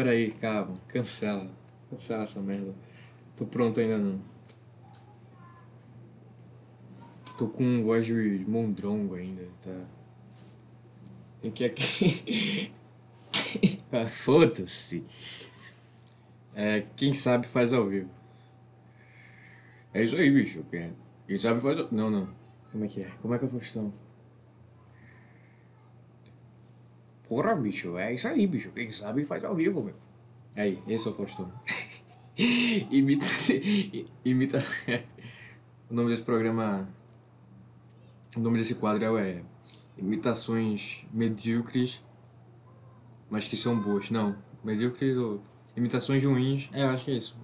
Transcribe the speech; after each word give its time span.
Peraí, 0.00 0.30
calma. 0.30 0.80
Cancela. 0.88 1.50
Cancela 1.90 2.22
essa 2.22 2.40
merda. 2.40 2.74
Tô 3.36 3.44
pronto 3.44 3.78
ainda 3.78 3.98
não. 3.98 4.18
Tô 7.36 7.46
com 7.46 7.82
voz 7.84 8.06
de 8.06 8.42
mondrongo 8.48 9.14
ainda, 9.14 9.46
tá? 9.60 9.84
Tem 11.42 11.50
que 11.50 11.66
aqui. 11.66 12.72
ah, 13.92 14.08
Foda-se. 14.08 15.04
É, 16.54 16.86
quem 16.96 17.12
sabe 17.12 17.46
faz 17.46 17.74
ao 17.74 17.86
vivo. 17.86 18.08
É 19.92 20.02
isso 20.02 20.16
aí, 20.16 20.30
bicho. 20.30 20.64
Quem, 20.70 20.96
sabe 21.36 21.60
faz 21.60 21.78
ao... 21.78 21.92
Não, 21.92 22.08
não. 22.08 22.26
Como 22.72 22.86
é 22.86 22.88
que 22.88 23.02
é? 23.02 23.10
Como 23.20 23.34
é 23.34 23.38
que 23.38 23.44
é 23.44 23.48
a 23.48 23.50
Faustão? 23.50 23.92
Porra, 27.30 27.54
bicho, 27.54 27.96
é 27.96 28.12
isso 28.12 28.26
aí, 28.26 28.44
bicho. 28.44 28.72
Quem 28.72 28.90
sabe 28.90 29.24
faz 29.24 29.44
ao 29.44 29.54
vivo, 29.54 29.80
meu. 29.80 29.94
Aí, 30.56 30.82
esse 30.88 31.06
é 31.06 31.12
o 31.12 31.14
Faustão. 31.14 31.48
imita. 32.90 33.24
imita. 34.24 34.58
o 35.88 35.94
nome 35.94 36.10
desse 36.10 36.22
programa. 36.22 36.88
O 38.36 38.40
nome 38.40 38.58
desse 38.58 38.74
quadro 38.74 39.16
é 39.16 39.44
Imitações 39.96 41.06
Medíocres, 41.12 42.02
mas 43.30 43.46
que 43.46 43.56
são 43.56 43.78
boas. 43.78 44.10
Não, 44.10 44.36
medíocres 44.64 45.16
ou. 45.16 45.40
Imitações 45.76 46.24
ruins. 46.24 46.68
É, 46.72 46.82
eu 46.82 46.88
acho 46.88 47.04
que 47.04 47.12
é 47.12 47.14
isso. 47.14 47.38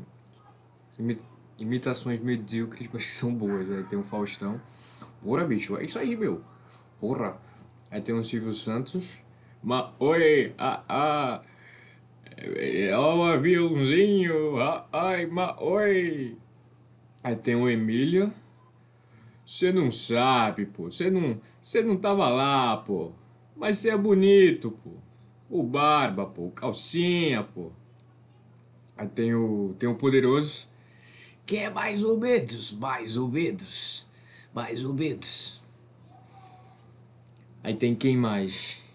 Imi... 0.98 1.16
Imitações 1.60 2.18
medíocres, 2.18 2.88
mas 2.92 3.04
que 3.04 3.10
são 3.12 3.32
boas. 3.32 3.70
Aí 3.70 3.84
tem 3.84 3.96
o 3.96 4.02
Faustão. 4.02 4.60
Porra, 5.22 5.44
bicho, 5.44 5.76
é 5.76 5.84
isso 5.84 5.96
aí, 5.96 6.16
meu. 6.16 6.42
Porra. 6.98 7.40
Aí 7.88 8.00
tem 8.00 8.16
o 8.16 8.24
Silvio 8.24 8.52
Santos. 8.52 9.24
Ma 9.66 9.92
oi, 9.98 10.54
ah, 10.56 10.84
ah. 10.88 11.42
É 12.38 12.96
o 12.96 13.24
aviãozinho, 13.24 14.60
ah, 14.60 14.86
ai, 14.92 15.26
ma 15.26 15.60
oi. 15.60 16.36
Aí 17.20 17.34
tem 17.34 17.56
o 17.56 17.68
Emílio. 17.68 18.32
Você 19.44 19.72
não 19.72 19.90
sabe, 19.90 20.66
pô. 20.66 20.84
Você 20.84 21.10
não, 21.10 21.40
você 21.60 21.82
não 21.82 21.96
tava 21.96 22.28
lá, 22.28 22.76
pô. 22.76 23.10
Mas 23.56 23.78
você 23.78 23.90
é 23.90 23.98
bonito, 23.98 24.70
pô. 24.70 24.90
O 25.50 25.64
Barba, 25.64 26.26
pô. 26.26 26.48
Calcinha, 26.52 27.42
pô. 27.42 27.72
Aí 28.96 29.08
tem 29.08 29.34
o, 29.34 29.74
tem 29.76 29.88
o 29.88 29.96
Poderoso. 29.96 30.68
Que 31.44 31.56
é 31.56 31.70
mais 31.70 32.04
ou 32.04 32.20
menos, 32.20 32.70
mais 32.74 33.16
ou 33.16 33.26
menos, 33.26 34.06
mais 34.54 34.84
ou 34.84 34.94
menos. 34.94 35.60
Aí 37.64 37.74
tem 37.74 37.96
quem 37.96 38.16
mais? 38.16 38.85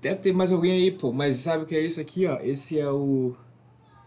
Deve 0.00 0.20
ter 0.22 0.32
mais 0.32 0.50
alguém 0.50 0.72
aí, 0.72 0.90
pô. 0.90 1.12
Mas 1.12 1.36
sabe 1.36 1.64
o 1.64 1.66
que 1.66 1.76
é 1.76 1.80
isso 1.80 2.00
aqui, 2.00 2.26
ó? 2.26 2.38
Esse 2.40 2.78
é 2.78 2.90
o. 2.90 3.36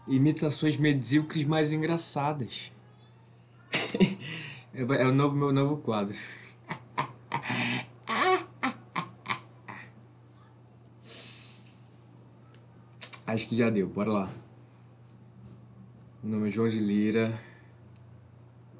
Imitações 0.06 0.76
medíocres 0.76 1.44
mais 1.44 1.72
engraçadas. 1.72 2.70
é 4.74 5.06
o 5.06 5.14
novo, 5.14 5.34
meu 5.34 5.52
novo 5.52 5.78
quadro. 5.78 6.14
Acho 13.26 13.48
que 13.48 13.56
já 13.56 13.70
deu, 13.70 13.88
bora 13.88 14.12
lá. 14.12 14.30
Meu 16.22 16.38
nome 16.38 16.48
é 16.48 16.50
João 16.50 16.68
de 16.68 16.78
Lira. 16.78 17.40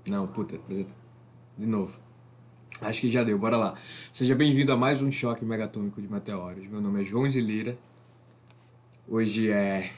Não, 0.07 0.27
puta, 0.27 0.61
de 1.57 1.67
novo. 1.67 1.99
Acho 2.85 3.01
que 3.01 3.09
já 3.09 3.25
deu, 3.25 3.39
bora 3.39 3.57
lá. 3.57 3.75
Seja 4.13 4.35
bem-vindo 4.35 4.71
a 4.71 4.77
mais 4.77 5.01
um 5.01 5.11
choque 5.11 5.43
megatônico 5.43 6.03
de 6.03 6.07
meteoros. 6.07 6.67
Meu 6.67 6.83
nome 6.83 7.01
é 7.01 7.05
João 7.05 7.27
de 7.27 7.41
Lira. 7.41 7.79
Hoje 9.09 9.51
é 9.51 9.91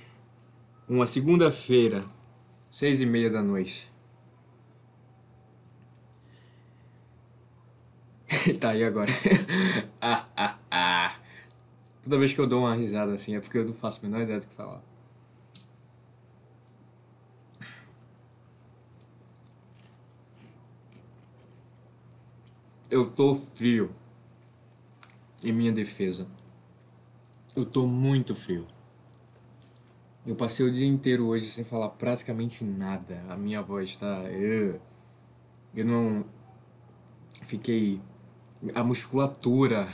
uma 0.88 1.04
segunda-feira, 1.04 2.04
seis 2.70 3.00
e 3.00 3.06
meia 3.06 3.28
da 3.28 3.42
noite. 3.42 3.90
tá 8.60 8.70
aí 8.70 8.84
agora. 8.84 9.10
ah, 10.00 10.24
ah, 10.36 10.56
ah. 10.70 11.16
Toda 12.04 12.18
vez 12.18 12.32
que 12.32 12.38
eu 12.38 12.46
dou 12.46 12.60
uma 12.60 12.74
risada 12.76 13.14
assim 13.14 13.34
é 13.34 13.40
porque 13.40 13.58
eu 13.58 13.64
não 13.64 13.74
faço 13.74 14.06
a 14.06 14.08
menor 14.08 14.22
ideia 14.22 14.38
do 14.38 14.46
que 14.46 14.54
falar. 14.54 14.80
Eu 22.96 23.04
tô 23.10 23.34
frio. 23.34 23.90
Em 25.44 25.52
minha 25.52 25.70
defesa. 25.70 26.26
Eu 27.54 27.66
tô 27.66 27.86
muito 27.86 28.34
frio. 28.34 28.66
Eu 30.26 30.34
passei 30.34 30.64
o 30.64 30.72
dia 30.72 30.86
inteiro 30.86 31.26
hoje 31.26 31.44
sem 31.44 31.62
falar 31.62 31.90
praticamente 31.90 32.64
nada. 32.64 33.22
A 33.28 33.36
minha 33.36 33.60
voz 33.60 33.96
tá. 33.96 34.22
Eu 34.30 34.80
não. 35.84 36.24
Fiquei. 37.42 38.00
A 38.74 38.82
musculatura 38.82 39.86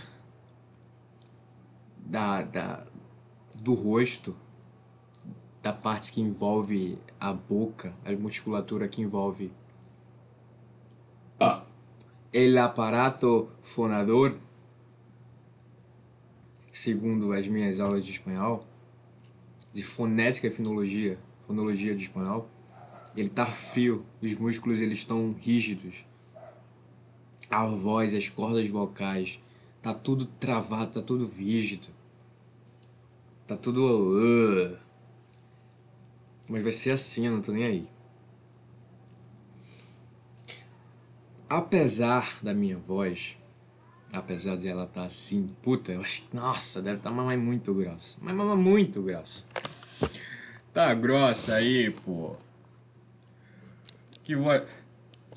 da, 1.98 2.42
da, 2.42 2.86
do 3.60 3.74
rosto, 3.74 4.36
da 5.60 5.72
parte 5.72 6.12
que 6.12 6.20
envolve 6.20 7.00
a 7.18 7.32
boca, 7.32 7.96
a 8.04 8.12
musculatura 8.12 8.86
que 8.86 9.02
envolve 9.02 9.50
el 12.32 12.56
aparato 12.56 13.50
fonador, 13.62 14.34
segundo 16.72 17.32
as 17.32 17.46
minhas 17.46 17.78
aulas 17.78 18.04
de 18.04 18.12
espanhol, 18.12 18.66
de 19.72 19.82
fonética 19.82 20.46
e 20.46 20.50
fonologia, 20.50 21.18
fonologia 21.46 21.94
de 21.94 22.04
espanhol, 22.04 22.48
ele 23.14 23.28
tá 23.28 23.44
frio, 23.44 24.04
os 24.22 24.34
músculos 24.34 24.80
eles 24.80 25.00
estão 25.00 25.34
rígidos. 25.38 26.06
A 27.50 27.66
voz, 27.66 28.14
as 28.14 28.30
cordas 28.30 28.66
vocais, 28.68 29.38
tá 29.82 29.92
tudo 29.92 30.24
travado, 30.24 30.92
tá 30.92 31.02
tudo 31.02 31.26
rígido. 31.26 31.88
Tá 33.46 33.56
tudo. 33.56 33.82
Uh. 33.82 34.78
Mas 36.48 36.62
vai 36.62 36.72
ser 36.72 36.92
assim, 36.92 37.26
eu 37.26 37.32
não 37.32 37.42
tô 37.42 37.52
nem 37.52 37.64
aí. 37.64 37.91
Apesar 41.56 42.38
da 42.42 42.54
minha 42.54 42.78
voz, 42.78 43.36
apesar 44.10 44.56
de 44.56 44.68
ela 44.68 44.84
estar 44.84 45.02
tá 45.02 45.06
assim, 45.06 45.54
puta, 45.62 45.92
eu 45.92 46.00
acho 46.00 46.22
que, 46.22 46.34
nossa, 46.34 46.80
deve 46.80 46.96
estar 46.96 47.10
tá 47.10 47.14
mamãe 47.16 47.36
muito 47.36 47.74
grossa. 47.74 48.16
Mas 48.22 48.34
mamãe 48.34 48.56
muito 48.56 49.02
grossa. 49.02 49.42
Tá 50.72 50.94
grossa 50.94 51.56
aí, 51.56 51.90
pô. 51.90 52.34
Que 54.24 54.34
voz. 54.34 54.66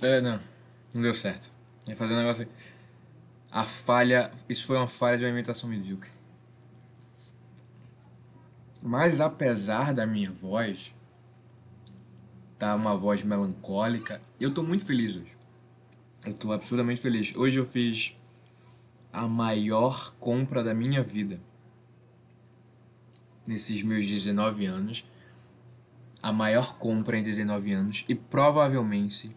É, 0.02 0.22
não, 0.22 0.40
não 0.94 1.02
deu 1.02 1.14
certo. 1.14 1.52
Ia 1.86 1.96
fazer 1.98 2.14
um 2.14 2.18
negócio. 2.18 2.48
A 3.52 3.66
falha. 3.66 4.32
Isso 4.48 4.66
foi 4.66 4.78
uma 4.78 4.88
falha 4.88 5.18
de 5.18 5.26
uma 5.26 5.32
imitação 5.32 5.70
medíocre. 5.70 6.10
Mas 8.82 9.20
apesar 9.20 9.94
da 9.94 10.08
minha 10.08 10.32
voz, 10.32 10.96
tá 12.58 12.74
uma 12.74 12.96
voz 12.96 13.22
melancólica, 13.24 14.22
eu 14.40 14.54
tô 14.54 14.64
muito 14.64 14.86
feliz 14.86 15.18
hoje. 15.18 15.35
Eu 16.26 16.34
tô 16.34 16.52
absurdamente 16.52 17.02
feliz. 17.02 17.36
Hoje 17.36 17.60
eu 17.60 17.66
fiz 17.66 18.18
a 19.14 19.28
maior 19.28 20.14
compra 20.20 20.64
da 20.64 20.74
minha 20.74 21.04
vida. 21.04 21.40
Nesses 23.46 23.84
meus 23.84 24.08
19 24.08 24.66
anos. 24.66 25.06
A 26.22 26.34
maior 26.34 26.78
compra 26.78 27.18
em 27.18 27.24
19 27.24 27.72
anos. 27.72 28.06
E 28.10 28.16
provavelmente. 28.16 29.36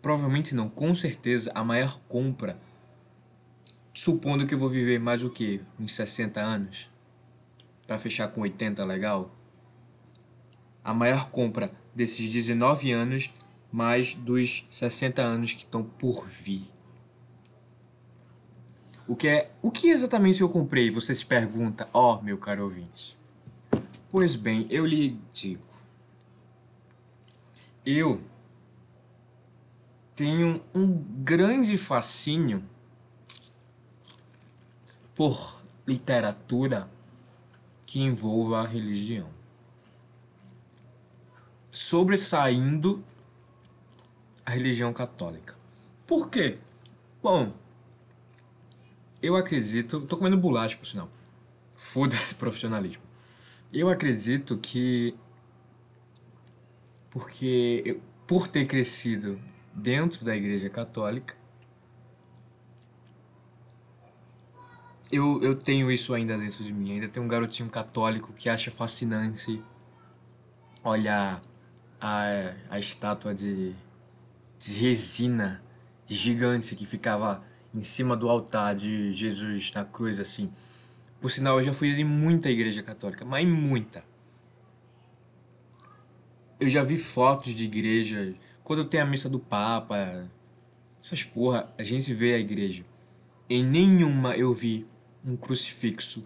Provavelmente 0.00 0.54
não, 0.54 0.68
com 0.68 0.94
certeza, 0.94 1.50
a 1.54 1.64
maior 1.64 1.98
compra. 2.08 2.58
Supondo 3.92 4.46
que 4.46 4.54
eu 4.54 4.58
vou 4.58 4.68
viver 4.68 4.98
mais 4.98 5.22
o 5.22 5.30
que? 5.30 5.60
Uns 5.78 5.92
60 5.92 6.40
anos? 6.40 6.92
para 7.86 7.98
fechar 7.98 8.28
com 8.28 8.40
80 8.40 8.82
legal? 8.84 9.30
A 10.82 10.94
maior 10.94 11.30
compra 11.30 11.70
desses 11.94 12.32
19 12.32 12.90
anos 12.90 13.30
mais 13.72 14.14
dos 14.14 14.66
60 14.70 15.22
anos 15.22 15.52
que 15.52 15.64
estão 15.64 15.82
por 15.82 16.28
vir. 16.28 16.70
O 19.08 19.16
que 19.16 19.26
é, 19.26 19.50
o 19.62 19.70
que 19.70 19.88
exatamente 19.88 20.42
eu 20.42 20.48
comprei? 20.48 20.90
Você 20.90 21.14
se 21.14 21.24
pergunta, 21.24 21.88
ó, 21.92 22.18
oh, 22.18 22.22
meu 22.22 22.36
caro 22.38 22.64
ouvinte. 22.64 23.18
Pois 24.10 24.36
bem, 24.36 24.66
eu 24.68 24.86
lhe 24.86 25.18
digo. 25.32 25.64
Eu 27.84 28.20
tenho 30.14 30.62
um 30.74 30.86
grande 31.24 31.76
fascínio 31.76 32.62
por 35.14 35.62
literatura 35.86 36.88
que 37.84 38.00
envolva 38.00 38.60
a 38.60 38.66
religião. 38.66 39.28
Sobressaindo 41.70 43.02
a 44.44 44.50
religião 44.50 44.92
católica. 44.92 45.56
Por 46.06 46.28
quê? 46.28 46.58
Bom, 47.22 47.52
eu 49.22 49.36
acredito. 49.36 50.00
Tô 50.02 50.16
comendo 50.16 50.36
bolacha, 50.36 50.76
por 50.76 50.86
sinal. 50.86 51.08
Foda-se 51.76 52.34
profissionalismo. 52.36 53.02
Eu 53.72 53.88
acredito 53.88 54.58
que 54.58 55.14
porque 57.10 57.82
eu, 57.84 58.00
por 58.26 58.48
ter 58.48 58.66
crescido 58.66 59.38
dentro 59.74 60.24
da 60.24 60.34
Igreja 60.34 60.70
Católica, 60.70 61.34
eu, 65.10 65.42
eu 65.42 65.54
tenho 65.54 65.90
isso 65.90 66.14
ainda 66.14 66.36
dentro 66.38 66.64
de 66.64 66.72
mim. 66.72 66.92
Ainda 66.92 67.08
tem 67.08 67.22
um 67.22 67.28
garotinho 67.28 67.68
católico 67.68 68.32
que 68.32 68.48
acha 68.48 68.70
fascinante 68.70 69.62
olhar 70.82 71.42
a, 72.00 72.54
a 72.70 72.78
estátua 72.78 73.34
de, 73.34 73.76
de 74.70 74.78
resina 74.78 75.60
gigante 76.06 76.76
que 76.76 76.86
ficava 76.86 77.42
em 77.74 77.82
cima 77.82 78.16
do 78.16 78.28
altar 78.28 78.76
de 78.76 79.12
Jesus 79.12 79.72
na 79.72 79.84
cruz, 79.84 80.20
assim. 80.20 80.52
Por 81.20 81.30
sinal, 81.30 81.58
eu 81.58 81.64
já 81.64 81.72
fui 81.72 81.88
em 81.88 82.04
muita 82.04 82.50
igreja 82.50 82.82
católica, 82.82 83.24
mas 83.24 83.46
muita. 83.46 84.04
Eu 86.60 86.70
já 86.70 86.84
vi 86.84 86.96
fotos 86.96 87.54
de 87.54 87.64
igreja, 87.64 88.34
quando 88.62 88.84
tem 88.84 89.00
a 89.00 89.04
missa 89.04 89.28
do 89.28 89.40
Papa, 89.40 90.28
essas 91.00 91.24
porra, 91.24 91.72
a 91.76 91.82
gente 91.82 92.14
vê 92.14 92.34
a 92.34 92.38
igreja. 92.38 92.84
Em 93.50 93.64
nenhuma 93.64 94.36
eu 94.36 94.54
vi 94.54 94.86
um 95.24 95.36
crucifixo 95.36 96.24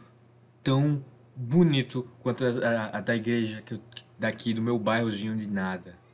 tão 0.63 1.03
bonito 1.35 2.07
quanto 2.21 2.45
a, 2.45 2.49
a, 2.49 2.99
a 2.99 3.01
da 3.01 3.17
igreja 3.17 3.63
que 3.63 3.75
eu, 3.75 3.81
daqui 4.19 4.53
do 4.53 4.61
meu 4.61 4.79
bairrozinho 4.79 5.37
de 5.37 5.47
nada. 5.47 6.06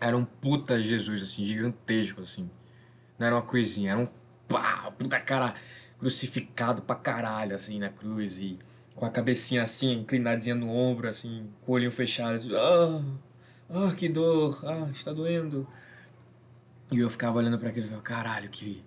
Era 0.00 0.16
um 0.16 0.24
puta 0.24 0.80
Jesus, 0.80 1.22
assim, 1.22 1.44
gigantesco, 1.44 2.22
assim. 2.22 2.50
Não 3.18 3.26
era 3.26 3.36
uma 3.36 3.42
cruzinha, 3.42 3.92
era 3.92 4.00
um 4.00 4.08
pá, 4.48 4.90
puta 4.98 5.20
cara 5.20 5.54
crucificado 5.98 6.82
pra 6.82 6.96
caralho, 6.96 7.54
assim, 7.54 7.78
na 7.78 7.90
cruz. 7.90 8.40
E 8.40 8.58
com 8.94 9.04
a 9.04 9.10
cabecinha 9.10 9.62
assim, 9.62 9.92
inclinadinha 9.92 10.54
no 10.54 10.70
ombro, 10.70 11.08
assim, 11.08 11.50
com 11.60 11.72
o 11.72 11.74
olhinho 11.74 11.92
fechado. 11.92 12.36
Assim, 12.36 12.50
ah, 12.54 13.02
ah, 13.68 13.94
que 13.94 14.08
dor, 14.08 14.62
ah, 14.64 14.88
está 14.92 15.12
doendo. 15.12 15.66
E 16.90 16.98
eu 16.98 17.10
ficava 17.10 17.38
olhando 17.38 17.58
para 17.58 17.68
aquilo 17.68 17.86
e 17.86 17.88
falava, 17.88 18.02
caralho, 18.02 18.48
que 18.50 18.82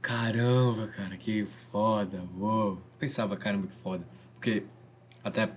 Caramba, 0.00 0.88
cara, 0.88 1.16
que 1.16 1.44
foda, 1.70 2.22
uou. 2.36 2.80
Pensava, 2.98 3.36
caramba, 3.36 3.66
que 3.66 3.76
foda. 3.76 4.06
Porque, 4.34 4.64
até 5.22 5.50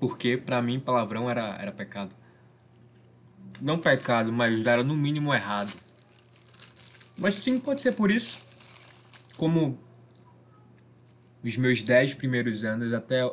porque 0.00 0.36
pra 0.36 0.60
mim 0.60 0.80
palavrão 0.80 1.30
era, 1.30 1.56
era 1.60 1.70
pecado. 1.70 2.14
Não 3.60 3.78
pecado, 3.78 4.32
mas 4.32 4.64
era 4.66 4.82
no 4.84 4.96
mínimo 4.96 5.32
errado. 5.32 5.72
Mas 7.18 7.34
sim, 7.34 7.58
pode 7.58 7.80
ser 7.80 7.94
por 7.94 8.10
isso. 8.10 8.44
Como 9.36 9.78
os 11.42 11.56
meus 11.56 11.82
dez 11.82 12.14
primeiros 12.14 12.64
anos, 12.64 12.92
até 12.92 13.30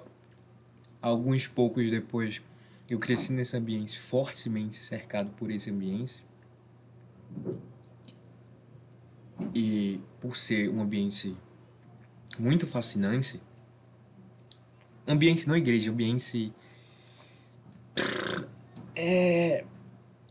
alguns 1.01 1.47
poucos 1.47 1.89
depois, 1.89 2.41
eu 2.89 2.99
cresci 2.99 3.33
nesse 3.33 3.57
ambiente, 3.57 3.99
fortemente 3.99 4.77
cercado 4.77 5.29
por 5.31 5.51
esse 5.51 5.69
ambiente. 5.69 6.25
E 9.53 9.99
por 10.21 10.37
ser 10.37 10.69
um 10.69 10.81
ambiente 10.81 11.35
muito 12.39 12.65
fascinante, 12.65 13.41
ambiente 15.07 15.47
não 15.47 15.57
igreja, 15.57 15.91
ambiente 15.91 16.53
é 18.95 19.65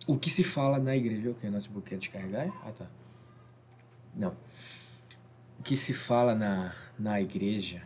o 0.06 0.18
que 0.18 0.30
se 0.30 0.42
fala 0.42 0.78
na 0.78 0.96
igreja, 0.96 1.30
o 1.30 1.34
que 1.34 1.48
notebook 1.48 1.94
é 1.94 1.96
descarregar? 1.96 2.48
Ah, 2.64 2.72
tá. 2.72 2.90
Não. 4.14 4.36
O 5.58 5.62
que 5.62 5.76
se 5.76 5.94
fala 5.94 6.34
na 6.34 6.74
na 6.98 7.20
igreja 7.20 7.82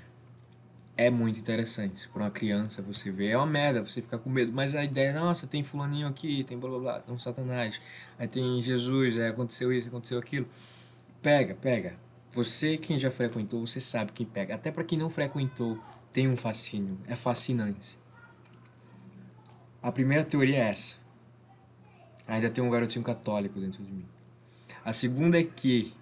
é 0.96 1.10
muito 1.10 1.38
interessante. 1.38 2.08
Para 2.08 2.22
uma 2.22 2.30
criança 2.30 2.82
você 2.82 3.10
vê, 3.10 3.28
é 3.28 3.36
uma 3.36 3.46
merda, 3.46 3.82
você 3.82 4.00
fica 4.00 4.18
com 4.18 4.30
medo, 4.30 4.52
mas 4.52 4.74
a 4.74 4.84
ideia, 4.84 5.12
nossa, 5.12 5.46
tem 5.46 5.62
fulaninho 5.62 6.06
aqui, 6.06 6.44
tem 6.44 6.58
blá 6.58 6.70
blá 6.70 6.78
blá, 6.78 7.00
tem 7.00 7.14
um 7.14 7.18
satanás, 7.18 7.80
aí 8.18 8.26
tem 8.26 8.60
Jesus, 8.62 9.18
aí 9.18 9.28
aconteceu 9.28 9.72
isso, 9.72 9.88
aconteceu 9.88 10.18
aquilo. 10.18 10.46
Pega, 11.22 11.54
pega. 11.54 11.96
Você, 12.32 12.76
quem 12.76 12.98
já 12.98 13.10
frequentou, 13.10 13.66
você 13.66 13.80
sabe 13.80 14.12
quem 14.12 14.26
pega. 14.26 14.54
Até 14.54 14.70
para 14.70 14.84
quem 14.84 14.98
não 14.98 15.08
frequentou, 15.08 15.78
tem 16.12 16.28
um 16.28 16.36
fascínio. 16.36 16.98
É 17.06 17.16
fascinante. 17.16 17.98
A 19.82 19.90
primeira 19.90 20.24
teoria 20.24 20.58
é 20.58 20.70
essa. 20.70 20.98
Ainda 22.26 22.50
tem 22.50 22.62
um 22.62 22.70
garotinho 22.70 23.04
católico 23.04 23.60
dentro 23.60 23.82
de 23.84 23.92
mim. 23.92 24.06
A 24.84 24.92
segunda 24.92 25.38
é 25.38 25.44
que, 25.44 25.94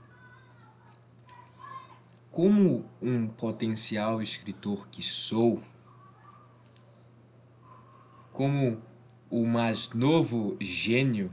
como 2.31 2.89
um 3.01 3.29
potencial 3.29 4.23
escritor 4.23 4.89
que 4.89 5.03
sou, 5.03 5.63
como 8.33 8.83
o 9.31 9.47
mais 9.47 9.91
novo 9.91 10.57
gênio 10.61 11.31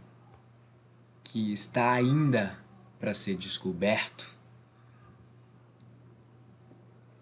que 1.23 1.51
está 1.53 1.91
ainda 1.91 2.57
para 2.99 3.13
ser 3.13 3.35
descoberto, 3.35 4.37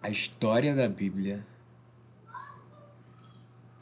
a 0.02 0.10
história 0.10 0.74
da 0.74 0.88
Bíblia 0.88 1.46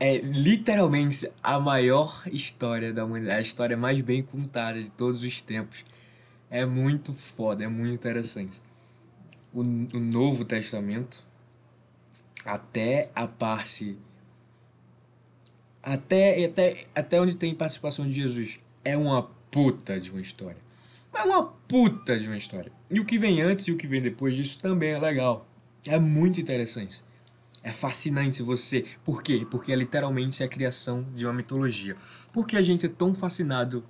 é 0.00 0.18
literalmente 0.18 1.30
a 1.42 1.58
maior 1.58 2.22
história 2.30 2.92
da 2.92 3.04
humanidade, 3.04 3.38
a 3.38 3.42
história 3.42 3.76
mais 3.76 4.00
bem 4.00 4.22
contada 4.22 4.80
de 4.80 4.90
todos 4.90 5.22
os 5.22 5.40
tempos. 5.42 5.84
É 6.50 6.64
muito 6.64 7.12
foda, 7.12 7.64
é 7.64 7.68
muito 7.68 7.94
interessante. 7.94 8.62
O, 9.52 9.60
o 9.60 10.00
Novo 10.00 10.44
Testamento, 10.44 11.24
até 12.44 13.10
a 13.14 13.26
parte. 13.26 13.98
Até, 15.82 16.44
até, 16.44 16.86
até 16.94 17.20
onde 17.20 17.34
tem 17.34 17.54
participação 17.54 18.06
de 18.06 18.12
Jesus, 18.12 18.60
é 18.84 18.96
uma 18.96 19.22
puta 19.50 19.98
de 19.98 20.10
uma 20.10 20.20
história. 20.20 20.58
É 21.14 21.22
uma 21.22 21.42
puta 21.42 22.18
de 22.18 22.26
uma 22.26 22.36
história. 22.36 22.70
E 22.90 23.00
o 23.00 23.04
que 23.04 23.18
vem 23.18 23.40
antes 23.42 23.66
e 23.66 23.72
o 23.72 23.76
que 23.76 23.86
vem 23.86 24.00
depois 24.00 24.36
disso 24.36 24.60
também 24.60 24.90
é 24.90 24.98
legal. 24.98 25.46
É 25.86 25.98
muito 25.98 26.40
interessante. 26.40 27.02
É 27.68 27.72
fascinante 27.72 28.42
você. 28.42 28.86
Por 29.04 29.22
quê? 29.22 29.46
Porque 29.50 29.70
é 29.70 29.76
literalmente 29.76 30.42
a 30.42 30.48
criação 30.48 31.06
de 31.12 31.26
uma 31.26 31.34
mitologia. 31.34 31.94
Por 32.32 32.46
que 32.46 32.56
a 32.56 32.62
gente 32.62 32.86
é 32.86 32.88
tão 32.88 33.14
fascinado 33.14 33.84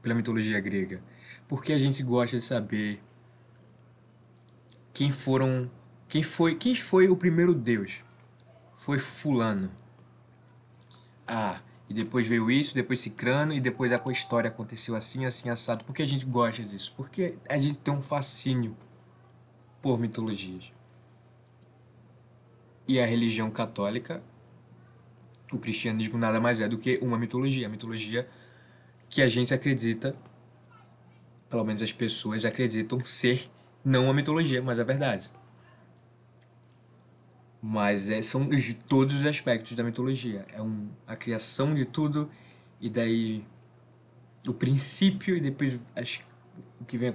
pela 0.00 0.14
mitologia 0.14 0.58
grega? 0.58 1.02
Porque 1.46 1.74
a 1.74 1.78
gente 1.78 2.02
gosta 2.02 2.38
de 2.38 2.42
saber 2.42 2.98
quem 4.94 5.12
foram. 5.12 5.70
Quem 6.08 6.22
foi, 6.22 6.54
quem 6.54 6.74
foi 6.74 7.10
o 7.10 7.16
primeiro 7.16 7.52
deus? 7.52 8.02
Foi 8.74 8.98
Fulano. 8.98 9.70
Ah, 11.26 11.60
e 11.90 11.92
depois 11.92 12.26
veio 12.26 12.50
isso, 12.50 12.74
depois 12.74 13.00
Cicrano, 13.00 13.52
e 13.52 13.60
depois 13.60 13.92
a 13.92 14.02
história 14.10 14.48
aconteceu 14.48 14.96
assim, 14.96 15.26
assim, 15.26 15.50
assado. 15.50 15.84
Porque 15.84 16.00
a 16.02 16.06
gente 16.06 16.24
gosta 16.24 16.62
disso? 16.62 16.94
Porque 16.96 17.36
a 17.50 17.58
gente 17.58 17.78
tem 17.80 17.92
um 17.92 18.00
fascínio 18.00 18.74
por 19.82 20.00
mitologias. 20.00 20.77
E 22.88 22.98
a 22.98 23.04
religião 23.04 23.50
católica, 23.50 24.22
o 25.52 25.58
cristianismo 25.58 26.18
nada 26.18 26.40
mais 26.40 26.58
é 26.58 26.66
do 26.66 26.78
que 26.78 26.98
uma 27.02 27.18
mitologia. 27.18 27.66
A 27.66 27.70
mitologia 27.70 28.26
que 29.10 29.20
a 29.20 29.28
gente 29.28 29.52
acredita, 29.52 30.16
pelo 31.50 31.64
menos 31.64 31.82
as 31.82 31.92
pessoas 31.92 32.46
acreditam 32.46 33.04
ser 33.04 33.50
não 33.84 34.04
uma 34.04 34.14
mitologia, 34.14 34.62
mas 34.62 34.80
a 34.80 34.84
verdade. 34.84 35.30
Mas 37.60 38.08
é, 38.08 38.22
são 38.22 38.48
todos 38.88 39.16
os 39.16 39.26
aspectos 39.26 39.76
da 39.76 39.84
mitologia. 39.84 40.46
É 40.52 40.62
um, 40.62 40.88
a 41.06 41.14
criação 41.14 41.74
de 41.74 41.84
tudo 41.84 42.30
e 42.80 42.88
daí 42.88 43.44
o 44.46 44.54
princípio 44.54 45.36
e 45.36 45.40
depois 45.40 45.82
as, 45.94 46.20
o 46.80 46.84
que 46.86 46.96
vem 46.96 47.14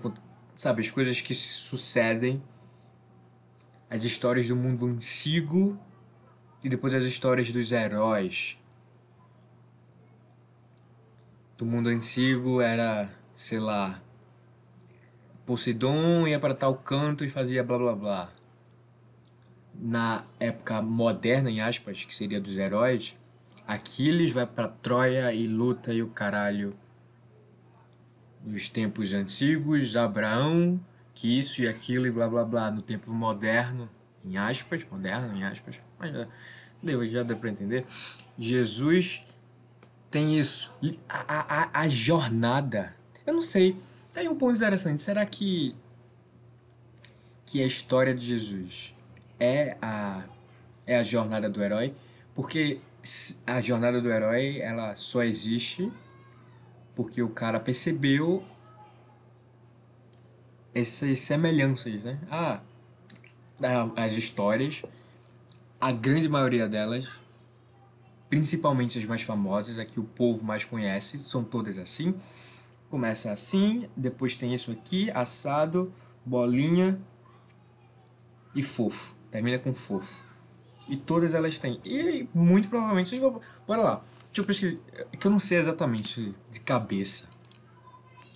sabe 0.53 0.81
as 0.81 0.91
coisas 0.91 1.19
que 1.19 1.33
sucedem 1.33 2.43
as 3.93 4.03
histórias 4.03 4.47
do 4.47 4.55
mundo 4.55 4.87
antigo 4.87 5.79
e 6.63 6.67
depois 6.67 6.95
as 6.95 7.03
histórias 7.03 7.51
dos 7.51 7.71
heróis 7.71 8.57
do 11.55 11.63
mundo 11.63 11.89
antigo 11.89 12.59
era 12.59 13.07
sei 13.35 13.59
lá 13.59 14.01
Poseidon 15.45 16.27
ia 16.27 16.39
para 16.39 16.55
tal 16.55 16.73
canto 16.73 17.23
e 17.23 17.29
fazia 17.29 17.63
blá 17.63 17.77
blá 17.77 17.95
blá 17.95 18.33
na 19.75 20.23
época 20.39 20.81
moderna, 20.81 21.49
em 21.49 21.59
aspas, 21.59 22.05
que 22.05 22.15
seria 22.15 22.39
dos 22.39 22.55
heróis, 22.55 23.17
Aquiles 23.67 24.31
vai 24.31 24.45
para 24.45 24.67
Troia 24.67 25.33
e 25.33 25.47
luta 25.47 25.91
e 25.91 26.03
o 26.03 26.07
caralho. 26.09 26.75
Nos 28.45 28.69
tempos 28.69 29.13
antigos, 29.13 29.97
Abraão, 29.97 30.79
que 31.13 31.37
isso 31.37 31.61
e 31.61 31.67
aquilo 31.67 32.07
e 32.07 32.11
blá 32.11 32.27
blá 32.27 32.43
blá. 32.43 32.71
No 32.71 32.81
tempo 32.81 33.11
moderno, 33.11 33.89
em 34.23 34.37
aspas, 34.37 34.85
moderno, 34.89 35.35
em 35.35 35.43
aspas, 35.43 35.79
mas 35.99 36.13
já 36.13 36.27
deu, 36.81 37.09
já 37.09 37.23
deu 37.23 37.37
para 37.37 37.49
entender. 37.49 37.85
Jesus 38.37 39.23
tem 40.09 40.39
isso. 40.39 40.73
A, 41.07 41.79
a, 41.79 41.81
a 41.81 41.87
jornada. 41.87 42.95
Eu 43.25 43.33
não 43.33 43.41
sei. 43.41 43.77
Tem 44.11 44.27
um 44.27 44.35
ponto 44.35 44.55
interessante. 44.55 45.01
Será 45.01 45.25
que, 45.25 45.75
que 47.45 47.63
a 47.63 47.65
história 47.65 48.13
de 48.13 48.25
Jesus 48.25 48.95
é 49.39 49.77
a, 49.81 50.23
é 50.85 50.97
a 50.97 51.03
jornada 51.03 51.49
do 51.49 51.61
herói, 51.63 51.93
Porque 52.35 52.79
a 53.45 53.59
jornada 53.59 54.01
do 54.01 54.09
herói, 54.09 54.59
ela 54.59 54.95
só 54.95 55.23
existe 55.23 55.91
porque 56.95 57.21
o 57.21 57.29
cara 57.29 57.59
percebeu 57.59 58.43
essas 60.73 61.19
semelhanças, 61.19 62.03
né? 62.03 62.19
Ah, 62.29 62.61
as 63.95 64.13
histórias, 64.13 64.83
a 65.79 65.91
grande 65.91 66.27
maioria 66.27 66.67
delas, 66.67 67.07
principalmente 68.29 68.97
as 68.97 69.05
mais 69.05 69.21
famosas, 69.21 69.77
a 69.77 69.85
que 69.85 69.99
o 69.99 70.03
povo 70.03 70.43
mais 70.43 70.65
conhece, 70.65 71.19
são 71.19 71.43
todas 71.43 71.77
assim. 71.77 72.15
Começa 72.89 73.31
assim, 73.31 73.89
depois 73.95 74.35
tem 74.35 74.53
isso 74.53 74.71
aqui, 74.71 75.09
assado, 75.11 75.93
bolinha 76.25 76.99
e 78.55 78.61
fofo. 78.61 79.15
Termina 79.31 79.57
com 79.57 79.73
fofo. 79.73 80.15
E 80.87 80.97
todas 80.97 81.33
elas 81.33 81.57
têm. 81.57 81.79
E 81.85 82.27
muito 82.33 82.69
provavelmente. 82.69 83.19
Bora 83.65 83.81
lá. 83.81 83.95
Deixa 84.25 84.41
eu 84.41 84.45
pesquisar. 84.45 84.77
Que 85.17 85.25
eu 85.25 85.31
não 85.31 85.39
sei 85.39 85.57
exatamente 85.57 86.35
de 86.51 86.59
cabeça. 86.59 87.29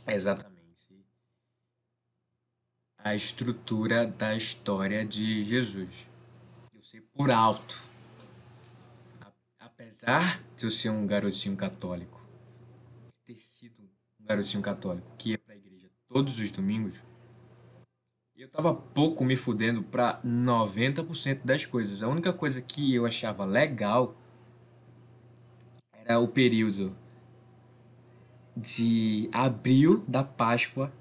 Exatamente. 0.08 0.57
A 3.08 3.16
estrutura 3.16 4.06
da 4.06 4.36
história 4.36 5.06
de 5.06 5.46
Jesus. 5.46 6.10
Eu 6.74 6.84
sei 6.84 7.00
por 7.00 7.32
alto. 7.32 7.82
Apesar 9.58 10.44
de 10.58 10.66
eu 10.66 10.70
ser 10.70 10.90
um 10.90 11.08
garotinho 11.08 11.56
católico, 11.56 12.22
de 13.06 13.14
ter 13.34 13.40
sido 13.40 13.82
um 14.20 14.26
garotinho 14.26 14.62
católico 14.62 15.10
que 15.18 15.30
ia 15.30 15.38
pra 15.38 15.56
igreja 15.56 15.90
todos 16.10 16.38
os 16.38 16.52
domingos, 16.52 16.98
eu 18.36 18.50
tava 18.50 18.74
pouco 18.74 19.24
me 19.24 19.38
fudendo 19.38 19.82
pra 19.84 20.22
90% 20.22 21.46
das 21.46 21.66
coisas. 21.66 22.04
A 22.04 22.10
única 22.10 22.34
coisa 22.34 22.62
que 22.62 22.94
eu 22.94 23.06
achava 23.06 23.46
legal 23.46 24.18
era 25.94 26.20
o 26.20 26.28
período 26.28 26.94
de 28.54 29.30
abril 29.32 30.04
da 30.06 30.26
Páscoa, 30.26 30.92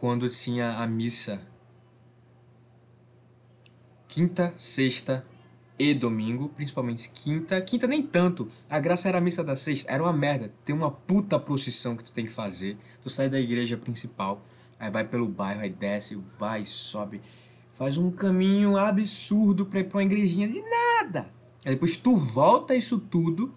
quando 0.00 0.28
tinha 0.28 0.78
a 0.78 0.86
missa 0.86 1.40
quinta, 4.08 4.52
sexta 4.56 5.24
e 5.78 5.94
domingo, 5.94 6.48
principalmente 6.48 7.10
quinta. 7.10 7.60
Quinta 7.60 7.86
nem 7.86 8.02
tanto. 8.02 8.48
A 8.68 8.80
graça 8.80 9.08
era 9.08 9.18
a 9.18 9.20
missa 9.20 9.44
da 9.44 9.54
sexta, 9.54 9.92
era 9.92 10.02
uma 10.02 10.12
merda. 10.12 10.52
Tem 10.64 10.74
uma 10.74 10.90
puta 10.90 11.38
procissão 11.38 11.96
que 11.96 12.02
tu 12.02 12.12
tem 12.12 12.26
que 12.26 12.32
fazer. 12.32 12.76
Tu 13.02 13.10
sai 13.10 13.28
da 13.28 13.38
igreja 13.38 13.76
principal 13.76 14.42
Aí 14.80 14.90
vai 14.90 15.04
pelo 15.04 15.28
bairro, 15.28 15.60
aí 15.60 15.68
desce, 15.68 16.14
vai, 16.38 16.64
sobe. 16.64 17.20
Faz 17.74 17.98
um 17.98 18.10
caminho 18.10 18.78
absurdo 18.78 19.66
pra 19.66 19.80
ir 19.80 19.84
pra 19.84 19.98
uma 19.98 20.04
igrejinha 20.04 20.48
de 20.48 20.62
nada. 20.62 21.30
Aí 21.66 21.74
depois 21.74 21.96
tu 21.96 22.16
volta 22.16 22.74
isso 22.74 22.98
tudo, 22.98 23.54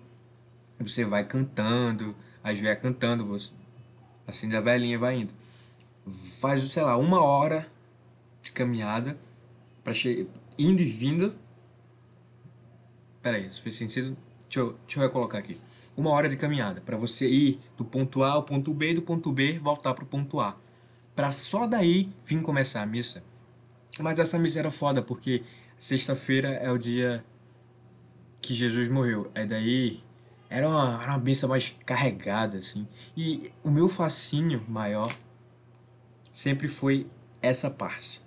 você 0.77 1.05
vai 1.05 1.23
cantando, 1.23 2.13
as 2.43 2.59
velhas 2.59 2.81
cantando, 2.81 3.25
você 3.25 3.51
acende 4.27 4.53
a 4.57 4.59
velhinha 4.59 4.99
vai 4.99 5.21
indo. 5.21 5.33
Faz, 6.39 6.61
sei 6.63 6.83
lá, 6.83 6.97
uma 6.97 7.21
hora 7.21 7.67
de 8.41 8.51
caminhada 8.51 9.17
para 9.83 9.93
chegar 9.93 10.29
indo 10.57 10.81
e 10.81 10.85
vindo. 10.85 11.35
Pera 13.21 13.37
aí, 13.37 13.47
isso 13.47 13.61
fez 13.61 13.75
sentido? 13.75 14.17
Deixa 14.43 14.59
eu, 14.59 14.77
deixa 14.85 14.99
eu 14.99 15.03
recolocar 15.03 15.39
aqui. 15.39 15.57
Uma 15.95 16.09
hora 16.09 16.27
de 16.27 16.35
caminhada 16.35 16.81
para 16.81 16.97
você 16.97 17.27
ir 17.29 17.59
do 17.77 17.85
ponto 17.85 18.23
A 18.23 18.31
ao 18.31 18.43
ponto 18.43 18.73
B, 18.73 18.93
do 18.93 19.01
ponto 19.01 19.31
B 19.31 19.59
voltar 19.59 19.93
pro 19.93 20.05
ponto 20.05 20.39
A 20.39 20.57
para 21.15 21.31
só 21.31 21.67
daí 21.67 22.09
vir 22.25 22.41
começar 22.41 22.81
a 22.81 22.85
missa. 22.85 23.23
Mas 23.99 24.17
essa 24.19 24.39
missa 24.39 24.59
era 24.59 24.71
foda 24.71 25.01
porque 25.01 25.43
sexta-feira 25.77 26.49
é 26.49 26.71
o 26.71 26.77
dia 26.77 27.23
que 28.41 28.53
Jesus 28.53 28.87
morreu. 28.87 29.31
Aí 29.35 29.45
daí 29.45 30.03
era 30.49 30.67
uma, 30.67 31.01
era 31.01 31.11
uma 31.13 31.19
missa 31.19 31.47
mais 31.47 31.75
carregada, 31.85 32.57
assim. 32.57 32.87
E 33.15 33.51
o 33.63 33.69
meu 33.69 33.87
fascínio 33.87 34.63
maior 34.67 35.13
sempre 36.33 36.67
foi 36.67 37.07
essa 37.41 37.69
parte. 37.69 38.21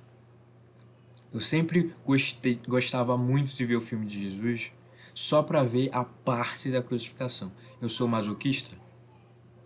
Eu 1.34 1.40
sempre 1.40 1.92
gostei, 2.04 2.58
gostava 2.66 3.18
muito 3.18 3.52
de 3.52 3.66
ver 3.66 3.76
o 3.76 3.80
filme 3.80 4.06
de 4.06 4.30
Jesus 4.30 4.72
só 5.12 5.42
para 5.42 5.62
ver 5.62 5.90
a 5.92 6.04
parte 6.04 6.70
da 6.70 6.82
crucificação. 6.82 7.52
Eu 7.82 7.88
sou 7.88 8.06
masoquista, 8.06 8.76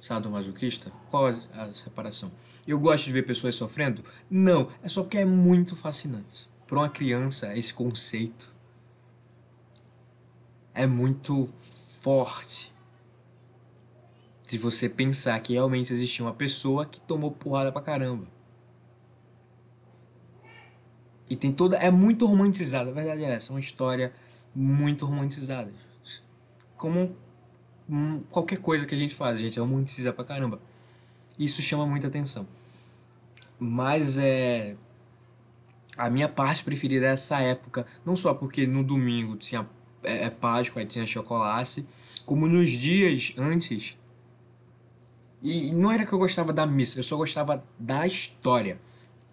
sadomasoquista? 0.00 0.90
Qual 1.10 1.26
a 1.26 1.74
separação? 1.74 2.30
Eu 2.66 2.78
gosto 2.78 3.04
de 3.04 3.12
ver 3.12 3.26
pessoas 3.26 3.54
sofrendo? 3.54 4.02
Não, 4.28 4.68
é 4.82 4.88
só 4.88 5.02
porque 5.02 5.18
é 5.18 5.24
muito 5.24 5.76
fascinante. 5.76 6.48
Para 6.66 6.78
uma 6.78 6.88
criança, 6.88 7.56
esse 7.56 7.74
conceito 7.74 8.52
é 10.72 10.86
muito 10.86 11.48
forte. 12.00 12.69
De 14.50 14.58
você 14.58 14.88
pensar 14.88 15.38
que 15.38 15.52
realmente 15.52 15.92
existia 15.92 16.24
uma 16.24 16.34
pessoa 16.34 16.84
que 16.84 17.00
tomou 17.00 17.30
porrada 17.30 17.70
pra 17.70 17.80
caramba. 17.80 18.26
E 21.28 21.36
tem 21.36 21.52
toda. 21.52 21.76
É 21.76 21.88
muito 21.88 22.26
romantizada, 22.26 22.90
a 22.90 22.92
verdade 22.92 23.22
é 23.22 23.30
essa. 23.30 23.52
É 23.52 23.54
uma 23.54 23.60
história 23.60 24.12
muito 24.52 25.06
romantizada. 25.06 25.72
Como 26.76 27.14
qualquer 28.28 28.58
coisa 28.58 28.84
que 28.88 28.92
a 28.92 28.98
gente 28.98 29.14
faz, 29.14 29.38
a 29.38 29.42
gente 29.42 29.60
romantiza 29.60 30.12
pra 30.12 30.24
caramba. 30.24 30.60
Isso 31.38 31.62
chama 31.62 31.86
muita 31.86 32.08
atenção. 32.08 32.44
Mas 33.56 34.18
é. 34.18 34.74
A 35.96 36.10
minha 36.10 36.28
parte 36.28 36.64
preferida 36.64 37.06
é 37.06 37.12
essa 37.12 37.40
época, 37.40 37.86
não 38.04 38.16
só 38.16 38.34
porque 38.34 38.66
no 38.66 38.82
domingo 38.82 39.36
tinha 39.36 39.68
é, 40.02 40.24
é 40.24 40.30
Páscoa, 40.30 40.84
tinha 40.84 41.06
chocolate, 41.06 41.86
como 42.26 42.48
nos 42.48 42.68
dias 42.68 43.32
antes. 43.38 43.96
E 45.42 45.72
não 45.72 45.90
era 45.90 46.04
que 46.04 46.12
eu 46.12 46.18
gostava 46.18 46.52
da 46.52 46.66
missa, 46.66 46.98
eu 46.98 47.02
só 47.02 47.16
gostava 47.16 47.64
da 47.78 48.06
história. 48.06 48.78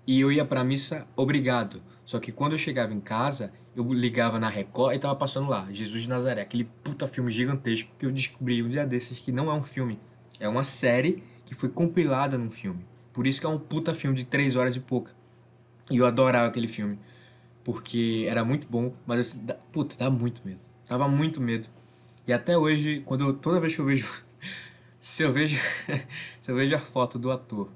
E 0.06 0.22
eu 0.22 0.32
ia 0.32 0.46
pra 0.46 0.64
missa 0.64 1.06
obrigado. 1.16 1.82
Só 2.06 2.20
que 2.20 2.32
quando 2.32 2.54
eu 2.54 2.58
chegava 2.58 2.94
em 2.94 3.02
casa, 3.02 3.52
eu 3.76 3.94
ligava 3.94 4.40
na 4.40 4.48
Record 4.48 4.96
e 4.96 5.00
tava 5.00 5.16
passando 5.16 5.50
lá, 5.50 5.68
Jesus 5.72 6.04
de 6.04 6.10
Nazaré, 6.10 6.42
aquele 6.42 6.64
puta 6.82 7.06
filme 7.08 7.30
gigantesco 7.30 7.92
que 8.00 8.06
eu 8.06 8.12
descobri 8.12 8.64
um 8.64 8.70
dia 8.70 8.88
desses 8.88 9.20
que 9.20 9.32
não 9.32 9.52
é 9.52 9.54
um 9.54 9.62
filme, 9.62 10.00
é 10.40 10.48
uma 10.48 10.64
série 10.64 11.22
que 11.46 11.54
foi 11.54 11.70
compilada 11.70 12.38
num 12.38 12.50
filme. 12.50 12.86
Por 13.12 13.28
isso 13.28 13.40
que 13.40 13.46
é 13.46 13.50
um 13.50 13.60
puta 13.60 13.94
filme 13.94 14.16
de 14.16 14.24
três 14.24 14.56
horas 14.56 14.76
e 14.76 14.80
pouca. 14.80 15.12
E 15.92 15.98
eu 15.98 16.06
adorava 16.06 16.48
aquele 16.48 16.68
filme, 16.68 16.98
porque 17.64 18.26
era 18.30 18.46
muito 18.46 18.68
bom, 18.68 18.94
mas 19.06 19.36
eu, 19.36 19.56
puta, 19.72 19.96
dá 19.98 20.10
muito 20.10 20.42
medo. 20.46 20.62
Tava 20.86 21.08
muito 21.08 21.42
medo. 21.42 21.68
E 22.26 22.32
até 22.32 22.58
hoje, 22.58 23.02
quando 23.06 23.26
eu, 23.26 23.34
toda 23.34 23.60
vez 23.60 23.76
que 23.76 23.82
eu 23.82 23.86
vejo 23.86 24.26
se 25.00 25.24
eu 25.24 25.32
vejo 25.32 25.58
se 26.42 26.52
eu 26.52 26.56
vejo 26.56 26.76
a 26.76 26.80
foto 26.80 27.18
do 27.20 27.32
ator 27.32 27.70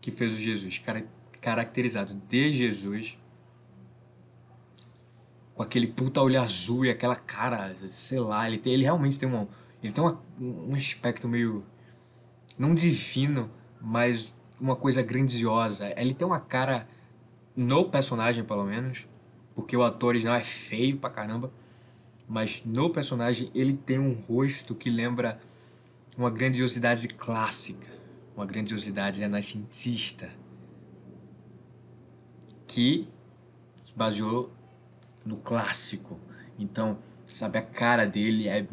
que 0.00 0.10
fez 0.10 0.32
o 0.32 0.40
Jesus, 0.40 0.78
cara, 0.78 1.06
caracterizado 1.40 2.14
de 2.28 2.50
Jesus, 2.50 3.18
com 5.54 5.62
aquele 5.62 5.86
puta 5.86 6.22
olho 6.22 6.40
azul 6.40 6.86
e 6.86 6.90
aquela 6.90 7.16
cara, 7.16 7.76
sei 7.88 8.18
lá, 8.18 8.48
ele, 8.48 8.58
tem, 8.58 8.72
ele 8.72 8.82
realmente 8.82 9.18
tem 9.18 9.28
um, 9.28 9.46
ele 9.82 9.92
tem 9.92 10.02
uma, 10.02 10.20
um 10.38 10.74
aspecto 10.74 11.28
meio, 11.28 11.64
não 12.58 12.74
divino, 12.74 13.50
mas 13.80 14.34
uma 14.58 14.76
coisa 14.76 15.02
grandiosa. 15.02 15.92
Ele 15.96 16.14
tem 16.14 16.26
uma 16.26 16.40
cara, 16.40 16.88
no 17.54 17.84
personagem 17.90 18.44
pelo 18.44 18.64
menos, 18.64 19.06
porque 19.54 19.76
o 19.76 19.82
ator 19.82 20.10
original 20.10 20.36
é 20.36 20.40
feio 20.40 20.96
pra 20.96 21.10
caramba, 21.10 21.52
mas 22.28 22.62
no 22.64 22.88
personagem 22.90 23.50
ele 23.54 23.74
tem 23.74 23.98
um 23.98 24.14
rosto 24.28 24.74
que 24.74 24.88
lembra 24.88 25.38
uma 26.20 26.30
grandiosidade 26.30 27.08
clássica, 27.08 27.88
uma 28.36 28.44
grandiosidade 28.44 29.20
renascentista, 29.20 30.28
que 32.66 33.08
se 33.82 33.94
baseou 33.96 34.52
no 35.24 35.38
clássico. 35.38 36.20
Então, 36.58 36.98
sabe, 37.24 37.56
a 37.56 37.62
cara 37.62 38.04
dele 38.04 38.48
é 38.48 38.66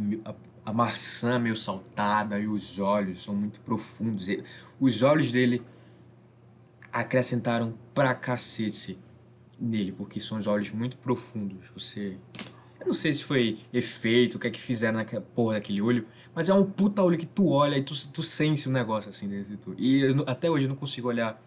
a, 0.66 0.74
maçã 0.74 1.40
meio 1.40 1.56
saltada 1.56 2.38
e 2.38 2.48
os 2.48 2.80
olhos 2.80 3.24
são 3.24 3.34
muito 3.34 3.62
profundos. 3.62 4.28
Os 4.78 5.02
olhos 5.02 5.32
dele 5.32 5.64
acrescentaram 6.92 7.78
pra 7.94 8.14
cacete 8.14 9.00
nele, 9.58 9.94
porque 9.94 10.20
são 10.20 10.38
os 10.38 10.48
olhos 10.48 10.70
muito 10.72 10.98
profundos. 10.98 11.70
Você. 11.74 12.18
Eu 12.78 12.88
não 12.88 12.94
sei 12.94 13.14
se 13.14 13.24
foi 13.24 13.60
efeito, 13.72 14.36
o 14.36 14.40
que 14.40 14.48
é 14.48 14.50
que 14.50 14.60
fizeram 14.60 14.98
naquela 14.98 15.22
porra 15.22 15.54
daquele 15.54 15.82
olho, 15.82 16.06
mas 16.38 16.50
é 16.50 16.54
um 16.54 16.64
puta 16.64 17.02
olho 17.02 17.18
que 17.18 17.26
tu 17.26 17.50
olha 17.50 17.80
e 17.80 17.82
tu, 17.82 17.96
tu 18.10 18.22
sente 18.22 18.70
um 18.70 18.72
negócio 18.72 19.10
assim 19.10 19.28
dentro 19.28 19.50
de 19.50 19.58
tu. 19.58 19.74
E 19.76 20.02
eu, 20.02 20.24
até 20.28 20.48
hoje 20.48 20.66
eu 20.66 20.70
não 20.70 20.76
consigo 20.76 21.08
olhar 21.08 21.42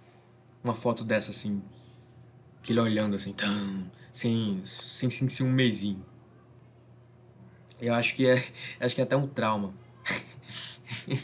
uma 0.64 0.74
foto 0.74 1.04
dessa 1.04 1.30
assim, 1.30 1.62
que 2.60 2.76
olhando 2.76 3.14
assim, 3.14 3.32
tão, 3.32 3.48
sem, 4.10 4.60
sem 4.64 5.08
sentir 5.08 5.44
um 5.44 5.48
mesinho. 5.48 6.04
Eu 7.80 7.94
acho 7.94 8.16
que 8.16 8.26
é, 8.26 8.44
acho 8.80 8.96
que 8.96 9.00
é 9.00 9.04
até 9.04 9.16
um 9.16 9.28
trauma. 9.28 9.72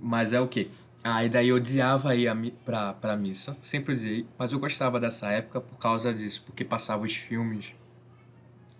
mas 0.00 0.32
é 0.32 0.40
o 0.40 0.48
que? 0.48 0.70
Ah, 1.04 1.26
e 1.26 1.28
daí 1.28 1.48
eu 1.48 1.56
odiava 1.56 2.16
ir 2.16 2.26
a, 2.26 2.34
pra, 2.64 2.94
pra 2.94 3.16
missa, 3.18 3.54
sempre 3.60 3.92
odiei, 3.92 4.26
mas 4.38 4.54
eu 4.54 4.58
gostava 4.58 4.98
dessa 4.98 5.30
época 5.30 5.60
por 5.60 5.76
causa 5.76 6.14
disso, 6.14 6.42
porque 6.46 6.64
passava 6.64 7.04
os 7.04 7.14
filmes 7.14 7.74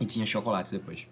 E 0.00 0.06
tinha 0.06 0.24
chocolate 0.24 0.70
depois. 0.70 1.06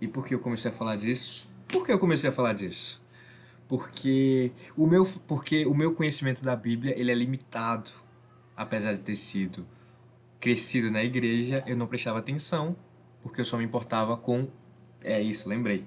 E 0.00 0.06
por 0.06 0.26
que 0.26 0.34
eu 0.34 0.40
comecei 0.40 0.70
a 0.70 0.74
falar 0.74 0.96
disso? 0.96 1.50
Por 1.68 1.84
que 1.84 1.92
eu 1.92 1.98
comecei 1.98 2.30
a 2.30 2.32
falar 2.32 2.52
disso? 2.52 3.02
Porque 3.68 4.52
o 4.76 4.86
meu, 4.86 5.04
porque 5.26 5.66
o 5.66 5.74
meu 5.74 5.94
conhecimento 5.94 6.42
da 6.44 6.54
Bíblia 6.54 6.94
ele 6.98 7.10
é 7.10 7.14
limitado. 7.14 7.90
Apesar 8.56 8.94
de 8.94 9.00
ter 9.00 9.16
sido 9.16 9.66
crescido 10.40 10.90
na 10.90 11.02
igreja, 11.02 11.62
eu 11.66 11.76
não 11.76 11.86
prestava 11.86 12.18
atenção, 12.18 12.76
porque 13.20 13.40
eu 13.40 13.44
só 13.44 13.58
me 13.58 13.64
importava 13.64 14.16
com. 14.16 14.48
É 15.02 15.20
isso, 15.20 15.48
lembrei. 15.48 15.84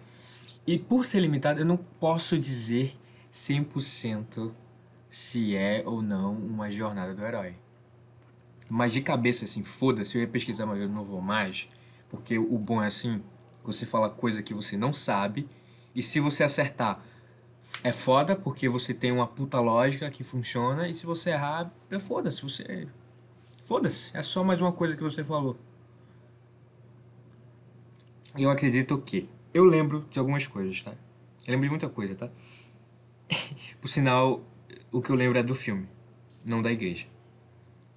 E 0.68 0.78
por 0.78 1.04
ser 1.06 1.20
limitado, 1.22 1.60
eu 1.60 1.66
não 1.66 1.78
posso 1.78 2.38
dizer 2.38 2.96
100% 3.32 4.51
se 5.08 5.56
é 5.56 5.82
ou 5.86 6.01
não 6.01 6.34
uma 6.34 6.70
jornada 6.70 7.13
do 7.16 7.24
herói. 7.24 7.56
Mas 8.70 8.92
de 8.92 9.01
cabeça, 9.01 9.46
assim, 9.46 9.63
foda-se, 9.63 10.16
eu 10.16 10.22
ia 10.22 10.28
pesquisar, 10.28 10.68
mas 10.68 10.80
eu 10.80 10.88
não 10.88 11.04
vou 11.04 11.22
mais. 11.22 11.68
Porque 12.08 12.38
o 12.38 12.58
bom 12.58 12.84
é 12.84 12.88
assim, 12.88 13.24
você 13.63 13.86
fala 13.86 14.10
coisa 14.10 14.42
que 14.42 14.54
você 14.54 14.78
não 14.78 14.94
sabe, 14.94 15.48
e 15.94 16.01
se 16.01 16.20
você 16.20 16.44
acertar, 16.44 17.04
é 17.84 17.92
foda, 17.92 18.36
porque 18.36 18.68
você 18.68 18.94
tem 18.94 19.12
uma 19.12 19.28
puta 19.28 19.60
lógica 19.60 20.10
que 20.10 20.24
funciona, 20.24 20.88
e 20.88 20.94
se 20.94 21.06
você 21.06 21.32
errar, 21.32 21.72
é 21.89 22.00
foda-se, 22.00 22.42
você... 22.42 22.88
Foda-se, 23.62 24.16
é 24.18 24.24
só 24.24 24.44
mais 24.44 24.60
uma 24.60 24.72
coisa 24.72 24.96
que 24.96 25.04
você 25.04 25.24
falou. 25.24 25.58
Eu 28.38 28.50
acredito 28.50 28.98
que... 29.00 29.30
Eu 29.54 29.63
lembro 29.63 30.06
de 30.10 30.20
algumas 30.20 30.46
coisas, 30.46 30.82
tá? 30.82 30.92
Eu 31.46 31.51
lembro 31.51 31.66
de 31.66 31.70
muita 31.70 31.89
coisa, 31.89 32.16
tá? 32.16 32.30
Por 33.82 33.88
sinal, 33.88 34.44
o 34.92 35.01
que 35.01 35.12
eu 35.12 35.16
lembro 35.16 35.38
é 35.38 35.44
do 35.44 35.56
filme, 35.56 35.88
não 36.46 36.62
da 36.62 36.72
igreja. 36.72 37.08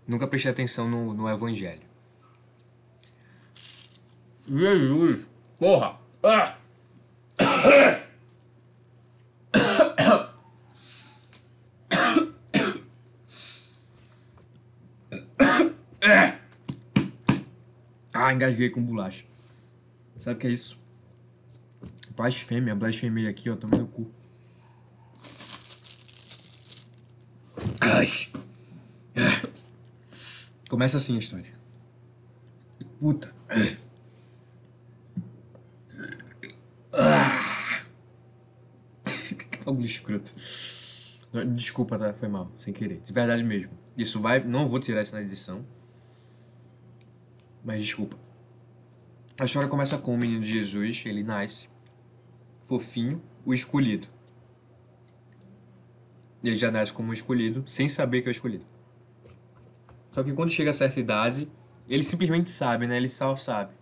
Nunca 0.06 0.26
prestei 0.26 0.50
atenção 0.50 0.88
no, 0.88 1.14
no 1.14 1.28
evangelho. 1.28 1.82
Jesus! 4.46 5.31
Porra! 5.62 5.96
Ah! 6.24 6.58
Ah, 18.12 18.32
engasguei 18.34 18.70
com 18.70 18.82
bolacha. 18.82 19.24
Sabe 20.18 20.36
o 20.36 20.40
que 20.40 20.46
é 20.48 20.50
isso? 20.50 20.76
Blasfêmia, 22.16 22.74
blasfêmia 22.74 23.30
aqui, 23.30 23.48
ó, 23.48 23.54
tomando 23.54 23.86
cu. 23.86 24.10
Ai. 27.80 28.08
Começa 30.68 30.96
assim 30.96 31.14
a 31.14 31.20
história. 31.20 31.54
Puta. 32.98 33.32
Ah. 36.94 37.82
Escroto. 39.80 40.32
Desculpa, 41.54 41.98
tá? 41.98 42.12
Foi 42.12 42.28
mal, 42.28 42.52
sem 42.58 42.72
querer. 42.72 43.00
De 43.00 43.12
verdade 43.12 43.42
mesmo. 43.42 43.72
Isso 43.96 44.20
vai. 44.20 44.42
Não 44.44 44.68
vou 44.68 44.78
tirar 44.78 45.02
isso 45.02 45.14
na 45.14 45.22
edição. 45.22 45.64
Mas 47.64 47.82
desculpa. 47.82 48.16
A 49.38 49.44
história 49.44 49.68
começa 49.68 49.96
com 49.96 50.14
o 50.14 50.18
menino 50.18 50.44
Jesus, 50.44 51.04
ele 51.06 51.22
nasce. 51.22 51.68
Fofinho, 52.62 53.22
o 53.44 53.54
escolhido. 53.54 54.06
Ele 56.44 56.54
já 56.54 56.70
nasce 56.70 56.92
como 56.92 57.12
escolhido, 57.12 57.62
sem 57.66 57.88
saber 57.88 58.20
que 58.20 58.28
é 58.28 58.30
o 58.30 58.32
escolhido. 58.32 58.66
Só 60.10 60.22
que 60.22 60.32
quando 60.32 60.50
chega 60.50 60.70
a 60.70 60.74
certa 60.74 61.00
idade, 61.00 61.50
ele 61.88 62.04
simplesmente 62.04 62.50
sabe, 62.50 62.86
né? 62.86 62.96
Ele 62.96 63.08
só 63.08 63.36
sabe. 63.36 63.72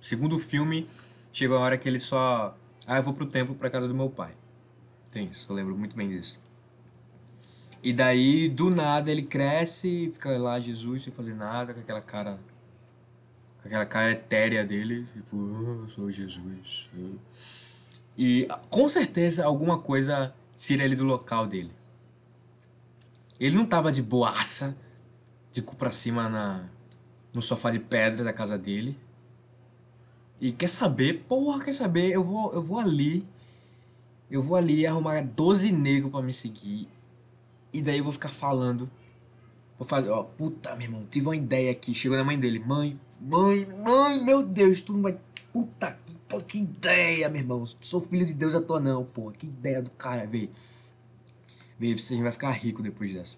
Segundo 0.00 0.36
o 0.36 0.38
filme, 0.38 0.88
chega 1.32 1.54
a 1.54 1.58
hora 1.58 1.76
que 1.76 1.88
ele 1.88 2.00
só. 2.00 2.56
Ah, 2.86 2.96
eu 2.96 3.02
vou 3.02 3.12
pro 3.12 3.26
templo 3.26 3.54
pra 3.54 3.68
casa 3.68 3.86
do 3.86 3.94
meu 3.94 4.08
pai. 4.08 4.34
Tem 5.16 5.28
isso, 5.28 5.46
eu 5.48 5.56
lembro 5.56 5.74
muito 5.74 5.96
bem 5.96 6.10
disso. 6.10 6.38
E 7.82 7.90
daí, 7.90 8.50
do 8.50 8.68
nada, 8.68 9.10
ele 9.10 9.22
cresce, 9.22 10.10
fica 10.12 10.36
lá 10.36 10.60
Jesus 10.60 11.04
sem 11.04 11.10
fazer 11.10 11.32
nada, 11.32 11.72
com 11.72 11.80
aquela 11.80 12.02
cara. 12.02 12.38
Com 13.62 13.66
aquela 13.66 13.86
cara 13.86 14.10
etérea 14.10 14.62
dele, 14.62 15.06
tipo, 15.14 15.34
oh, 15.38 15.84
eu 15.84 15.88
sou 15.88 16.12
Jesus. 16.12 16.90
E 18.14 18.46
com 18.68 18.86
certeza 18.90 19.46
alguma 19.46 19.78
coisa 19.78 20.34
tira 20.54 20.84
ele 20.84 20.94
do 20.94 21.04
local 21.04 21.46
dele. 21.46 21.72
Ele 23.40 23.56
não 23.56 23.64
tava 23.64 23.90
de 23.90 24.02
boaça, 24.02 24.76
de 25.50 25.62
cu 25.62 25.76
pra 25.76 25.90
cima 25.90 26.28
na, 26.28 26.68
no 27.32 27.40
sofá 27.40 27.70
de 27.70 27.78
pedra 27.78 28.22
da 28.22 28.34
casa 28.34 28.58
dele. 28.58 28.94
E 30.38 30.52
quer 30.52 30.68
saber? 30.68 31.24
Porra, 31.26 31.64
quer 31.64 31.72
saber? 31.72 32.10
Eu 32.10 32.22
vou, 32.22 32.52
eu 32.52 32.60
vou 32.60 32.78
ali. 32.78 33.26
Eu 34.30 34.42
vou 34.42 34.56
ali 34.56 34.86
arrumar 34.86 35.22
12 35.22 35.72
negros 35.72 36.10
para 36.10 36.22
me 36.22 36.32
seguir. 36.32 36.88
E 37.72 37.80
daí 37.80 37.98
eu 37.98 38.04
vou 38.04 38.12
ficar 38.12 38.28
falando. 38.28 38.90
Vou 39.78 39.86
fazer, 39.86 40.08
ó, 40.08 40.22
puta, 40.22 40.74
meu 40.74 40.86
irmão, 40.86 41.06
tive 41.10 41.26
uma 41.26 41.36
ideia 41.36 41.70
aqui. 41.70 41.92
Chegou 41.92 42.16
na 42.16 42.24
mãe 42.24 42.38
dele. 42.38 42.58
Mãe, 42.58 42.98
mãe, 43.20 43.66
mãe, 43.84 44.24
meu 44.24 44.42
Deus, 44.42 44.80
tu 44.80 44.92
não 44.92 45.02
vai. 45.02 45.18
Puta 45.52 45.96
que, 46.04 46.42
que 46.42 46.58
ideia, 46.58 47.28
meu 47.28 47.40
irmão. 47.40 47.66
Sou 47.80 48.00
filho 48.00 48.26
de 48.26 48.34
Deus 48.34 48.54
à 48.54 48.60
toa, 48.60 48.80
não, 48.80 49.04
pô. 49.04 49.30
Que 49.30 49.46
ideia 49.46 49.80
do 49.80 49.90
cara, 49.90 50.26
velho. 50.26 50.50
Vê, 51.78 51.94
você 51.94 52.20
vai 52.20 52.32
ficar 52.32 52.50
rico 52.52 52.82
depois 52.82 53.12
dessa. 53.12 53.36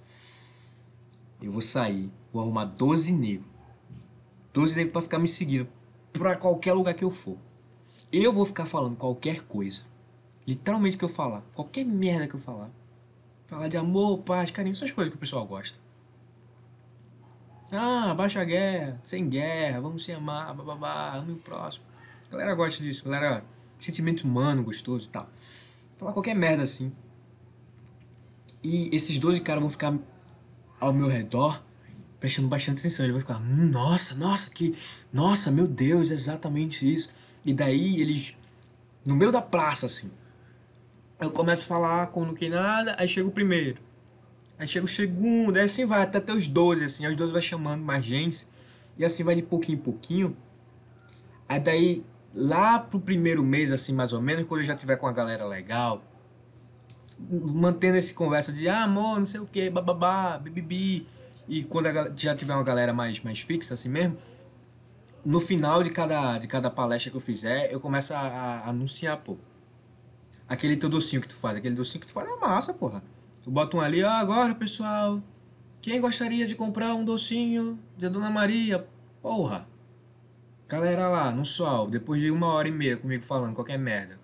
Eu 1.43 1.53
vou 1.53 1.61
sair, 1.61 2.11
vou 2.33 2.43
arrumar 2.43 2.65
12 2.65 3.13
negros. 3.13 3.47
12 4.53 4.77
negros 4.77 4.93
pra 4.93 5.03
ficar 5.03 5.19
me 5.19 5.29
seguindo 5.29 5.69
pra 6.13 6.37
qualquer 6.37 6.73
lugar 6.73 6.95
que 6.95 7.05
eu 7.05 7.11
for. 7.11 7.37
Eu 8.13 8.33
vou 8.33 8.45
ficar 8.45 8.67
falando 8.67 8.97
qualquer 8.97 9.43
coisa. 9.43 9.83
Literalmente 10.49 10.97
o 10.97 10.99
que 10.99 11.05
eu 11.05 11.11
falar. 11.11 11.43
Qualquer 11.55 11.85
merda 11.85 12.27
que 12.27 12.35
eu 12.35 12.41
falar. 12.41 12.71
Falar 13.47 13.69
de 13.69 13.77
amor, 13.77 14.21
paz, 14.21 14.51
carinho, 14.51 14.73
essas 14.73 14.91
coisas 14.91 15.11
que 15.13 15.17
o 15.19 15.21
pessoal 15.21 15.47
gosta. 15.47 15.79
Ah, 17.71 18.15
baixa 18.15 18.41
a 18.41 18.45
guerra, 18.45 18.99
sem 19.05 19.29
guerra, 19.29 19.79
vamos 19.79 20.03
se 20.03 20.11
amar, 20.11 20.55
bababá, 20.55 21.17
ame 21.17 21.33
o 21.33 21.37
próximo. 21.37 21.85
A 22.29 22.33
galera 22.33 22.55
gosta 22.55 22.83
disso, 22.83 23.05
galera, 23.05 23.45
sentimento 23.79 24.23
humano, 24.23 24.65
gostoso 24.65 25.07
e 25.07 25.11
tal. 25.11 25.29
Falar 25.99 26.15
qualquer 26.15 26.35
merda 26.35 26.63
assim. 26.63 26.91
E 28.65 28.89
esses 28.91 29.19
12 29.19 29.43
caras 29.43 29.61
vão 29.61 29.69
ficar 29.69 29.95
ao 30.81 30.95
meu 30.95 31.09
redor 31.09 31.63
prestando 32.19 32.49
bastante 32.49 32.81
atenção. 32.81 33.05
Ele 33.05 33.13
vai 33.13 33.21
ficar, 33.21 33.39
hum, 33.39 33.69
nossa, 33.69 34.15
nossa, 34.15 34.49
que. 34.49 34.75
Nossa, 35.13 35.51
meu 35.51 35.67
Deus, 35.67 36.11
exatamente 36.11 36.91
isso. 36.91 37.13
E 37.45 37.53
daí 37.53 38.01
eles. 38.01 38.35
No 39.05 39.15
meio 39.15 39.31
da 39.31 39.43
praça, 39.43 39.85
assim. 39.85 40.11
Eu 41.21 41.33
começo 41.33 41.65
a 41.65 41.67
falar 41.67 42.07
como 42.09 42.35
quer 42.35 42.49
nada, 42.49 42.95
aí 42.99 43.09
chega 43.09 43.27
o 43.27 43.33
primeiro. 43.33 43.79
Aí 44.59 44.67
chega 44.69 44.85
o 44.85 44.89
segundo, 44.89 45.57
aí 45.57 45.65
assim 45.65 45.85
vai 45.85 46.03
até, 46.03 46.19
até 46.19 46.33
os 46.33 46.47
12, 46.47 46.85
assim. 46.85 47.07
Os 47.07 47.17
12 47.17 47.33
vai 47.33 47.41
chamando 47.41 47.83
mais 47.83 48.05
gente. 48.07 48.47
E 48.97 49.05
assim 49.05 49.25
vai 49.25 49.35
de 49.35 49.43
pouquinho 49.43 49.79
em 49.79 49.81
pouquinho. 49.81 50.37
Aí 51.49 51.59
daí, 51.59 52.05
lá 52.35 52.79
pro 52.79 53.01
primeiro 53.01 53.43
mês, 53.43 53.73
assim, 53.73 53.93
mais 53.93 54.13
ou 54.13 54.21
menos, 54.21 54.47
quando 54.47 54.61
eu 54.61 54.67
já 54.67 54.77
tiver 54.77 54.97
com 54.97 55.07
a 55.07 55.13
galera 55.13 55.45
legal, 55.45 56.03
mantendo 57.19 57.97
esse 57.97 58.15
conversa 58.15 58.53
de 58.53 58.69
ah, 58.69 58.85
amor, 58.85 59.19
não 59.19 59.27
sei 59.27 59.41
o 59.41 59.47
que, 59.47 59.71
bababá, 59.71 60.39
bibibi. 60.39 61.07
E 61.49 61.65
quando 61.65 61.87
a, 61.87 62.13
já 62.17 62.35
tiver 62.35 62.55
uma 62.55 62.63
galera 62.63 62.93
mais, 62.93 63.21
mais 63.21 63.41
fixa, 63.41 63.75
assim 63.75 63.89
mesmo, 63.89 64.17
no 65.25 65.41
final 65.41 65.83
de 65.83 65.91
cada, 65.91 66.39
de 66.39 66.47
cada 66.47 66.71
palestra 66.71 67.11
que 67.11 67.17
eu 67.17 67.21
fizer, 67.21 67.73
eu 67.73 67.81
começo 67.81 68.15
a, 68.15 68.19
a 68.19 68.69
anunciar, 68.69 69.17
pô. 69.19 69.37
Aquele 70.49 70.77
teu 70.77 70.89
docinho 70.89 71.21
que 71.21 71.29
tu 71.29 71.35
faz, 71.35 71.59
aquele 71.59 71.75
docinho 71.75 72.01
que 72.01 72.07
tu 72.07 72.13
faz 72.13 72.27
é 72.27 72.37
massa, 72.37 72.73
porra. 72.73 73.03
Tu 73.43 73.51
bota 73.51 73.77
um 73.77 73.81
ali, 73.81 74.03
ah, 74.03 74.19
agora 74.19 74.55
pessoal, 74.55 75.23
quem 75.83 76.01
gostaria 76.01 76.47
de 76.47 76.55
comprar 76.55 76.95
um 76.95 77.05
docinho 77.05 77.79
de 77.97 78.09
Dona 78.09 78.31
Maria? 78.31 78.87
Porra. 79.21 79.69
Galera 80.67 81.09
lá, 81.09 81.31
no 81.31 81.45
sol, 81.45 81.89
depois 81.89 82.21
de 82.21 82.31
uma 82.31 82.47
hora 82.49 82.69
e 82.69 82.71
meia 82.71 82.97
comigo 82.97 83.25
falando 83.25 83.55
qualquer 83.55 83.79
merda. 83.79 84.19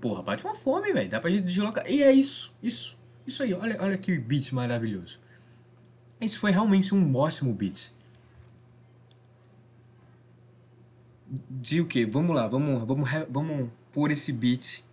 Porra, 0.00 0.22
bate 0.22 0.44
uma 0.44 0.54
fome, 0.54 0.92
velho. 0.92 1.08
Dá 1.08 1.20
pra 1.20 1.30
gente 1.30 1.44
deslocar. 1.44 1.88
E 1.90 2.02
é 2.02 2.12
isso, 2.12 2.54
isso, 2.62 2.96
isso 3.26 3.42
aí. 3.42 3.52
Olha, 3.54 3.76
olha 3.80 3.98
que 3.98 4.16
beat 4.16 4.52
maravilhoso. 4.52 5.18
Esse 6.20 6.38
foi 6.38 6.50
realmente 6.50 6.94
um 6.94 7.16
ótimo 7.16 7.52
beat. 7.52 7.92
De 11.50 11.80
o 11.80 11.86
que? 11.86 12.06
Vamos 12.06 12.34
lá, 12.34 12.46
vamos, 12.46 12.86
vamos, 12.86 13.10
vamos 13.28 13.70
pôr 13.96 14.10
esse 14.10 14.30
beat 14.30 14.84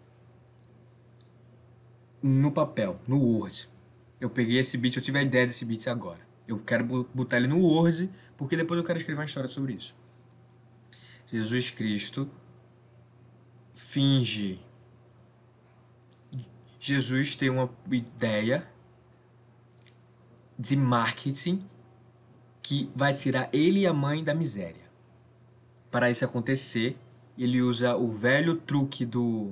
no 2.21 2.53
papel, 2.53 2.97
no 3.05 3.19
Word. 3.19 3.67
Eu 4.17 4.29
peguei 4.29 4.59
esse 4.59 4.77
beat, 4.77 4.95
eu 4.95 5.01
tive 5.01 5.19
a 5.19 5.21
ideia 5.21 5.45
desse 5.45 5.65
beat 5.65 5.85
agora. 5.89 6.21
Eu 6.47 6.57
quero 6.59 6.85
botar 7.13 7.35
ele 7.35 7.47
no 7.47 7.59
Word, 7.59 8.09
porque 8.37 8.55
depois 8.55 8.77
eu 8.77 8.83
quero 8.85 8.97
escrever 8.97 9.19
uma 9.19 9.25
história 9.25 9.49
sobre 9.49 9.73
isso. 9.73 9.93
Jesus 11.29 11.69
Cristo 11.69 12.31
finge. 13.73 14.57
Jesus 16.79 17.35
tem 17.35 17.49
uma 17.49 17.69
ideia 17.91 18.65
de 20.57 20.77
marketing 20.77 21.61
que 22.61 22.89
vai 22.95 23.13
tirar 23.13 23.49
ele 23.51 23.81
e 23.81 23.85
a 23.87 23.91
mãe 23.91 24.23
da 24.23 24.33
miséria. 24.33 24.81
para 25.91 26.09
isso 26.09 26.23
acontecer, 26.23 26.97
ele 27.37 27.61
usa 27.61 27.95
o 27.95 28.11
velho 28.11 28.55
truque 28.55 29.05
do. 29.05 29.51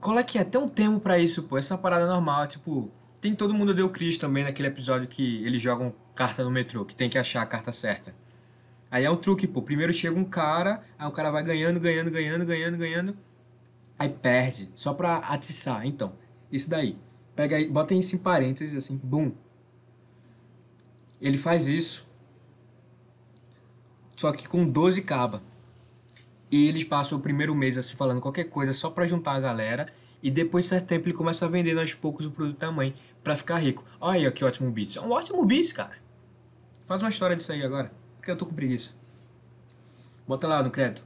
Qual 0.00 0.18
é 0.18 0.22
que 0.22 0.38
é? 0.38 0.44
Tem 0.44 0.60
um 0.60 0.68
termo 0.68 1.00
para 1.00 1.18
isso, 1.18 1.42
pô. 1.44 1.58
Essa 1.58 1.76
parada 1.76 2.06
normal, 2.06 2.46
tipo. 2.46 2.90
Tem 3.20 3.34
Todo 3.34 3.54
Mundo 3.54 3.72
Deu 3.72 3.88
Cristo 3.88 4.20
também 4.20 4.44
naquele 4.44 4.68
episódio 4.68 5.08
que 5.08 5.42
eles 5.44 5.62
jogam 5.62 5.94
carta 6.14 6.44
no 6.44 6.50
metrô, 6.50 6.84
que 6.84 6.94
tem 6.94 7.08
que 7.08 7.16
achar 7.16 7.40
a 7.40 7.46
carta 7.46 7.72
certa. 7.72 8.14
Aí 8.90 9.04
é 9.04 9.10
um 9.10 9.16
truque, 9.16 9.46
pô. 9.46 9.62
Primeiro 9.62 9.92
chega 9.92 10.18
um 10.18 10.24
cara, 10.24 10.82
aí 10.98 11.08
o 11.08 11.10
cara 11.10 11.30
vai 11.30 11.42
ganhando, 11.42 11.80
ganhando, 11.80 12.10
ganhando, 12.10 12.44
ganhando, 12.44 12.76
ganhando. 12.76 13.16
Aí 13.98 14.08
perde, 14.08 14.70
só 14.74 14.92
pra 14.92 15.16
atiçar. 15.16 15.86
Então, 15.86 16.12
isso 16.52 16.68
daí. 16.68 16.98
Pega 17.34 17.56
aí, 17.56 17.66
bota 17.68 17.94
isso 17.94 18.14
em 18.14 18.18
parênteses, 18.18 18.74
assim, 18.74 19.00
bum. 19.02 19.32
Ele 21.20 21.38
faz 21.38 21.66
isso 21.66 22.06
só 24.16 24.32
que 24.32 24.48
com 24.48 24.68
12 24.68 25.02
caba. 25.02 25.42
E 26.50 26.68
eles 26.68 26.84
passam 26.84 27.18
o 27.18 27.20
primeiro 27.20 27.54
mês 27.54 27.76
assim 27.76 27.96
falando 27.96 28.20
qualquer 28.20 28.44
coisa 28.44 28.72
só 28.72 28.90
para 28.90 29.06
juntar 29.06 29.32
a 29.32 29.40
galera. 29.40 29.92
E 30.22 30.30
depois 30.30 30.64
de 30.64 30.70
certo 30.70 30.86
tempo 30.86 31.08
ele 31.08 31.16
começa 31.16 31.44
a 31.44 31.48
vender 31.48 31.78
aos 31.78 31.92
poucos 31.92 32.24
o 32.24 32.30
produto 32.30 32.58
da 32.58 32.70
mãe 32.70 32.94
para 33.22 33.36
ficar 33.36 33.58
rico. 33.58 33.84
Olha 34.00 34.30
que 34.30 34.44
ótimo 34.44 34.70
beats. 34.70 34.96
É 34.96 35.00
um 35.00 35.10
ótimo 35.10 35.44
beats, 35.44 35.72
cara. 35.72 35.94
Faz 36.84 37.02
uma 37.02 37.08
história 37.08 37.36
disso 37.36 37.52
aí 37.52 37.62
agora. 37.62 37.92
Porque 38.16 38.30
eu 38.30 38.36
tô 38.36 38.46
com 38.46 38.54
preguiça. 38.54 38.92
Bota 40.26 40.46
lá 40.46 40.62
no 40.62 40.70
crédito. 40.70 41.04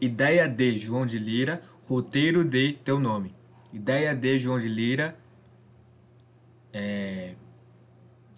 Ideia 0.00 0.48
de 0.48 0.78
João 0.78 1.04
de 1.04 1.18
Lira, 1.18 1.62
roteiro 1.88 2.44
de 2.44 2.74
teu 2.74 3.00
nome. 3.00 3.34
Ideia 3.72 4.14
de 4.14 4.38
João 4.38 4.58
de 4.58 4.68
Lira. 4.68 5.16
É, 6.72 7.34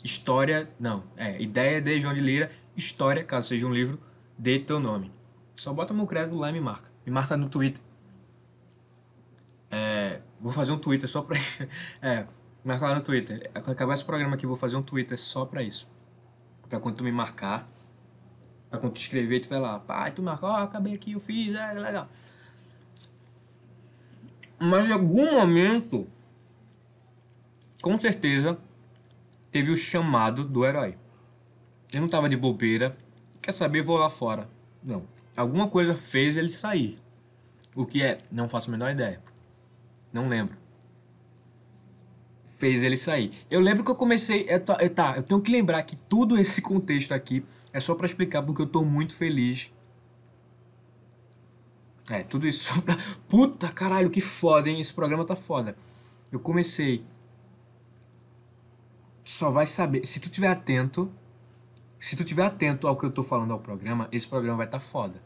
história. 0.02 0.70
Não, 0.78 1.04
é. 1.16 1.40
Ideia 1.42 1.80
de 1.80 2.00
João 2.00 2.14
de 2.14 2.20
Lira, 2.20 2.50
história, 2.76 3.22
caso 3.22 3.48
seja 3.48 3.66
um 3.66 3.72
livro 3.72 3.98
dê 4.42 4.58
teu 4.58 4.80
nome. 4.80 5.12
Só 5.54 5.72
bota 5.72 5.94
meu 5.94 6.04
crédito 6.04 6.36
lá 6.36 6.50
e 6.50 6.52
me 6.52 6.60
marca. 6.60 6.90
Me 7.06 7.12
marca 7.12 7.36
no 7.36 7.48
Twitter. 7.48 7.80
É, 9.70 10.20
vou 10.40 10.52
fazer 10.52 10.72
um 10.72 10.78
Twitter 10.78 11.08
só 11.08 11.22
pra. 11.22 11.36
é, 12.02 12.26
marca 12.64 12.88
lá 12.88 12.96
no 12.96 13.02
Twitter. 13.02 13.48
Acabar 13.54 13.94
esse 13.94 14.04
programa 14.04 14.34
aqui, 14.34 14.44
vou 14.44 14.56
fazer 14.56 14.76
um 14.76 14.82
Twitter 14.82 15.16
só 15.16 15.44
pra 15.44 15.62
isso. 15.62 15.88
Pra 16.68 16.80
quando 16.80 16.96
tu 16.96 17.04
me 17.04 17.12
marcar. 17.12 17.70
Pra 18.68 18.80
quando 18.80 18.94
tu 18.94 19.00
escrever, 19.00 19.38
tu 19.38 19.48
vai 19.48 19.60
lá. 19.60 19.78
Pai, 19.78 20.10
tu 20.10 20.20
marcou, 20.22 20.50
oh, 20.50 20.54
acabei 20.54 20.94
aqui, 20.94 21.12
eu 21.12 21.20
fiz, 21.20 21.54
é 21.54 21.74
legal. 21.74 22.08
Mas 24.58 24.88
em 24.88 24.92
algum 24.92 25.32
momento, 25.32 26.08
com 27.80 28.00
certeza, 28.00 28.58
teve 29.52 29.70
o 29.70 29.76
chamado 29.76 30.42
do 30.42 30.64
herói. 30.64 30.96
Eu 31.92 32.00
não 32.00 32.08
tava 32.08 32.28
de 32.28 32.36
bobeira, 32.36 32.96
Quer 33.42 33.52
saber, 33.52 33.82
vou 33.82 33.98
lá 33.98 34.08
fora. 34.08 34.48
Não. 34.82 35.02
Alguma 35.36 35.68
coisa 35.68 35.94
fez 35.96 36.36
ele 36.36 36.48
sair. 36.48 36.96
O 37.74 37.84
que 37.84 38.00
é? 38.02 38.18
Não 38.30 38.48
faço 38.48 38.68
a 38.68 38.72
menor 38.72 38.92
ideia. 38.92 39.20
Não 40.12 40.28
lembro. 40.28 40.56
Fez 42.56 42.82
ele 42.84 42.96
sair. 42.96 43.32
Eu 43.50 43.60
lembro 43.60 43.82
que 43.82 43.90
eu 43.90 43.96
comecei. 43.96 44.46
Eu, 44.48 44.60
tá, 44.60 44.78
eu, 44.80 44.90
tá, 44.90 45.14
eu 45.16 45.22
tenho 45.24 45.40
que 45.40 45.50
lembrar 45.50 45.82
que 45.82 45.96
tudo 45.96 46.38
esse 46.38 46.62
contexto 46.62 47.12
aqui 47.12 47.44
é 47.72 47.80
só 47.80 47.94
para 47.94 48.06
explicar 48.06 48.42
porque 48.42 48.62
eu 48.62 48.66
tô 48.66 48.84
muito 48.84 49.16
feliz. 49.16 49.72
É, 52.08 52.22
tudo 52.22 52.46
isso 52.46 52.80
pra. 52.82 52.96
Puta 53.28 53.68
caralho, 53.72 54.10
que 54.10 54.20
foda, 54.20 54.68
hein? 54.68 54.80
Esse 54.80 54.92
programa 54.92 55.24
tá 55.24 55.34
foda. 55.34 55.76
Eu 56.30 56.38
comecei. 56.38 57.04
Só 59.24 59.50
vai 59.50 59.66
saber. 59.66 60.06
Se 60.06 60.20
tu 60.20 60.28
tiver 60.28 60.48
atento, 60.48 61.10
se 62.02 62.16
tu 62.16 62.24
tiver 62.24 62.44
atento 62.44 62.88
ao 62.88 62.96
que 62.96 63.06
eu 63.06 63.12
tô 63.12 63.22
falando 63.22 63.52
ao 63.52 63.60
programa, 63.60 64.08
esse 64.10 64.26
programa 64.26 64.56
vai 64.56 64.66
estar 64.66 64.80
tá 64.80 64.84
foda. 64.84 65.22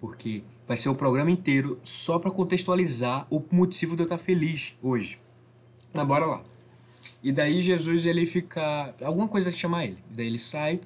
Porque 0.00 0.42
vai 0.66 0.74
ser 0.74 0.88
o 0.88 0.94
programa 0.94 1.30
inteiro 1.30 1.78
só 1.84 2.18
para 2.18 2.30
contextualizar 2.30 3.26
o 3.28 3.44
motivo 3.50 3.94
de 3.94 4.02
eu 4.02 4.04
estar 4.04 4.16
tá 4.16 4.24
feliz 4.24 4.74
hoje. 4.82 5.20
Mas 5.92 6.06
bora 6.06 6.24
lá. 6.24 6.42
E 7.22 7.30
daí 7.30 7.60
Jesus 7.60 8.06
ele 8.06 8.24
fica. 8.24 8.94
Alguma 9.02 9.28
coisa 9.28 9.50
chama 9.50 9.84
ele. 9.84 9.98
Daí 10.10 10.26
ele 10.26 10.38
sai. 10.38 10.80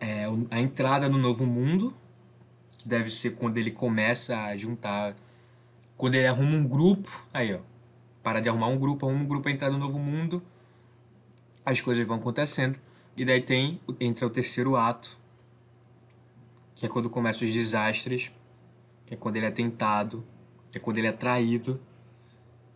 É, 0.00 0.24
a 0.50 0.60
entrada 0.60 1.08
no 1.08 1.16
novo 1.16 1.46
mundo, 1.46 1.94
que 2.76 2.88
deve 2.88 3.12
ser 3.12 3.36
quando 3.36 3.58
ele 3.58 3.70
começa 3.70 4.36
a 4.44 4.56
juntar. 4.56 5.14
Quando 5.96 6.16
ele 6.16 6.26
arruma 6.26 6.56
um 6.56 6.66
grupo. 6.66 7.08
Aí, 7.32 7.54
ó. 7.54 7.60
Para 8.24 8.40
de 8.40 8.48
arrumar 8.48 8.66
um 8.66 8.78
grupo, 8.78 9.06
arruma 9.06 9.22
um 9.22 9.26
grupo 9.26 9.48
a 9.48 9.52
entrar 9.52 9.70
no 9.70 9.78
novo 9.78 10.00
mundo. 10.00 10.42
As 11.64 11.80
coisas 11.80 12.04
vão 12.04 12.16
acontecendo. 12.16 12.76
E 13.16 13.24
daí 13.24 13.40
tem, 13.40 13.80
entra 14.00 14.26
o 14.26 14.30
terceiro 14.30 14.76
ato, 14.76 15.18
que 16.74 16.86
é 16.86 16.88
quando 16.88 17.10
começam 17.10 17.46
os 17.46 17.52
desastres, 17.52 18.32
que 19.06 19.14
é 19.14 19.16
quando 19.16 19.36
ele 19.36 19.46
é 19.46 19.50
tentado, 19.50 20.24
que 20.70 20.78
é 20.78 20.80
quando 20.80 20.98
ele 20.98 21.06
é 21.06 21.12
traído, 21.12 21.80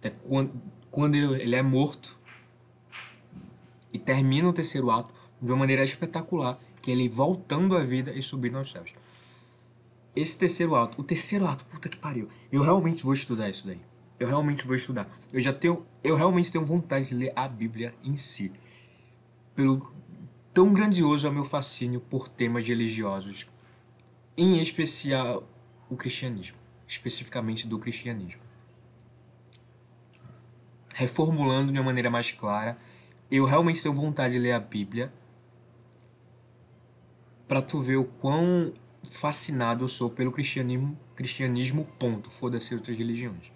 é 0.07 0.11
quando, 0.11 0.53
quando 0.91 1.15
ele 1.15 1.55
é 1.55 1.63
morto. 1.63 2.19
E 3.93 3.99
termina 3.99 4.49
o 4.49 4.53
terceiro 4.53 4.91
ato 4.91 5.13
de 5.41 5.51
uma 5.51 5.57
maneira 5.57 5.83
espetacular, 5.83 6.59
que 6.81 6.91
é 6.91 6.95
ele 6.95 7.09
voltando 7.09 7.77
à 7.77 7.83
vida 7.83 8.13
e 8.13 8.23
subindo 8.23 8.59
aos 8.59 8.71
céus. 8.71 8.93
Esse 10.15 10.39
terceiro 10.39 10.75
ato, 10.75 11.01
o 11.01 11.05
terceiro 11.05 11.47
ato, 11.47 11.65
puta 11.67 11.89
que 11.89 11.97
pariu. 11.97 12.29
Eu 12.51 12.63
realmente 12.63 13.03
vou 13.03 13.13
estudar 13.13 13.51
isso 13.51 13.67
daí. 13.67 13.81
Eu 14.19 14.29
realmente 14.29 14.67
vou 14.67 14.75
estudar. 14.75 15.09
Eu 15.33 15.41
já 15.41 15.53
tenho, 15.53 15.85
eu 16.03 16.17
realmente 16.17 16.51
tenho 16.51 16.65
vontade 16.65 17.09
de 17.09 17.15
ler 17.15 17.33
a 17.37 17.47
Bíblia 17.47 17.95
em 18.03 18.17
si. 18.17 18.51
Pelo 19.55 19.96
Tão 20.57 20.73
grandioso 20.73 21.27
é 21.27 21.29
o 21.29 21.35
meu 21.35 21.45
fascínio 21.45 22.01
por 22.01 22.31
temas 22.31 22.67
religiosos, 22.67 23.47
em 24.39 24.59
especial 24.59 25.47
o 25.91 25.97
cristianismo, 25.99 26.57
especificamente 26.89 27.67
do 27.67 27.79
cristianismo. 27.79 28.41
Reformulando 30.95 31.71
de 31.71 31.79
uma 31.79 31.85
maneira 31.85 32.09
mais 32.09 32.31
clara, 32.31 32.79
eu 33.31 33.45
realmente 33.45 33.83
tenho 33.83 33.95
vontade 33.95 34.33
de 34.33 34.39
ler 34.39 34.53
a 34.53 34.59
Bíblia 34.59 35.13
para 37.47 37.61
tu 37.61 37.83
ver 37.83 37.97
o 37.97 38.05
quão 38.05 38.73
fascinado 39.05 39.85
eu 39.85 39.89
sou 39.89 40.09
pelo 40.09 40.33
cristianismo, 40.33 40.99
cristianismo 41.15 41.85
ponto, 41.99 42.31
foda-se 42.31 42.75
outras 42.75 42.97
religiões. 42.97 43.53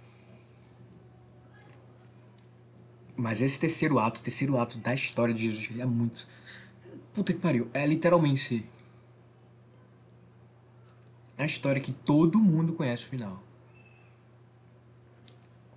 Mas 3.17 3.41
esse 3.41 3.59
terceiro 3.59 3.99
ato, 3.99 4.21
o 4.21 4.23
terceiro 4.23 4.59
ato 4.59 4.77
da 4.77 4.93
história 4.93 5.33
de 5.33 5.45
Jesus, 5.45 5.71
ele 5.71 5.81
é 5.81 5.87
muito 5.87 6.29
Puta 7.13 7.33
que 7.33 7.39
pariu. 7.39 7.69
É 7.75 7.87
literalmente 7.87 8.65
a 11.37 11.45
história 11.45 11.81
que 11.81 11.93
todo 11.93 12.39
mundo 12.39 12.73
conhece 12.75 13.05
o 13.05 13.09
final. 13.09 13.43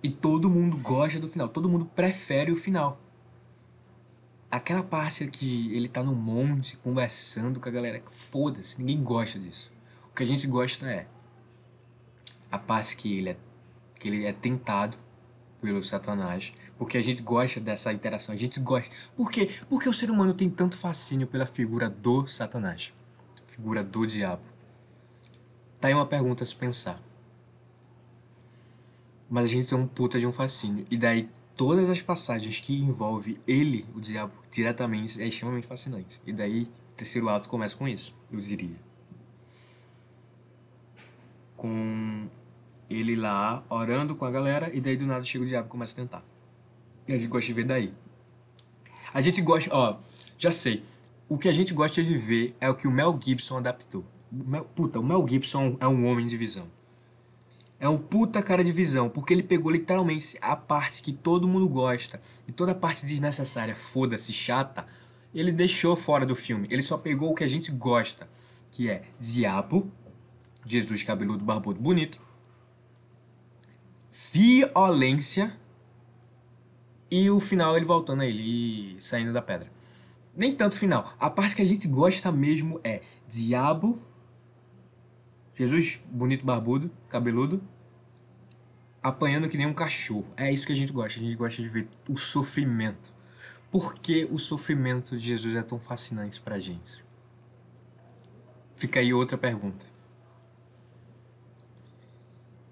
E 0.02 0.10
todo 0.10 0.50
mundo 0.50 0.76
gosta 0.76 1.18
do 1.18 1.28
final. 1.28 1.48
Todo 1.48 1.68
mundo 1.68 1.86
prefere 1.86 2.52
o 2.52 2.56
final. 2.56 3.00
Aquela 4.50 4.82
parte 4.82 5.26
que 5.26 5.74
ele 5.74 5.88
tá 5.88 6.02
no 6.02 6.14
monte 6.14 6.76
conversando 6.76 7.58
com 7.58 7.68
a 7.68 7.72
galera. 7.72 8.02
Foda-se, 8.08 8.78
ninguém 8.78 9.02
gosta 9.02 9.38
disso. 9.38 9.72
O 10.10 10.14
que 10.14 10.22
a 10.22 10.26
gente 10.26 10.46
gosta 10.46 10.86
é 10.86 11.08
a 12.52 12.58
parte 12.58 12.96
que 12.96 13.18
ele 13.18 13.30
é, 13.30 13.36
que 13.98 14.08
ele 14.08 14.26
é 14.26 14.32
tentado 14.32 14.96
pelo 15.60 15.82
Satanás, 15.82 16.52
porque 16.78 16.98
a 16.98 17.02
gente 17.02 17.22
gosta 17.22 17.60
dessa 17.60 17.92
interação, 17.92 18.34
a 18.34 18.38
gente 18.38 18.58
gosta. 18.60 18.90
Por 19.16 19.30
quê? 19.30 19.50
Porque 19.68 19.88
o 19.88 19.92
ser 19.92 20.10
humano 20.10 20.34
tem 20.34 20.50
tanto 20.50 20.76
fascínio 20.76 21.26
pela 21.26 21.46
figura 21.46 21.88
do 21.88 22.26
Satanás, 22.26 22.92
figura 23.46 23.82
do 23.82 24.06
diabo. 24.06 24.42
Tá 25.80 25.88
aí 25.88 25.94
uma 25.94 26.06
pergunta 26.06 26.42
a 26.42 26.46
se 26.46 26.54
pensar. 26.54 27.00
Mas 29.28 29.44
a 29.44 29.48
gente 29.48 29.68
tem 29.68 29.78
um 29.78 29.86
puta 29.86 30.18
de 30.18 30.26
um 30.26 30.32
fascínio. 30.32 30.86
E 30.90 30.96
daí 30.96 31.28
todas 31.56 31.88
as 31.88 32.02
passagens 32.02 32.60
que 32.60 32.76
envolve 32.76 33.38
ele, 33.46 33.86
o 33.94 34.00
diabo, 34.00 34.32
diretamente 34.50 35.20
é 35.20 35.26
extremamente 35.26 35.66
fascinante. 35.66 36.20
E 36.26 36.32
daí 36.32 36.62
o 36.62 36.96
terceiro 36.96 37.28
ato 37.28 37.48
começa 37.48 37.76
com 37.76 37.86
isso, 37.86 38.14
eu 38.32 38.40
diria. 38.40 38.76
Com 41.56 42.28
ele 42.90 43.16
lá 43.16 43.64
orando 43.68 44.14
com 44.14 44.24
a 44.24 44.30
galera 44.30 44.70
e 44.74 44.80
daí 44.80 44.96
do 44.96 45.06
nada 45.06 45.24
chega 45.24 45.44
o 45.44 45.46
diabo 45.46 45.68
e 45.68 45.70
começa 45.70 45.92
a 45.92 45.96
tentar. 45.96 46.33
A 47.08 47.12
gente 47.12 47.26
gosta 47.26 47.46
de 47.46 47.52
ver 47.52 47.64
daí. 47.64 47.92
A 49.12 49.20
gente 49.20 49.40
gosta, 49.42 49.74
ó, 49.74 49.98
já 50.38 50.50
sei. 50.50 50.82
O 51.28 51.38
que 51.38 51.48
a 51.48 51.52
gente 51.52 51.72
gosta 51.72 52.02
de 52.02 52.16
ver 52.16 52.56
é 52.60 52.68
o 52.68 52.74
que 52.74 52.88
o 52.88 52.90
Mel 52.90 53.18
Gibson 53.22 53.58
adaptou. 53.58 54.04
Mel, 54.30 54.64
puta, 54.64 54.98
o 54.98 55.04
Mel 55.04 55.26
Gibson 55.28 55.76
é 55.80 55.86
um 55.86 56.06
homem 56.06 56.26
de 56.26 56.36
visão. 56.36 56.68
É 57.78 57.88
um 57.88 57.98
puta 57.98 58.42
cara 58.42 58.64
de 58.64 58.72
visão, 58.72 59.08
porque 59.08 59.34
ele 59.34 59.42
pegou 59.42 59.70
literalmente 59.70 60.38
a 60.40 60.56
parte 60.56 61.02
que 61.02 61.12
todo 61.12 61.46
mundo 61.46 61.68
gosta 61.68 62.20
e 62.48 62.52
toda 62.52 62.72
a 62.72 62.74
parte 62.74 63.04
desnecessária, 63.04 63.74
foda-se, 63.74 64.32
chata, 64.32 64.86
ele 65.34 65.52
deixou 65.52 65.94
fora 65.94 66.24
do 66.24 66.34
filme. 66.34 66.66
Ele 66.70 66.82
só 66.82 66.96
pegou 66.96 67.32
o 67.32 67.34
que 67.34 67.44
a 67.44 67.48
gente 67.48 67.70
gosta, 67.70 68.28
que 68.70 68.88
é 68.88 69.02
diabo, 69.18 69.90
Jesus 70.66 71.02
cabeludo, 71.02 71.44
barbudo, 71.44 71.80
bonito, 71.80 72.20
violência 74.32 75.54
e 77.14 77.30
o 77.30 77.38
final 77.38 77.76
ele 77.76 77.84
voltando 77.84 78.22
a 78.22 78.26
ele 78.26 78.96
e 78.96 79.00
saindo 79.00 79.32
da 79.32 79.40
pedra. 79.40 79.70
Nem 80.34 80.56
tanto 80.56 80.76
final. 80.76 81.14
A 81.16 81.30
parte 81.30 81.54
que 81.54 81.62
a 81.62 81.64
gente 81.64 81.86
gosta 81.86 82.32
mesmo 82.32 82.80
é 82.82 83.02
diabo, 83.28 84.02
Jesus, 85.54 86.00
bonito, 86.10 86.44
barbudo, 86.44 86.90
cabeludo, 87.08 87.62
apanhando 89.00 89.48
que 89.48 89.56
nem 89.56 89.64
um 89.64 89.72
cachorro. 89.72 90.26
É 90.36 90.52
isso 90.52 90.66
que 90.66 90.72
a 90.72 90.74
gente 90.74 90.90
gosta. 90.90 91.20
A 91.20 91.22
gente 91.22 91.36
gosta 91.36 91.62
de 91.62 91.68
ver 91.68 91.88
o 92.08 92.16
sofrimento. 92.16 93.14
Por 93.70 93.94
que 93.94 94.24
o 94.24 94.36
sofrimento 94.36 95.16
de 95.16 95.28
Jesus 95.28 95.54
é 95.54 95.62
tão 95.62 95.78
fascinante 95.78 96.40
pra 96.40 96.58
gente? 96.58 97.04
Fica 98.74 98.98
aí 98.98 99.14
outra 99.14 99.38
pergunta. 99.38 99.86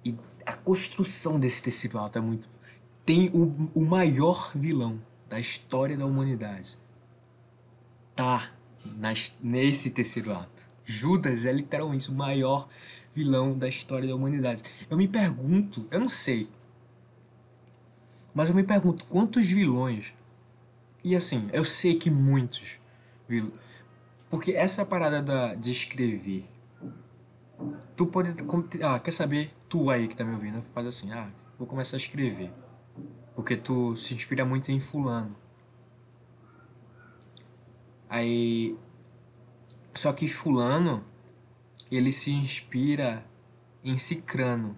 E 0.04 0.16
a 0.44 0.52
construção 0.52 1.38
desse 1.38 1.62
tecido 1.62 1.96
alto 1.96 2.18
é 2.18 2.20
muito. 2.20 2.48
Tem 3.04 3.30
o, 3.30 3.70
o 3.74 3.84
maior 3.84 4.52
vilão 4.54 5.00
da 5.28 5.40
história 5.40 5.96
da 5.96 6.06
humanidade. 6.06 6.78
Tá 8.14 8.52
nas, 8.96 9.32
nesse 9.42 9.90
terceiro 9.90 10.32
ato. 10.32 10.68
Judas 10.84 11.46
é 11.46 11.52
literalmente 11.52 12.10
o 12.10 12.14
maior 12.14 12.68
vilão 13.14 13.56
da 13.56 13.68
história 13.68 14.08
da 14.08 14.14
humanidade. 14.14 14.62
Eu 14.88 14.96
me 14.96 15.08
pergunto, 15.08 15.86
eu 15.90 16.00
não 16.00 16.08
sei, 16.08 16.48
mas 18.34 18.48
eu 18.48 18.54
me 18.54 18.62
pergunto 18.62 19.04
quantos 19.06 19.46
vilões. 19.46 20.14
E 21.04 21.14
assim, 21.16 21.48
eu 21.52 21.64
sei 21.64 21.96
que 21.96 22.10
muitos 22.10 22.78
vilões. 23.28 23.54
Porque 24.30 24.52
essa 24.52 24.84
parada 24.84 25.20
da, 25.20 25.54
de 25.54 25.70
escrever. 25.70 26.44
Tu 27.96 28.06
pode. 28.06 28.34
Ah, 28.82 28.98
quer 28.98 29.10
saber? 29.10 29.52
Tu 29.68 29.90
aí 29.90 30.08
que 30.08 30.16
tá 30.16 30.24
me 30.24 30.34
ouvindo, 30.34 30.62
faz 30.74 30.86
assim, 30.86 31.12
ah, 31.12 31.30
vou 31.58 31.66
começar 31.66 31.96
a 31.96 31.98
escrever. 31.98 32.50
Porque 33.34 33.56
tu 33.56 33.96
se 33.96 34.14
inspira 34.14 34.44
muito 34.44 34.70
em 34.70 34.80
fulano. 34.80 35.34
Aí. 38.08 38.76
Só 39.94 40.12
que 40.12 40.26
fulano, 40.26 41.04
ele 41.90 42.12
se 42.12 42.30
inspira 42.30 43.24
em 43.84 43.96
cicrano. 43.98 44.76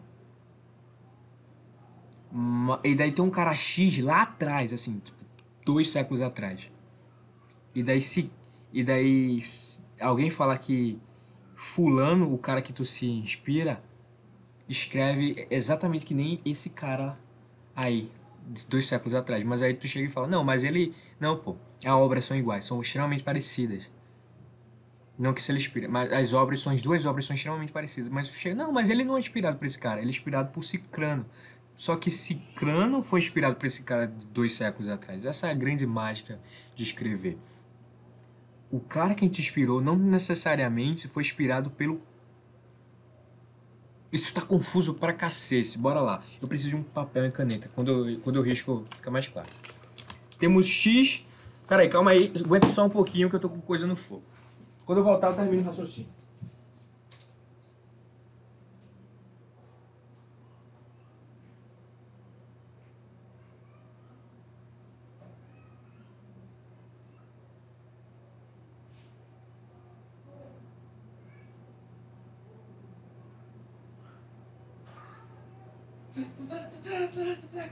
E 2.83 2.95
daí 2.95 3.12
tem 3.12 3.25
um 3.25 3.31
cara 3.31 3.55
X 3.55 3.99
lá 4.03 4.23
atrás, 4.23 4.73
assim, 4.73 4.99
tipo, 4.99 5.19
dois 5.64 5.88
séculos 5.90 6.21
atrás. 6.21 6.71
E 7.75 7.83
daí 7.83 8.01
se. 8.01 8.31
E 8.73 8.83
daí 8.83 9.40
alguém 10.01 10.31
fala 10.31 10.59
que 10.59 11.01
fulano, 11.55 12.33
o 12.33 12.38
cara 12.38 12.61
que 12.61 12.73
tu 12.73 12.85
se 12.85 13.07
inspira, 13.07 13.81
escreve 14.69 15.47
exatamente 15.51 16.05
que 16.05 16.14
nem 16.14 16.40
esse 16.45 16.71
cara 16.71 17.19
aí, 17.75 18.11
dois 18.69 18.87
séculos 18.87 19.15
atrás. 19.15 19.43
Mas 19.45 19.63
aí 19.63 19.75
tu 19.75 19.87
chega 19.87 20.07
e 20.07 20.11
fala, 20.11 20.27
não, 20.27 20.45
mas 20.45 20.65
ele. 20.65 20.95
Não, 21.19 21.37
pô, 21.37 21.57
as 21.85 21.93
obras 21.93 22.25
são 22.25 22.37
iguais, 22.37 22.65
são 22.65 22.81
extremamente 22.81 23.23
parecidas. 23.23 23.91
Não 25.19 25.33
que 25.33 25.41
se 25.41 25.53
ele 25.53 25.59
inspira, 25.59 25.89
mas 25.89 26.13
as 26.13 26.33
obras 26.33 26.61
são, 26.61 26.73
as 26.73 26.83
duas 26.83 27.07
obras 27.07 27.25
são 27.25 27.35
extremamente 27.35 27.73
parecidas. 27.73 28.09
Mas 28.11 28.29
tu 28.29 28.35
chega, 28.35 28.57
não, 28.57 28.73
mas 28.73 28.91
ele 28.91 29.05
não 29.05 29.17
é 29.17 29.21
inspirado 29.21 29.59
por 29.59 29.67
esse 29.67 29.79
cara, 29.79 30.01
ele 30.01 30.09
é 30.09 30.11
inspirado 30.11 30.51
por 30.51 30.63
Cicrano. 30.65 31.25
Só 31.77 31.97
que 31.97 32.11
Cicrano 32.11 33.03
foi 33.03 33.21
inspirado 33.21 33.57
por 33.57 33.67
esse 33.67 33.83
cara 33.83 34.07
de 34.07 34.27
dois 34.27 34.53
séculos 34.53 34.91
atrás. 34.91 35.25
Essa 35.25 35.49
é 35.49 35.51
a 35.51 35.55
grande 35.55 35.87
mágica 35.87 36.41
de 36.75 36.83
escrever. 36.83 37.39
O 38.71 38.81
cara 38.81 39.15
que 39.15 39.29
te 39.29 39.41
inspirou 39.41 39.81
não 39.81 39.97
necessariamente 39.97 41.07
foi 41.07 41.23
inspirado 41.23 41.71
pelo 41.71 42.01
isso 44.14 44.33
tá 44.33 44.40
confuso 44.40 44.94
pra 44.94 45.12
cacete. 45.12 45.77
Bora 45.77 46.00
lá. 46.00 46.22
Eu 46.40 46.46
preciso 46.46 46.70
de 46.70 46.77
um 46.77 46.83
papel 46.85 47.27
e 47.27 47.33
caneta. 47.33 47.68
Quando 47.74 48.09
eu, 48.09 48.20
quando 48.20 48.37
eu 48.37 48.42
risco, 48.42 48.85
fica 48.94 49.11
mais 49.11 49.27
claro. 49.27 49.48
Temos 50.38 50.66
X. 50.66 51.27
Peraí, 51.66 51.88
calma 51.88 52.12
aí. 52.12 52.33
Aguenta 52.44 52.68
só 52.68 52.87
um 52.87 52.88
pouquinho 52.88 53.29
que 53.29 53.35
eu 53.35 53.40
tô 53.40 53.48
com 53.48 53.61
coisa 53.61 53.88
no 53.88 53.96
fogo. 53.96 54.22
Quando 54.87 54.98
eu 54.98 55.05
voltar, 55.05 55.31
eu 55.31 55.35
termino 55.35 55.62
o 55.62 55.66
raciocínio. 55.66 56.09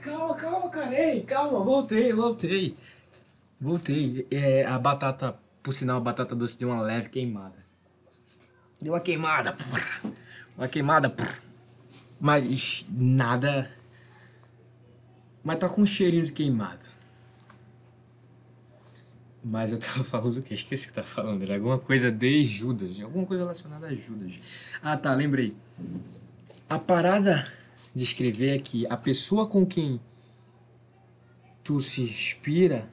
Calma, 0.02 0.34
calma, 0.34 0.68
cara. 0.68 0.94
Ei, 0.94 1.22
calma, 1.22 1.60
voltei, 1.62 2.12
voltei. 2.12 2.76
Voltei. 3.60 4.26
É, 4.30 4.64
a 4.64 4.78
batata, 4.78 5.38
por 5.62 5.74
sinal, 5.74 5.98
a 5.98 6.00
batata 6.00 6.34
doce 6.34 6.58
deu 6.58 6.68
uma 6.68 6.82
leve 6.82 7.08
queimada. 7.08 7.64
Deu 8.80 8.92
uma 8.92 9.00
queimada, 9.00 9.52
porra. 9.52 10.12
Uma 10.58 10.66
queimada, 10.66 11.08
porra. 11.08 11.38
Mas 12.20 12.84
nada. 12.88 13.70
Mas 15.44 15.58
tá 15.58 15.68
com 15.68 15.82
um 15.82 15.86
cheirinho 15.86 16.24
de 16.24 16.32
queimado. 16.32 16.82
Mas 19.44 19.72
eu 19.72 19.78
tava 19.78 20.04
falando 20.04 20.36
o 20.38 20.42
quê? 20.42 20.54
Esqueci 20.54 20.88
que 20.88 20.92
tava 20.92 21.06
falando. 21.06 21.42
Era 21.42 21.54
alguma 21.54 21.78
coisa 21.78 22.10
de 22.10 22.42
Judas. 22.42 23.00
Alguma 23.00 23.26
coisa 23.26 23.44
relacionada 23.44 23.86
a 23.86 23.94
Judas. 23.94 24.40
Ah, 24.82 24.96
tá, 24.96 25.14
lembrei. 25.14 25.54
A 26.68 26.78
parada 26.78 27.44
descrever 27.94 28.56
é 28.56 28.58
que 28.58 28.86
a 28.86 28.96
pessoa 28.96 29.46
com 29.46 29.66
quem 29.66 30.00
tu 31.62 31.80
se 31.80 32.02
inspira 32.02 32.90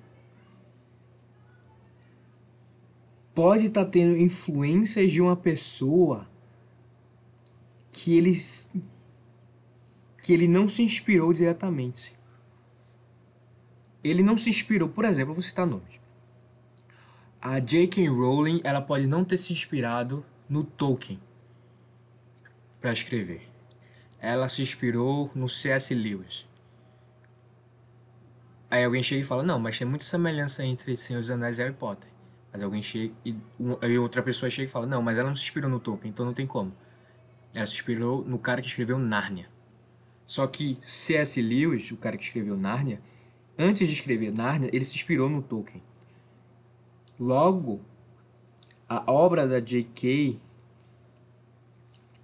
pode 3.33 3.67
estar 3.67 3.85
tá 3.85 3.91
tendo 3.91 4.17
influências 4.17 5.11
de 5.11 5.21
uma 5.21 5.35
pessoa 5.35 6.27
que 7.91 8.17
ele 8.17 8.37
que 10.21 10.33
ele 10.33 10.47
não 10.47 10.69
se 10.69 10.83
inspirou 10.83 11.33
diretamente. 11.33 12.15
Ele 14.03 14.21
não 14.21 14.37
se 14.37 14.49
inspirou, 14.49 14.87
por 14.87 15.03
exemplo, 15.05 15.33
vou 15.33 15.41
citar 15.41 15.65
nomes. 15.65 15.99
A 17.41 17.59
J.K. 17.59 18.07
Rowling, 18.07 18.61
ela 18.63 18.81
pode 18.81 19.07
não 19.07 19.25
ter 19.25 19.37
se 19.37 19.51
inspirado 19.51 20.23
no 20.47 20.63
Tolkien 20.63 21.19
para 22.79 22.91
escrever 22.91 23.48
ela 24.21 24.49
se 24.49 24.61
inspirou 24.61 25.31
no 25.33 25.47
C.S. 25.47 25.93
Lewis. 25.93 26.47
Aí 28.69 28.83
alguém 28.83 29.01
chega 29.01 29.21
e 29.21 29.25
fala, 29.25 29.43
não, 29.43 29.59
mas 29.59 29.77
tem 29.77 29.87
muita 29.87 30.05
semelhança 30.05 30.63
entre 30.63 30.95
Senhor 30.95 31.19
dos 31.19 31.31
Anéis 31.31 31.57
e 31.57 31.63
Harry 31.63 31.73
Potter. 31.73 32.09
Mas 32.51 32.61
alguém 32.61 32.81
chega 32.81 33.13
e 33.25 33.35
aí 33.81 33.97
outra 33.97 34.21
pessoa 34.21 34.49
chega 34.49 34.67
e 34.67 34.71
fala, 34.71 34.85
não, 34.85 35.01
mas 35.01 35.17
ela 35.17 35.29
não 35.29 35.35
se 35.35 35.43
inspirou 35.43 35.69
no 35.69 35.79
Tolkien, 35.79 36.11
então 36.11 36.25
não 36.25 36.33
tem 36.33 36.45
como. 36.45 36.73
Ela 37.55 37.65
se 37.65 37.73
inspirou 37.73 38.23
no 38.23 38.37
cara 38.37 38.61
que 38.61 38.67
escreveu 38.67 38.99
Nárnia. 38.99 39.47
Só 40.27 40.45
que 40.45 40.77
C.S. 40.85 41.41
Lewis, 41.41 41.89
o 41.91 41.97
cara 41.97 42.15
que 42.15 42.23
escreveu 42.23 42.55
Nárnia, 42.55 43.01
antes 43.57 43.87
de 43.87 43.93
escrever 43.93 44.31
Nárnia, 44.31 44.69
ele 44.71 44.85
se 44.85 44.95
inspirou 44.95 45.29
no 45.29 45.41
Tolkien. 45.41 45.81
Logo, 47.19 47.81
a 48.87 49.11
obra 49.11 49.47
da 49.47 49.59
J.K 49.59 50.39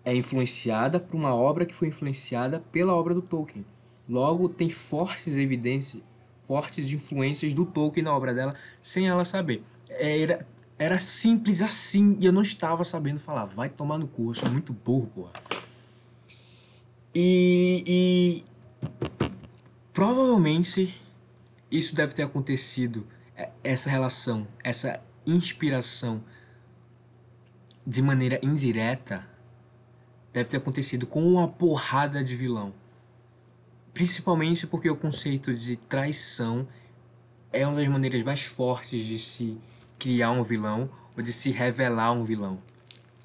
é 0.05 0.15
influenciada 0.15 0.99
por 0.99 1.17
uma 1.17 1.33
obra 1.33 1.65
que 1.65 1.73
foi 1.73 1.87
influenciada 1.87 2.63
pela 2.71 2.93
obra 2.93 3.13
do 3.13 3.23
Tolkien. 3.23 3.65
Logo, 4.07 4.47
tem 4.47 4.69
fortes 4.69 5.35
evidências, 5.35 6.03
fortes 6.43 6.89
influências 6.91 7.55
do 7.55 7.65
Tolkien 7.65 8.03
na 8.03 8.15
obra 8.15 8.33
dela, 8.33 8.53
sem 8.81 9.07
ela 9.07 9.25
saber. 9.25 9.63
Era, 9.89 10.47
era 10.77 10.99
simples 10.99 11.59
assim 11.61 12.15
e 12.19 12.25
eu 12.25 12.31
não 12.31 12.43
estava 12.43 12.83
sabendo 12.83 13.19
falar. 13.19 13.45
Vai 13.45 13.67
tomar 13.67 13.97
no 13.97 14.07
cu, 14.07 14.29
eu 14.29 14.35
sou 14.35 14.49
muito 14.49 14.71
burro, 14.71 15.07
porra. 15.07 15.31
E, 17.13 17.83
e 17.87 18.43
provavelmente 19.91 20.93
isso 21.71 21.95
deve 21.95 22.13
ter 22.13 22.23
acontecido, 22.23 23.07
é, 23.35 23.49
essa 23.63 23.89
relação, 23.89 24.47
essa 24.63 25.01
inspiração 25.25 26.23
de 27.87 28.01
maneira 28.01 28.39
indireta 28.43 29.34
deve 30.35 30.49
ter 30.49 30.57
acontecido 30.57 31.07
com 31.07 31.25
uma 31.25 31.47
porrada 31.47 32.21
de 32.21 32.35
vilão. 32.35 32.73
Principalmente 33.93 34.67
porque 34.67 34.89
o 34.89 34.95
conceito 34.97 35.55
de 35.55 35.77
traição 35.77 36.67
é 37.53 37.65
uma 37.65 37.77
das 37.77 37.87
maneiras 37.87 38.21
mais 38.21 38.41
fortes 38.41 39.05
de 39.05 39.17
se 39.17 39.57
criar 39.97 40.31
um 40.31 40.43
vilão 40.43 40.89
ou 41.15 41.23
de 41.23 41.31
se 41.31 41.51
revelar 41.51 42.11
um 42.11 42.25
vilão. 42.25 42.61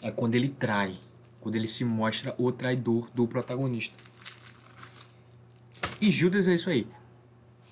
É 0.00 0.12
quando 0.12 0.36
ele 0.36 0.50
trai, 0.50 0.96
quando 1.40 1.56
ele 1.56 1.66
se 1.66 1.84
mostra 1.84 2.32
o 2.38 2.52
traidor 2.52 3.10
do 3.12 3.26
protagonista. 3.26 3.96
E 6.00 6.12
Judas 6.12 6.46
é 6.46 6.54
isso 6.54 6.70
aí. 6.70 6.86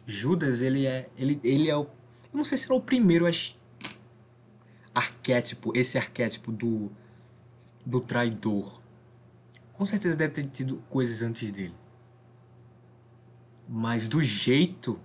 Judas, 0.04 0.60
ele 0.60 0.84
é, 0.84 1.08
ele, 1.16 1.38
ele 1.44 1.70
é 1.70 1.76
o, 1.76 1.82
eu 1.82 2.34
não 2.34 2.42
sei 2.42 2.58
se 2.58 2.64
ele 2.64 2.72
é 2.72 2.76
o 2.76 2.80
primeiro 2.80 3.24
arquétipo, 4.92 5.70
esse 5.76 5.96
arquétipo 5.96 6.50
do 6.50 6.90
do 7.86 8.00
traidor 8.00 8.78
com 9.78 9.86
certeza 9.86 10.16
deve 10.16 10.34
ter 10.34 10.44
tido 10.46 10.82
coisas 10.88 11.22
antes 11.22 11.52
dele. 11.52 11.74
Mas 13.68 14.08
do 14.08 14.20
jeito 14.20 14.98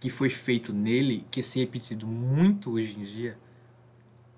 que 0.00 0.10
foi 0.10 0.28
feito 0.28 0.72
nele, 0.72 1.24
que 1.30 1.44
se 1.44 1.60
repetido 1.60 2.08
muito 2.08 2.72
hoje 2.72 2.98
em 2.98 3.04
dia, 3.04 3.38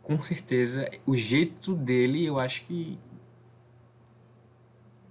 com 0.03 0.23
certeza 0.23 0.91
o 1.07 1.17
jeito 1.17 1.75
dele 1.75 2.23
eu 2.23 2.39
acho 2.39 2.67
que. 2.67 2.99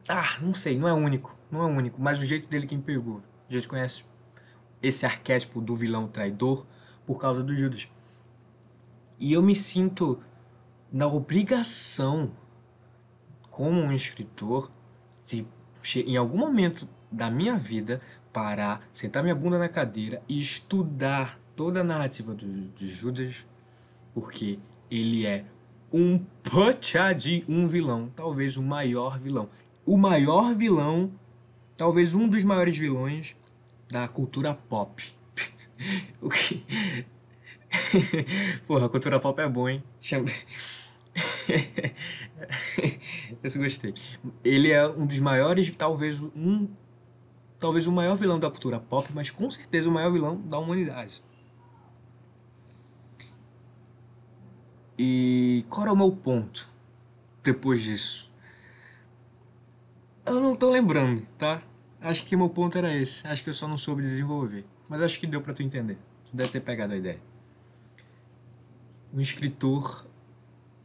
Ah, 0.08 0.38
não 0.42 0.54
sei, 0.54 0.78
não 0.78 0.88
é 0.88 0.94
único. 0.94 1.36
Não 1.50 1.64
é 1.64 1.66
único, 1.66 2.00
mas 2.00 2.20
o 2.20 2.26
jeito 2.26 2.48
dele 2.48 2.68
quem 2.68 2.80
pegou. 2.80 3.24
A 3.50 3.54
gente 3.54 3.68
conhece 3.68 4.04
esse 4.80 5.08
arquétipo 5.08 5.60
do 5.60 5.76
vilão 5.76 6.08
traidor 6.08 6.68
por 7.04 7.18
causa 7.18 7.42
do 7.42 7.56
Judas. 7.56 7.90
E 9.18 9.34
eu 9.34 9.42
me 9.42 9.56
sinto 9.56 10.22
na 10.92 11.08
obrigação, 11.08 12.32
como 13.58 13.82
um 13.82 13.92
escritor, 13.92 14.70
de 15.26 15.48
em 16.06 16.16
algum 16.16 16.38
momento 16.38 16.88
da 17.12 17.32
minha 17.32 17.56
vida 17.56 18.00
parar, 18.32 18.88
sentar 18.94 19.24
minha 19.24 19.34
bunda 19.34 19.58
na 19.58 19.68
cadeira 19.68 20.22
e 20.30 20.40
estudar 20.40 21.40
toda 21.56 21.82
a 21.82 21.84
narrativa 21.84 22.36
do, 22.36 22.68
de 22.76 22.88
Judas, 22.88 23.48
porque 24.14 24.60
ele 24.92 25.26
é 25.26 25.44
um 25.92 26.20
puta 26.44 27.14
de 27.14 27.44
um 27.50 27.68
vilão, 27.68 28.12
talvez 28.16 28.58
o 28.58 28.62
maior 28.62 29.20
vilão. 29.20 29.50
O 29.84 29.98
maior 29.98 30.54
vilão, 30.54 31.12
talvez 31.76 32.14
um 32.14 32.28
dos 32.28 32.44
maiores 32.44 32.78
vilões 32.78 33.36
da 33.90 34.08
cultura 34.08 34.54
pop. 34.54 35.04
o 36.22 36.30
que... 36.30 36.64
Porra, 38.68 38.86
a 38.86 38.90
cultura 38.90 39.20
pop 39.20 39.42
é 39.42 39.50
boa, 39.50 39.72
hein? 39.72 39.84
Chama... 40.00 40.28
Esse 43.44 43.58
gostei. 43.58 43.94
Ele 44.44 44.72
é 44.72 44.88
um 44.88 45.06
dos 45.06 45.20
maiores, 45.20 45.74
talvez 45.76 46.20
um 46.20 46.68
talvez 47.60 47.88
o 47.88 47.92
maior 47.92 48.16
vilão 48.16 48.40
da 48.40 48.50
cultura 48.50 48.80
pop, 48.80 49.10
mas 49.14 49.32
com 49.32 49.50
certeza 49.50 49.90
o 49.90 49.92
maior 49.92 50.12
vilão 50.12 50.40
da 50.42 50.60
humanidade. 50.60 51.24
E 54.98 55.66
qual 55.70 55.84
era 55.84 55.94
o 55.94 55.98
meu 55.98 56.12
ponto 56.12 56.68
depois 57.44 57.84
disso? 57.84 58.32
Eu 60.26 60.40
não 60.40 60.56
tô 60.56 60.72
lembrando, 60.72 61.26
tá? 61.38 61.62
Acho 62.02 62.26
que 62.26 62.36
meu 62.36 62.50
ponto 62.50 62.78
era 62.78 62.94
esse. 62.94 63.26
Acho 63.28 63.44
que 63.44 63.50
eu 63.50 63.54
só 63.54 63.68
não 63.68 63.78
soube 63.78 64.02
desenvolver. 64.02 64.66
Mas 64.90 65.02
acho 65.02 65.20
que 65.20 65.28
deu 65.28 65.42
para 65.42 65.54
tu 65.54 65.64
entender. 65.64 65.98
Tu 66.30 66.36
deve 66.36 66.50
ter 66.50 66.60
pegado 66.60 66.94
a 66.94 66.98
ideia. 66.98 67.20
Um 69.14 69.22
escritor, 69.22 70.06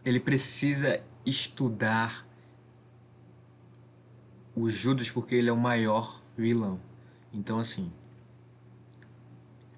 ele 0.05 0.21
precisa 0.21 1.03
estudar 1.25 2.27
o 4.55 4.69
Judas 4.69 5.11
porque 5.11 5.35
ele 5.35 5.49
é 5.49 5.53
o 5.53 5.57
maior 5.57 6.23
vilão. 6.37 6.81
Então, 7.33 7.59
assim, 7.59 7.91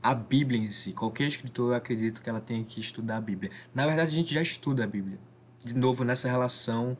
a 0.02 0.14
Bíblia 0.14 0.60
em 0.60 0.70
si, 0.70 0.92
qualquer 0.92 1.26
escritor, 1.26 1.70
eu 1.70 1.76
acredito 1.76 2.20
que 2.20 2.28
ela 2.28 2.40
tenha 2.40 2.64
que 2.64 2.80
estudar 2.80 3.18
a 3.18 3.20
Bíblia. 3.20 3.50
Na 3.74 3.86
verdade, 3.86 4.10
a 4.10 4.14
gente 4.14 4.34
já 4.34 4.42
estuda 4.42 4.84
a 4.84 4.86
Bíblia. 4.86 5.18
De 5.64 5.74
novo, 5.74 6.04
nessa 6.04 6.28
relação 6.28 6.96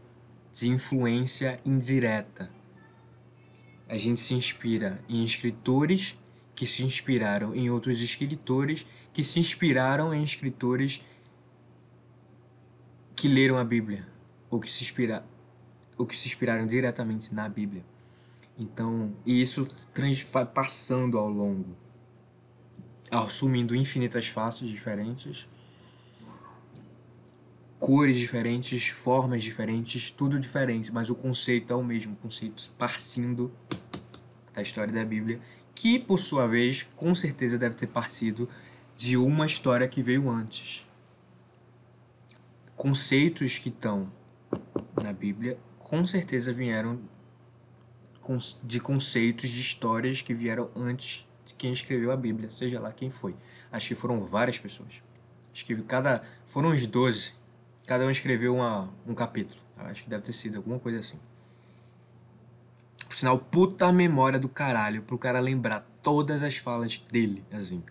de 0.53 0.69
influência 0.69 1.61
indireta. 1.65 2.49
A 3.89 3.99
gente 3.99 4.21
se 4.21 4.33
inspira 4.35 5.03
em 5.09 5.25
escritores 5.25 6.17
que 6.55 6.65
se 6.65 6.85
inspiraram 6.85 7.55
em 7.55 7.69
outros 7.69 8.01
escritores 8.01 8.87
que 9.13 9.23
se 9.23 9.41
inspiraram 9.41 10.15
em 10.15 10.23
escritores 10.23 11.03
que 13.25 13.29
leram 13.29 13.57
a 13.57 13.65
Bíblia 13.65 14.07
ou 14.51 14.61
que 14.61 14.71
se 14.71 14.85
inspira 14.85 15.25
ou 15.97 16.05
que 16.05 16.15
se 16.15 16.27
inspiraram 16.29 16.67
diretamente 16.67 17.35
na 17.35 17.49
Bíblia. 17.49 17.83
Então, 18.59 19.17
e 19.25 19.41
isso 19.41 19.67
vai 20.31 20.45
passando 20.45 21.17
ao 21.17 21.31
longo, 21.31 21.75
assumindo 23.11 23.75
infinitas 23.75 24.27
faces 24.27 24.69
diferentes, 24.69 25.49
cores 27.79 28.19
diferentes, 28.19 28.89
formas 28.89 29.43
diferentes, 29.43 30.11
tudo 30.11 30.39
diferente, 30.39 30.93
mas 30.93 31.09
o 31.09 31.15
conceito 31.15 31.73
é 31.73 31.77
o 31.77 31.83
mesmo, 31.83 32.15
conceito 32.17 32.71
partindo 32.73 33.51
da 34.53 34.61
história 34.61 34.93
da 34.93 35.03
Bíblia, 35.03 35.41
que 35.75 35.99
por 35.99 36.19
sua 36.19 36.47
vez, 36.47 36.83
com 36.95 37.15
certeza 37.15 37.57
deve 37.57 37.75
ter 37.75 37.87
partido 37.87 38.47
de 38.95 39.17
uma 39.17 39.47
história 39.47 39.89
que 39.89 40.03
veio 40.03 40.29
antes. 40.29 40.87
Conceitos 42.77 43.59
que 43.59 43.69
estão 43.69 44.13
na 45.03 45.13
Bíblia 45.13 45.59
com 45.79 46.07
certeza 46.07 46.53
vieram 46.53 47.01
de 48.63 48.81
conceitos, 48.81 49.51
de 49.51 49.61
histórias 49.61 50.23
que 50.23 50.33
vieram 50.33 50.71
antes 50.75 51.27
de 51.45 51.53
quem 51.55 51.73
escreveu 51.73 52.11
a 52.11 52.17
Bíblia, 52.17 52.51
seja 52.51 52.81
lá 52.81 52.91
quem 52.91 53.11
foi. 53.11 53.37
Acho 53.71 53.89
que 53.89 53.95
foram 53.95 54.25
várias 54.25 54.59
pessoas. 54.59 55.03
Acho 55.53 55.65
que 55.65 55.77
cada. 55.83 56.23
Foram 56.47 56.71
uns 56.71 56.87
12. 56.87 57.35
Cada 57.87 58.05
um 58.05 58.11
escreveu 58.11 58.57
uma, 58.57 58.93
um 59.07 59.15
capítulo. 59.15 59.61
Acho 59.77 60.05
que 60.05 60.11
deve 60.11 60.23
ter 60.23 60.33
sido 60.33 60.57
alguma 60.57 60.79
coisa 60.79 61.01
assim. 61.01 61.21
Por 63.07 63.15
sinal, 63.15 63.39
puta 63.39 63.93
memória 63.93 64.39
do 64.39 64.49
caralho 64.49 65.03
pro 65.03 65.19
cara 65.19 65.39
lembrar 65.39 65.87
todas 66.03 66.43
as 66.43 66.57
falas 66.57 66.99
dele, 67.13 67.45
assim. 67.53 67.85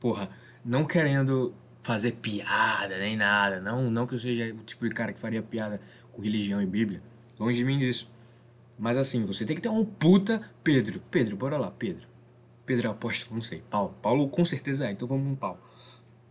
Porra, 0.00 0.30
não 0.64 0.84
querendo 0.84 1.54
fazer 1.82 2.12
piada 2.12 2.98
nem 2.98 3.16
nada. 3.16 3.60
Não, 3.60 3.90
não 3.90 4.06
que 4.06 4.14
eu 4.14 4.18
seja 4.18 4.52
o 4.54 4.62
tipo 4.64 4.88
de 4.88 4.94
cara 4.94 5.12
que 5.12 5.20
faria 5.20 5.42
piada 5.42 5.80
com 6.12 6.22
religião 6.22 6.60
e 6.60 6.66
Bíblia. 6.66 7.02
Longe 7.38 7.56
de 7.56 7.64
mim 7.64 7.78
disso. 7.78 8.10
Mas 8.78 8.96
assim, 8.96 9.24
você 9.24 9.44
tem 9.44 9.56
que 9.56 9.62
ter 9.62 9.68
um 9.68 9.84
puta 9.84 10.40
Pedro. 10.64 11.02
Pedro, 11.10 11.36
bora 11.36 11.58
lá, 11.58 11.70
Pedro. 11.70 12.06
Pedro 12.64 12.88
é 12.88 12.90
apóstolo, 12.90 13.34
não 13.34 13.42
sei. 13.42 13.62
Paulo. 13.68 13.94
Paulo 14.00 14.28
com 14.28 14.44
certeza 14.44 14.86
é, 14.86 14.92
então 14.92 15.06
vamos 15.06 15.26
no 15.26 15.36
Paulo. 15.36 15.60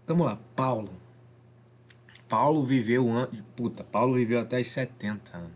Vamos 0.08 0.26
lá, 0.26 0.40
Paulo. 0.56 0.90
Paulo 2.28 2.64
viveu. 2.66 3.08
Puta, 3.56 3.84
Paulo 3.84 4.16
viveu 4.16 4.40
até 4.40 4.60
os 4.60 4.68
70 4.68 5.38
anos, 5.38 5.52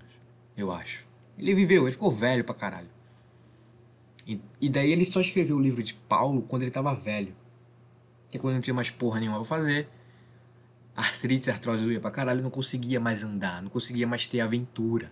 eu 0.57 0.71
acho. 0.71 1.07
Ele 1.37 1.53
viveu, 1.55 1.83
ele 1.83 1.91
ficou 1.91 2.11
velho 2.11 2.43
pra 2.43 2.53
caralho. 2.53 2.89
E, 4.27 4.39
e 4.59 4.69
daí 4.69 4.91
ele 4.91 5.05
só 5.05 5.19
escreveu 5.19 5.57
o 5.57 5.61
livro 5.61 5.83
de 5.83 5.93
Paulo 5.93 6.41
quando 6.43 6.63
ele 6.63 6.71
tava 6.71 6.93
velho. 6.93 7.35
É 8.37 8.39
quando 8.39 8.55
não 8.55 8.61
tinha 8.61 8.73
mais 8.73 8.89
porra 8.89 9.19
nenhuma 9.19 9.37
pra 9.37 9.45
fazer. 9.45 9.87
Artrite, 10.95 11.49
artrose 11.49 11.85
doía 11.85 11.99
pra 11.99 12.11
caralho, 12.11 12.43
não 12.43 12.49
conseguia 12.49 12.99
mais 12.99 13.23
andar, 13.23 13.61
não 13.61 13.69
conseguia 13.69 14.05
mais 14.05 14.27
ter 14.27 14.41
aventura. 14.41 15.11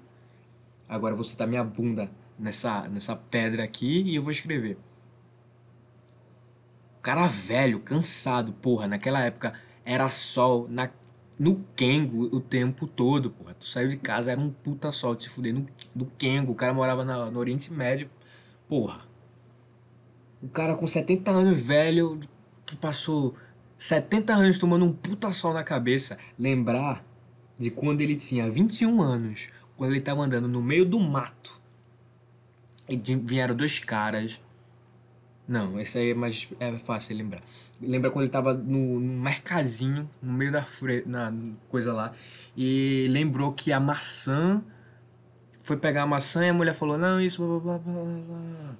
Agora 0.87 1.15
você 1.15 1.35
tá 1.35 1.47
minha 1.47 1.63
bunda 1.63 2.09
nessa, 2.37 2.87
nessa 2.87 3.15
pedra 3.15 3.63
aqui 3.63 4.01
e 4.03 4.15
eu 4.15 4.21
vou 4.21 4.31
escrever. 4.31 4.77
O 6.99 7.01
cara 7.01 7.27
velho, 7.27 7.79
cansado, 7.79 8.53
porra, 8.53 8.87
naquela 8.87 9.21
época 9.21 9.53
era 9.83 10.07
sol 10.09 10.67
na, 10.69 10.89
no 11.39 11.63
Kengo 11.75 12.29
o 12.35 12.39
tempo 12.39 12.85
todo, 12.85 13.31
porra. 13.31 13.55
Tu 13.55 13.65
saiu 13.65 13.89
de 13.89 13.97
casa, 13.97 14.31
era 14.31 14.39
um 14.39 14.51
puta 14.51 14.91
sol 14.91 15.15
de 15.15 15.23
se 15.23 15.29
fuder 15.29 15.53
no, 15.53 15.65
no 15.95 16.05
Kengo. 16.05 16.51
O 16.51 16.55
cara 16.55 16.73
morava 16.73 17.03
na, 17.03 17.31
no 17.31 17.39
Oriente 17.39 17.73
Médio, 17.73 18.07
porra. 18.69 19.01
O 20.43 20.49
cara 20.49 20.75
com 20.75 20.85
70 20.85 21.31
anos, 21.31 21.59
velho, 21.59 22.19
que 22.71 22.77
passou 22.77 23.35
70 23.77 24.33
anos 24.33 24.57
tomando 24.57 24.85
um 24.85 24.93
puta 24.93 25.31
sol 25.31 25.53
na 25.53 25.63
cabeça. 25.63 26.17
Lembrar 26.39 27.03
de 27.59 27.69
quando 27.69 28.01
ele 28.01 28.15
tinha 28.15 28.49
21 28.49 29.01
anos, 29.01 29.49
quando 29.77 29.91
ele 29.91 29.99
estava 29.99 30.21
andando 30.21 30.47
no 30.47 30.61
meio 30.61 30.85
do 30.85 30.99
mato. 30.99 31.59
E 32.87 32.95
vieram 32.97 33.55
dois 33.55 33.79
caras. 33.79 34.39
Não, 35.47 35.79
esse 35.79 35.97
aí 35.97 36.11
é 36.11 36.13
mais 36.13 36.47
é 36.59 36.77
fácil 36.79 37.17
lembrar. 37.17 37.41
Lembra 37.81 38.09
quando 38.09 38.23
ele 38.23 38.29
estava 38.29 38.53
no, 38.53 38.99
no 38.99 39.23
no 40.21 40.33
meio 40.33 40.51
da 40.51 40.63
fre, 40.63 41.03
na 41.05 41.33
coisa 41.67 41.91
lá, 41.91 42.13
e 42.55 43.07
lembrou 43.09 43.51
que 43.51 43.73
a 43.73 43.79
maçã 43.79 44.63
foi 45.59 45.75
pegar 45.75 46.03
a 46.03 46.07
maçã 46.07 46.45
e 46.45 46.49
a 46.49 46.53
mulher 46.53 46.73
falou: 46.73 46.97
"Não, 46.97 47.19
isso 47.19 47.59
blá, 47.59 47.77
blá, 47.79 47.79
blá, 47.79 48.77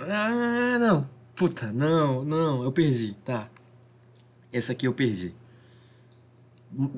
Ah, 0.00 0.78
não. 0.78 1.13
Puta, 1.34 1.72
não, 1.72 2.24
não, 2.24 2.62
eu 2.62 2.72
perdi, 2.72 3.14
tá. 3.24 3.50
Essa 4.52 4.72
aqui 4.72 4.86
eu 4.86 4.94
perdi 4.94 5.34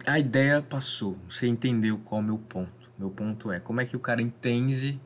a 0.06 0.18
ideia 0.18 0.62
passou, 0.62 1.16
você 1.28 1.46
entendeu 1.46 1.98
qual 1.98 2.20
é 2.20 2.24
o 2.24 2.26
meu 2.26 2.38
ponto. 2.38 2.90
Meu 2.98 3.10
ponto 3.10 3.52
é 3.52 3.60
como 3.60 3.80
é 3.80 3.84
que 3.84 3.96
o 3.96 4.00
cara 4.00 4.22
entende, 4.22 5.00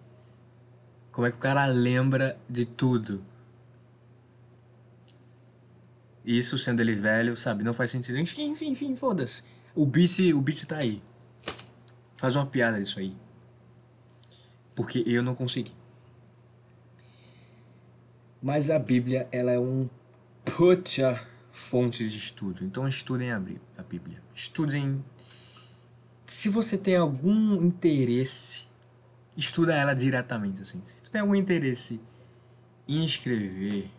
como 1.11 1.27
é 1.27 1.31
que 1.31 1.37
o 1.37 1.41
cara 1.41 1.67
lembra 1.67 2.39
de 2.49 2.65
tudo. 2.65 3.25
Isso 6.25 6.57
sendo 6.57 6.81
ele 6.81 6.95
velho, 6.95 7.37
sabe, 7.37 7.65
não 7.65 7.75
faz 7.75 7.91
sentido. 7.91 8.19
Enfim, 8.19 8.51
enfim, 8.51 8.71
enfim, 8.71 8.95
foda-se. 8.95 9.43
O 9.75 9.85
beat, 9.85 10.19
o 10.33 10.41
beat 10.41 10.65
tá 10.67 10.77
aí. 10.77 11.03
Faz 12.17 12.37
uma 12.37 12.47
piada 12.47 12.79
disso 12.79 13.01
aí. 13.01 13.17
Porque 14.75 15.03
eu 15.07 15.23
não 15.23 15.35
consegui. 15.35 15.73
Mas 18.43 18.71
a 18.71 18.79
Bíblia, 18.79 19.29
ela 19.31 19.53
é 19.53 19.59
um 19.59 19.89
puta 20.45 21.27
fontes 21.53 22.13
de 22.13 22.19
estudo. 22.19 22.65
Então 22.65 22.87
estudem 22.87 23.31
a 23.33 23.39
Bíblia. 23.39 24.23
Estudem. 24.35 25.05
Se 26.27 26.49
você 26.49 26.79
tem 26.79 26.97
algum 26.97 27.63
interesse, 27.63 28.67
estuda 29.37 29.75
ela 29.75 29.95
diretamente. 29.95 30.63
Assim. 30.63 30.83
Se 30.85 31.01
você 31.03 31.11
tem 31.11 31.21
algum 31.21 31.35
interesse 31.35 32.01
em 32.89 33.05
escrever, 33.05 33.91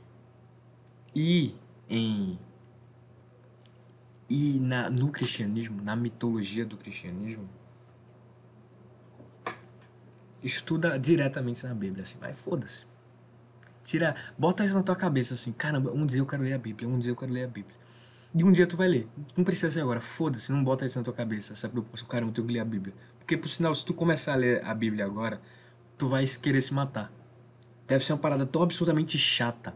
E 1.16 1.56
em 1.90 2.40
e 4.34 4.62
na, 4.62 4.90
no 4.90 5.12
cristianismo, 5.12 5.82
na 5.84 5.94
mitologia 5.94 6.66
do 6.66 6.78
cristianismo, 6.78 7.50
estuda 10.42 10.98
diretamente 10.98 11.68
na 11.68 11.74
Bíblia, 11.74 12.04
assim, 12.04 12.18
vai, 12.18 12.34
foda-se. 12.34 12.86
Tira, 13.84 14.16
bota 14.38 14.64
isso 14.64 14.76
na 14.76 14.84
tua 14.84 14.96
cabeça 14.96 15.34
assim, 15.34 15.52
caramba, 15.52 15.92
um 15.92 16.06
dia 16.06 16.20
eu 16.20 16.26
quero 16.26 16.44
ler 16.44 16.54
a 16.54 16.58
Bíblia, 16.58 16.88
um 16.88 17.00
dia 17.00 17.12
eu 17.12 17.16
quero 17.16 17.32
ler 17.32 17.46
a 17.46 17.48
Bíblia. 17.48 17.76
E 18.34 18.44
um 18.44 18.52
dia 18.52 18.66
tu 18.66 18.78
vai 18.78 18.88
ler. 18.88 19.08
Não 19.36 19.44
precisa 19.44 19.72
ser 19.72 19.82
agora, 19.82 20.00
foda-se, 20.00 20.52
não 20.52 20.64
bota 20.64 20.86
isso 20.86 20.98
na 20.98 21.04
tua 21.04 21.14
cabeça, 21.14 21.54
essa 21.54 21.68
preocupação, 21.68 22.08
caramba, 22.08 22.32
eu 22.32 22.36
tenho 22.36 22.48
que 22.48 22.54
ler 22.54 22.60
a 22.60 22.66
Bíblia. 22.66 22.94
Porque 23.18 23.36
por 23.36 23.50
sinal, 23.50 23.74
se 23.76 23.84
tu 23.84 23.94
começar 23.94 24.34
a 24.34 24.36
ler 24.36 24.64
a 24.66 24.74
Bíblia 24.74 25.06
agora, 25.06 25.42
tu 25.98 26.08
vai 26.08 26.26
querer 26.26 26.62
se 26.62 26.74
matar. 26.74 27.12
Deve 27.88 28.06
ser 28.06 28.14
uma 28.14 28.20
parada 28.20 28.46
tão 28.46 28.62
absurdamente 28.62 29.18
chata 29.18 29.76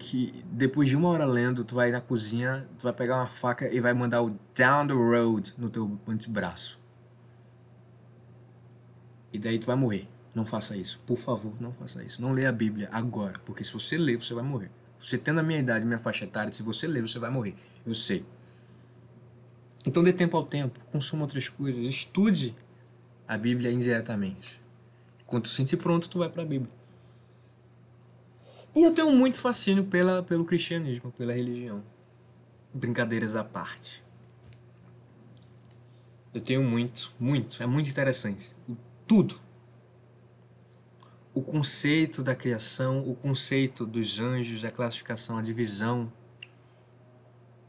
que 0.00 0.42
depois 0.50 0.88
de 0.88 0.96
uma 0.96 1.08
hora 1.08 1.26
lendo, 1.26 1.62
tu 1.62 1.74
vai 1.74 1.90
na 1.90 2.00
cozinha, 2.00 2.66
tu 2.78 2.84
vai 2.84 2.92
pegar 2.92 3.16
uma 3.16 3.26
faca 3.26 3.68
e 3.72 3.78
vai 3.80 3.92
mandar 3.92 4.22
o 4.22 4.30
down 4.54 4.86
the 4.86 4.94
road 4.94 5.52
no 5.58 5.68
teu 5.68 6.00
antebraço. 6.08 6.80
E 9.30 9.38
daí 9.38 9.58
tu 9.58 9.66
vai 9.66 9.76
morrer. 9.76 10.08
Não 10.34 10.46
faça 10.46 10.76
isso. 10.76 11.00
Por 11.06 11.18
favor, 11.18 11.52
não 11.60 11.72
faça 11.72 12.02
isso. 12.02 12.22
Não 12.22 12.32
leia 12.32 12.48
a 12.48 12.52
Bíblia 12.52 12.88
agora, 12.92 13.38
porque 13.44 13.64
se 13.64 13.72
você 13.72 13.96
ler, 13.96 14.16
você 14.16 14.32
vai 14.32 14.44
morrer. 14.44 14.70
Você 14.98 15.18
tendo 15.18 15.40
a 15.40 15.42
minha 15.42 15.58
idade, 15.58 15.84
minha 15.84 15.98
faixa 15.98 16.24
etária, 16.24 16.52
se 16.52 16.62
você 16.62 16.86
ler, 16.86 17.02
você 17.02 17.18
vai 17.18 17.30
morrer. 17.30 17.54
Eu 17.84 17.94
sei. 17.94 18.24
Então 19.84 20.02
dê 20.02 20.12
tempo 20.12 20.36
ao 20.36 20.44
tempo, 20.44 20.78
consuma 20.92 21.22
outras 21.22 21.48
coisas, 21.48 21.86
estude 21.86 22.54
a 23.26 23.36
Bíblia 23.38 23.70
indiretamente. 23.70 24.60
Quando 25.26 25.44
tu 25.44 25.48
sentir 25.48 25.78
pronto, 25.78 26.08
tu 26.08 26.18
vai 26.18 26.28
para 26.28 26.42
a 26.42 26.46
Bíblia. 26.46 26.70
E 28.74 28.82
eu 28.82 28.92
tenho 28.92 29.10
muito 29.10 29.38
fascínio 29.38 29.84
pela, 29.84 30.22
pelo 30.22 30.44
cristianismo, 30.44 31.10
pela 31.12 31.32
religião. 31.32 31.82
Brincadeiras 32.72 33.34
à 33.34 33.42
parte. 33.42 34.04
Eu 36.32 36.40
tenho 36.40 36.62
muito, 36.62 37.12
muito, 37.18 37.60
é 37.60 37.66
muito 37.66 37.90
interessante. 37.90 38.54
Tudo. 39.06 39.40
O 41.32 41.42
conceito 41.42 42.22
da 42.22 42.34
criação, 42.34 43.08
o 43.08 43.14
conceito 43.14 43.86
dos 43.86 44.18
anjos, 44.18 44.64
a 44.64 44.70
classificação, 44.70 45.38
a 45.38 45.42
divisão 45.42 46.12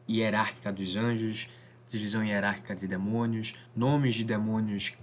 hierárquica 0.09 0.71
dos 0.73 0.95
anjos, 0.95 1.47
divisão 1.85 2.23
hierárquica 2.23 2.75
de 2.75 2.87
demônios, 2.87 3.53
nomes 3.75 4.15
de 4.15 4.23
demônios 4.23 4.97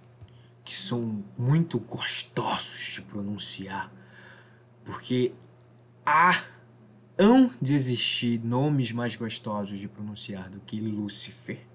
que 0.64 0.74
são 0.74 1.24
muito 1.36 1.78
gostosos 1.78 2.94
de 2.94 3.02
pronunciar, 3.02 3.92
porque 4.84 5.32
há 6.04 6.42
hão 7.18 7.50
de 7.60 7.74
existir 7.74 8.38
nomes 8.44 8.92
mais 8.92 9.16
gostosos 9.16 9.78
de 9.78 9.88
pronunciar 9.88 10.48
do 10.48 10.60
que 10.60 10.80
Lúcifer, 10.80 11.66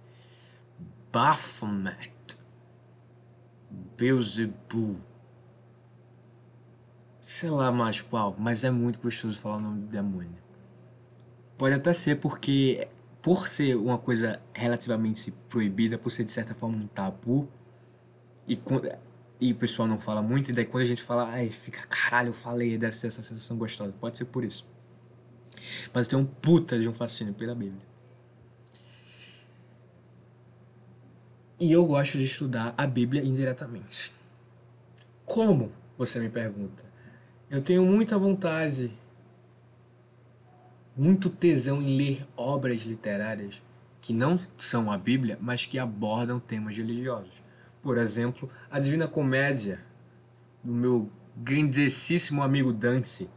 Baphomet, 1.11 2.11
Beelzebub, 3.97 5.01
sei 7.23 7.49
lá 7.49 7.71
mais 7.71 8.01
qual, 8.01 8.35
mas 8.37 8.65
é 8.65 8.69
muito 8.69 8.99
gostoso 8.99 9.39
falar 9.39 9.55
o 9.55 9.61
nome 9.61 9.83
do 9.83 9.87
demônio. 9.87 10.35
Pode 11.57 11.73
até 11.73 11.93
ser 11.93 12.17
porque, 12.17 12.85
por 13.21 13.47
ser 13.47 13.77
uma 13.77 13.97
coisa 13.97 14.41
relativamente 14.53 15.31
proibida, 15.47 15.97
por 15.97 16.09
ser 16.09 16.25
de 16.25 16.33
certa 16.33 16.53
forma 16.53 16.75
um 16.75 16.85
tabu, 16.85 17.47
e, 18.45 18.59
e 19.39 19.53
o 19.53 19.55
pessoal 19.55 19.87
não 19.87 19.97
fala 19.97 20.21
muito, 20.21 20.51
e 20.51 20.53
daí 20.53 20.65
quando 20.65 20.83
a 20.83 20.85
gente 20.85 21.01
fala, 21.01 21.29
ai, 21.29 21.49
fica 21.49 21.87
caralho, 21.87 22.29
eu 22.29 22.33
falei, 22.33 22.77
deve 22.77 22.97
ser 22.97 23.07
essa 23.07 23.21
sensação 23.21 23.55
gostosa. 23.55 23.93
Pode 24.01 24.17
ser 24.17 24.25
por 24.25 24.43
isso. 24.43 24.67
Mas 25.93 26.05
eu 26.05 26.09
tenho 26.09 26.21
um 26.23 26.25
puta 26.25 26.77
de 26.77 26.89
um 26.89 26.93
fascínio 26.93 27.33
pela 27.33 27.55
Bíblia. 27.55 27.87
E 31.57 31.71
eu 31.71 31.85
gosto 31.85 32.17
de 32.17 32.25
estudar 32.25 32.73
a 32.77 32.85
Bíblia 32.85 33.23
indiretamente. 33.23 34.11
Como? 35.23 35.71
Você 35.97 36.19
me 36.19 36.27
pergunta. 36.27 36.91
Eu 37.53 37.61
tenho 37.61 37.85
muita 37.85 38.17
vontade, 38.17 38.91
muito 40.97 41.29
tesão 41.29 41.83
em 41.83 41.95
ler 41.95 42.27
obras 42.35 42.81
literárias 42.81 43.61
que 44.01 44.11
não 44.11 44.39
são 44.57 44.91
a 44.91 44.97
Bíblia, 44.97 45.37
mas 45.39 45.63
que 45.63 45.77
abordam 45.77 46.39
temas 46.39 46.75
religiosos. 46.75 47.43
Por 47.79 47.99
exemplo, 47.99 48.49
a 48.71 48.79
Divina 48.79 49.07
Comédia, 49.07 49.79
do 50.63 50.73
meu 50.73 51.11
grandíssimo 51.37 52.41
amigo 52.41 52.73
Dante, 52.73 53.29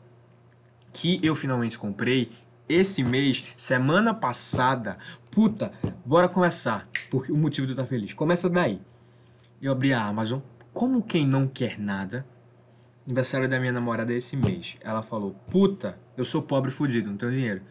que 0.95 1.21
eu 1.23 1.35
finalmente 1.35 1.79
comprei 1.79 2.33
esse 2.67 3.05
mês, 3.05 3.45
semana 3.55 4.15
passada. 4.15 4.97
Puta, 5.31 5.71
bora 6.07 6.27
começar, 6.27 6.89
porque 7.11 7.31
o 7.31 7.37
motivo 7.37 7.67
de 7.67 7.75
eu 7.75 7.77
estar 7.77 7.87
feliz. 7.87 8.15
Começa 8.15 8.49
daí. 8.49 8.81
Eu 9.61 9.73
abri 9.73 9.93
a 9.93 10.03
Amazon, 10.03 10.41
como 10.73 11.03
quem 11.03 11.27
não 11.27 11.47
quer 11.47 11.79
nada. 11.79 12.25
Aniversário 13.07 13.49
da 13.49 13.61
minha 13.61 13.73
namorada 13.73 14.13
esse 14.13 14.37
mês. 14.37 14.77
Ela 14.83 15.03
falou: 15.03 15.33
Puta, 15.51 15.99
eu 16.17 16.25
sou 16.25 16.43
pobre 16.43 16.71
fudido, 16.71 17.09
não 17.09 17.17
tenho 17.17 17.33
dinheiro. 17.33 17.63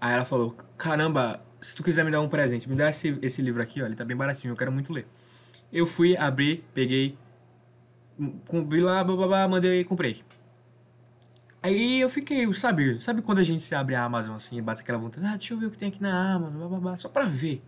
Aí 0.00 0.14
ela 0.14 0.24
falou: 0.24 0.56
Caramba, 0.76 1.40
se 1.60 1.74
tu 1.74 1.82
quiser 1.82 2.04
me 2.04 2.10
dar 2.10 2.20
um 2.20 2.28
presente, 2.28 2.68
me 2.68 2.74
dá 2.74 2.90
esse, 2.90 3.18
esse 3.22 3.40
livro 3.40 3.62
aqui, 3.62 3.80
ó, 3.80 3.86
ele 3.86 3.94
tá 3.94 4.04
bem 4.04 4.16
baratinho, 4.16 4.52
eu 4.52 4.56
quero 4.56 4.72
muito 4.72 4.92
ler. 4.92 5.06
Eu 5.72 5.86
fui 5.86 6.16
abrir, 6.16 6.64
peguei, 6.74 7.16
vi 8.68 8.80
lá, 8.80 9.02
babá, 9.02 9.46
mandei 9.48 9.80
e 9.80 9.84
comprei. 9.84 10.22
Aí 11.62 12.00
eu 12.00 12.08
fiquei, 12.08 12.52
sabe, 12.52 13.00
sabe 13.00 13.22
quando 13.22 13.38
a 13.38 13.42
gente 13.42 13.62
se 13.62 13.74
abre 13.74 13.94
a 13.94 14.04
Amazon 14.04 14.36
assim 14.36 14.56
e 14.56 14.62
bate 14.62 14.82
aquela 14.82 14.98
vontade, 14.98 15.26
ah, 15.26 15.36
deixa 15.36 15.54
eu 15.54 15.58
ver 15.58 15.66
o 15.66 15.70
que 15.70 15.78
tem 15.78 15.88
aqui 15.88 16.00
na 16.00 16.34
Amazon, 16.34 16.68
babá, 16.68 16.96
só 16.96 17.08
pra 17.08 17.24
ver. 17.24 17.60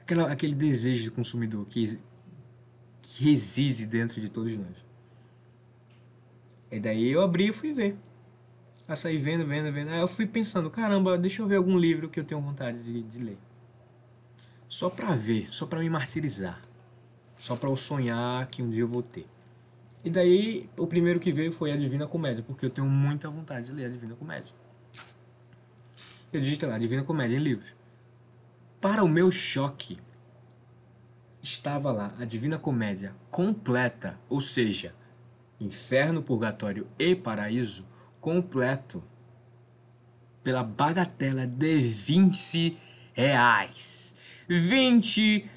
Aquela, 0.00 0.32
aquele 0.32 0.54
desejo 0.54 1.10
do 1.10 1.12
consumidor 1.14 1.64
que, 1.66 1.98
que 3.00 3.24
reside 3.24 3.86
dentro 3.86 4.20
de 4.20 4.28
todos 4.28 4.52
nós. 4.54 4.89
E 6.70 6.78
daí 6.78 7.10
eu 7.10 7.22
abri 7.22 7.48
e 7.48 7.52
fui 7.52 7.72
ver. 7.72 7.96
Eu 8.88 8.96
saí 8.96 9.18
vendo, 9.18 9.46
vendo, 9.46 9.72
vendo. 9.72 9.90
Aí 9.90 10.00
eu 10.00 10.08
fui 10.08 10.26
pensando, 10.26 10.70
caramba, 10.70 11.16
deixa 11.16 11.42
eu 11.42 11.46
ver 11.46 11.56
algum 11.56 11.78
livro 11.78 12.08
que 12.08 12.18
eu 12.18 12.24
tenho 12.24 12.40
vontade 12.40 12.82
de, 12.82 13.02
de 13.02 13.18
ler. 13.18 13.38
Só 14.68 14.88
pra 14.88 15.14
ver, 15.14 15.52
só 15.52 15.66
pra 15.66 15.80
me 15.80 15.90
martirizar. 15.90 16.60
Só 17.34 17.56
para 17.56 17.68
eu 17.68 17.76
sonhar 17.76 18.46
que 18.46 18.62
um 18.62 18.70
dia 18.70 18.82
eu 18.82 18.88
vou 18.88 19.02
ter. 19.02 19.26
E 20.04 20.10
daí, 20.10 20.68
o 20.76 20.86
primeiro 20.86 21.20
que 21.20 21.32
veio 21.32 21.52
foi 21.52 21.72
a 21.72 21.76
Divina 21.76 22.06
Comédia, 22.06 22.42
porque 22.42 22.64
eu 22.64 22.70
tenho 22.70 22.88
muita 22.88 23.28
vontade 23.28 23.66
de 23.66 23.72
ler 23.72 23.86
a 23.86 23.88
Divina 23.88 24.14
Comédia. 24.14 24.54
Eu 26.32 26.40
digitei 26.40 26.68
lá, 26.68 26.78
Divina 26.78 27.02
Comédia 27.02 27.36
em 27.36 27.40
livros. 27.40 27.74
Para 28.80 29.04
o 29.04 29.08
meu 29.08 29.30
choque, 29.30 29.98
estava 31.42 31.92
lá 31.92 32.14
a 32.18 32.24
Divina 32.24 32.58
Comédia 32.58 33.14
completa, 33.30 34.18
ou 34.28 34.40
seja, 34.40 34.94
Inferno, 35.60 36.22
Purgatório 36.22 36.86
e 36.98 37.14
Paraíso 37.14 37.86
completo, 38.20 39.02
pela 40.42 40.62
bagatela 40.62 41.46
de 41.46 41.78
20 41.78 42.76
reais. 43.12 44.16
20 44.48 45.48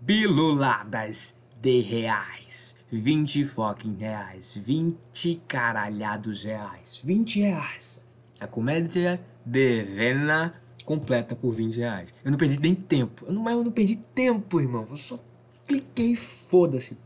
biluladas 0.00 1.40
de 1.60 1.80
reais. 1.80 2.76
20 2.90 3.44
fucking 3.44 3.96
reais. 3.98 4.56
20 4.56 5.42
caralhados 5.46 6.44
reais. 6.44 7.00
20 7.02 7.40
reais. 7.40 8.04
A 8.40 8.46
comédia 8.46 9.20
de 9.46 9.82
Vena 9.84 10.54
completa 10.84 11.34
por 11.34 11.52
20 11.52 11.76
reais. 11.76 12.08
Eu 12.24 12.30
não 12.32 12.38
perdi 12.38 12.58
nem 12.60 12.74
tempo. 12.74 13.24
Eu 13.26 13.32
não, 13.32 13.42
mas 13.42 13.54
eu 13.54 13.64
não 13.64 13.70
perdi 13.70 13.96
tempo, 13.96 14.60
irmão. 14.60 14.86
Eu 14.90 14.96
só 14.96 15.18
cliquei 15.66 16.16
foda-se. 16.16 16.98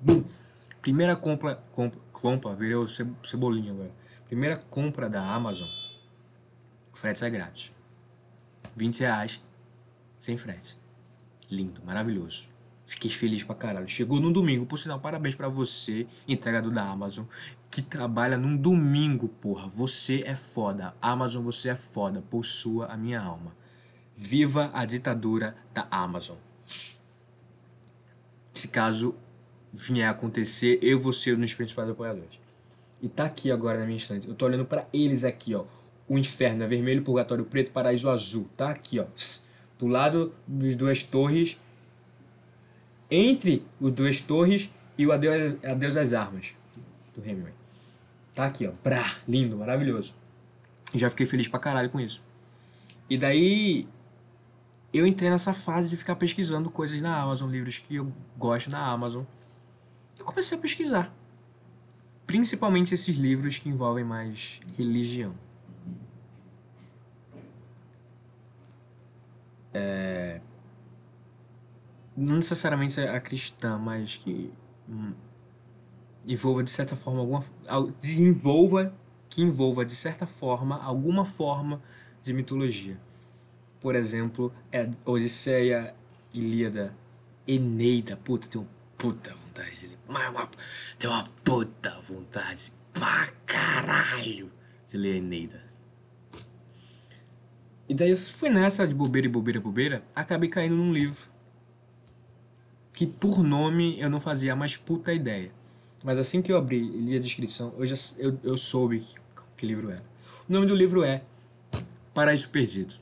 Primeira 0.86 1.16
compra, 1.16 1.60
compra, 1.72 2.00
compra, 2.12 2.54
virou 2.54 2.86
cebolinha 3.24 3.72
agora. 3.72 3.90
Primeira 4.28 4.56
compra 4.70 5.10
da 5.10 5.20
Amazon. 5.20 5.66
Frete 6.92 7.24
é 7.24 7.28
grátis. 7.28 7.72
20 8.76 9.00
reais 9.00 9.42
sem 10.16 10.36
frete. 10.36 10.78
Lindo, 11.50 11.82
maravilhoso. 11.84 12.48
Fiquei 12.84 13.10
feliz 13.10 13.42
pra 13.42 13.56
caralho. 13.56 13.88
Chegou 13.88 14.20
no 14.20 14.32
domingo, 14.32 14.64
por 14.64 14.78
sinal, 14.78 15.00
parabéns 15.00 15.34
para 15.34 15.48
você, 15.48 16.06
entregador 16.28 16.70
da 16.70 16.84
Amazon, 16.84 17.24
que 17.68 17.82
trabalha 17.82 18.36
num 18.36 18.56
domingo, 18.56 19.26
porra. 19.28 19.66
Você 19.66 20.22
é 20.24 20.36
foda. 20.36 20.94
Amazon, 21.02 21.42
você 21.42 21.70
é 21.70 21.74
foda. 21.74 22.22
Possua 22.22 22.86
a 22.86 22.96
minha 22.96 23.20
alma. 23.20 23.56
Viva 24.14 24.70
a 24.72 24.84
ditadura 24.84 25.56
da 25.74 25.88
Amazon. 25.90 26.36
Se 28.52 28.68
caso 28.68 29.16
vier 29.76 30.08
a 30.08 30.10
acontecer, 30.10 30.78
eu 30.82 30.98
vou 30.98 31.12
ser 31.12 31.36
um 31.36 31.40
dos 31.40 31.54
principais 31.54 31.88
apoiadores. 31.88 32.38
E 33.02 33.08
tá 33.08 33.26
aqui 33.26 33.50
agora 33.50 33.78
na 33.78 33.84
minha 33.84 33.98
estante. 33.98 34.26
Eu 34.26 34.34
tô 34.34 34.46
olhando 34.46 34.64
para 34.64 34.88
eles 34.92 35.22
aqui, 35.22 35.54
ó. 35.54 35.64
O 36.08 36.16
inferno 36.16 36.64
é 36.64 36.66
vermelho, 36.66 37.02
purgatório 37.02 37.44
preto, 37.44 37.70
paraíso 37.70 38.08
azul. 38.08 38.48
Tá 38.56 38.70
aqui, 38.70 38.98
ó. 38.98 39.06
Do 39.78 39.86
lado 39.86 40.32
das 40.46 40.74
duas 40.74 41.02
torres 41.02 41.58
entre 43.10 43.64
o 43.80 43.90
Duas 43.90 44.20
Torres 44.20 44.70
e 44.98 45.06
o 45.06 45.12
Adeus, 45.12 45.56
Adeus 45.64 45.96
às 45.96 46.12
Armas, 46.12 46.54
do 47.14 47.22
Hemingway. 47.22 47.52
Tá 48.34 48.46
aqui, 48.46 48.66
ó. 48.66 48.72
Brá, 48.82 49.04
lindo, 49.28 49.56
maravilhoso. 49.56 50.14
Já 50.94 51.10
fiquei 51.10 51.26
feliz 51.26 51.48
pra 51.48 51.58
caralho 51.58 51.90
com 51.90 52.00
isso. 52.00 52.22
E 53.08 53.16
daí 53.16 53.86
eu 54.92 55.06
entrei 55.06 55.30
nessa 55.30 55.54
fase 55.54 55.90
de 55.90 55.96
ficar 55.96 56.16
pesquisando 56.16 56.70
coisas 56.70 57.00
na 57.00 57.20
Amazon, 57.20 57.50
livros 57.50 57.78
que 57.78 57.96
eu 57.96 58.12
gosto 58.36 58.70
na 58.70 58.84
Amazon. 58.84 59.24
Comecei 60.26 60.58
a 60.58 60.60
pesquisar. 60.60 61.14
Principalmente 62.26 62.92
esses 62.92 63.16
livros 63.16 63.58
que 63.58 63.68
envolvem 63.68 64.04
mais 64.04 64.60
religião. 64.76 65.32
É... 69.72 70.40
Não 72.16 72.36
necessariamente 72.36 73.00
a 73.00 73.20
cristã, 73.20 73.78
mas 73.78 74.16
que 74.16 74.52
hum, 74.88 75.12
envolva 76.26 76.64
de 76.64 76.70
certa 76.70 76.96
forma 76.96 77.20
alguma 77.20 77.44
desenvolva 78.00 78.92
que 79.28 79.42
envolva 79.42 79.84
de 79.84 79.94
certa 79.94 80.26
forma 80.26 80.82
alguma 80.82 81.24
forma 81.24 81.80
de 82.20 82.32
mitologia. 82.32 82.98
Por 83.80 83.94
exemplo, 83.94 84.52
é 84.72 84.90
Odisseia, 85.04 85.94
Ilíada, 86.34 86.96
Eneida, 87.46 88.16
puta, 88.16 88.48
tem 88.48 88.60
uma 88.60 88.68
puta 88.98 89.45
vontade 89.56 89.80
de 89.80 89.86
ler. 89.86 89.98
Uma, 90.08 90.50
tem 90.98 91.08
uma 91.08 91.24
puta 91.42 91.98
vontade 92.02 92.72
pra 92.92 93.28
caralho 93.46 94.52
de 94.86 94.96
ler 94.96 95.16
Eneida. 95.16 95.64
E 97.88 97.94
daí 97.94 98.10
eu 98.10 98.16
fui 98.16 98.50
nessa 98.50 98.86
de 98.86 98.94
bobeira 98.94 99.26
e 99.26 99.30
bobeira 99.30 99.60
bobeira, 99.60 100.04
acabei 100.14 100.48
caindo 100.48 100.74
num 100.74 100.92
livro 100.92 101.30
que 102.92 103.06
por 103.06 103.42
nome 103.42 103.98
eu 104.00 104.10
não 104.10 104.18
fazia 104.18 104.56
mais 104.56 104.76
puta 104.76 105.12
ideia. 105.12 105.52
Mas 106.02 106.18
assim 106.18 106.42
que 106.42 106.50
eu 106.50 106.56
abri 106.56 106.78
e 106.78 107.00
li 107.00 107.16
a 107.16 107.20
descrição, 107.20 107.74
eu, 107.78 107.86
já, 107.86 107.96
eu, 108.18 108.38
eu 108.42 108.56
soube 108.56 109.00
que, 109.00 109.16
que 109.56 109.66
livro 109.66 109.90
era. 109.90 110.02
O 110.48 110.52
nome 110.52 110.66
do 110.66 110.74
livro 110.74 111.04
é 111.04 111.22
Paraíso 112.14 112.48
Perdido. 112.48 112.94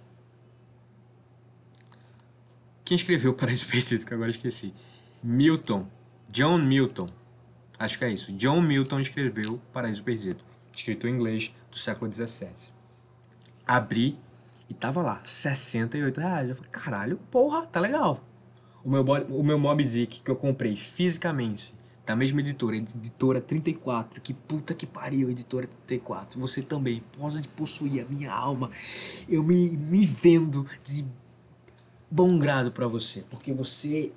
Quem 2.84 2.96
escreveu 2.96 3.32
Paraíso 3.34 3.66
Perdido, 3.66 4.05
que 4.05 4.12
agora 4.12 4.30
esqueci? 4.30 4.74
Milton. 5.22 5.88
John 6.35 6.59
Milton. 6.59 7.07
Acho 7.78 7.97
que 7.97 8.05
é 8.05 8.11
isso. 8.11 8.32
John 8.32 8.61
Milton 8.61 8.99
escreveu 8.99 9.61
Paraíso 9.72 10.03
Perdido. 10.03 10.43
Escrito 10.74 11.07
em 11.07 11.12
inglês 11.12 11.55
do 11.70 11.78
século 11.78 12.12
XVII. 12.12 12.72
Abri 13.64 14.18
e 14.68 14.74
tava 14.74 15.01
lá, 15.01 15.22
68 15.24 16.20
reais. 16.20 16.49
Eu 16.49 16.57
falei, 16.57 16.70
caralho, 16.72 17.20
porra, 17.30 17.64
tá 17.66 17.78
legal. 17.78 18.20
O 18.82 18.91
meu, 18.91 19.05
o 19.05 19.45
meu 19.45 19.61
Mob 19.61 19.85
Dick 19.85 20.22
que 20.22 20.28
eu 20.28 20.35
comprei 20.35 20.74
fisicamente, 20.74 21.72
da 22.05 22.16
mesma 22.16 22.41
editora, 22.41 22.74
editora 22.74 23.41
34. 23.41 24.20
Que 24.20 24.35
puta 24.35 24.74
que 24.74 24.87
pariu, 24.87 25.30
editora 25.30 25.68
34. 25.87 26.41
Você 26.41 26.62
também 26.62 27.01
pode 27.16 27.47
possuir 27.51 28.05
a 28.05 28.09
minha 28.12 28.32
alma. 28.32 28.72
Eu 29.28 29.45
me, 29.45 29.76
me 29.76 30.05
vendo 30.05 30.66
de 30.82 31.07
bom 32.11 32.37
grado 32.41 32.72
para 32.72 32.89
você, 32.89 33.24
porque 33.30 33.53
você. 33.53 34.12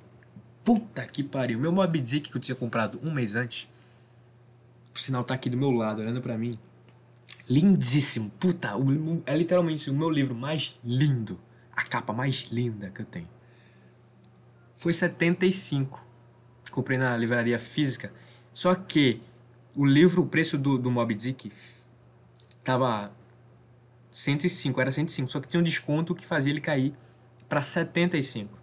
Puta 0.68 1.06
que 1.06 1.24
pariu. 1.24 1.58
Meu 1.58 1.72
Mob 1.72 1.98
Dick 2.02 2.30
que 2.30 2.36
eu 2.36 2.42
tinha 2.42 2.54
comprado 2.54 3.00
um 3.02 3.10
mês 3.10 3.36
antes, 3.36 3.70
por 4.92 5.00
sinal 5.00 5.24
tá 5.24 5.34
aqui 5.34 5.50
do 5.50 5.56
meu 5.56 5.72
lado, 5.72 6.02
olhando 6.02 6.20
para 6.20 6.38
mim. 6.38 6.60
Lindíssimo. 7.50 8.30
Puta, 8.32 8.72
é 9.26 9.38
literalmente 9.38 9.90
o 9.90 9.94
meu 9.94 10.10
livro 10.10 10.36
mais 10.36 10.78
lindo. 10.84 11.40
A 11.72 11.84
capa 11.84 12.12
mais 12.12 12.50
linda 12.52 12.90
que 12.90 13.02
eu 13.02 13.06
tenho 13.06 13.30
foi 14.76 14.92
75. 14.92 16.06
Comprei 16.70 16.98
na 16.98 17.16
livraria 17.16 17.58
física. 17.58 18.12
Só 18.52 18.76
que 18.76 19.22
o 19.74 19.86
livro, 19.86 20.24
o 20.24 20.28
preço 20.28 20.58
do, 20.58 20.78
do 20.78 20.92
Mob 20.92 21.16
Dick 21.16 21.50
tava 22.62 23.10
105, 24.12 24.82
era 24.82 24.92
105. 24.92 25.32
Só 25.32 25.40
que 25.40 25.48
tinha 25.48 25.62
um 25.62 25.64
desconto 25.64 26.14
que 26.14 26.26
fazia 26.26 26.52
ele 26.52 26.60
cair 26.60 26.94
para 27.48 27.62
75. 27.62 28.57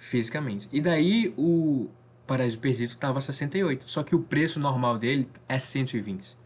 Fisicamente. 0.00 0.66
E 0.72 0.80
daí 0.80 1.34
o 1.36 1.86
Paraíso 2.26 2.58
Perdido 2.58 2.96
tava 2.96 3.20
68. 3.20 3.84
Só 3.86 4.02
que 4.02 4.14
o 4.14 4.22
preço 4.22 4.58
normal 4.58 4.96
dele 4.96 5.28
é 5.46 5.58
120. 5.58 6.38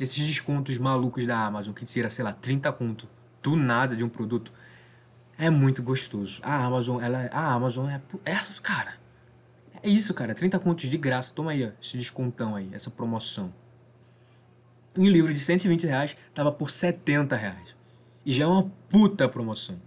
Esses 0.00 0.26
descontos 0.26 0.76
malucos 0.76 1.24
da 1.24 1.38
Amazon 1.38 1.72
que 1.72 1.84
tira, 1.84 2.10
sei 2.10 2.24
lá, 2.24 2.32
30 2.32 2.72
conto 2.72 3.08
do 3.40 3.54
nada 3.54 3.94
de 3.94 4.02
um 4.02 4.08
produto 4.08 4.52
é 5.38 5.48
muito 5.48 5.80
gostoso. 5.80 6.40
A 6.42 6.64
Amazon, 6.64 7.00
ela, 7.00 7.30
a 7.32 7.52
Amazon 7.52 7.88
é, 7.88 8.02
é, 8.24 8.36
cara, 8.60 8.94
é 9.80 9.88
isso, 9.88 10.12
cara, 10.12 10.34
30 10.34 10.58
contos 10.58 10.90
de 10.90 10.98
graça. 10.98 11.32
Toma 11.32 11.52
aí, 11.52 11.64
ó, 11.64 11.70
esse 11.80 11.96
descontão 11.96 12.56
aí, 12.56 12.68
essa 12.72 12.90
promoção. 12.90 13.54
E 14.96 15.08
o 15.08 15.10
livro 15.10 15.32
de 15.32 15.38
120 15.38 15.86
reais 15.86 16.16
tava 16.34 16.50
por 16.50 16.68
70 16.68 17.36
reais. 17.36 17.76
E 18.24 18.32
já 18.32 18.42
é 18.42 18.46
uma 18.48 18.68
puta 18.90 19.28
promoção. 19.28 19.80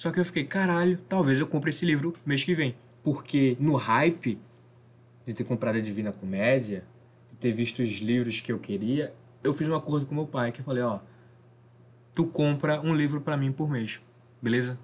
Só 0.00 0.10
que 0.10 0.18
eu 0.18 0.24
fiquei, 0.24 0.44
caralho, 0.44 0.96
talvez 1.10 1.38
eu 1.38 1.46
compre 1.46 1.68
esse 1.68 1.84
livro 1.84 2.14
mês 2.24 2.42
que 2.42 2.54
vem. 2.54 2.74
Porque 3.02 3.54
no 3.60 3.76
hype 3.76 4.40
de 5.26 5.34
ter 5.34 5.44
comprado 5.44 5.76
a 5.76 5.80
Divina 5.82 6.10
Comédia, 6.10 6.82
de 7.30 7.36
ter 7.36 7.52
visto 7.52 7.82
os 7.82 7.98
livros 7.98 8.40
que 8.40 8.50
eu 8.50 8.58
queria, 8.58 9.12
eu 9.44 9.52
fiz 9.52 9.68
um 9.68 9.76
acordo 9.76 10.06
com 10.06 10.14
meu 10.14 10.26
pai 10.26 10.52
que 10.52 10.62
eu 10.62 10.64
falei, 10.64 10.82
ó, 10.82 11.00
tu 12.14 12.24
compra 12.24 12.80
um 12.80 12.94
livro 12.94 13.20
para 13.20 13.36
mim 13.36 13.52
por 13.52 13.68
mês 13.68 14.00
beleza? 14.40 14.78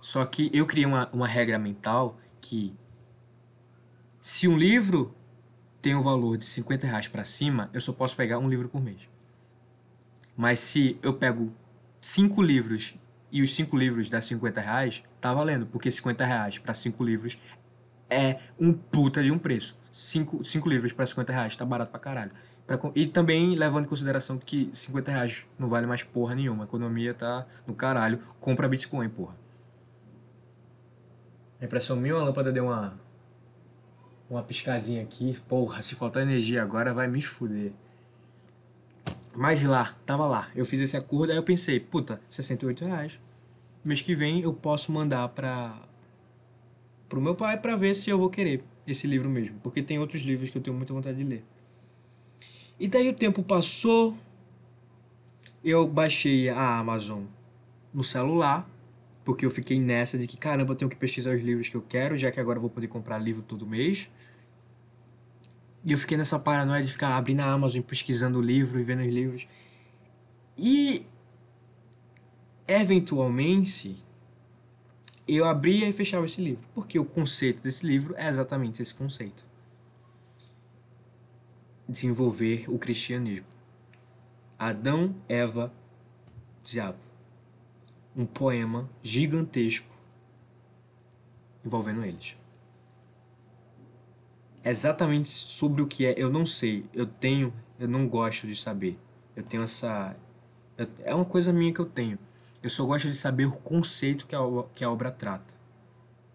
Só 0.00 0.24
que 0.24 0.48
eu 0.52 0.64
criei 0.64 0.86
uma, 0.86 1.08
uma 1.12 1.26
regra 1.26 1.58
mental 1.58 2.16
que 2.40 2.72
se 4.20 4.46
um 4.46 4.56
livro 4.56 5.12
tem 5.82 5.96
um 5.96 6.02
valor 6.02 6.36
de 6.36 6.44
50 6.44 6.86
reais 6.86 7.08
para 7.08 7.24
cima, 7.24 7.68
eu 7.72 7.80
só 7.80 7.92
posso 7.92 8.14
pegar 8.14 8.38
um 8.38 8.48
livro 8.48 8.68
por 8.68 8.80
mês. 8.80 9.10
Mas 10.36 10.60
se 10.60 10.96
eu 11.02 11.14
pego 11.14 11.52
cinco 12.00 12.40
livros 12.40 12.94
e 13.30 13.42
os 13.42 13.54
cinco 13.54 13.76
livros 13.76 14.08
dá 14.08 14.20
50 14.20 14.60
reais, 14.60 15.02
tá 15.20 15.32
valendo, 15.32 15.66
porque 15.66 15.90
50 15.90 16.24
reais 16.24 16.58
para 16.58 16.72
cinco 16.74 17.04
livros 17.04 17.38
é 18.10 18.38
um 18.58 18.72
puta 18.72 19.22
de 19.22 19.30
um 19.30 19.38
preço. 19.38 19.76
Cinco, 19.92 20.42
cinco 20.44 20.68
livros 20.68 20.92
para 20.92 21.04
50 21.04 21.32
reais 21.32 21.56
tá 21.56 21.64
barato 21.64 21.90
pra 21.90 22.00
caralho. 22.00 22.32
Pra, 22.66 22.78
e 22.94 23.06
também 23.06 23.54
levando 23.54 23.86
em 23.86 23.88
consideração 23.88 24.38
que 24.38 24.70
50 24.72 25.10
reais 25.10 25.46
não 25.58 25.68
vale 25.68 25.86
mais 25.86 26.02
porra 26.02 26.34
nenhuma. 26.34 26.64
A 26.64 26.66
economia 26.66 27.14
tá 27.14 27.46
no 27.66 27.74
caralho. 27.74 28.20
Compra 28.38 28.68
Bitcoin, 28.68 29.08
porra. 29.08 29.34
A 31.60 31.64
impressão 31.64 31.96
minha, 31.96 32.14
a 32.14 32.22
lâmpada 32.22 32.52
deu 32.52 32.66
uma. 32.66 32.98
Uma 34.28 34.42
piscadinha 34.42 35.02
aqui. 35.02 35.38
Porra, 35.48 35.82
se 35.82 35.94
faltar 35.94 36.22
energia 36.22 36.62
agora 36.62 36.92
vai 36.92 37.08
me 37.08 37.22
fuder. 37.22 37.72
Mas 39.38 39.62
lá, 39.62 39.96
tava 40.04 40.26
lá. 40.26 40.50
Eu 40.52 40.66
fiz 40.66 40.80
esse 40.80 40.96
acordo, 40.96 41.30
aí 41.30 41.36
eu 41.36 41.44
pensei, 41.44 41.78
puta, 41.78 42.20
68 42.28 42.84
reais. 42.84 43.20
Mês 43.84 44.02
que 44.02 44.12
vem 44.12 44.40
eu 44.40 44.52
posso 44.52 44.90
mandar 44.90 45.28
pra. 45.28 45.80
pro 47.08 47.20
meu 47.20 47.36
pai 47.36 47.56
pra 47.56 47.76
ver 47.76 47.94
se 47.94 48.10
eu 48.10 48.18
vou 48.18 48.28
querer 48.28 48.64
esse 48.84 49.06
livro 49.06 49.30
mesmo. 49.30 49.60
Porque 49.60 49.80
tem 49.80 49.96
outros 49.96 50.22
livros 50.22 50.50
que 50.50 50.58
eu 50.58 50.62
tenho 50.62 50.76
muita 50.76 50.92
vontade 50.92 51.18
de 51.18 51.22
ler. 51.22 51.44
E 52.80 52.88
daí 52.88 53.08
o 53.08 53.12
tempo 53.12 53.40
passou, 53.44 54.18
eu 55.62 55.86
baixei 55.86 56.48
a 56.48 56.76
Amazon 56.76 57.22
no 57.94 58.02
celular, 58.02 58.68
porque 59.24 59.46
eu 59.46 59.52
fiquei 59.52 59.78
nessa 59.78 60.18
de 60.18 60.26
que, 60.26 60.36
caramba, 60.36 60.72
eu 60.72 60.76
tenho 60.76 60.90
que 60.90 60.96
pesquisar 60.96 61.32
os 61.32 61.40
livros 61.40 61.68
que 61.68 61.76
eu 61.76 61.82
quero, 61.88 62.18
já 62.18 62.32
que 62.32 62.40
agora 62.40 62.56
eu 62.56 62.60
vou 62.60 62.70
poder 62.70 62.88
comprar 62.88 63.18
livro 63.18 63.42
todo 63.42 63.64
mês. 63.64 64.10
E 65.84 65.92
eu 65.92 65.98
fiquei 65.98 66.16
nessa 66.16 66.38
paranoia 66.38 66.82
de 66.82 66.90
ficar 66.90 67.16
abrindo 67.16 67.40
a 67.40 67.52
Amazon, 67.52 67.80
pesquisando 67.80 68.38
o 68.38 68.42
livro 68.42 68.78
e 68.78 68.82
vendo 68.82 69.02
os 69.02 69.12
livros. 69.12 69.46
E 70.56 71.06
eventualmente 72.66 74.02
eu 75.26 75.44
abria 75.44 75.88
e 75.88 75.92
fechava 75.92 76.26
esse 76.26 76.40
livro, 76.40 76.64
porque 76.74 76.98
o 76.98 77.04
conceito 77.04 77.62
desse 77.62 77.86
livro 77.86 78.14
é 78.16 78.28
exatamente 78.28 78.82
esse 78.82 78.94
conceito 78.94 79.48
desenvolver 81.88 82.66
o 82.68 82.78
cristianismo. 82.78 83.46
Adão, 84.58 85.14
Eva, 85.28 85.72
Diabo. 86.62 86.98
Um 88.14 88.26
poema 88.26 88.90
gigantesco 89.02 89.88
envolvendo 91.64 92.04
eles. 92.04 92.36
Exatamente 94.64 95.28
sobre 95.28 95.82
o 95.82 95.86
que 95.86 96.06
é, 96.06 96.14
eu 96.16 96.30
não 96.30 96.44
sei. 96.44 96.84
Eu 96.92 97.06
tenho, 97.06 97.52
eu 97.78 97.88
não 97.88 98.08
gosto 98.08 98.46
de 98.46 98.56
saber. 98.56 98.98
Eu 99.34 99.42
tenho 99.42 99.62
essa. 99.62 100.16
É 101.04 101.14
uma 101.14 101.24
coisa 101.24 101.52
minha 101.52 101.72
que 101.72 101.80
eu 101.80 101.86
tenho. 101.86 102.18
Eu 102.62 102.70
só 102.70 102.84
gosto 102.84 103.08
de 103.08 103.14
saber 103.14 103.46
o 103.46 103.52
conceito 103.52 104.26
que 104.26 104.34
a, 104.34 104.40
que 104.74 104.84
a 104.84 104.90
obra 104.90 105.10
trata. 105.10 105.54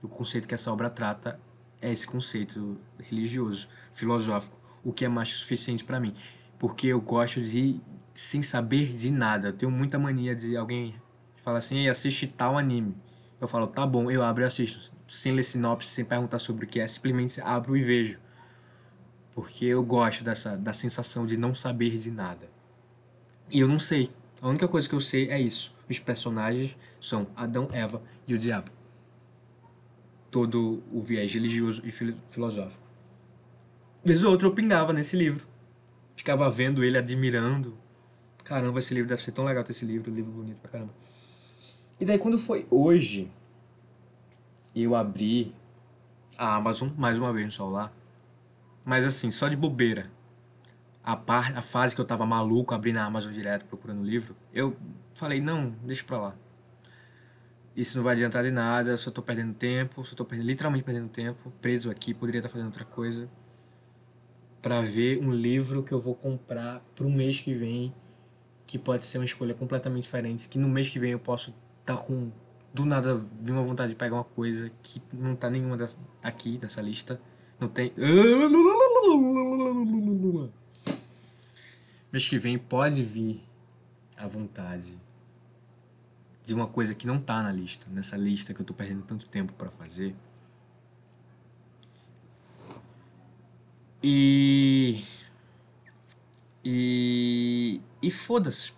O 0.02 0.08
conceito 0.08 0.48
que 0.48 0.54
essa 0.54 0.72
obra 0.72 0.90
trata 0.90 1.40
é 1.82 1.92
esse 1.92 2.08
conceito 2.08 2.78
religioso, 3.00 3.68
filosófico 3.92 4.64
o 4.84 4.92
que 4.92 5.06
é 5.06 5.08
mais 5.08 5.30
suficiente 5.30 5.84
para 5.84 6.00
mim. 6.00 6.14
Porque 6.60 6.88
eu 6.88 7.00
gosto 7.00 7.42
de 7.42 7.80
sem 8.14 8.42
saber 8.42 8.96
de 8.96 9.10
nada. 9.12 9.50
Eu 9.50 9.54
tenho 9.54 9.72
muita 9.72 9.98
mania 9.98 10.36
de 10.36 10.58
alguém 10.58 10.94
falar 11.44 11.60
assim, 11.60 11.88
assiste 11.88 12.28
tal 12.28 12.58
anime. 12.58 12.96
Eu 13.40 13.48
falo, 13.48 13.68
tá 13.68 13.86
bom, 13.86 14.12
eu 14.12 14.22
abro 14.22 14.44
e 14.44 14.46
assisto. 14.46 14.92
Sem 15.14 15.32
ler 15.32 15.44
sinopse, 15.44 15.90
sem 15.90 16.04
perguntar 16.04 16.40
sobre 16.40 16.66
o 16.66 16.68
que 16.68 16.80
é, 16.80 16.88
simplesmente 16.88 17.40
abro 17.40 17.78
e 17.78 17.82
vejo. 17.82 18.20
Porque 19.32 19.66
eu 19.66 19.84
gosto 19.84 20.24
dessa 20.24 20.58
da 20.58 20.74
sensação 20.74 21.28
de 21.28 21.38
não 21.38 21.54
saber 21.54 22.00
de 22.00 22.10
nada. 22.10 22.50
E 23.52 23.60
eu 23.60 23.68
não 23.68 23.78
sei. 23.78 24.12
A 24.42 24.50
única 24.50 24.68
coisa 24.68 24.90
que 24.90 24.96
eu 24.96 25.00
sei 25.00 25.30
é 25.30 25.40
isso. 25.40 25.74
Os 25.88 26.00
personagens 26.00 26.76
são 27.00 27.28
Adão, 27.36 27.70
Eva 27.72 28.02
e 28.28 28.34
o 28.34 28.40
diabo. 28.40 28.72
Todo 30.32 30.82
o 30.92 31.00
viés 31.00 31.32
religioso 31.32 31.84
e 31.86 31.92
fil 31.92 32.16
filosófico. 32.28 32.84
Vez 34.04 34.24
ou 34.24 34.32
outra 34.32 34.48
eu 34.48 34.54
pingava 34.54 34.92
nesse 34.94 35.16
livro. 35.16 35.46
Ficava 36.16 36.50
vendo 36.50 36.84
ele, 36.84 36.98
admirando. 36.98 37.78
Caramba, 38.44 38.80
esse 38.80 38.96
livro 38.96 39.08
deve 39.08 39.22
ser 39.22 39.32
tão 39.32 39.46
legal 39.46 39.64
ter 39.64 39.74
esse 39.74 39.86
livro, 39.86 40.12
um 40.12 40.16
livro 40.16 40.32
bonito 40.32 40.58
pra 40.58 40.72
caramba. 40.72 40.94
E 42.00 42.04
daí 42.04 42.18
quando 42.18 42.40
foi 42.40 42.66
hoje, 42.72 43.32
eu 44.76 44.96
abri 44.96 45.54
a 46.38 46.56
Amazon 46.56 46.90
mais 46.98 47.18
uma 47.18 47.32
vez 47.32 47.46
no 47.46 47.52
celular. 47.52 47.94
Mas 48.86 49.06
assim, 49.06 49.32
só 49.32 49.48
de 49.48 49.56
bobeira. 49.56 50.12
A, 51.04 51.16
par, 51.16 51.56
a 51.58 51.62
fase 51.62 51.94
que 51.94 52.02
eu 52.02 52.06
tava 52.06 52.26
maluco 52.26 52.74
abrindo 52.74 52.98
a 52.98 53.04
Amazon 53.04 53.32
direto 53.32 53.66
procurando 53.66 54.04
livro, 54.04 54.36
eu 54.54 54.76
falei, 55.14 55.42
não, 55.42 55.76
deixa 55.84 56.04
pra 56.04 56.18
lá. 56.18 56.36
Isso 57.76 57.98
não 57.98 58.04
vai 58.04 58.14
adiantar 58.14 58.44
de 58.44 58.52
nada, 58.52 58.96
só 58.98 59.10
tô 59.10 59.22
perdendo 59.22 59.54
tempo, 59.54 60.06
só 60.06 60.16
tô 60.16 60.24
perdendo, 60.24 60.48
literalmente 60.48 60.84
perdendo 60.84 61.10
tempo, 61.10 61.52
preso 61.60 61.90
aqui, 61.90 62.14
poderia 62.14 62.40
estar 62.40 62.50
fazendo 62.50 62.68
outra 62.68 62.86
coisa. 62.86 63.28
Pra 64.62 64.80
ver 64.82 65.22
um 65.22 65.32
livro 65.32 65.84
que 65.84 65.92
eu 65.92 66.00
vou 66.00 66.16
comprar 66.16 66.82
pro 66.96 67.10
mês 67.10 67.40
que 67.40 67.54
vem, 67.54 67.94
que 68.66 68.78
pode 68.78 69.06
ser 69.06 69.18
uma 69.18 69.26
escolha 69.26 69.54
completamente 69.54 70.04
diferente, 70.04 70.48
que 70.48 70.58
no 70.58 70.70
mês 70.70 70.90
que 70.90 71.00
vem 71.00 71.12
eu 71.12 71.20
posso 71.20 71.54
estar 71.82 71.98
tá 71.98 72.02
com 72.02 72.32
do 72.74 72.86
nada 72.86 73.16
vi 73.16 73.52
uma 73.52 73.62
vontade 73.62 73.92
de 73.92 73.96
pegar 73.96 74.16
uma 74.16 74.24
coisa 74.24 74.72
que 74.82 75.02
não 75.14 75.36
tá 75.36 75.50
nenhuma 75.50 75.78
das, 75.78 75.98
aqui 76.24 76.58
nessa 76.62 76.82
lista. 76.82 77.22
Não 77.60 77.68
tem. 77.68 77.94
Mês 82.12 82.28
que 82.28 82.38
vem 82.38 82.58
pode 82.58 83.04
vir 83.04 83.42
a 84.18 84.28
vontade 84.28 85.00
de 86.42 86.54
uma 86.54 86.68
coisa 86.68 86.96
que 86.96 87.06
não 87.06 87.20
tá 87.20 87.42
na 87.44 87.52
lista, 87.52 87.88
nessa 87.92 88.18
lista 88.18 88.54
que 88.54 88.62
eu 88.62 88.66
tô 88.66 88.74
perdendo 88.74 89.04
tanto 89.04 89.28
tempo 89.28 89.54
para 89.54 89.70
fazer. 89.70 90.16
E. 94.02 95.04
E. 96.66 97.80
E 98.02 98.12
foda-se. 98.12 98.74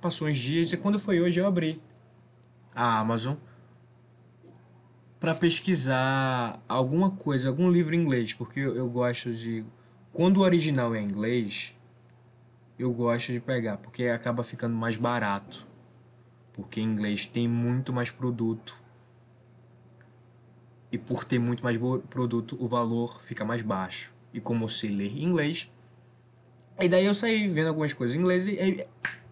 Passou 0.00 0.26
uns 0.26 0.38
dias 0.38 0.72
e 0.72 0.76
quando 0.76 0.98
foi 0.98 1.20
hoje 1.20 1.38
eu 1.38 1.46
abri 1.46 1.80
a 2.76 3.00
Amazon 3.00 3.36
para 5.18 5.34
pesquisar 5.34 6.62
alguma 6.68 7.10
coisa, 7.10 7.48
algum 7.48 7.70
livro 7.70 7.94
em 7.94 8.00
inglês, 8.00 8.32
porque 8.32 8.60
eu, 8.60 8.88
gosto 8.88 9.32
de. 9.32 9.64
Quando 10.12 10.36
o 10.38 10.40
original 10.40 10.94
é 10.94 11.00
em 11.00 11.04
inglês, 11.04 11.74
eu 12.78 12.92
gosto 12.92 13.32
de 13.32 13.40
pegar, 13.40 13.78
porque 13.78 14.04
acaba 14.04 14.44
ficando 14.44 14.76
mais 14.76 14.96
barato. 14.96 15.66
Porque 16.52 16.80
em 16.80 16.84
inglês 16.84 17.26
tem 17.26 17.48
muito 17.48 17.92
mais 17.92 18.10
produto. 18.10 18.80
E 20.92 20.96
por 20.96 21.24
ter 21.24 21.38
muito 21.38 21.64
mais 21.64 21.76
produto, 22.08 22.56
o 22.60 22.68
valor 22.68 23.20
fica 23.20 23.44
mais 23.44 23.62
baixo. 23.62 24.14
E 24.32 24.40
como 24.40 24.64
eu 24.64 24.68
sei 24.68 24.90
ler 24.90 25.18
inglês, 25.18 25.70
e 26.80 26.88
daí 26.88 27.06
eu 27.06 27.14
saí 27.14 27.48
vendo 27.48 27.68
algumas 27.68 27.92
coisas 27.92 28.16
em 28.16 28.20
inglês 28.20 28.46
e 28.46 28.60
aí, 28.60 28.86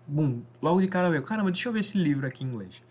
bum, 0.06 0.42
logo 0.62 0.80
de 0.80 0.88
cara 0.88 1.10
veio, 1.10 1.22
caramba, 1.22 1.50
deixa 1.50 1.68
eu 1.68 1.72
ver 1.72 1.80
esse 1.80 1.98
livro 1.98 2.26
aqui 2.26 2.42
em 2.42 2.46
inglês. 2.46 2.82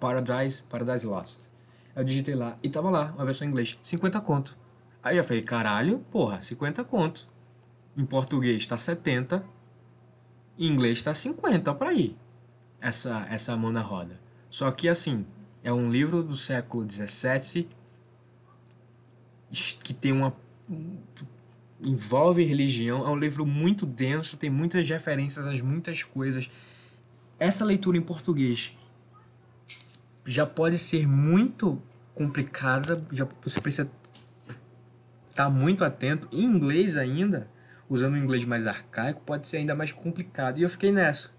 Paradise, 0.00 0.62
Paradise 0.62 1.06
Lost. 1.06 1.48
Eu 1.94 2.02
digitei 2.02 2.34
lá 2.34 2.56
e 2.62 2.70
tava 2.70 2.88
lá, 2.88 3.12
uma 3.14 3.24
versão 3.24 3.46
em 3.46 3.50
inglês, 3.50 3.78
50 3.82 4.20
conto. 4.22 4.56
Aí 5.02 5.16
eu 5.16 5.24
falei, 5.24 5.42
caralho, 5.42 5.98
porra, 6.10 6.40
50 6.40 6.82
conto. 6.84 7.28
Em 7.96 8.04
português 8.04 8.66
tá 8.66 8.78
70, 8.78 9.44
em 10.58 10.66
inglês 10.66 11.02
tá 11.02 11.14
50, 11.14 11.70
ó 11.70 11.74
pra 11.74 11.90
aí. 11.90 12.16
Essa, 12.80 13.26
essa 13.30 13.56
mão 13.56 13.70
na 13.70 13.82
roda. 13.82 14.18
Só 14.48 14.70
que 14.70 14.88
assim, 14.88 15.26
é 15.62 15.72
um 15.72 15.90
livro 15.90 16.22
do 16.22 16.34
século 16.34 16.84
17 16.84 17.68
que 19.82 19.92
tem 19.92 20.12
uma 20.12 20.34
envolve 21.84 22.44
religião, 22.44 23.06
é 23.06 23.08
um 23.08 23.18
livro 23.18 23.44
muito 23.44 23.84
denso, 23.84 24.36
tem 24.36 24.50
muitas 24.50 24.88
referências 24.88 25.46
a 25.46 25.64
muitas 25.64 26.02
coisas. 26.02 26.48
Essa 27.38 27.64
leitura 27.64 27.96
em 27.96 28.02
português 28.02 28.76
já 30.30 30.46
pode 30.46 30.78
ser 30.78 31.08
muito 31.08 31.82
complicada, 32.14 33.04
já 33.10 33.26
você 33.42 33.60
precisa 33.60 33.90
estar 35.28 35.44
tá 35.44 35.50
muito 35.50 35.84
atento. 35.84 36.28
Em 36.30 36.44
inglês 36.44 36.96
ainda, 36.96 37.50
usando 37.88 38.14
o 38.14 38.16
inglês 38.16 38.44
mais 38.44 38.64
arcaico, 38.64 39.22
pode 39.26 39.48
ser 39.48 39.56
ainda 39.56 39.74
mais 39.74 39.90
complicado. 39.90 40.58
E 40.58 40.62
eu 40.62 40.70
fiquei 40.70 40.92
nessa. 40.92 41.32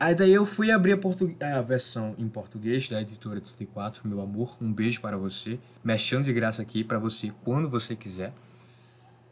Aí 0.00 0.16
daí 0.16 0.32
eu 0.32 0.44
fui 0.44 0.72
abrir 0.72 0.98
a, 0.98 1.58
a 1.58 1.62
versão 1.62 2.16
em 2.18 2.28
português 2.28 2.88
da 2.88 3.00
editora 3.00 3.40
34, 3.40 4.08
meu 4.08 4.20
amor, 4.20 4.56
um 4.60 4.72
beijo 4.72 5.00
para 5.00 5.16
você, 5.16 5.60
mexendo 5.84 6.24
de 6.24 6.32
graça 6.32 6.60
aqui 6.60 6.82
para 6.82 6.98
você 6.98 7.32
quando 7.44 7.70
você 7.70 7.94
quiser. 7.94 8.32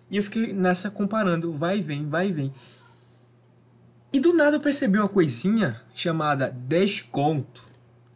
E 0.08 0.16
eu 0.16 0.22
fiquei 0.22 0.52
nessa 0.52 0.92
comparando, 0.92 1.52
vai 1.52 1.78
e 1.78 1.82
vem, 1.82 2.06
vai 2.06 2.28
e 2.28 2.32
vem. 2.32 2.52
E 4.12 4.20
do 4.20 4.34
nada 4.34 4.56
eu 4.56 4.60
percebi 4.60 4.98
uma 4.98 5.08
coisinha 5.08 5.80
chamada 5.94 6.50
desconto. 6.50 7.64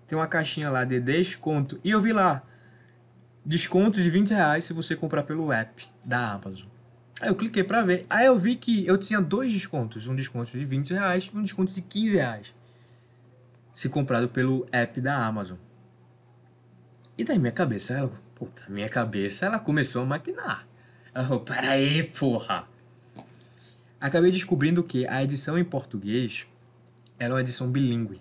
Tem 0.06 0.16
uma 0.16 0.26
caixinha 0.26 0.70
lá 0.70 0.84
de 0.84 1.00
desconto. 1.00 1.80
E 1.82 1.90
eu 1.90 2.00
vi 2.00 2.12
lá, 2.12 2.42
desconto 3.44 4.02
de 4.02 4.10
20 4.10 4.30
reais 4.30 4.64
se 4.64 4.72
você 4.72 4.94
comprar 4.94 5.22
pelo 5.22 5.50
app 5.50 5.86
da 6.04 6.32
Amazon. 6.32 6.66
Aí 7.20 7.28
eu 7.28 7.34
cliquei 7.34 7.64
para 7.64 7.82
ver. 7.82 8.04
Aí 8.10 8.26
eu 8.26 8.36
vi 8.36 8.56
que 8.56 8.86
eu 8.86 8.98
tinha 8.98 9.20
dois 9.20 9.52
descontos. 9.52 10.06
Um 10.06 10.14
desconto 10.14 10.50
de 10.52 10.64
20 10.64 10.90
reais 10.92 11.30
e 11.32 11.36
um 11.36 11.42
desconto 11.42 11.72
de 11.72 11.80
15 11.80 12.16
reais. 12.16 12.54
Se 13.72 13.88
comprado 13.88 14.28
pelo 14.28 14.66
app 14.70 15.00
da 15.00 15.26
Amazon. 15.26 15.56
E 17.16 17.24
daí 17.24 17.38
minha 17.38 17.52
cabeça, 17.52 17.94
ela, 17.94 18.12
puta, 18.34 18.64
minha 18.68 18.88
cabeça, 18.88 19.46
ela 19.46 19.58
começou 19.58 20.02
a 20.02 20.04
maquinar. 20.04 20.66
Ela 21.14 21.24
falou, 21.24 21.40
peraí, 21.40 22.02
porra. 22.02 22.68
Acabei 24.00 24.30
descobrindo 24.30 24.84
que 24.84 25.06
a 25.06 25.22
edição 25.22 25.58
em 25.58 25.64
português 25.64 26.46
ela 27.18 27.32
é 27.32 27.34
uma 27.36 27.40
edição 27.40 27.70
bilíngue. 27.70 28.20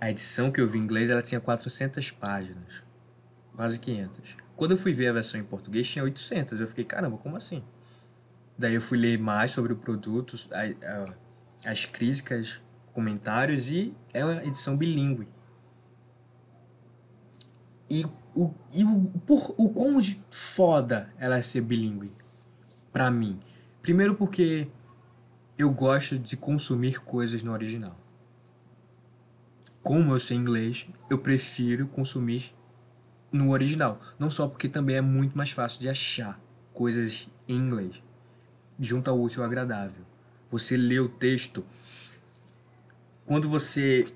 A 0.00 0.10
edição 0.10 0.50
que 0.50 0.60
eu 0.60 0.68
vi 0.68 0.78
em 0.78 0.82
inglês 0.82 1.08
ela 1.08 1.22
tinha 1.22 1.40
400 1.40 2.10
páginas, 2.10 2.82
quase 3.54 3.78
500. 3.78 4.36
Quando 4.56 4.72
eu 4.72 4.76
fui 4.76 4.92
ver 4.92 5.08
a 5.08 5.12
versão 5.12 5.38
em 5.38 5.44
português 5.44 5.88
tinha 5.88 6.02
800. 6.02 6.58
Eu 6.58 6.66
fiquei, 6.66 6.84
caramba, 6.84 7.16
como 7.16 7.36
assim? 7.36 7.62
Daí 8.58 8.74
eu 8.74 8.80
fui 8.80 8.98
ler 8.98 9.18
mais 9.18 9.52
sobre 9.52 9.72
o 9.72 9.76
produto, 9.76 10.36
as 11.64 11.84
críticas, 11.84 12.60
comentários 12.92 13.70
e 13.70 13.94
é 14.12 14.24
uma 14.24 14.44
edição 14.44 14.76
bilíngue. 14.76 15.28
E 17.88 18.04
o, 18.34 18.52
e 18.72 18.84
o, 18.84 19.04
por, 19.24 19.54
o 19.56 19.70
quão 19.70 20.00
foda 20.30 21.12
ela 21.18 21.36
é 21.36 21.42
ser 21.42 21.60
bilíngue 21.60 22.12
para 22.92 23.10
mim. 23.10 23.40
Primeiro 23.82 24.14
porque 24.14 24.68
eu 25.56 25.70
gosto 25.70 26.18
de 26.18 26.36
consumir 26.36 27.00
coisas 27.00 27.42
no 27.42 27.52
original. 27.52 27.98
Como 29.82 30.12
eu 30.12 30.20
sei 30.20 30.36
inglês, 30.36 30.86
eu 31.08 31.18
prefiro 31.18 31.86
consumir 31.86 32.54
no 33.32 33.50
original. 33.50 34.00
Não 34.18 34.30
só 34.30 34.46
porque 34.46 34.68
também 34.68 34.96
é 34.96 35.00
muito 35.00 35.36
mais 35.36 35.50
fácil 35.50 35.80
de 35.80 35.88
achar 35.88 36.40
coisas 36.72 37.28
em 37.48 37.56
inglês. 37.56 38.02
Junto 38.78 39.10
ao 39.10 39.20
útil 39.20 39.42
agradável. 39.42 40.04
Você 40.50 40.76
lê 40.76 40.98
o 40.98 41.08
texto. 41.08 41.64
Quando 43.24 43.48
você 43.48 44.06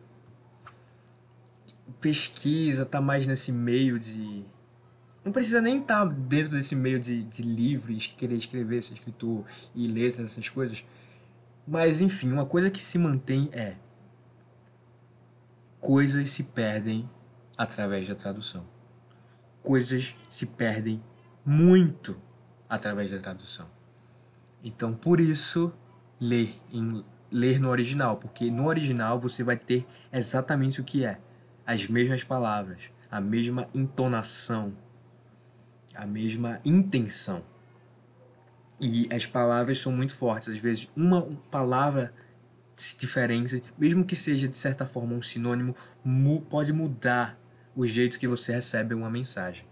pesquisa, 2.01 2.85
tá 2.85 3.01
mais 3.01 3.27
nesse 3.27 3.53
meio 3.53 3.99
de 3.99 4.45
não 5.25 5.33
precisa 5.33 5.61
nem 5.61 5.81
estar 5.81 6.07
tá 6.07 6.13
dentro 6.13 6.51
desse 6.51 6.77
meio 6.77 7.01
de, 7.01 7.23
de 7.23 7.43
livro 7.43 7.91
e 7.91 7.97
querer 7.97 8.37
escrever, 8.37 8.83
ser 8.83 8.95
escritor 8.95 9.45
e 9.75 9.87
letras, 9.87 10.33
essas 10.33 10.49
coisas. 10.49 10.85
Mas 11.67 12.01
enfim, 12.01 12.31
uma 12.31 12.45
coisa 12.45 12.71
que 12.71 12.83
se 12.83 12.99
mantém 12.99 13.49
é 13.53 13.77
coisas 15.81 16.29
se 16.31 16.43
perdem 16.43 17.09
através 17.57 18.07
da 18.07 18.15
tradução. 18.15 18.67
Coisas 19.63 20.15
se 20.29 20.45
perdem 20.47 21.03
muito 21.45 22.21
através 22.69 23.11
da 23.11 23.19
tradução. 23.19 23.67
Então, 24.63 24.95
por 24.95 25.21
isso, 25.21 25.73
ler 26.21 26.55
em 26.73 27.05
ler 27.31 27.59
no 27.59 27.69
original, 27.69 28.17
porque 28.17 28.49
no 28.49 28.67
original 28.67 29.19
você 29.19 29.43
vai 29.43 29.57
ter 29.57 29.85
exatamente 30.13 30.81
o 30.81 30.85
que 30.85 31.05
é, 31.05 31.19
as 31.67 31.89
mesmas 31.89 32.23
palavras, 32.23 32.91
a 33.11 33.21
mesma 33.21 33.69
entonação, 33.75 34.73
a 35.95 36.07
mesma 36.07 36.61
intenção. 36.65 37.43
E 38.81 39.09
as 39.13 39.25
palavras 39.27 39.79
são 39.79 39.93
muito 39.93 40.15
fortes. 40.15 40.49
Às 40.49 40.59
vezes, 40.59 40.91
uma 40.97 41.23
palavra 41.51 42.13
diferente, 42.99 43.63
mesmo 43.79 44.05
que 44.05 44.17
seja 44.17 44.49
de 44.49 44.57
certa 44.57 44.85
forma 44.85 45.15
um 45.15 45.23
sinônimo, 45.23 45.75
mu 46.05 46.41
pode 46.43 46.73
mudar 46.73 47.39
o 47.75 47.87
jeito 47.87 48.19
que 48.19 48.27
você 48.27 48.53
recebe 48.53 48.95
uma 48.95 49.11
mensagem. 49.11 49.65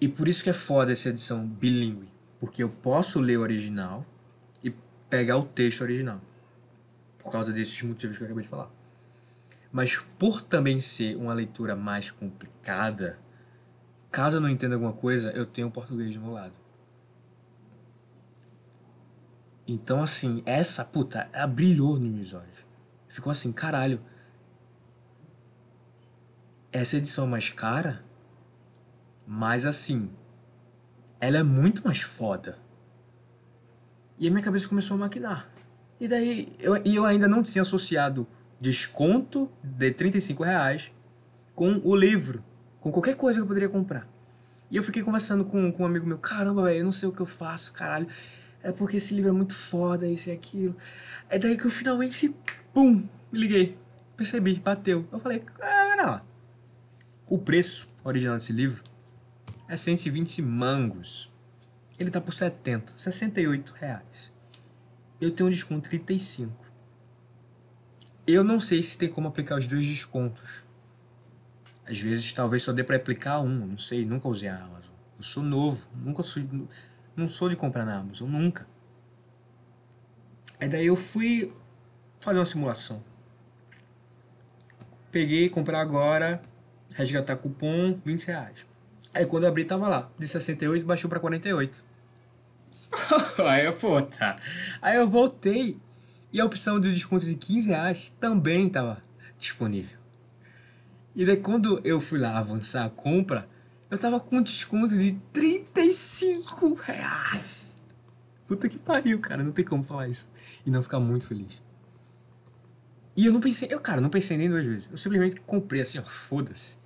E 0.00 0.06
por 0.06 0.28
isso 0.28 0.44
que 0.44 0.50
é 0.50 0.52
foda 0.52 0.92
essa 0.92 1.08
edição 1.08 1.46
bilíngue. 1.46 2.08
Porque 2.38 2.62
eu 2.62 2.68
posso 2.68 3.18
ler 3.18 3.38
o 3.38 3.42
original 3.42 4.06
e 4.62 4.72
pegar 5.10 5.36
o 5.36 5.44
texto 5.44 5.80
original. 5.80 6.20
Por 7.18 7.32
causa 7.32 7.52
desses 7.52 7.82
motivos 7.82 8.16
que 8.16 8.22
eu 8.22 8.26
acabei 8.26 8.44
de 8.44 8.48
falar. 8.48 8.70
Mas 9.72 9.98
por 10.18 10.40
também 10.40 10.78
ser 10.78 11.16
uma 11.16 11.34
leitura 11.34 11.74
mais 11.74 12.10
complicada, 12.10 13.18
caso 14.10 14.36
eu 14.36 14.40
não 14.40 14.48
entenda 14.48 14.74
alguma 14.74 14.92
coisa, 14.92 15.30
eu 15.30 15.46
tenho 15.46 15.68
o 15.68 15.70
português 15.70 16.14
do 16.14 16.20
meu 16.20 16.32
lado. 16.32 16.54
Então, 19.66 20.02
assim, 20.02 20.42
essa 20.46 20.84
puta, 20.84 21.28
ela 21.32 21.46
brilhou 21.46 21.98
nos 21.98 22.10
meus 22.10 22.32
olhos. 22.32 22.66
Ficou 23.06 23.30
assim, 23.30 23.52
caralho. 23.52 24.00
Essa 26.72 26.96
edição 26.96 27.26
é 27.26 27.28
mais 27.28 27.50
cara, 27.50 28.02
mas 29.26 29.66
assim, 29.66 30.10
ela 31.20 31.38
é 31.38 31.42
muito 31.42 31.84
mais 31.84 32.00
foda. 32.00 32.58
E 34.18 34.26
a 34.26 34.30
minha 34.30 34.42
cabeça 34.42 34.68
começou 34.68 34.94
a 34.94 35.00
maquinar. 35.00 35.48
E 36.00 36.08
daí, 36.08 36.52
eu, 36.58 36.76
e 36.84 36.94
eu 36.94 37.04
ainda 37.04 37.28
não 37.28 37.42
tinha 37.42 37.62
associado 37.62 38.26
desconto 38.60 39.50
de 39.62 39.90
35 39.90 40.42
reais 40.42 40.90
com 41.54 41.80
o 41.84 41.94
livro, 41.94 42.42
com 42.88 42.92
qualquer 42.92 43.16
coisa 43.16 43.38
que 43.38 43.42
eu 43.42 43.46
poderia 43.46 43.68
comprar. 43.68 44.08
E 44.70 44.76
eu 44.76 44.82
fiquei 44.82 45.02
conversando 45.02 45.44
com, 45.44 45.70
com 45.72 45.82
um 45.82 45.86
amigo 45.86 46.06
meu, 46.06 46.18
caramba, 46.18 46.64
velho, 46.64 46.78
eu 46.78 46.84
não 46.84 46.92
sei 46.92 47.08
o 47.08 47.12
que 47.12 47.20
eu 47.20 47.26
faço, 47.26 47.72
caralho. 47.72 48.06
É 48.62 48.72
porque 48.72 48.96
esse 48.96 49.14
livro 49.14 49.30
é 49.30 49.32
muito 49.32 49.54
foda, 49.54 50.06
isso 50.06 50.28
e 50.30 50.32
aquilo. 50.32 50.76
É 51.28 51.38
daí 51.38 51.56
que 51.56 51.64
eu 51.64 51.70
finalmente, 51.70 52.34
pum, 52.72 53.06
me 53.30 53.38
liguei. 53.38 53.78
Percebi, 54.16 54.54
bateu. 54.54 55.06
Eu 55.12 55.18
falei, 55.18 55.44
ah, 55.60 55.94
lá. 55.96 56.24
O 57.26 57.38
preço 57.38 57.88
original 58.02 58.36
desse 58.36 58.52
livro 58.52 58.82
é 59.68 59.76
120 59.76 60.42
mangos. 60.42 61.30
Ele 61.98 62.10
tá 62.10 62.20
por 62.20 62.32
70, 62.32 62.92
68 62.96 63.72
reais. 63.72 64.32
Eu 65.20 65.30
tenho 65.30 65.48
um 65.48 65.52
desconto 65.52 65.82
de 65.82 65.90
35. 65.90 66.52
Eu 68.26 68.44
não 68.44 68.60
sei 68.60 68.82
se 68.82 68.98
tem 68.98 69.08
como 69.08 69.28
aplicar 69.28 69.58
os 69.58 69.66
dois 69.66 69.86
descontos. 69.86 70.67
Às 71.88 72.00
vezes 72.00 72.32
talvez 72.32 72.62
só 72.62 72.72
dê 72.72 72.84
para 72.84 72.96
aplicar 72.96 73.40
um, 73.40 73.66
não 73.66 73.78
sei, 73.78 74.04
nunca 74.04 74.28
usei 74.28 74.48
a 74.48 74.56
Amazon. 74.56 74.92
Eu 75.16 75.22
sou 75.22 75.42
novo, 75.42 75.88
nunca 75.94 76.22
sou, 76.22 76.42
não 77.16 77.26
sou 77.26 77.48
de 77.48 77.56
comprar 77.56 77.86
na 77.86 77.96
Amazon, 77.96 78.28
nunca. 78.28 78.66
Aí 80.60 80.68
daí 80.68 80.86
eu 80.86 80.96
fui 80.96 81.52
fazer 82.20 82.38
uma 82.38 82.46
simulação. 82.46 83.02
Peguei, 85.10 85.48
comprar 85.48 85.80
agora, 85.80 86.42
resgatar 86.94 87.36
cupom, 87.36 87.98
20 88.04 88.26
reais. 88.26 88.66
Aí 89.14 89.24
quando 89.24 89.44
eu 89.44 89.48
abri 89.48 89.64
tava 89.64 89.88
lá, 89.88 90.10
de 90.18 90.26
68 90.26 90.84
baixou 90.84 91.08
pra 91.08 91.18
48. 91.18 91.84
Aí 93.46 93.64
eu, 93.64 93.72
puta. 93.72 94.36
Aí 94.82 94.96
eu 94.96 95.08
voltei 95.08 95.78
e 96.32 96.40
a 96.40 96.44
opção 96.44 96.78
de 96.78 96.92
desconto 96.92 97.24
de 97.24 97.34
15 97.34 97.68
reais 97.68 98.10
também 98.20 98.68
tava 98.68 99.02
disponível. 99.38 99.97
E 101.18 101.26
daí 101.26 101.36
quando 101.36 101.80
eu 101.82 102.00
fui 102.00 102.16
lá 102.16 102.38
avançar 102.38 102.84
a 102.84 102.90
compra, 102.90 103.48
eu 103.90 103.98
tava 103.98 104.20
com 104.20 104.40
desconto 104.40 104.96
de 104.96 105.20
35 105.32 106.74
reais. 106.74 107.76
Puta 108.46 108.68
que 108.68 108.78
pariu, 108.78 109.18
cara. 109.18 109.42
Não 109.42 109.50
tem 109.50 109.64
como 109.64 109.82
falar 109.82 110.06
isso. 110.06 110.30
E 110.64 110.70
não 110.70 110.80
ficar 110.80 111.00
muito 111.00 111.26
feliz. 111.26 111.60
E 113.16 113.26
eu 113.26 113.32
não 113.32 113.40
pensei, 113.40 113.66
eu, 113.68 113.80
cara, 113.80 114.00
não 114.00 114.10
pensei 114.10 114.36
nem 114.36 114.48
duas 114.48 114.64
vezes. 114.64 114.88
Eu 114.92 114.96
simplesmente 114.96 115.40
comprei 115.40 115.82
assim, 115.82 115.98
ó, 115.98 116.04
foda-se. 116.04 116.78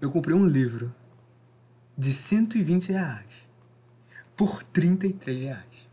Eu 0.00 0.12
comprei 0.12 0.36
um 0.36 0.46
livro 0.46 0.94
de 1.98 2.12
120 2.12 2.92
reais 2.92 3.26
por 4.36 4.62
33 4.62 5.40
reais. 5.40 5.88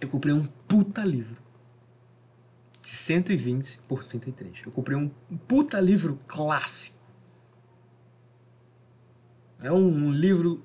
Eu 0.00 0.08
comprei 0.08 0.34
um 0.34 0.44
puta 0.66 1.04
livro 1.04 1.45
de 2.86 2.92
120 2.92 3.80
por 3.88 4.04
33. 4.04 4.62
Eu 4.64 4.70
comprei 4.70 4.96
um 4.96 5.08
puta 5.48 5.80
livro 5.80 6.20
clássico. 6.28 7.00
É 9.60 9.72
um 9.72 10.12
livro 10.12 10.64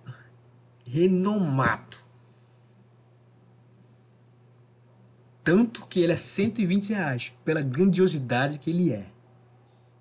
renomado. 0.85 1.97
Tanto 5.43 5.87
que 5.87 5.99
ele 5.99 6.13
é 6.13 6.15
120 6.15 6.93
reais 6.93 7.33
pela 7.43 7.63
grandiosidade 7.63 8.59
que 8.59 8.69
ele 8.69 8.93
é. 8.93 9.07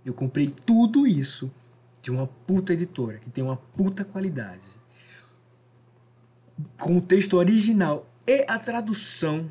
Eu 0.04 0.12
comprei 0.12 0.46
tudo 0.46 1.06
isso 1.06 1.50
de 2.02 2.10
uma 2.10 2.26
puta 2.26 2.74
editora 2.74 3.16
que 3.16 3.30
tem 3.30 3.42
uma 3.42 3.56
puta 3.56 4.04
qualidade. 4.04 4.66
Com 6.76 6.98
o 6.98 7.00
texto 7.00 7.38
original 7.38 8.06
e 8.26 8.44
a 8.46 8.58
tradução 8.58 9.48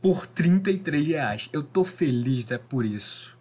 por 0.00 0.26
33 0.26 1.06
reais. 1.06 1.50
Eu 1.52 1.62
tô 1.62 1.84
feliz 1.84 2.50
é 2.50 2.58
por 2.58 2.84
isso. 2.84 3.38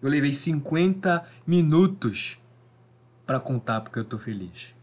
Eu 0.00 0.08
levei 0.08 0.32
50 0.32 1.24
minutos 1.46 2.40
para 3.26 3.38
contar 3.38 3.80
porque 3.82 3.98
eu 3.98 4.04
tô 4.04 4.18
feliz. 4.18 4.74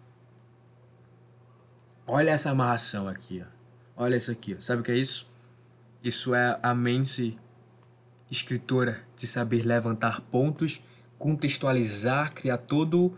Olha 2.05 2.31
essa 2.31 2.51
amarração 2.51 3.07
aqui, 3.07 3.43
ó. 3.43 4.03
Olha 4.03 4.15
isso 4.15 4.31
aqui, 4.31 4.55
ó. 4.55 4.61
Sabe 4.61 4.81
o 4.81 4.83
que 4.83 4.91
é 4.91 4.97
isso? 4.97 5.27
Isso 6.03 6.33
é 6.33 6.59
a 6.61 6.73
mente 6.73 7.37
escritora 8.29 9.01
de 9.15 9.25
saber 9.25 9.63
levantar 9.63 10.21
pontos, 10.21 10.81
contextualizar, 11.17 12.33
criar 12.33 12.57
todo 12.59 13.17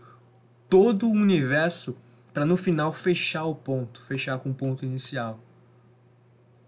todo 0.68 1.08
o 1.08 1.12
universo 1.12 1.96
para 2.32 2.46
no 2.46 2.56
final 2.56 2.92
fechar 2.92 3.44
o 3.44 3.54
ponto, 3.54 4.00
fechar 4.00 4.38
com 4.38 4.50
o 4.50 4.54
ponto 4.54 4.84
inicial. 4.84 5.40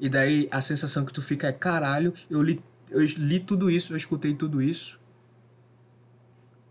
E 0.03 0.09
daí 0.09 0.49
a 0.51 0.61
sensação 0.61 1.05
que 1.05 1.13
tu 1.13 1.23
fica 1.23 1.47
é 1.47 1.53
caralho, 1.53 2.13
eu 2.29 2.43
li, 2.43 2.61
eu 2.91 3.05
li 3.05 3.39
tudo 3.39 3.71
isso, 3.71 3.93
eu 3.93 3.97
escutei 3.97 4.35
tudo 4.35 4.61
isso. 4.61 5.01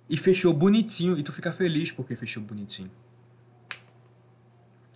E 0.09 0.17
fechou 0.17 0.53
bonitinho, 0.53 1.17
e 1.17 1.23
tu 1.23 1.31
fica 1.31 1.53
feliz 1.53 1.93
porque 1.93 2.13
fechou 2.13 2.43
bonitinho. 2.43 2.91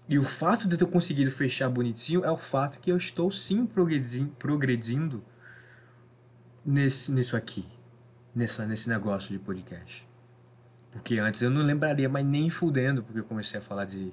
E 0.09 0.19
o 0.19 0.23
fato 0.25 0.67
de 0.67 0.73
eu 0.73 0.79
ter 0.79 0.85
conseguido 0.85 1.31
fechar 1.31 1.69
bonitinho 1.69 2.25
é 2.25 2.29
o 2.29 2.35
fato 2.35 2.81
que 2.81 2.91
eu 2.91 2.97
estou 2.97 3.31
sim 3.31 3.65
progredindo, 3.65 4.29
progredindo 4.37 5.23
nesse, 6.65 7.13
nisso 7.13 7.37
aqui. 7.37 7.65
Nessa, 8.35 8.65
nesse 8.65 8.89
negócio 8.89 9.31
de 9.31 9.39
podcast. 9.39 10.05
Porque 10.91 11.19
antes 11.19 11.41
eu 11.41 11.49
não 11.49 11.61
lembraria 11.61 12.09
mais 12.09 12.25
nem 12.25 12.49
fudendo, 12.49 13.01
porque 13.01 13.21
eu 13.21 13.23
comecei 13.23 13.61
a 13.61 13.63
falar 13.63 13.85
de, 13.85 14.11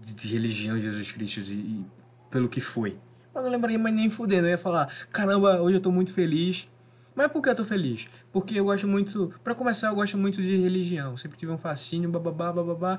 de, 0.00 0.14
de 0.14 0.32
religião 0.32 0.76
de 0.76 0.82
Jesus 0.82 1.12
Cristo 1.12 1.38
e, 1.38 1.52
e, 1.52 1.86
pelo 2.28 2.48
que 2.48 2.60
foi. 2.60 2.98
Eu 3.34 3.42
não 3.42 3.50
lembraria 3.50 3.78
mais 3.78 3.94
nem 3.94 4.10
fudendo. 4.10 4.46
Eu 4.46 4.50
ia 4.50 4.58
falar, 4.58 4.92
caramba, 5.12 5.60
hoje 5.60 5.76
eu 5.76 5.80
tô 5.80 5.90
muito 5.90 6.12
feliz. 6.12 6.68
Mas 7.14 7.30
por 7.30 7.42
que 7.42 7.48
eu 7.48 7.54
tô 7.54 7.64
feliz? 7.64 8.08
Porque 8.32 8.58
eu 8.58 8.64
gosto 8.64 8.86
muito. 8.86 9.32
para 9.42 9.54
começar, 9.54 9.88
eu 9.88 9.94
gosto 9.94 10.16
muito 10.16 10.40
de 10.40 10.56
religião. 10.56 11.16
Sempre 11.16 11.36
tive 11.36 11.52
um 11.52 11.58
fascínio, 11.58 12.10
bababá, 12.10 12.52
bababá. 12.52 12.98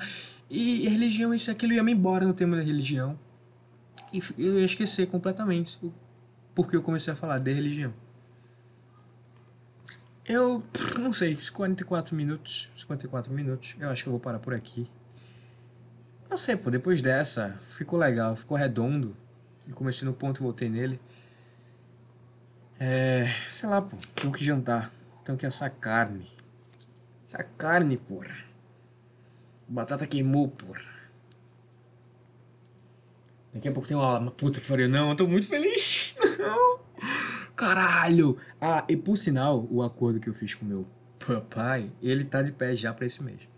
E 0.49 0.88
religião, 0.88 1.34
isso 1.34 1.49
aquilo 1.49 1.73
ia 1.73 1.84
me 1.84 1.91
embora 1.91 2.25
no 2.25 2.34
tema 2.34 2.55
da 2.55 2.61
religião. 2.61 3.17
E 4.11 4.21
eu 4.38 4.59
ia 4.59 4.65
esquecer 4.65 5.07
completamente 5.07 5.79
porque 6.53 6.75
eu 6.75 6.82
comecei 6.82 7.13
a 7.13 7.15
falar 7.15 7.39
de 7.39 7.51
religião. 7.53 7.93
Eu 10.25 10.63
não 10.99 11.11
sei, 11.11 11.36
44 11.36 12.15
minutos. 12.15 12.71
54 12.75 13.34
minutos. 13.34 13.75
Eu 13.79 13.89
acho 13.89 14.03
que 14.03 14.09
eu 14.09 14.11
vou 14.11 14.19
parar 14.19 14.39
por 14.39 14.53
aqui. 14.53 14.89
Não 16.29 16.38
sei, 16.38 16.55
pô, 16.55 16.69
depois 16.69 17.01
dessa, 17.01 17.57
ficou 17.61 17.99
legal, 17.99 18.36
ficou 18.36 18.57
redondo. 18.57 19.15
Eu 19.68 19.76
comecei 19.76 20.07
no 20.07 20.14
ponto 20.14 20.39
e 20.39 20.43
voltei 20.43 20.70
nele. 20.70 20.99
É. 22.80 23.28
Sei 23.47 23.70
lá, 23.70 23.82
pô, 23.82 23.95
tenho 24.16 24.34
que 24.34 24.43
jantar. 24.43 24.91
Tenho 25.24 25.38
que 25.38 25.45
assar 25.45 25.70
carne. 25.70 26.32
Essa 27.26 27.43
carne, 27.43 27.97
porra. 27.97 28.36
Batata 29.68 30.07
queimou, 30.07 30.47
porra. 30.47 30.82
Daqui 33.53 33.68
a 33.68 33.72
pouco 33.72 33.88
tem 33.88 33.95
uma 33.95 34.05
aula. 34.05 34.20
Uma 34.20 34.32
puta 34.32 34.59
que 34.59 34.68
pariu. 34.68 34.89
Não, 34.89 35.09
eu 35.09 35.16
tô 35.16 35.28
muito 35.28 35.47
feliz. 35.47 36.16
Não. 36.39 36.80
Caralho. 37.55 38.38
Ah, 38.59 38.84
e 38.89 38.97
por 38.97 39.18
sinal, 39.18 39.68
o 39.70 39.84
acordo 39.84 40.20
que 40.20 40.28
eu 40.28 40.34
fiz 40.34 40.55
com 40.55 40.66
meu 40.66 40.88
papai, 41.20 41.91
ele 42.01 42.26
tá 42.26 42.41
de 42.41 42.51
pé 42.51 42.76
já 42.76 42.93
pra 42.93 43.05
esse 43.05 43.22
mês. 43.22 43.50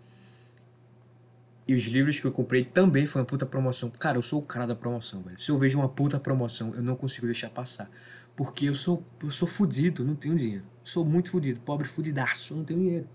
E 1.66 1.74
os 1.74 1.84
livros 1.84 2.20
que 2.20 2.26
eu 2.26 2.32
comprei 2.32 2.64
também 2.64 3.06
foi 3.06 3.22
uma 3.22 3.26
puta 3.26 3.46
promoção. 3.46 3.90
Cara, 3.90 4.18
eu 4.18 4.22
sou 4.22 4.40
o 4.40 4.42
cara 4.42 4.66
da 4.66 4.74
promoção, 4.74 5.22
velho. 5.22 5.40
Se 5.40 5.50
eu 5.50 5.58
vejo 5.58 5.78
uma 5.78 5.88
puta 5.88 6.20
promoção, 6.20 6.74
eu 6.74 6.82
não 6.82 6.94
consigo 6.94 7.26
deixar 7.26 7.48
passar. 7.48 7.90
Porque 8.36 8.68
eu 8.68 8.74
sou, 8.74 9.02
eu 9.22 9.30
sou 9.30 9.48
fudido, 9.48 10.04
não 10.04 10.14
tenho 10.14 10.36
dinheiro. 10.36 10.64
Sou 10.82 11.04
muito 11.04 11.30
fudido, 11.30 11.60
pobre 11.60 11.86
fudidaço, 11.86 12.54
não 12.54 12.64
tenho 12.64 12.80
dinheiro. 12.80 13.08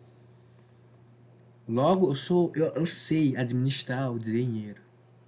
Logo, 1.67 2.09
eu 2.09 2.15
sou. 2.15 2.51
Eu, 2.55 2.67
eu 2.73 2.85
sei 2.85 3.37
administrar 3.37 4.11
o 4.11 4.17
dinheiro. 4.17 4.81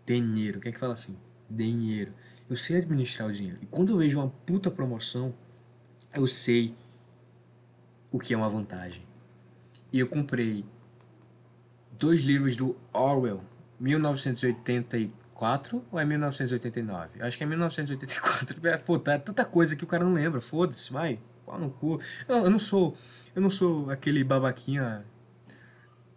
Dinheiro. 0.06 0.58
O 0.58 0.62
que 0.62 0.70
é 0.70 0.72
que 0.72 0.80
fala 0.80 0.96
assim? 0.96 1.16
Dinheiro. 1.48 2.14
Eu 2.50 2.56
sei 2.56 2.78
administrar 2.78 3.30
o 3.30 3.32
dinheiro. 3.32 3.60
E 3.62 3.68
quando 3.68 3.90
eu 3.90 3.98
vejo 3.98 4.18
uma 4.18 4.30
puta 4.30 4.72
promoção, 4.72 5.36
eu 6.16 6.26
sei 6.26 6.74
o 8.12 8.18
que 8.18 8.34
é 8.34 8.38
uma 8.38 8.50
vantagem. 8.50 9.04
E 9.94 10.00
eu 10.00 10.08
comprei 10.08 10.66
dois 12.02 12.22
livros 12.22 12.56
do 12.58 12.76
Orwell, 12.92 13.42
1984, 13.80 15.22
1984 15.42 15.84
ou 15.92 16.00
é 16.00 16.06
1989? 16.06 17.22
Acho 17.22 17.38
que 17.38 17.44
é 17.44 17.48
1984. 17.48 18.56
Pô, 18.86 19.00
tá 19.00 19.18
tanta 19.18 19.44
coisa 19.44 19.76
que 19.76 19.84
o 19.84 19.88
cara 19.88 20.06
não 20.06 20.14
lembra. 20.14 20.40
Foda-se, 20.40 20.94
vai. 20.94 21.20
Pau 21.46 21.60
no 21.60 21.72
cu. 21.72 22.00
Eu, 22.28 22.38
eu 22.38 22.50
não 22.50 22.60
sou. 22.60 22.96
Eu 23.36 23.42
não 23.42 23.50
sou 23.50 23.90
aquele 23.90 24.24
babaquinha 24.24 25.04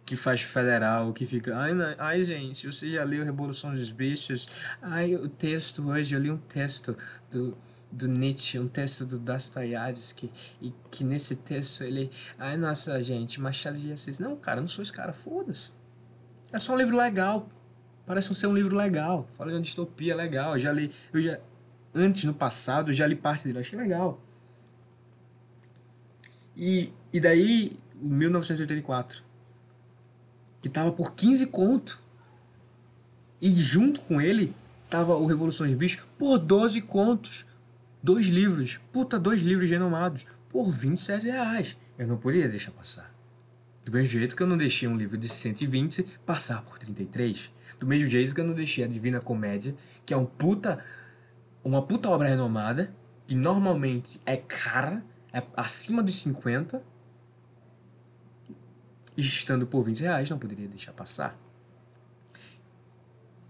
que 0.05 0.15
faz 0.15 0.41
federal, 0.41 1.11
que 1.11 1.25
fica. 1.25 1.57
Ai, 1.57 1.73
não, 1.73 1.95
ai 1.97 2.21
gente, 2.21 2.67
você 2.67 2.91
já 2.91 3.03
leu 3.03 3.25
Revolução 3.25 3.73
dos 3.73 3.91
Bichos? 3.91 4.47
Ai, 4.81 5.15
o 5.15 5.27
texto 5.27 5.87
hoje, 5.89 6.13
eu 6.13 6.21
li 6.21 6.29
um 6.29 6.37
texto 6.37 6.95
do, 7.31 7.57
do 7.95 8.07
Nietzsche, 8.07 8.59
um 8.59 8.67
texto 8.67 9.05
do 9.05 9.17
Dostoiévski, 9.17 10.29
e 10.61 10.73
que 10.91 11.03
nesse 11.03 11.35
texto 11.37 11.83
ele. 11.83 12.11
Ai, 12.37 12.57
nossa, 12.57 13.01
gente, 13.01 13.39
Machado 13.39 13.77
de 13.77 13.91
Assis. 13.91 14.19
Não, 14.19 14.35
cara, 14.35 14.61
não 14.61 14.67
sou 14.67 14.83
esse 14.83 14.91
cara, 14.91 15.13
foda-se. 15.13 15.71
É 16.51 16.59
só 16.59 16.73
um 16.73 16.77
livro 16.77 16.95
legal. 16.97 17.49
Parece 18.05 18.33
ser 18.35 18.47
um 18.47 18.53
livro 18.53 18.75
legal. 18.75 19.27
Fala 19.35 19.49
de 19.49 19.57
uma 19.57 19.63
distopia 19.63 20.15
legal. 20.15 20.55
Eu 20.55 20.59
já 20.59 20.71
li. 20.71 20.91
Eu 21.11 21.21
já, 21.21 21.39
antes, 21.93 22.23
no 22.23 22.33
passado, 22.33 22.93
já 22.93 23.07
li 23.07 23.15
parte 23.15 23.45
dele. 23.45 23.57
Eu 23.57 23.61
achei 23.61 23.79
legal. 23.79 24.21
E, 26.55 26.93
e 27.11 27.19
daí, 27.19 27.77
1984 27.95 29.25
que 30.65 30.69
tava 30.69 30.91
por 30.91 31.13
15 31.13 31.45
conto. 31.45 32.01
E 33.39 33.53
junto 33.53 34.01
com 34.01 34.19
ele 34.19 34.51
tava 34.89 35.15
o 35.15 35.27
Revoluções 35.27 35.71
Bichos 35.77 36.03
por 36.17 36.39
12 36.39 36.81
contos. 36.81 37.45
Dois 38.05 38.27
livros. 38.27 38.79
Puta, 38.91 39.17
dois 39.17 39.41
livros 39.41 39.67
renomados. 39.67 40.27
Por 40.47 40.69
27 40.69 41.25
reais. 41.25 41.75
Eu 41.97 42.05
não 42.05 42.17
podia 42.17 42.47
deixar 42.47 42.69
passar. 42.69 43.11
Do 43.83 43.91
mesmo 43.91 44.19
jeito 44.19 44.35
que 44.35 44.43
eu 44.43 44.45
não 44.45 44.59
deixei 44.59 44.87
um 44.87 44.95
livro 44.95 45.17
de 45.17 45.27
120 45.27 46.03
passar 46.23 46.61
por 46.61 46.77
33. 46.77 47.51
Do 47.79 47.87
mesmo 47.87 48.07
jeito 48.07 48.35
que 48.35 48.39
eu 48.39 48.45
não 48.45 48.53
deixei 48.53 48.83
a 48.83 48.87
Divina 48.87 49.19
Comédia, 49.19 49.75
que 50.05 50.13
é 50.13 50.17
um 50.17 50.23
puta, 50.23 50.85
uma 51.63 51.81
puta 51.81 52.07
obra 52.07 52.27
renomada, 52.27 52.93
que 53.25 53.33
normalmente 53.33 54.21
é 54.23 54.37
cara, 54.37 55.03
é 55.33 55.41
acima 55.57 56.03
dos 56.03 56.15
50, 56.21 56.83
estando 59.17 59.65
por 59.65 59.81
20 59.81 60.01
reais, 60.01 60.29
não 60.29 60.37
poderia 60.37 60.67
deixar 60.67 60.93
passar. 60.93 61.35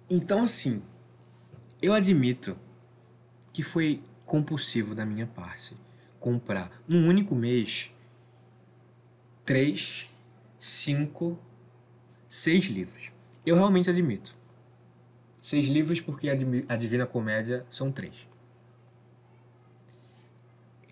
Então, 0.10 0.44
assim, 0.44 0.82
eu 1.82 1.94
admito 1.94 2.58
que 3.52 3.62
foi 3.62 4.02
compulsivo 4.26 4.96
da 4.96 5.06
minha 5.06 5.28
parte 5.28 5.76
comprar 6.20 6.72
num 6.88 7.08
único 7.08 7.36
mês 7.36 7.92
três, 9.46 10.10
cinco, 10.60 11.38
seis 12.28 12.66
livros. 12.66 13.12
Eu 13.46 13.56
realmente 13.56 13.90
admito. 13.90 14.36
Seis 15.40 15.68
livros 15.68 16.02
porque 16.02 16.28
a 16.30 16.76
Divina 16.76 17.06
Comédia 17.06 17.64
são 17.70 17.92
três. 17.92 18.28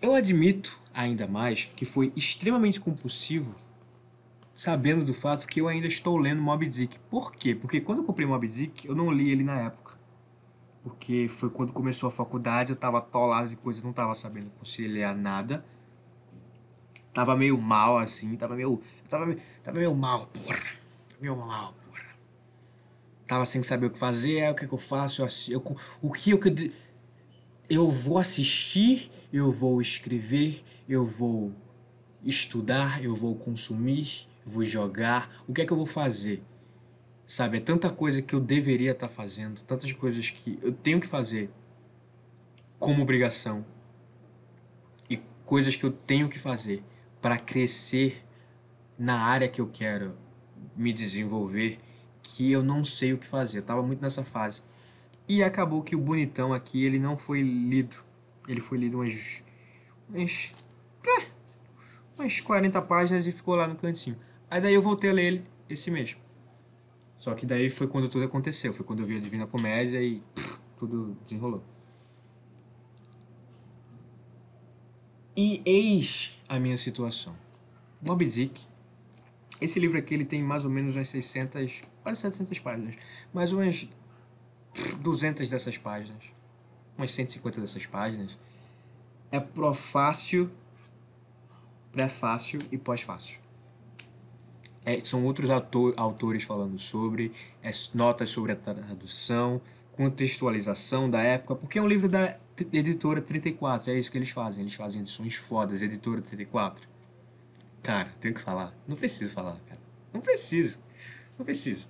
Eu 0.00 0.14
admito 0.14 0.80
ainda 0.92 1.26
mais 1.26 1.64
que 1.64 1.84
foi 1.84 2.12
extremamente 2.14 2.78
compulsivo 2.78 3.54
sabendo 4.54 5.04
do 5.04 5.12
fato 5.12 5.48
que 5.48 5.60
eu 5.60 5.66
ainda 5.66 5.88
estou 5.88 6.16
lendo 6.16 6.40
Mob 6.40 6.64
Dick. 6.68 6.98
Por 7.10 7.32
quê? 7.32 7.54
Porque 7.54 7.80
quando 7.80 7.98
eu 7.98 8.04
comprei 8.04 8.26
Mob 8.26 8.46
Dick, 8.46 8.86
eu 8.86 8.94
não 8.94 9.10
li 9.10 9.30
ele 9.30 9.42
na 9.42 9.58
época. 9.58 9.83
Porque 10.84 11.28
foi 11.28 11.48
quando 11.48 11.72
começou 11.72 12.10
a 12.10 12.12
faculdade, 12.12 12.70
eu 12.70 12.76
tava 12.76 12.98
atolado 12.98 13.48
de 13.48 13.56
coisas, 13.56 13.82
não 13.82 13.94
tava 13.94 14.14
sabendo 14.14 14.50
conciliar 14.50 15.16
nada. 15.16 15.64
Tava 17.14 17.34
meio 17.34 17.58
mal, 17.58 17.96
assim, 17.96 18.36
tava 18.36 18.54
meio. 18.54 18.82
Tava, 19.08 19.34
tava 19.62 19.78
meio 19.78 19.94
mal, 19.94 20.26
porra. 20.26 20.62
Meio 21.18 21.36
mal, 21.38 21.72
porra. 21.86 22.04
Tava 23.26 23.46
sem 23.46 23.62
saber 23.62 23.86
o 23.86 23.90
que 23.90 23.98
fazer, 23.98 24.50
o 24.50 24.54
que, 24.54 24.68
que 24.68 24.74
eu 24.74 24.78
faço, 24.78 25.22
eu, 25.22 25.28
eu, 25.48 25.76
o 26.02 26.12
que 26.12 26.32
eu. 26.32 26.40
Eu 27.70 27.88
vou 27.88 28.18
assistir, 28.18 29.10
eu 29.32 29.50
vou 29.50 29.80
escrever, 29.80 30.62
eu 30.86 31.06
vou 31.06 31.50
estudar, 32.22 33.02
eu 33.02 33.16
vou 33.16 33.34
consumir, 33.36 34.28
vou 34.44 34.62
jogar, 34.66 35.42
o 35.48 35.54
que 35.54 35.62
é 35.62 35.64
que 35.64 35.72
eu 35.72 35.78
vou 35.78 35.86
fazer? 35.86 36.42
Sabe, 37.34 37.56
é 37.56 37.60
tanta 37.60 37.90
coisa 37.90 38.22
que 38.22 38.32
eu 38.32 38.38
deveria 38.38 38.92
estar 38.92 39.08
tá 39.08 39.12
fazendo, 39.12 39.60
tantas 39.62 39.90
coisas 39.90 40.30
que 40.30 40.56
eu 40.62 40.72
tenho 40.72 41.00
que 41.00 41.06
fazer 41.08 41.50
como 42.78 43.02
obrigação 43.02 43.66
e 45.10 45.16
coisas 45.44 45.74
que 45.74 45.82
eu 45.82 45.90
tenho 45.90 46.28
que 46.28 46.38
fazer 46.38 46.84
para 47.20 47.36
crescer 47.36 48.24
na 48.96 49.18
área 49.20 49.48
que 49.48 49.60
eu 49.60 49.66
quero 49.66 50.16
me 50.76 50.92
desenvolver 50.92 51.80
que 52.22 52.52
eu 52.52 52.62
não 52.62 52.84
sei 52.84 53.12
o 53.12 53.18
que 53.18 53.26
fazer. 53.26 53.58
Eu 53.58 53.62
tava 53.64 53.82
muito 53.82 54.00
nessa 54.00 54.22
fase. 54.22 54.62
E 55.26 55.42
acabou 55.42 55.82
que 55.82 55.96
o 55.96 55.98
bonitão 55.98 56.52
aqui, 56.52 56.84
ele 56.84 57.00
não 57.00 57.18
foi 57.18 57.42
lido. 57.42 57.96
Ele 58.46 58.60
foi 58.60 58.78
lido 58.78 58.98
umas 58.98 59.42
umas, 60.08 60.52
é, 61.04 61.26
umas 62.16 62.38
40 62.38 62.80
páginas 62.82 63.26
e 63.26 63.32
ficou 63.32 63.56
lá 63.56 63.66
no 63.66 63.74
cantinho. 63.74 64.16
Aí 64.48 64.60
daí 64.60 64.74
eu 64.74 64.80
voltei 64.80 65.10
a 65.10 65.12
ler 65.12 65.24
ele 65.24 65.44
esse 65.68 65.90
mês. 65.90 66.16
Só 67.24 67.34
que 67.34 67.46
daí 67.46 67.70
foi 67.70 67.86
quando 67.86 68.06
tudo 68.06 68.26
aconteceu. 68.26 68.70
Foi 68.74 68.84
quando 68.84 69.00
eu 69.00 69.06
vi 69.06 69.16
a 69.16 69.18
Divina 69.18 69.46
Comédia 69.46 69.98
e 69.98 70.20
pff, 70.34 70.58
tudo 70.76 71.16
desenrolou. 71.24 71.64
E 75.34 75.62
eis 75.64 76.38
a 76.46 76.60
minha 76.60 76.76
situação. 76.76 77.34
Moby 78.06 78.26
Dick. 78.26 78.66
Esse 79.58 79.80
livro 79.80 79.96
aqui 79.96 80.12
ele 80.12 80.26
tem 80.26 80.42
mais 80.42 80.66
ou 80.66 80.70
menos 80.70 80.96
umas 80.96 81.08
600, 81.08 81.80
quase 82.02 82.20
700 82.20 82.58
páginas. 82.58 82.94
Mais 83.32 83.52
umas 83.52 83.88
200 85.00 85.48
dessas 85.48 85.78
páginas. 85.78 86.22
Umas 86.94 87.10
150 87.10 87.58
dessas 87.58 87.86
páginas. 87.86 88.36
É 89.30 89.40
profácio, 89.40 90.50
pré-fácil 91.90 92.58
e 92.70 92.76
pós-fácil. 92.76 93.43
É, 94.84 95.00
são 95.04 95.24
outros 95.24 95.50
autor, 95.50 95.94
autores 95.96 96.44
falando 96.44 96.78
sobre, 96.78 97.32
é, 97.62 97.70
notas 97.94 98.28
sobre 98.28 98.52
a 98.52 98.56
tradução, 98.56 99.60
contextualização 99.92 101.08
da 101.08 101.22
época, 101.22 101.54
porque 101.56 101.78
é 101.78 101.82
um 101.82 101.88
livro 101.88 102.08
da 102.08 102.36
editora 102.72 103.20
34, 103.20 103.90
é 103.90 103.98
isso 103.98 104.10
que 104.10 104.18
eles 104.18 104.30
fazem, 104.30 104.62
eles 104.62 104.74
fazem 104.74 105.00
edições 105.00 105.36
fodas, 105.36 105.82
editora 105.82 106.20
34. 106.20 106.86
Cara, 107.82 108.08
tenho 108.20 108.34
que 108.34 108.40
falar, 108.40 108.74
não 108.86 108.96
preciso 108.96 109.30
falar, 109.30 109.56
cara, 109.66 109.80
não 110.12 110.20
preciso, 110.20 110.78
não 111.38 111.44
preciso. 111.44 111.88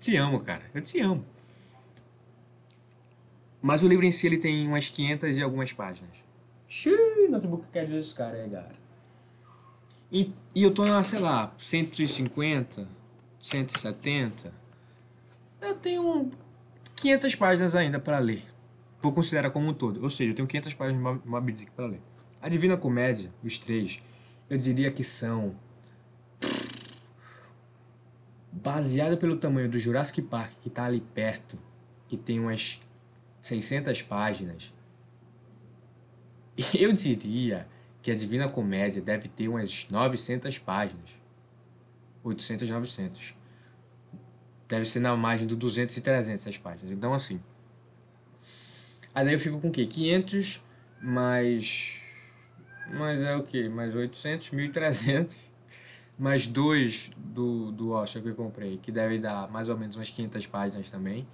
Te 0.00 0.16
amo, 0.16 0.40
cara, 0.40 0.62
eu 0.74 0.82
te 0.82 1.00
amo. 1.00 1.24
Mas 3.60 3.82
o 3.82 3.88
livro 3.88 4.04
em 4.04 4.10
si 4.10 4.26
ele 4.26 4.38
tem 4.38 4.66
umas 4.66 4.90
500 4.90 5.36
e 5.36 5.42
algumas 5.42 5.72
páginas. 5.72 6.10
Xiii, 6.68 7.28
notebook 7.28 7.64
quer 7.72 7.86
descarregar. 7.86 8.81
E, 10.12 10.30
e 10.54 10.62
eu 10.62 10.70
tô 10.70 10.84
na, 10.84 11.02
sei 11.02 11.20
lá, 11.20 11.54
150, 11.56 12.86
170. 13.40 14.52
Eu 15.58 15.74
tenho 15.76 16.30
500 16.94 17.34
páginas 17.34 17.74
ainda 17.74 17.98
para 17.98 18.18
ler. 18.18 18.44
Vou 19.00 19.10
considerar 19.10 19.50
como 19.50 19.68
um 19.68 19.72
todo. 19.72 20.02
Ou 20.02 20.10
seja, 20.10 20.32
eu 20.32 20.34
tenho 20.34 20.46
500 20.46 20.74
páginas 20.74 21.22
de 21.22 21.28
Moby 21.28 21.52
Dick 21.52 21.70
para 21.70 21.86
ler. 21.86 22.02
A 22.42 22.48
Divina 22.50 22.76
Comédia, 22.76 23.32
os 23.42 23.58
três, 23.58 24.02
eu 24.50 24.58
diria 24.58 24.90
que 24.90 25.02
são. 25.02 25.56
Baseada 28.52 29.16
pelo 29.16 29.38
tamanho 29.38 29.70
do 29.70 29.78
Jurassic 29.78 30.20
Park, 30.20 30.52
que 30.60 30.68
tá 30.68 30.84
ali 30.84 31.00
perto, 31.00 31.58
que 32.06 32.18
tem 32.18 32.38
umas 32.38 32.78
600 33.40 34.02
páginas, 34.02 34.72
eu 36.78 36.92
diria 36.92 37.66
que 38.02 38.10
a 38.10 38.16
Divina 38.16 38.48
Comédia 38.48 39.00
deve 39.00 39.28
ter 39.28 39.46
umas 39.48 39.86
900 39.88 40.58
páginas. 40.58 41.10
800, 42.24 42.68
900. 42.68 43.34
Deve 44.68 44.84
ser 44.84 44.98
na 45.00 45.16
margem 45.16 45.46
do 45.46 45.54
200 45.54 45.96
e 45.96 46.00
300 46.00 46.42
essas 46.42 46.58
páginas. 46.58 46.90
Então, 46.92 47.14
assim. 47.14 47.40
Aí 49.14 49.24
daí 49.24 49.34
eu 49.34 49.38
fico 49.38 49.60
com 49.60 49.68
o 49.68 49.70
quê? 49.70 49.86
500 49.86 50.60
mais. 51.00 52.00
Mais 52.90 53.22
é 53.22 53.36
o 53.36 53.44
quê? 53.44 53.68
Mais 53.68 53.94
800, 53.94 54.50
1300. 54.50 55.36
Mais 56.18 56.48
dois 56.48 57.10
do, 57.16 57.72
do 57.72 57.92
Oscar 57.92 58.22
que 58.22 58.28
eu 58.28 58.34
comprei, 58.34 58.76
que 58.78 58.92
deve 58.92 59.18
dar 59.18 59.50
mais 59.50 59.68
ou 59.68 59.76
menos 59.78 59.96
umas 59.96 60.10
500 60.10 60.46
páginas 60.46 60.90
também. 60.90 61.26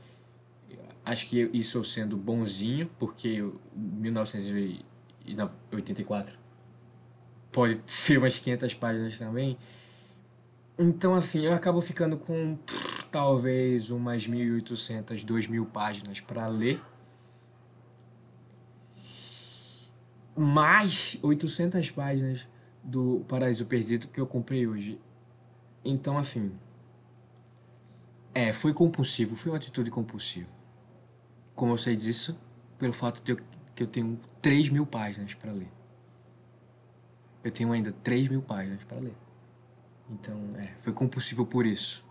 Acho 1.05 1.29
que 1.29 1.51
isso 1.53 1.79
eu 1.79 1.85
sendo 1.85 2.17
bonzinho, 2.17 2.89
porque 2.99 3.45
1984 3.75 6.48
pode 7.59 7.81
ser 7.91 8.19
umas 8.19 8.39
500 8.39 8.75
páginas 8.75 9.19
também. 9.19 9.59
Então, 10.79 11.17
assim, 11.17 11.45
eu 11.45 11.53
acabo 11.53 11.81
ficando 11.81 12.17
com 12.17 12.57
talvez 13.11 13.91
umas 13.91 14.29
1.800, 14.29 15.25
2.000 15.25 15.67
páginas 15.67 16.21
para 16.21 16.47
ler. 16.47 16.81
Mais 20.37 21.19
800 21.21 21.91
páginas 21.91 22.47
do 22.85 23.25
Paraíso 23.27 23.67
Perdido 23.67 24.07
que 24.07 24.21
eu 24.21 24.27
comprei 24.27 24.65
hoje. 24.69 25.01
Então, 25.85 26.17
assim. 26.17 26.53
É, 28.33 28.53
foi 28.53 28.73
compulsivo, 28.73 29.35
foi 29.35 29.51
uma 29.51 29.57
atitude 29.57 29.91
compulsiva. 29.91 30.49
Como 31.57 31.73
eu 31.73 31.79
sei 31.79 31.97
disso? 31.97 32.39
Pelo 32.79 32.93
fato 32.93 33.21
de 33.21 33.33
eu, 33.33 33.39
que 33.75 33.83
eu 33.83 33.87
tenho 33.89 34.17
3 34.41 34.69
mil 34.69 34.87
páginas 34.87 35.35
para 35.35 35.51
ler. 35.51 35.78
Eu 37.43 37.51
tenho 37.51 37.73
ainda 37.73 37.93
3 37.93 38.29
mil 38.29 38.43
páginas 38.43 38.83
para 38.85 38.99
ler. 38.99 39.17
Então, 40.11 40.55
é, 40.57 40.75
foi 40.79 40.93
compulsivo 40.93 41.47
por 41.47 41.67
isso. 41.67 42.05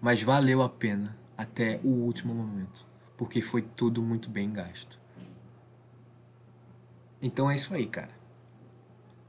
Mas 0.00 0.22
valeu 0.22 0.62
a 0.62 0.68
pena 0.68 1.16
até 1.36 1.80
o 1.84 1.88
último 1.88 2.34
momento, 2.34 2.86
porque 3.16 3.42
foi 3.42 3.62
tudo 3.62 4.02
muito 4.02 4.30
bem 4.30 4.52
gasto. 4.52 4.98
Então 7.20 7.50
é 7.50 7.54
isso 7.54 7.74
aí, 7.74 7.86
cara. 7.86 8.14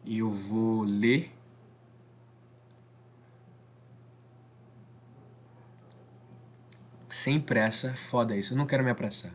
E 0.04 0.20
eu 0.20 0.30
vou 0.30 0.84
ler 0.84 1.34
sem 7.10 7.40
pressa, 7.40 7.96
foda 7.96 8.36
isso, 8.36 8.54
eu 8.54 8.58
não 8.58 8.66
quero 8.66 8.84
me 8.84 8.90
apressar. 8.90 9.34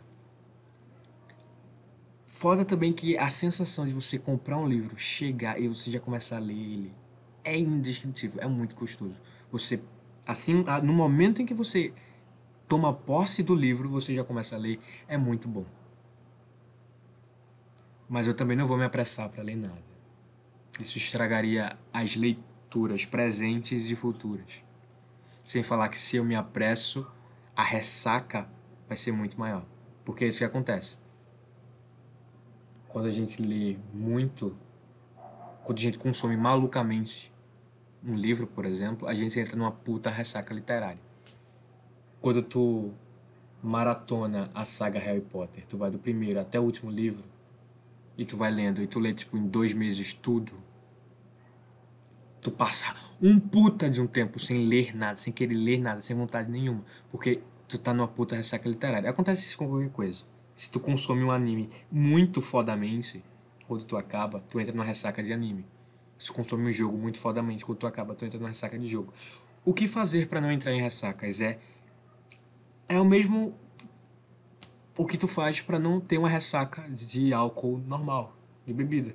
Foda 2.43 2.65
também 2.65 2.93
que 2.93 3.17
a 3.17 3.29
sensação 3.29 3.87
de 3.87 3.95
você 3.95 4.19
comprar 4.19 4.59
um 4.59 4.67
livro, 4.67 4.99
chegar 4.99 5.61
e 5.61 5.69
você 5.69 5.93
já 5.93 6.01
começar 6.01 6.39
a 6.39 6.41
ler 6.41 6.55
ele 6.55 6.93
é 7.45 7.57
indescritível, 7.57 8.43
é 8.43 8.49
muito 8.49 8.75
gostoso. 8.75 9.15
Você, 9.53 9.81
assim, 10.27 10.65
no 10.83 10.93
momento 10.93 11.41
em 11.41 11.47
que 11.47 11.55
você 11.55 11.95
toma 12.67 12.93
posse 12.93 13.45
do 13.45 13.55
livro, 13.55 13.89
você 13.89 14.13
já 14.13 14.25
começa 14.25 14.57
a 14.57 14.59
ler, 14.59 14.81
é 15.07 15.17
muito 15.17 15.47
bom. 15.47 15.65
Mas 18.09 18.27
eu 18.27 18.35
também 18.35 18.57
não 18.57 18.67
vou 18.67 18.77
me 18.77 18.83
apressar 18.83 19.29
para 19.29 19.45
ler 19.45 19.55
nada. 19.55 19.85
Isso 20.81 20.99
estragaria 20.99 21.79
as 21.93 22.17
leituras 22.17 23.07
presentes 23.07 23.89
e 23.89 23.95
futuras. 23.95 24.65
Sem 25.45 25.63
falar 25.63 25.89
que 25.91 25.97
se 25.97 26.17
eu 26.17 26.25
me 26.25 26.35
apresso, 26.35 27.07
a 27.55 27.63
ressaca 27.63 28.51
vai 28.89 28.97
ser 28.97 29.13
muito 29.13 29.39
maior. 29.39 29.65
Porque 30.05 30.25
é 30.25 30.27
isso 30.27 30.39
que 30.39 30.45
acontece. 30.45 31.02
Quando 32.93 33.07
a 33.07 33.11
gente 33.11 33.43
lê 33.43 33.79
muito, 33.95 34.55
quando 35.65 35.79
a 35.79 35.81
gente 35.81 35.99
consome 35.99 36.37
malucamente 36.37 37.33
um 38.05 38.15
livro, 38.15 38.47
por 38.47 38.67
exemplo, 38.67 39.09
a 39.09 39.15
gente 39.15 39.39
entra 39.41 39.57
numa 39.57 39.73
puta 39.73 40.11
ressaca 40.11 40.53
literária. 40.53 41.01
Quando 42.21 42.43
tu 42.43 42.93
maratona 43.63 44.51
a 44.55 44.65
saga 44.67 44.99
Harry 44.99 45.23
Potter, 45.23 45.65
tu 45.67 45.79
vai 45.79 45.91
do 45.91 45.99
primeiro 45.99 46.39
até 46.39 46.61
o 46.61 46.65
último 46.65 46.91
livro, 46.91 47.25
e 48.19 48.27
tu 48.27 48.37
vai 48.37 48.51
lendo, 48.51 48.83
e 48.83 48.87
tu 48.87 49.01
lê 49.01 49.15
tipo 49.15 49.39
em 49.39 49.47
dois 49.47 49.73
meses 49.73 50.13
tudo, 50.13 50.53
tu 52.43 52.51
passa 52.51 52.95
um 53.23 53.41
puta 53.41 53.89
de 53.89 54.03
um 54.03 54.07
tempo 54.07 54.39
sem 54.39 54.67
ler 54.67 54.95
nada, 54.95 55.17
sem 55.17 55.33
querer 55.33 55.55
ler 55.55 55.79
nada, 55.81 56.03
sem 56.03 56.15
vontade 56.15 56.51
nenhuma, 56.51 56.85
porque 57.11 57.41
tu 57.67 57.79
tá 57.79 57.95
numa 57.95 58.09
puta 58.09 58.37
ressaca 58.37 58.69
literária. 58.69 59.09
Acontece 59.09 59.47
isso 59.47 59.57
com 59.57 59.69
qualquer 59.69 59.91
coisa. 59.91 60.25
Se 60.55 60.71
tu 60.71 60.79
consome 60.79 61.23
um 61.23 61.31
anime 61.31 61.71
muito 61.91 62.41
fodamente, 62.41 63.23
quando 63.67 63.85
tu 63.85 63.97
acaba, 63.97 64.41
tu 64.49 64.61
entra 64.61 64.73
numa 64.73 64.85
ressaca 64.85 65.23
de 65.23 65.33
anime. 65.33 65.65
Se 66.19 66.27
tu 66.27 66.35
consome 66.35 66.69
um 66.69 66.73
jogo 66.73 66.97
muito 66.97 67.19
fodamente, 67.19 67.65
quando 67.65 67.79
tu 67.79 67.87
acaba, 67.87 68.15
tu 68.15 68.25
entra 68.25 68.39
numa 68.39 68.49
ressaca 68.49 68.79
de 68.79 68.87
jogo. 68.87 69.13
O 69.65 69.73
que 69.73 69.87
fazer 69.87 70.29
para 70.29 70.41
não 70.41 70.53
entrar 70.53 70.73
em 70.73 70.81
ressacas 70.81 71.41
é 71.41 71.59
é 72.89 73.01
o 73.01 73.05
mesmo 73.05 73.55
o 74.97 75.07
que 75.07 75.17
tu 75.17 75.27
faz 75.27 75.61
para 75.61 75.79
não 75.79 75.99
ter 75.99 76.19
uma 76.19 76.29
ressaca 76.29 76.83
de 76.91 77.33
álcool 77.33 77.79
normal, 77.79 78.37
de 78.67 78.75
bebida. 78.75 79.15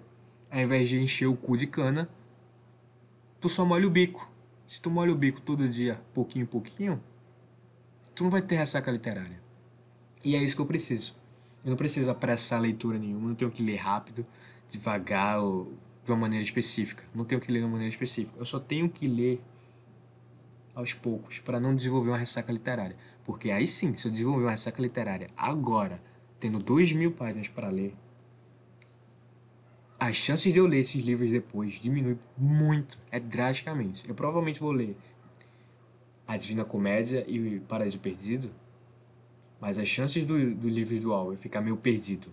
Ao 0.50 0.60
invés 0.60 0.88
de 0.90 1.00
encher 1.00 1.28
o 1.28 1.36
cu 1.36 1.56
de 1.56 1.68
cana, 1.68 2.10
tu 3.40 3.48
só 3.48 3.64
molha 3.64 3.86
o 3.86 3.90
bico. 3.90 4.30
Se 4.68 4.82
tu 4.82 4.90
molha 4.90 5.12
o 5.12 5.16
bico 5.16 5.40
todo 5.40 5.70
dia, 5.70 6.02
pouquinho 6.14 6.44
em 6.44 6.48
pouquinho, 6.48 7.02
tu 8.16 8.24
não 8.24 8.32
vai 8.32 8.42
ter 8.42 8.56
ressaca 8.56 8.90
literária. 8.90 9.40
E 10.26 10.36
é 10.36 10.40
isso 10.40 10.56
que 10.56 10.62
eu 10.62 10.66
preciso. 10.66 11.16
Eu 11.68 11.72
não 11.72 11.78
preciso 11.78 12.10
apressar 12.10 12.60
a 12.60 12.62
leitura 12.62 12.98
nenhuma, 12.98 13.28
não 13.28 13.36
tenho 13.36 13.52
que 13.52 13.62
ler 13.62 13.76
rápido, 13.76 14.26
devagar 14.70 15.42
ou 15.42 15.74
de 16.02 16.10
uma 16.10 16.18
maneira 16.18 16.42
específica. 16.42 17.04
Não 17.14 17.26
tenho 17.26 17.42
que 17.42 17.52
ler 17.52 17.60
de 17.60 17.66
uma 17.66 17.72
maneira 17.72 17.90
específica. 17.90 18.40
Eu 18.40 18.46
só 18.46 18.58
tenho 18.58 18.88
que 18.90 19.06
ler 19.06 19.42
aos 20.74 20.94
poucos 20.94 21.40
para 21.40 21.60
não 21.60 21.76
desenvolver 21.76 22.12
uma 22.12 22.18
ressaca 22.18 22.54
literária. 22.54 22.96
Porque 23.26 23.52
aí 23.52 23.68
sim, 23.68 23.94
se 23.98 24.08
eu 24.08 24.12
desenvolver 24.14 24.46
uma 24.46 24.52
ressaca 24.52 24.82
literária 24.82 25.30
agora, 25.36 26.02
tendo 26.40 26.58
dois 26.58 26.94
mil 26.94 27.12
páginas 27.12 27.50
para 27.50 27.68
ler, 27.68 27.94
as 30.00 30.16
chances 30.16 30.54
de 30.54 30.60
eu 30.60 30.68
ler 30.68 30.80
esses 30.80 31.04
livros 31.04 31.30
depois 31.30 31.74
diminui 31.74 32.18
muito, 32.38 32.98
é 33.12 33.20
drasticamente. 33.20 34.08
Eu 34.08 34.16
provavelmente 34.16 34.62
vou 34.62 34.72
ler 34.72 34.96
A 36.26 36.38
Divina 36.38 36.64
Comédia 36.64 37.26
e 37.28 37.60
Paraíso 37.60 38.00
Perdido, 38.00 38.50
mas 39.60 39.78
as 39.78 39.88
chances 39.88 40.26
do, 40.26 40.56
do 40.56 40.70
livro 40.70 41.00
do 41.00 41.12
Orwell 41.12 41.38
ficar 41.38 41.62
meio 41.62 41.78
perdido 41.78 42.28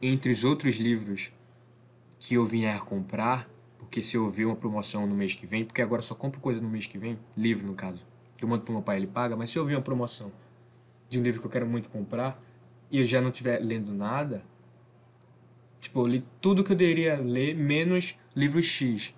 entre 0.00 0.32
os 0.32 0.44
outros 0.44 0.76
livros 0.76 1.32
que 2.18 2.34
eu 2.34 2.44
vier 2.44 2.80
comprar, 2.80 3.48
porque 3.78 4.00
se 4.00 4.16
eu 4.16 4.28
ver 4.30 4.46
uma 4.46 4.56
promoção 4.56 5.06
no 5.06 5.14
mês 5.14 5.34
que 5.34 5.46
vem, 5.46 5.64
porque 5.64 5.82
agora 5.82 6.02
só 6.02 6.14
compro 6.14 6.40
coisa 6.40 6.60
no 6.60 6.68
mês 6.68 6.86
que 6.86 6.98
vem, 6.98 7.18
livro 7.36 7.66
no 7.66 7.74
caso, 7.74 8.04
eu 8.40 8.48
mando 8.48 8.64
pro 8.64 8.72
meu 8.72 8.82
pai, 8.82 8.96
ele 8.96 9.06
paga, 9.06 9.36
mas 9.36 9.50
se 9.50 9.58
eu 9.58 9.64
ver 9.64 9.76
uma 9.76 9.82
promoção 9.82 10.32
de 11.08 11.18
um 11.18 11.22
livro 11.22 11.40
que 11.40 11.46
eu 11.46 11.50
quero 11.50 11.66
muito 11.66 11.88
comprar 11.88 12.42
e 12.90 12.98
eu 12.98 13.06
já 13.06 13.20
não 13.20 13.30
estiver 13.30 13.58
lendo 13.60 13.92
nada, 13.92 14.44
Tipo, 15.82 16.02
eu 16.02 16.06
li 16.06 16.24
tudo 16.40 16.62
que 16.62 16.70
eu 16.70 16.76
deveria 16.76 17.16
ler, 17.16 17.56
menos 17.56 18.16
livro 18.36 18.62
X. 18.62 19.12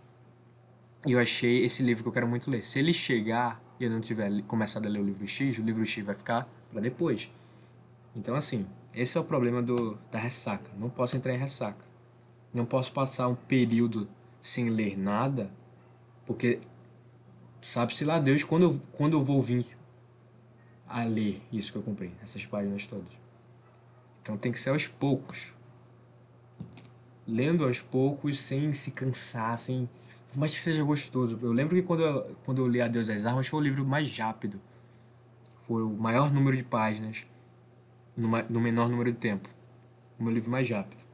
E 1.06 1.12
eu 1.12 1.20
achei 1.20 1.62
esse 1.62 1.82
livro 1.82 2.02
que 2.02 2.08
eu 2.08 2.12
quero 2.12 2.26
muito 2.26 2.50
ler. 2.50 2.64
Se 2.64 2.78
ele 2.78 2.90
chegar 2.90 3.62
e 3.78 3.84
eu 3.84 3.90
não 3.90 4.00
tiver 4.00 4.42
começado 4.44 4.86
a 4.86 4.88
ler 4.88 5.00
o 5.00 5.04
livro 5.04 5.26
X, 5.26 5.58
o 5.58 5.62
livro 5.62 5.84
X 5.84 6.02
vai 6.02 6.14
ficar 6.14 6.48
para 6.72 6.80
depois. 6.80 7.30
Então, 8.14 8.34
assim, 8.34 8.66
esse 8.94 9.16
é 9.18 9.20
o 9.20 9.24
problema 9.24 9.62
do, 9.62 9.98
da 10.10 10.18
ressaca. 10.18 10.70
Não 10.76 10.88
posso 10.88 11.16
entrar 11.16 11.34
em 11.34 11.38
ressaca. 11.38 11.84
Não 12.52 12.64
posso 12.64 12.92
passar 12.92 13.28
um 13.28 13.34
período 13.34 14.08
sem 14.40 14.68
ler 14.68 14.96
nada, 14.96 15.50
porque 16.26 16.60
sabe-se 17.60 18.04
lá 18.04 18.18
Deus 18.18 18.44
quando 18.44 18.62
eu, 18.62 18.80
quando 18.92 19.14
eu 19.14 19.24
vou 19.24 19.42
vir 19.42 19.66
a 20.86 21.02
ler 21.02 21.42
isso 21.50 21.72
que 21.72 21.78
eu 21.78 21.82
comprei, 21.82 22.12
essas 22.22 22.44
páginas 22.46 22.86
todas. 22.86 23.12
Então 24.22 24.36
tem 24.36 24.52
que 24.52 24.60
ser 24.60 24.70
aos 24.70 24.86
poucos 24.86 25.54
lendo 27.26 27.64
aos 27.64 27.80
poucos, 27.80 28.38
sem 28.38 28.72
se 28.72 28.92
cansar, 28.92 29.58
sem. 29.58 29.88
Mais 30.36 30.50
que 30.50 30.58
seja 30.58 30.82
gostoso. 30.82 31.38
Eu 31.42 31.52
lembro 31.52 31.76
que 31.76 31.82
quando 31.82 32.02
eu, 32.02 32.36
quando 32.44 32.58
eu 32.58 32.66
li 32.66 32.80
A 32.80 32.88
Deus 32.88 33.06
das 33.06 33.24
Armas 33.24 33.46
foi 33.46 33.60
o 33.60 33.62
livro 33.62 33.84
mais 33.84 34.16
rápido. 34.18 34.60
Foi 35.60 35.82
o 35.82 35.90
maior 35.90 36.32
número 36.32 36.56
de 36.56 36.64
páginas 36.64 37.24
no, 38.16 38.28
no 38.48 38.60
menor 38.60 38.88
número 38.88 39.12
de 39.12 39.18
tempo. 39.18 39.48
O 40.18 40.24
meu 40.24 40.32
livro 40.32 40.50
mais 40.50 40.68
rápido. 40.68 41.04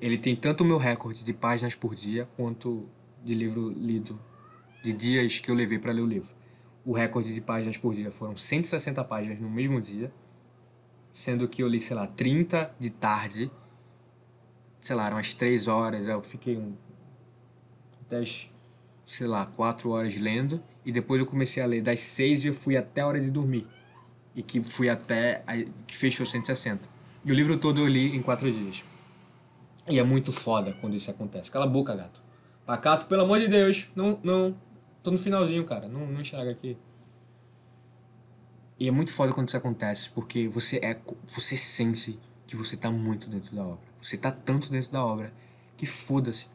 Ele 0.00 0.18
tem 0.18 0.36
tanto 0.36 0.62
o 0.62 0.66
meu 0.66 0.78
recorde 0.78 1.24
de 1.24 1.32
páginas 1.32 1.74
por 1.74 1.94
dia 1.94 2.28
quanto 2.36 2.88
de 3.22 3.34
livro 3.34 3.70
lido, 3.70 4.20
de 4.82 4.92
dias 4.92 5.40
que 5.40 5.50
eu 5.50 5.54
levei 5.54 5.78
para 5.78 5.92
ler 5.92 6.02
o 6.02 6.06
livro. 6.06 6.34
O 6.84 6.92
recorde 6.92 7.34
de 7.34 7.40
páginas 7.40 7.78
por 7.78 7.94
dia 7.94 8.10
foram 8.10 8.36
160 8.36 9.02
páginas 9.04 9.40
no 9.40 9.48
mesmo 9.48 9.80
dia, 9.80 10.12
sendo 11.10 11.48
que 11.48 11.62
eu 11.62 11.68
li, 11.68 11.80
sei 11.80 11.96
lá, 11.96 12.06
30 12.06 12.74
de 12.78 12.90
tarde 12.90 13.50
sei 14.84 14.94
lá, 14.94 15.06
eram 15.06 15.16
umas 15.16 15.32
três 15.32 15.66
horas, 15.66 16.06
eu 16.06 16.22
fiquei 16.22 16.58
um, 16.58 16.74
até, 18.02 18.22
sei 19.06 19.26
lá, 19.26 19.46
quatro 19.46 19.88
horas 19.88 20.14
lendo, 20.14 20.62
e 20.84 20.92
depois 20.92 21.18
eu 21.18 21.26
comecei 21.26 21.62
a 21.62 21.66
ler 21.66 21.82
das 21.82 22.00
seis 22.00 22.44
e 22.44 22.48
eu 22.48 22.52
fui 22.52 22.76
até 22.76 23.00
a 23.00 23.06
hora 23.06 23.18
de 23.18 23.30
dormir, 23.30 23.66
e 24.34 24.42
que 24.42 24.62
fui 24.62 24.88
até, 24.88 25.44
que 25.86 25.96
fechou 25.96 26.26
160. 26.26 26.80
E 27.24 27.30
o 27.30 27.34
livro 27.34 27.56
todo 27.56 27.80
eu 27.80 27.86
li 27.86 28.16
em 28.16 28.22
quatro 28.22 28.50
dias. 28.50 28.82
E 29.88 29.98
é 29.98 30.02
muito 30.02 30.32
foda 30.32 30.74
quando 30.80 30.96
isso 30.96 31.10
acontece. 31.10 31.50
Cala 31.50 31.64
a 31.64 31.68
boca, 31.68 31.94
gato. 31.94 32.22
Pacato, 32.66 33.06
pelo 33.06 33.22
amor 33.22 33.38
de 33.38 33.48
Deus, 33.48 33.90
não, 33.94 34.18
não, 34.22 34.54
tô 35.02 35.10
no 35.10 35.18
finalzinho, 35.18 35.64
cara, 35.64 35.86
não, 35.86 36.06
não 36.06 36.20
enxerga 36.20 36.50
aqui. 36.50 36.76
E 38.78 38.88
é 38.88 38.90
muito 38.90 39.12
foda 39.12 39.32
quando 39.32 39.48
isso 39.48 39.56
acontece, 39.56 40.10
porque 40.10 40.48
você 40.48 40.78
é, 40.78 40.98
você 41.26 41.56
sente 41.56 42.18
que 42.46 42.56
você 42.56 42.76
tá 42.76 42.90
muito 42.90 43.28
dentro 43.28 43.54
da 43.54 43.62
obra. 43.62 43.84
Você 44.00 44.16
tá 44.16 44.30
tanto 44.30 44.70
dentro 44.70 44.90
da 44.90 45.04
obra 45.04 45.32
que 45.76 45.86
foda-se 45.86 46.48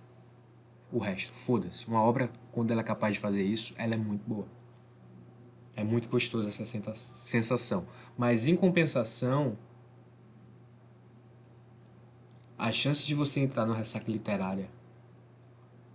o 0.91 0.97
resto, 0.97 1.33
foda-se. 1.33 1.87
Uma 1.87 2.01
obra, 2.01 2.31
quando 2.51 2.71
ela 2.71 2.81
é 2.81 2.83
capaz 2.83 3.13
de 3.13 3.19
fazer 3.19 3.43
isso, 3.43 3.73
ela 3.77 3.93
é 3.93 3.97
muito 3.97 4.27
boa. 4.27 4.47
É 5.79 5.83
muito 5.83 6.09
gostoso 6.09 6.47
essa 6.47 6.65
sensação. 6.65 7.87
Mas 8.17 8.47
em 8.47 8.55
compensação, 8.55 9.57
a 12.57 12.71
chance 12.71 13.05
de 13.05 13.15
você 13.15 13.39
entrar 13.39 13.65
no 13.65 13.73
ressaca 13.73 14.11
literária 14.11 14.69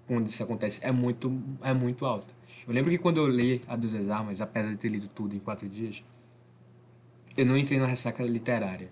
quando 0.07 0.27
isso 0.29 0.43
acontece 0.43 0.85
é 0.85 0.91
muito, 0.91 1.39
é 1.63 1.75
muito 1.75 2.07
alta. 2.07 2.33
Eu 2.67 2.73
lembro 2.73 2.91
que 2.91 2.99
quando 2.99 3.19
eu 3.19 3.29
li 3.29 3.61
A 3.67 3.77
Deus 3.77 3.93
das 3.93 4.09
Armas, 4.09 4.41
apesar 4.41 4.71
de 4.71 4.77
ter 4.77 4.89
lido 4.89 5.09
tudo 5.09 5.37
em 5.37 5.39
quatro 5.39 5.69
dias, 5.69 6.03
eu 7.37 7.45
não 7.45 7.57
entrei 7.57 7.79
na 7.79 7.87
ressaca 7.87 8.23
literária 8.23 8.91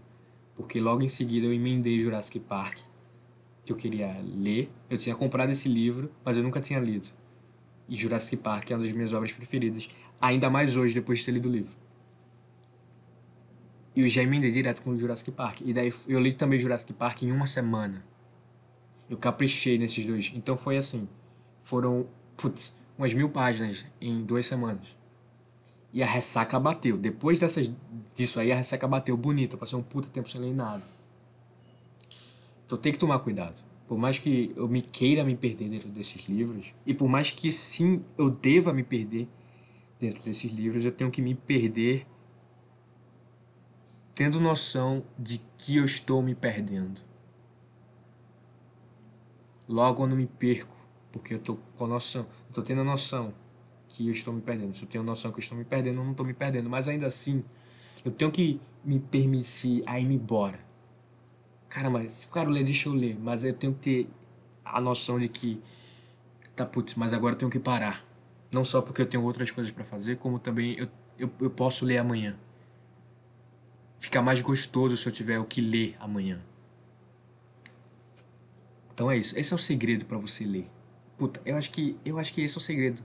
porque 0.54 0.80
logo 0.80 1.02
em 1.02 1.08
seguida 1.08 1.46
eu 1.46 1.52
emendei 1.54 2.00
Jurassic 2.00 2.38
Park, 2.40 2.78
que 3.64 3.72
eu 3.72 3.76
queria 3.76 4.20
ler. 4.22 4.70
Eu 4.90 4.98
tinha 4.98 5.14
comprado 5.14 5.50
esse 5.50 5.68
livro, 5.68 6.10
mas 6.24 6.36
eu 6.36 6.42
nunca 6.42 6.60
tinha 6.60 6.78
lido. 6.78 7.08
E 7.92 7.96
Jurassic 7.98 8.38
Park 8.38 8.70
é 8.70 8.74
uma 8.74 8.82
das 8.82 8.92
minhas 8.94 9.12
obras 9.12 9.32
preferidas, 9.32 9.86
ainda 10.18 10.48
mais 10.48 10.76
hoje, 10.76 10.94
depois 10.94 11.18
de 11.18 11.26
ter 11.26 11.32
lido 11.32 11.46
o 11.46 11.52
livro. 11.52 11.74
E 13.94 14.00
eu 14.00 14.08
já 14.08 14.22
emendei 14.22 14.50
direto 14.50 14.80
com 14.80 14.92
o 14.92 14.98
Jurassic 14.98 15.30
Park. 15.30 15.60
E 15.60 15.74
daí 15.74 15.92
eu 16.08 16.18
li 16.18 16.32
também 16.32 16.58
Jurassic 16.58 16.90
Park 16.94 17.20
em 17.22 17.30
uma 17.30 17.46
semana. 17.46 18.02
Eu 19.10 19.18
caprichei 19.18 19.76
nesses 19.76 20.06
dois. 20.06 20.32
Então 20.34 20.56
foi 20.56 20.78
assim. 20.78 21.06
Foram, 21.60 22.08
putz, 22.34 22.74
umas 22.96 23.12
mil 23.12 23.28
páginas 23.28 23.84
em 24.00 24.24
duas 24.24 24.46
semanas. 24.46 24.96
E 25.92 26.02
a 26.02 26.06
ressaca 26.06 26.58
bateu. 26.58 26.96
Depois 26.96 27.38
dessas, 27.38 27.70
disso 28.14 28.40
aí, 28.40 28.50
a 28.50 28.56
ressaca 28.56 28.88
bateu 28.88 29.14
bonita. 29.18 29.58
Passei 29.58 29.78
um 29.78 29.82
puta 29.82 30.08
tempo 30.08 30.30
sem 30.30 30.40
ler 30.40 30.54
nada. 30.54 30.82
Então 32.64 32.78
tem 32.78 32.90
que 32.90 32.98
tomar 32.98 33.18
cuidado. 33.18 33.62
Por 33.92 33.98
mais 33.98 34.18
que 34.18 34.50
eu 34.56 34.66
me 34.66 34.80
queira 34.80 35.22
me 35.22 35.36
perder 35.36 35.68
dentro 35.68 35.90
desses 35.90 36.26
livros, 36.26 36.72
e 36.86 36.94
por 36.94 37.10
mais 37.10 37.30
que 37.30 37.52
sim 37.52 38.02
eu 38.16 38.30
deva 38.30 38.72
me 38.72 38.82
perder 38.82 39.28
dentro 40.00 40.22
desses 40.22 40.50
livros, 40.50 40.86
eu 40.86 40.92
tenho 40.92 41.10
que 41.10 41.20
me 41.20 41.34
perder 41.34 42.06
tendo 44.14 44.40
noção 44.40 45.04
de 45.18 45.42
que 45.58 45.76
eu 45.76 45.84
estou 45.84 46.22
me 46.22 46.34
perdendo. 46.34 47.02
Logo 49.68 50.04
eu 50.04 50.06
não 50.06 50.16
me 50.16 50.26
perco, 50.26 50.74
porque 51.12 51.34
eu 51.34 51.38
estou 51.38 51.60
com 51.76 51.86
noção, 51.86 52.26
estou 52.48 52.64
tendo 52.64 52.80
a 52.80 52.84
noção 52.84 53.34
que 53.88 54.06
eu 54.06 54.12
estou 54.12 54.32
me 54.32 54.40
perdendo. 54.40 54.74
Se 54.74 54.84
eu 54.84 54.88
tenho 54.88 55.04
noção 55.04 55.30
que 55.30 55.36
eu 55.36 55.42
estou 55.42 55.58
me 55.58 55.66
perdendo, 55.66 55.98
eu 55.98 56.04
não 56.04 56.12
estou 56.12 56.24
me 56.24 56.32
perdendo. 56.32 56.70
Mas 56.70 56.88
ainda 56.88 57.08
assim, 57.08 57.44
eu 58.02 58.10
tenho 58.10 58.32
que 58.32 58.58
me 58.82 58.98
permitir 58.98 59.82
a 59.84 60.00
ir 60.00 60.10
embora. 60.10 60.71
Caramba, 61.72 62.06
se 62.06 62.26
eu 62.26 62.32
quero 62.34 62.50
ler, 62.50 62.64
deixa 62.64 62.90
eu 62.90 62.92
ler. 62.92 63.18
Mas 63.18 63.44
eu 63.44 63.54
tenho 63.54 63.72
que 63.72 63.80
ter 63.80 64.10
a 64.62 64.78
noção 64.78 65.18
de 65.18 65.26
que, 65.26 65.58
tá 66.54 66.66
putz, 66.66 66.94
mas 66.96 67.14
agora 67.14 67.34
eu 67.34 67.38
tenho 67.38 67.50
que 67.50 67.58
parar. 67.58 68.04
Não 68.52 68.62
só 68.62 68.82
porque 68.82 69.00
eu 69.00 69.06
tenho 69.06 69.24
outras 69.24 69.50
coisas 69.50 69.72
para 69.72 69.82
fazer, 69.82 70.18
como 70.18 70.38
também 70.38 70.74
eu, 70.78 70.86
eu, 71.18 71.32
eu 71.40 71.48
posso 71.48 71.86
ler 71.86 71.96
amanhã. 71.96 72.36
Fica 73.98 74.20
mais 74.20 74.42
gostoso 74.42 74.98
se 74.98 75.08
eu 75.08 75.12
tiver 75.12 75.38
o 75.38 75.46
que 75.46 75.62
ler 75.62 75.96
amanhã. 75.98 76.42
Então 78.92 79.10
é 79.10 79.16
isso. 79.16 79.38
Esse 79.38 79.54
é 79.54 79.56
o 79.56 79.58
segredo 79.58 80.04
para 80.04 80.18
você 80.18 80.44
ler. 80.44 80.68
Puta, 81.16 81.40
eu 81.46 81.56
acho 81.56 81.70
que 81.72 81.96
eu 82.04 82.18
acho 82.18 82.34
que 82.34 82.42
esse 82.42 82.54
é 82.54 82.58
o 82.58 82.60
segredo 82.60 83.02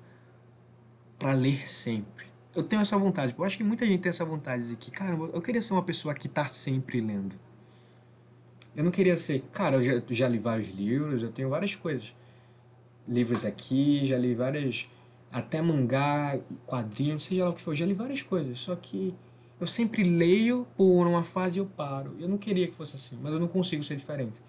para 1.17 1.31
ler 1.31 1.69
sempre. 1.69 2.25
Eu 2.53 2.65
tenho 2.65 2.81
essa 2.81 2.97
vontade. 2.97 3.33
Eu 3.37 3.45
acho 3.45 3.55
que 3.55 3.63
muita 3.63 3.85
gente 3.85 4.01
tem 4.01 4.09
essa 4.09 4.25
vontade 4.25 4.67
de 4.67 4.75
que, 4.75 4.91
cara, 4.91 5.15
eu 5.15 5.41
queria 5.41 5.61
ser 5.61 5.71
uma 5.71 5.83
pessoa 5.83 6.13
que 6.13 6.27
tá 6.27 6.49
sempre 6.49 6.99
lendo. 6.99 7.46
Eu 8.77 8.83
não 8.83 8.91
queria 8.91 9.17
ser, 9.17 9.41
cara, 9.51 9.77
eu 9.77 9.81
já, 9.81 10.03
já 10.11 10.29
li 10.29 10.37
vários 10.37 10.69
livros, 10.69 11.23
eu 11.23 11.31
tenho 11.31 11.49
várias 11.49 11.73
coisas. 11.73 12.13
Livros 13.07 13.43
aqui, 13.43 14.05
já 14.05 14.15
li 14.15 14.35
várias 14.35 14.87
até 15.31 15.59
mangá, 15.63 16.39
quadrinhos, 16.67 17.25
seja 17.25 17.45
lá 17.45 17.49
o 17.49 17.53
que 17.53 17.61
for, 17.61 17.75
já 17.75 17.87
li 17.87 17.95
várias 17.95 18.21
coisas. 18.21 18.59
Só 18.59 18.75
que 18.75 19.15
eu 19.59 19.65
sempre 19.65 20.03
leio 20.03 20.67
por 20.77 21.07
uma 21.07 21.23
fase 21.23 21.57
e 21.57 21.59
eu 21.59 21.65
paro. 21.65 22.15
Eu 22.19 22.29
não 22.29 22.37
queria 22.37 22.67
que 22.67 22.75
fosse 22.75 22.95
assim, 22.95 23.17
mas 23.19 23.33
eu 23.33 23.39
não 23.39 23.47
consigo 23.47 23.83
ser 23.83 23.95
diferente. 23.95 24.39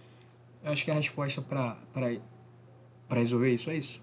Eu 0.62 0.72
acho 0.72 0.84
que 0.84 0.90
a 0.90 0.94
resposta 0.94 1.40
para 1.40 1.78
resolver 3.10 3.50
isso 3.50 3.70
é 3.70 3.78
isso. 3.78 4.02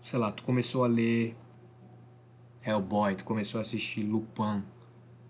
Sei 0.00 0.18
lá, 0.18 0.32
tu 0.32 0.42
começou 0.42 0.82
a 0.82 0.88
ler 0.88 1.36
Hellboy, 2.66 3.14
tu 3.14 3.24
começou 3.24 3.58
a 3.58 3.62
assistir 3.62 4.02
Lupin 4.02 4.64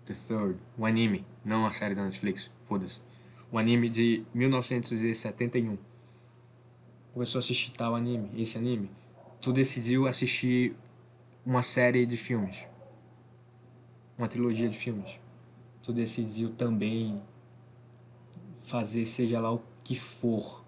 the 0.05 0.15
Third, 0.15 0.57
o 0.75 0.83
anime, 0.83 1.23
não 1.43 1.65
a 1.65 1.71
série 1.71 1.95
da 1.95 2.03
Netflix, 2.03 2.51
foda-se. 2.67 3.01
O 3.51 3.57
anime 3.57 3.89
de 3.89 4.23
1971. 4.33 5.77
Começou 7.13 7.39
a 7.39 7.41
assistir 7.41 7.71
tal 7.71 7.95
anime, 7.95 8.29
esse 8.41 8.57
anime. 8.57 8.89
Tu 9.41 9.51
decidiu 9.51 10.07
assistir 10.07 10.75
uma 11.45 11.63
série 11.63 12.05
de 12.05 12.15
filmes 12.15 12.71
uma 14.21 14.27
trilogia 14.27 14.69
de 14.69 14.77
filmes. 14.77 15.19
Tu 15.81 15.91
decidiu 15.91 16.51
também 16.51 17.21
fazer 18.63 19.03
seja 19.05 19.39
lá 19.39 19.51
o 19.51 19.63
que 19.83 19.95
for. 19.95 20.63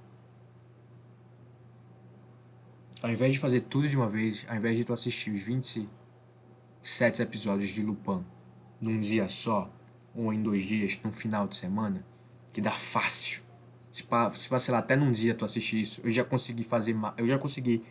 Ao 2.99 3.11
invés 3.11 3.33
de 3.33 3.39
fazer 3.39 3.61
tudo 3.61 3.87
de 3.87 3.95
uma 3.95 4.09
vez, 4.09 4.43
ao 4.49 4.55
invés 4.55 4.75
de 4.75 4.83
tu 4.83 4.91
assistir 4.91 5.29
os 5.29 5.43
27 5.43 7.21
episódios 7.21 7.69
de 7.69 7.83
Lupin 7.83 8.25
num 8.81 8.99
dia 8.99 9.27
só, 9.27 9.71
ou 10.15 10.33
em 10.33 10.41
dois 10.41 10.65
dias, 10.65 10.99
num 11.03 11.11
final 11.11 11.47
de 11.47 11.55
semana, 11.55 12.05
que 12.51 12.61
dá 12.61 12.71
fácil. 12.71 13.41
Se, 13.91 14.03
se 14.35 14.49
vacilar 14.49 14.81
até 14.81 14.95
num 14.95 15.11
dia 15.11 15.33
tu 15.33 15.45
assistir 15.45 15.81
isso, 15.81 16.01
eu 16.03 16.11
já 16.11 16.23
consegui 16.23 16.63
fazer, 16.63 16.95
eu 17.17 17.27
já 17.27 17.37
consegui 17.37 17.83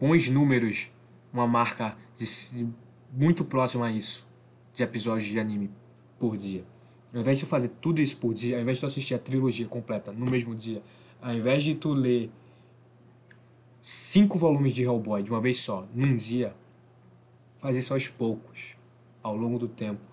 os 0.00 0.28
números, 0.28 0.90
uma 1.32 1.46
marca 1.46 1.96
de, 2.16 2.26
de, 2.26 2.68
muito 3.12 3.44
próxima 3.44 3.86
a 3.86 3.92
isso 3.92 4.26
de 4.74 4.82
episódios 4.82 5.28
de 5.28 5.38
anime 5.38 5.70
por 6.18 6.36
dia. 6.36 6.64
Ao 7.12 7.20
invés 7.20 7.38
de 7.38 7.44
fazer 7.44 7.68
tudo 7.68 8.00
isso 8.00 8.16
por 8.16 8.32
dia, 8.32 8.56
ao 8.56 8.62
invés 8.62 8.78
de 8.78 8.80
tu 8.80 8.86
assistir 8.86 9.14
a 9.14 9.18
trilogia 9.18 9.66
completa 9.66 10.12
no 10.12 10.30
mesmo 10.30 10.54
dia, 10.54 10.82
ao 11.20 11.32
invés 11.32 11.62
de 11.62 11.74
tu 11.74 11.92
ler 11.92 12.30
cinco 13.80 14.38
volumes 14.38 14.72
de 14.74 14.82
Hellboy 14.82 15.22
de 15.22 15.30
uma 15.30 15.40
vez 15.40 15.60
só, 15.60 15.86
num 15.94 16.16
dia, 16.16 16.54
faz 17.58 17.76
isso 17.76 17.92
aos 17.92 18.08
poucos, 18.08 18.76
ao 19.22 19.36
longo 19.36 19.58
do 19.58 19.68
tempo. 19.68 20.11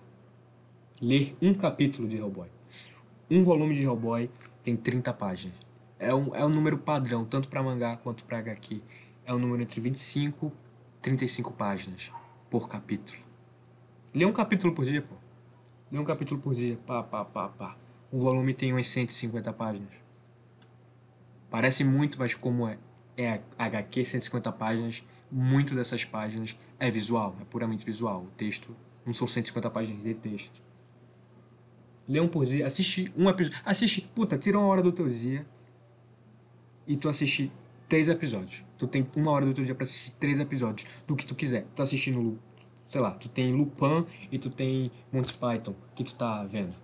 Ler 1.02 1.34
um 1.40 1.54
capítulo 1.54 2.06
de 2.06 2.18
Hellboy. 2.18 2.50
Um 3.30 3.42
volume 3.42 3.74
de 3.74 3.80
Hellboy 3.80 4.30
tem 4.62 4.76
30 4.76 5.14
páginas. 5.14 5.56
É 5.98 6.14
um, 6.14 6.36
é 6.36 6.44
um 6.44 6.50
número 6.50 6.76
padrão, 6.76 7.24
tanto 7.24 7.48
para 7.48 7.62
mangá 7.62 7.96
quanto 7.96 8.22
para 8.24 8.36
HQ. 8.36 8.82
É 9.24 9.32
um 9.32 9.38
número 9.38 9.62
entre 9.62 9.80
25 9.80 10.52
e 10.98 11.00
35 11.00 11.54
páginas 11.54 12.12
por 12.50 12.68
capítulo. 12.68 13.18
Lê 14.14 14.26
um 14.26 14.32
capítulo 14.32 14.74
por 14.74 14.84
dia, 14.84 15.00
pô. 15.00 15.14
Lê 15.90 15.98
um 15.98 16.04
capítulo 16.04 16.38
por 16.38 16.54
dia. 16.54 16.78
Pá, 16.86 17.02
pá, 17.02 17.24
pá, 17.24 17.48
pá. 17.48 17.76
Um 18.12 18.18
volume 18.18 18.52
tem 18.52 18.70
umas 18.70 18.86
150 18.88 19.54
páginas. 19.54 19.94
Parece 21.48 21.82
muito, 21.82 22.18
mas 22.18 22.34
como 22.34 22.68
é, 22.68 22.76
é 23.16 23.40
HQ 23.58 24.04
150 24.04 24.52
páginas, 24.52 25.02
muito 25.32 25.74
dessas 25.74 26.04
páginas 26.04 26.54
é 26.78 26.90
visual, 26.90 27.34
é 27.40 27.44
puramente 27.44 27.86
visual. 27.86 28.24
O 28.24 28.30
texto 28.36 28.76
não 29.06 29.14
são 29.14 29.26
150 29.26 29.70
páginas 29.70 30.02
de 30.02 30.12
texto. 30.12 30.68
Lê 32.10 32.18
um 32.18 32.26
por 32.26 32.44
dia, 32.44 32.66
assiste 32.66 33.12
um 33.16 33.28
episódio. 33.28 33.60
Assiste, 33.64 34.00
puta, 34.12 34.36
tira 34.36 34.58
uma 34.58 34.66
hora 34.66 34.82
do 34.82 34.90
teu 34.90 35.08
dia 35.08 35.46
e 36.84 36.96
tu 36.96 37.08
assiste 37.08 37.52
três 37.88 38.08
episódios. 38.08 38.64
Tu 38.76 38.88
tem 38.88 39.06
uma 39.14 39.30
hora 39.30 39.46
do 39.46 39.54
teu 39.54 39.64
dia 39.64 39.76
pra 39.76 39.84
assistir 39.84 40.10
três 40.18 40.40
episódios 40.40 40.90
do 41.06 41.14
que 41.14 41.24
tu 41.24 41.36
quiser. 41.36 41.62
Tu 41.62 41.76
tá 41.76 41.84
assistindo 41.84 42.36
sei 42.88 43.00
lá, 43.00 43.12
tu 43.12 43.28
tem 43.28 43.52
Lupin 43.52 44.04
e 44.32 44.38
tu 44.38 44.50
tem 44.50 44.90
Monty 45.12 45.32
Python 45.34 45.76
que 45.94 46.02
tu 46.02 46.12
tá 46.16 46.42
vendo. 46.42 46.74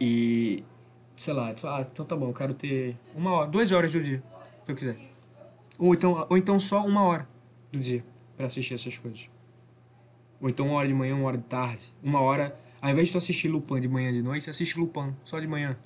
E, 0.00 0.64
sei 1.16 1.32
lá, 1.32 1.54
tu 1.54 1.60
fala, 1.60 1.78
ah, 1.78 1.88
então 1.92 2.04
tá 2.04 2.16
bom, 2.16 2.30
eu 2.30 2.34
quero 2.34 2.54
ter 2.54 2.96
uma 3.14 3.30
hora, 3.30 3.50
duas 3.50 3.70
horas 3.70 3.92
do 3.92 4.02
dia, 4.02 4.20
se 4.64 4.72
eu 4.72 4.74
quiser. 4.74 4.98
Ou 5.78 5.94
então, 5.94 6.26
ou 6.28 6.36
então 6.36 6.58
só 6.58 6.84
uma 6.84 7.02
hora 7.02 7.28
do 7.70 7.78
dia 7.78 8.04
para 8.36 8.46
assistir 8.46 8.74
essas 8.74 8.98
coisas. 8.98 9.28
Ou 10.40 10.48
então 10.48 10.66
uma 10.66 10.76
hora 10.76 10.88
de 10.88 10.94
manhã, 10.94 11.14
uma 11.14 11.26
hora 11.26 11.38
de 11.38 11.44
tarde. 11.44 11.92
Uma 12.02 12.20
hora, 12.20 12.58
ao 12.80 12.90
invés 12.90 13.08
de 13.08 13.12
tu 13.12 13.18
assistir 13.18 13.48
Lupin 13.48 13.80
de 13.80 13.88
manhã 13.88 14.12
de 14.12 14.22
noite, 14.22 14.48
assiste 14.48 14.78
Lupin 14.78 15.14
só 15.24 15.38
de 15.38 15.46
manhã. 15.46 15.76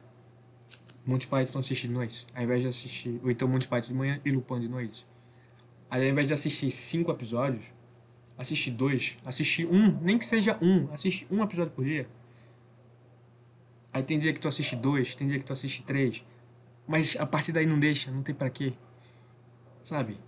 Monty 1.05 1.26
Python 1.26 1.59
assiste 1.59 1.89
de 1.89 1.93
noite. 1.93 2.26
Ao 2.35 2.43
invés 2.43 2.62
de 2.62 2.68
assistir, 2.68 3.20
ou 3.22 3.31
então 3.31 3.48
Monty 3.48 3.66
Python 3.66 3.89
de 3.89 3.94
manhã 3.94 4.20
e 4.24 4.31
Lupin 4.31 4.60
de 4.60 4.68
noite. 4.68 5.06
Aí, 5.90 6.02
ao 6.02 6.09
invés 6.09 6.28
de 6.28 6.35
assistir 6.35 6.70
cinco 6.70 7.10
episódios, 7.10 7.64
assiste 8.39 8.70
dois, 8.70 9.16
assiste 9.24 9.66
um, 9.66 9.98
nem 10.01 10.18
que 10.18 10.24
seja 10.24 10.59
um, 10.60 10.93
assiste 10.93 11.26
um 11.31 11.43
episódio 11.43 11.72
por 11.72 11.85
dia. 11.85 12.09
Aí 13.93 14.02
tem 14.02 14.18
dia 14.18 14.32
que 14.32 14.40
tu 14.40 14.48
assiste 14.48 14.74
dois, 14.74 15.14
tem 15.14 15.28
dia 15.28 15.39
que 15.39 15.44
tu 15.44 15.52
assiste 15.52 15.82
três. 15.82 16.24
Mas 16.86 17.16
a 17.16 17.26
partir 17.26 17.52
daí 17.52 17.66
não 17.66 17.78
deixa, 17.78 18.10
não 18.10 18.22
tem 18.22 18.35
para 18.35 18.51
quê. 18.51 18.72
Sabe? 19.82 20.18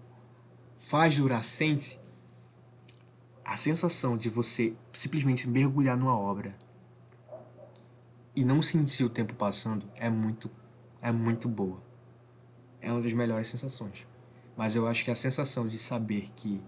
Faz 0.77 1.17
durar, 1.17 1.43
sente 1.43 1.99
a 3.47 3.57
sensação 3.57 4.17
de 4.17 4.29
você 4.29 4.75
simplesmente 4.93 5.49
mergulhar 5.49 5.97
numa 5.97 6.19
obra 6.19 6.59
e 8.35 8.45
não 8.45 8.61
sentir 8.61 9.05
o 9.05 9.09
tempo 9.09 9.35
passando 9.35 9.89
é 9.95 10.11
muito 10.11 10.51
é 11.01 11.13
muito 11.13 11.49
boa. 11.49 11.81
É 12.81 12.91
uma 12.91 13.01
das 13.01 13.13
melhores 13.13 13.47
sensações. 13.47 14.05
Mas 14.57 14.75
eu 14.75 14.89
acho 14.89 15.05
que 15.05 15.13
a 15.13 15.15
sensação 15.15 15.69
de 15.69 15.79
saber 15.79 16.33
que 16.35 16.61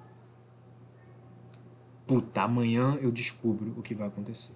puta, 2.06 2.42
amanhã 2.42 2.96
eu 3.00 3.10
descubro 3.10 3.74
o 3.76 3.82
que 3.82 3.94
vai 3.94 4.06
acontecer. 4.06 4.55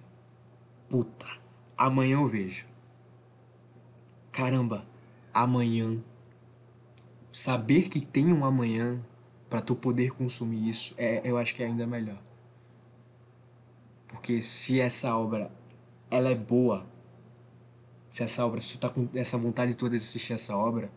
Puta, 0.89 1.27
amanhã 1.77 2.13
eu 2.13 2.25
vejo. 2.25 2.65
Caramba, 4.31 4.87
amanhã 5.33 6.01
saber 7.33 7.89
que 7.89 7.99
tem 7.99 8.31
um 8.31 8.45
amanhã 8.45 9.03
para 9.53 9.61
tu 9.61 9.75
poder 9.75 10.09
consumir 10.09 10.67
isso, 10.67 10.95
é, 10.97 11.21
eu 11.23 11.37
acho 11.37 11.53
que 11.53 11.61
é 11.61 11.67
ainda 11.67 11.85
melhor. 11.85 12.19
Porque 14.07 14.41
se 14.41 14.81
essa 14.81 15.15
obra 15.15 15.51
ela 16.09 16.29
é 16.29 16.33
boa, 16.33 16.87
se 18.09 18.23
essa 18.23 18.43
obra, 18.43 18.59
se 18.59 18.71
tu 18.71 18.79
tá 18.79 18.89
com 18.89 19.07
essa 19.13 19.37
vontade 19.37 19.77
toda 19.77 19.91
de 19.91 19.97
assistir 19.97 20.33
essa 20.33 20.57
obra, 20.57 20.91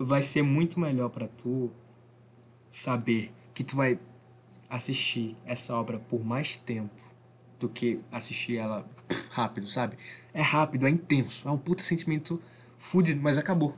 vai 0.00 0.22
ser 0.22 0.40
muito 0.40 0.80
melhor 0.80 1.10
para 1.10 1.28
tu 1.28 1.70
saber 2.70 3.30
que 3.52 3.62
tu 3.62 3.76
vai 3.76 4.00
assistir 4.70 5.36
essa 5.44 5.76
obra 5.76 5.98
por 5.98 6.24
mais 6.24 6.56
tempo 6.56 7.02
do 7.60 7.68
que 7.68 8.00
assistir 8.10 8.56
ela 8.56 8.88
rápido, 9.28 9.68
sabe? 9.68 9.98
É 10.32 10.40
rápido, 10.40 10.86
é 10.86 10.88
intenso, 10.88 11.46
é 11.46 11.50
um 11.50 11.58
puta 11.58 11.82
sentimento 11.82 12.40
fudido, 12.78 13.20
mas 13.20 13.36
acabou. 13.36 13.76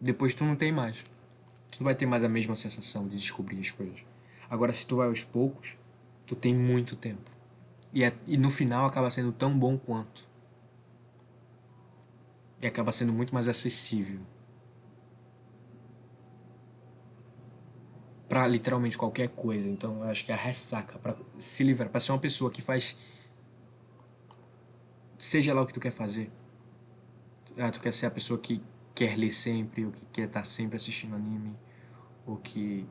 Depois 0.00 0.32
tu 0.32 0.44
não 0.44 0.56
tem 0.56 0.72
mais. 0.72 1.04
Tu 1.70 1.80
não 1.80 1.84
vai 1.84 1.94
ter 1.94 2.06
mais 2.06 2.24
a 2.24 2.28
mesma 2.28 2.56
sensação 2.56 3.06
de 3.06 3.16
descobrir 3.16 3.60
as 3.60 3.70
coisas. 3.70 4.00
Agora, 4.48 4.72
se 4.72 4.86
tu 4.86 4.96
vai 4.96 5.08
aos 5.08 5.22
poucos, 5.22 5.76
tu 6.26 6.34
tem 6.34 6.54
muito 6.54 6.96
tempo. 6.96 7.30
E, 7.92 8.02
é, 8.02 8.12
e 8.26 8.36
no 8.36 8.50
final 8.50 8.86
acaba 8.86 9.10
sendo 9.10 9.30
tão 9.32 9.56
bom 9.56 9.76
quanto. 9.76 10.26
E 12.60 12.66
acaba 12.66 12.92
sendo 12.92 13.12
muito 13.12 13.34
mais 13.34 13.48
acessível. 13.48 14.20
Pra 18.28 18.46
literalmente 18.46 18.96
qualquer 18.96 19.28
coisa. 19.28 19.68
Então 19.68 20.02
eu 20.02 20.04
acho 20.04 20.24
que 20.24 20.32
a 20.32 20.36
ressaca, 20.36 20.98
para 20.98 21.16
se 21.38 21.62
livrar, 21.62 21.90
pra 21.90 22.00
ser 22.00 22.12
uma 22.12 22.18
pessoa 22.18 22.50
que 22.50 22.62
faz. 22.62 22.96
Seja 25.18 25.52
lá 25.52 25.62
o 25.62 25.66
que 25.66 25.74
tu 25.74 25.80
quer 25.80 25.90
fazer. 25.90 26.30
Ah, 27.58 27.70
tu 27.70 27.80
quer 27.80 27.92
ser 27.92 28.06
a 28.06 28.10
pessoa 28.10 28.38
que 28.38 28.62
quer 29.00 29.16
ler 29.16 29.32
sempre, 29.32 29.86
ou 29.86 29.92
que 29.92 30.04
quer 30.12 30.26
estar 30.26 30.44
sempre 30.44 30.76
assistindo 30.76 31.16
anime, 31.16 31.56
ou 32.26 32.36
que 32.36 32.86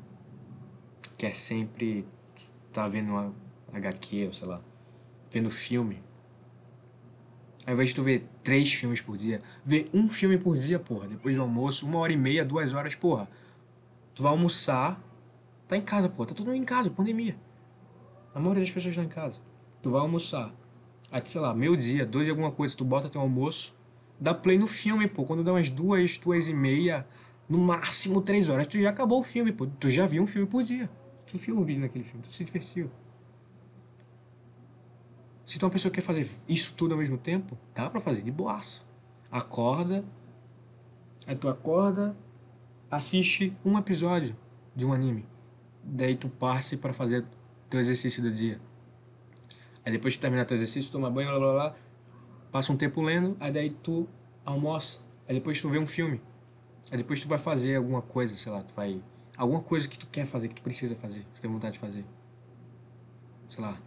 quer 1.15 1.35
sempre 1.35 2.03
estar 2.35 2.51
tá 2.71 2.89
vendo 2.89 3.11
uma 3.11 3.31
HQ, 3.71 4.25
ou 4.25 4.33
sei 4.33 4.47
lá, 4.47 4.59
vendo 5.29 5.51
filme. 5.51 6.01
Ao 7.63 7.75
invés 7.75 7.89
de 7.89 7.95
tu 7.95 8.01
ver 8.01 8.27
três 8.43 8.73
filmes 8.73 8.99
por 8.99 9.19
dia, 9.19 9.39
ver 9.63 9.87
um 9.93 10.07
filme 10.07 10.39
por 10.39 10.57
dia, 10.57 10.79
porra, 10.79 11.07
depois 11.07 11.35
do 11.35 11.43
almoço, 11.43 11.85
uma 11.85 11.99
hora 11.99 12.11
e 12.11 12.17
meia, 12.17 12.43
duas 12.43 12.73
horas, 12.73 12.95
porra. 12.95 13.29
Tu 14.15 14.23
vai 14.23 14.31
almoçar, 14.31 14.99
tá 15.67 15.77
em 15.77 15.81
casa, 15.81 16.09
porra, 16.09 16.29
tá 16.29 16.33
todo 16.33 16.47
mundo 16.47 16.57
em 16.57 16.65
casa, 16.65 16.89
pandemia. 16.89 17.37
A 18.33 18.39
maioria 18.39 18.63
das 18.63 18.71
pessoas 18.71 18.93
estão 18.93 19.03
em 19.03 19.09
casa. 19.09 19.39
Tu 19.79 19.91
vai 19.91 20.01
almoçar. 20.01 20.51
Aí, 21.11 21.21
sei 21.23 21.39
lá, 21.39 21.53
meio 21.53 21.77
dia, 21.77 22.03
dois 22.03 22.25
de 22.25 22.31
alguma 22.31 22.51
coisa, 22.51 22.75
tu 22.75 22.83
bota 22.83 23.07
teu 23.09 23.21
almoço, 23.21 23.77
dá 24.19 24.33
play 24.33 24.57
no 24.57 24.67
filme, 24.67 25.07
pô. 25.07 25.25
Quando 25.25 25.43
dá 25.43 25.53
umas 25.53 25.69
duas, 25.69 26.17
duas 26.17 26.47
e 26.47 26.53
meia, 26.53 27.07
no 27.47 27.57
máximo 27.57 28.21
três 28.21 28.49
horas, 28.49 28.67
tu 28.67 28.79
já 28.79 28.89
acabou 28.89 29.19
o 29.19 29.23
filme, 29.23 29.51
pô. 29.51 29.65
Tu 29.65 29.89
já 29.89 30.05
viu 30.05 30.21
um 30.21 30.27
filme 30.27 30.47
por 30.47 30.63
dia. 30.63 30.89
Tu 31.25 31.37
viu 31.37 31.57
um 31.57 31.63
vídeo 31.63 31.81
naquele 31.81 32.03
filme, 32.03 32.21
tu 32.23 32.33
se 32.33 32.43
divertiu. 32.43 32.89
Se 35.45 35.57
tu 35.57 35.65
é 35.65 35.67
uma 35.67 35.71
pessoa 35.71 35.91
que 35.91 35.99
quer 35.99 36.05
fazer 36.05 36.29
isso 36.47 36.73
tudo 36.75 36.93
ao 36.93 36.99
mesmo 36.99 37.17
tempo, 37.17 37.57
dá 37.73 37.89
pra 37.89 37.99
fazer 37.99 38.21
de 38.21 38.31
boaça. 38.31 38.83
Acorda, 39.31 40.03
aí 41.25 41.35
tu 41.35 41.47
acorda, 41.47 42.15
assiste 42.89 43.55
um 43.63 43.77
episódio 43.77 44.35
de 44.75 44.85
um 44.85 44.93
anime. 44.93 45.25
Daí 45.83 46.15
tu 46.15 46.29
passe 46.29 46.77
para 46.77 46.93
fazer 46.93 47.25
teu 47.69 47.79
exercício 47.79 48.21
do 48.21 48.31
dia. 48.31 48.59
Aí 49.85 49.91
depois 49.91 50.15
que 50.15 50.21
terminar 50.21 50.45
teu 50.45 50.57
exercício, 50.57 50.91
toma 50.91 51.09
banho, 51.09 51.29
blá 51.29 51.39
blá 51.39 51.53
blá, 51.53 51.75
passa 52.51 52.71
um 52.71 52.77
tempo 52.77 53.01
lendo, 53.01 53.35
aí 53.39 53.51
daí 53.51 53.69
tu 53.69 54.07
almoça. 54.45 54.99
Aí 55.27 55.35
depois 55.35 55.61
tu 55.61 55.69
vê 55.69 55.77
um 55.77 55.87
filme. 55.87 56.21
Aí 56.91 56.97
depois 56.97 57.21
tu 57.21 57.27
vai 57.27 57.37
fazer 57.37 57.75
alguma 57.75 58.01
coisa, 58.01 58.35
sei 58.35 58.51
lá, 58.51 58.63
tu 58.63 58.73
vai. 58.73 59.01
Alguma 59.37 59.61
coisa 59.61 59.87
que 59.87 59.97
tu 59.97 60.07
quer 60.07 60.25
fazer, 60.25 60.47
que 60.49 60.55
tu 60.55 60.61
precisa 60.61 60.95
fazer, 60.95 61.21
que 61.21 61.31
tu 61.31 61.41
tem 61.41 61.49
vontade 61.49 61.73
de 61.73 61.79
fazer. 61.79 62.03
Sei 63.47 63.63
lá, 63.63 63.79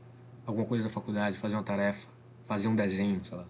alguma 0.47 0.66
coisa 0.66 0.84
da 0.84 0.90
faculdade, 0.90 1.36
fazer 1.36 1.55
uma 1.55 1.62
tarefa, 1.62 2.09
fazer 2.47 2.68
um 2.68 2.76
desenho, 2.76 3.24
sei 3.24 3.36
lá. 3.36 3.47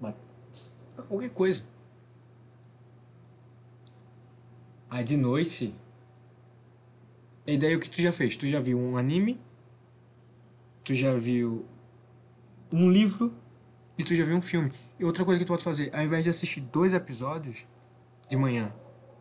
Mas, 0.00 0.14
qualquer 1.08 1.30
coisa. 1.30 1.64
Aí 4.90 5.02
de 5.02 5.16
noite. 5.16 5.74
E 7.46 7.58
daí 7.58 7.74
o 7.76 7.80
que 7.80 7.90
tu 7.90 8.00
já 8.00 8.12
fez? 8.12 8.36
Tu 8.36 8.48
já 8.48 8.60
viu 8.60 8.78
um 8.78 8.96
anime? 8.96 9.40
Tu 10.82 10.94
já 10.94 11.14
viu 11.16 11.66
um 12.72 12.90
livro? 12.90 13.34
E 13.96 14.04
tu 14.04 14.14
já 14.14 14.24
viu 14.24 14.36
um 14.36 14.40
filme? 14.40 14.72
E 14.98 15.04
outra 15.04 15.24
coisa 15.24 15.38
que 15.38 15.44
tu 15.44 15.48
pode 15.48 15.62
fazer, 15.62 15.90
ao 15.94 16.02
invés 16.02 16.24
de 16.24 16.30
assistir 16.30 16.60
dois 16.60 16.94
episódios 16.94 17.64
de 18.28 18.36
manhã, 18.36 18.72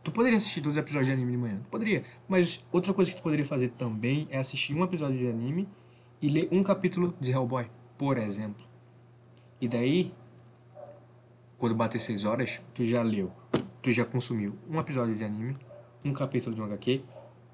tu 0.04 0.12
poderia 0.12 0.38
assistir 0.38 0.62
dois 0.62 0.78
episódios 0.78 1.08
de 1.08 1.14
anime 1.14 1.32
de 1.32 1.38
manhã? 1.38 1.60
Tu 1.64 1.70
poderia. 1.70 2.04
Mas 2.28 2.66
outra 2.72 2.94
coisa 2.94 3.12
que 3.12 3.18
tu 3.18 3.24
poderia 3.24 3.46
fazer 3.46 3.70
também 3.70 4.28
é 4.32 4.38
assistir 4.38 4.74
um 4.76 4.84
episódio 4.84 5.18
de 5.18 5.28
anime 5.28 5.70
e 6.22 6.30
ler 6.30 6.48
um 6.52 6.64
capítulo 6.64 7.16
de 7.20 7.32
Hellboy, 7.32 7.70
por 7.98 8.18
exemplo. 8.18 8.64
E 9.62 9.68
daí, 9.68 10.14
quando 11.58 11.76
bater 11.76 12.00
6 12.00 12.26
horas, 12.26 12.62
tu 12.74 12.86
já 12.86 13.02
leu, 13.02 13.32
tu 13.82 13.92
já 13.92 14.04
consumiu 14.06 14.58
um 14.70 14.80
episódio 14.80 15.16
de 15.16 15.24
anime, 15.24 15.58
um 16.04 16.14
capítulo 16.14 16.56
de 16.56 16.62
um 16.62 16.66
HQ, 16.66 17.04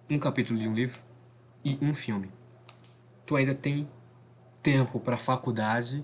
um 0.09 0.17
capítulo 0.17 0.57
de 0.57 0.67
um 0.67 0.73
livro 0.73 0.99
e 1.63 1.77
um 1.81 1.93
filme. 1.93 2.31
Tu 3.25 3.35
ainda 3.35 3.53
tem 3.53 3.87
tempo 4.63 4.99
para 4.99 5.17
faculdade, 5.17 6.03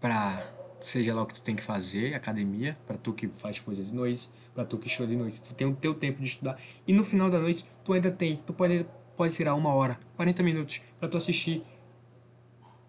para 0.00 0.54
seja 0.80 1.12
lá 1.12 1.22
o 1.22 1.26
que 1.26 1.34
tu 1.34 1.42
tem 1.42 1.56
que 1.56 1.62
fazer, 1.62 2.14
academia, 2.14 2.78
para 2.86 2.96
tu 2.96 3.12
que 3.12 3.26
faz 3.28 3.58
coisas 3.58 3.86
de 3.86 3.92
noite, 3.92 4.30
para 4.54 4.64
tu 4.64 4.78
que 4.78 4.86
estuda 4.86 5.08
de 5.08 5.16
noite, 5.16 5.40
tu 5.42 5.54
tem 5.54 5.66
o 5.66 5.74
teu 5.74 5.92
tempo 5.94 6.22
de 6.22 6.28
estudar. 6.28 6.58
E 6.86 6.92
no 6.92 7.04
final 7.04 7.28
da 7.30 7.38
noite, 7.38 7.66
tu 7.84 7.92
ainda 7.92 8.10
tem, 8.10 8.36
tu 8.46 8.52
pode 8.52 8.86
pode 9.18 9.34
tirar 9.34 9.56
uma 9.56 9.74
hora, 9.74 9.98
40 10.14 10.44
minutos 10.44 10.80
para 11.00 11.08
tu 11.08 11.16
assistir, 11.16 11.64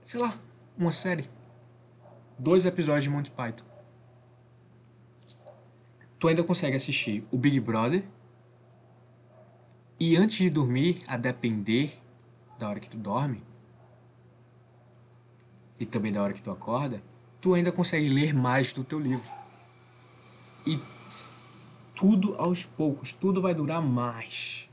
sei 0.03 0.19
lá, 0.19 0.40
uma 0.77 0.91
série. 0.91 1.27
Dois 2.38 2.68
episódios 2.68 3.03
de 3.03 3.10
Monty 3.10 3.31
Python. 3.31 3.65
Tu 6.19 6.27
ainda 6.27 6.44
consegue 6.44 6.76
assistir 6.76 7.26
o 7.31 7.38
Big 7.38 7.60
Brother. 7.60 8.03
E 9.99 10.15
antes 10.15 10.38
de 10.38 10.49
dormir, 10.52 11.02
a 11.07 11.18
depender 11.18 11.99
da 12.60 12.69
hora 12.69 12.80
que 12.80 12.90
tu 12.90 12.98
dorme, 12.98 13.44
e 15.80 15.86
também 15.86 16.12
da 16.12 16.22
hora 16.22 16.34
que 16.34 16.42
tu 16.42 16.52
acorda, 16.52 17.02
tu 17.40 17.54
ainda 17.54 17.72
consegue 17.72 18.10
ler 18.10 18.34
mais 18.34 18.74
do 18.74 18.84
teu 18.84 19.00
livro. 19.00 19.32
E 20.66 20.80
tudo 21.96 22.36
aos 22.36 22.66
poucos, 22.66 23.14
tudo 23.14 23.42
vai 23.42 23.54
durar 23.54 23.82
mais 23.82 24.70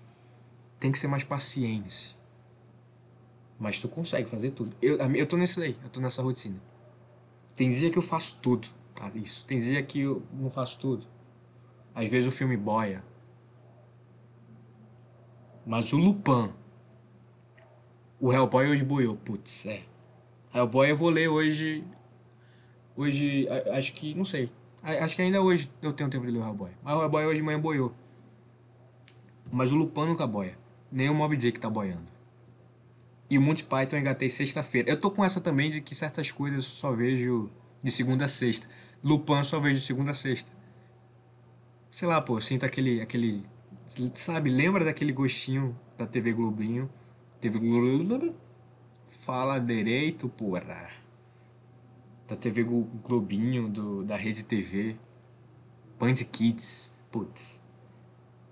tem 0.79 0.93
que 0.93 0.99
ser 0.99 1.09
mais 1.09 1.25
paciente. 1.25 2.17
Mas 3.59 3.81
tu 3.81 3.89
consegue 3.89 4.29
fazer 4.29 4.51
tudo. 4.51 4.77
Eu, 4.83 4.97
eu 5.15 5.27
tô 5.27 5.37
nesse 5.37 5.59
daí, 5.59 5.77
eu 5.83 5.89
tô 5.89 6.01
nessa 6.01 6.23
rotina. 6.23 6.61
Tem 7.55 7.71
dia 7.71 7.91
que 7.91 7.99
eu 7.99 8.03
faço 8.03 8.39
tudo, 8.43 8.69
tá? 8.95 9.11
Isso. 9.15 9.47
Tem 9.47 9.59
dia 9.59 9.83
que 9.83 10.01
eu 10.01 10.23
não 10.33 10.51
faço 10.51 10.79
tudo. 10.79 11.07
Às 11.95 12.11
vezes 12.11 12.29
o 12.29 12.31
filme 12.31 12.57
boia. 12.57 13.03
Mas 15.65 15.93
o 15.93 15.97
Lupin. 15.97 16.53
O 18.21 18.33
Hellboy 18.33 18.69
hoje 18.69 18.85
boiou. 18.85 19.17
Putz, 19.17 19.67
é. 19.67 19.83
Hellboy 20.57 20.91
eu 20.91 20.97
vou 20.97 21.11
ler 21.11 21.29
hoje. 21.29 21.85
Hoje, 22.97 23.47
acho 23.73 23.93
que. 23.93 24.15
Não 24.15 24.25
sei. 24.25 24.51
Acho 24.83 25.17
que 25.17 25.23
ainda 25.23 25.41
hoje 25.41 25.71
eu 25.83 25.93
tenho 25.93 26.09
tempo 26.09 26.25
de 26.25 26.33
ler 26.33 26.39
o 26.39 26.43
Hellboy. 26.43 26.71
Mas 26.83 26.97
o 26.97 27.03
Hellboy 27.03 27.27
hoje 27.27 27.37
de 27.39 27.43
manhã 27.43 27.61
boiou. 27.61 27.93
Mas 29.53 29.73
o 29.73 29.77
Lupin 29.77 30.07
nunca 30.07 30.27
boia 30.27 30.57
nem 30.91 31.11
o 31.11 31.15
Mob 31.15 31.37
Dick 31.37 31.59
tá 31.59 31.69
boiando. 31.69 32.07
E 33.29 33.37
o 33.37 33.43
Monty 33.43 33.65
Python 33.65 33.97
eu 33.97 34.01
engatei 34.01 34.29
sexta-feira. 34.29 34.89
Eu 34.89 35.01
tô 35.01 35.11
com 35.11 35.25
essa 35.25 35.41
também 35.41 35.69
de 35.69 35.81
que 35.81 35.95
certas 35.95 36.31
coisas 36.31 36.65
eu 36.65 36.71
só 36.71 36.93
vejo 36.93 37.51
de 37.83 37.91
segunda 37.91 38.25
a 38.25 38.29
sexta. 38.29 38.69
Lupin 39.03 39.35
eu 39.35 39.45
só 39.45 39.59
vejo 39.59 39.75
de 39.75 39.81
segunda 39.81 40.13
a 40.13 40.15
sexta. 40.15 40.53
Sei 41.91 42.07
lá, 42.07 42.21
pô, 42.21 42.41
sinto 42.41 42.65
aquele, 42.65 43.01
aquele... 43.01 43.43
Sabe, 44.15 44.51
lembra 44.51 44.85
daquele 44.85 45.13
gostinho 45.13 45.79
da 45.99 46.07
TV 46.07 46.33
Globinho? 46.33 46.89
TV 47.41 47.59
Globinho... 47.59 48.35
Fala 49.27 49.59
direito, 49.59 50.29
porra. 50.29 50.89
Da 52.29 52.37
TV 52.37 52.63
Globinho, 52.63 53.69
do, 53.69 54.05
da 54.05 54.15
Rede 54.15 54.45
TV. 54.45 54.95
Band 55.99 56.15
Kids. 56.31 56.97
Putz. 57.11 57.61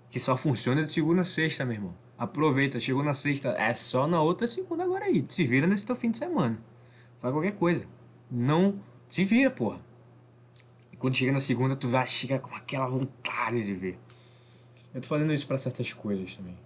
Que 0.09 0.19
só 0.19 0.35
funciona 0.35 0.83
de 0.83 0.91
segunda 0.91 1.21
a 1.21 1.23
sexta, 1.23 1.63
meu 1.63 1.75
irmão. 1.75 1.95
Aproveita, 2.17 2.77
chegou 2.77 3.01
na 3.01 3.13
sexta, 3.13 3.51
é 3.51 3.73
só 3.73 4.05
na 4.05 4.21
outra 4.21 4.47
segunda 4.47 4.83
agora 4.83 5.05
aí. 5.05 5.25
Se 5.29 5.45
vira 5.45 5.65
nesse 5.65 5.85
teu 5.85 5.95
fim 5.95 6.11
de 6.11 6.17
semana. 6.17 6.61
Faz 7.19 7.33
qualquer 7.33 7.53
coisa. 7.53 7.87
Não 8.29 8.77
se 9.07 9.23
vira, 9.23 9.49
porra. 9.49 9.79
E 10.91 10.97
quando 10.97 11.15
chega 11.15 11.31
na 11.31 11.39
segunda, 11.39 11.77
tu 11.77 11.87
vai 11.87 12.05
chegar 12.05 12.41
com 12.41 12.53
aquela 12.53 12.89
vontade 12.89 13.65
de 13.65 13.73
ver. 13.73 13.97
Eu 14.93 14.99
tô 14.99 15.07
fazendo 15.07 15.31
isso 15.31 15.47
para 15.47 15.57
certas 15.57 15.93
coisas 15.93 16.35
também. 16.35 16.57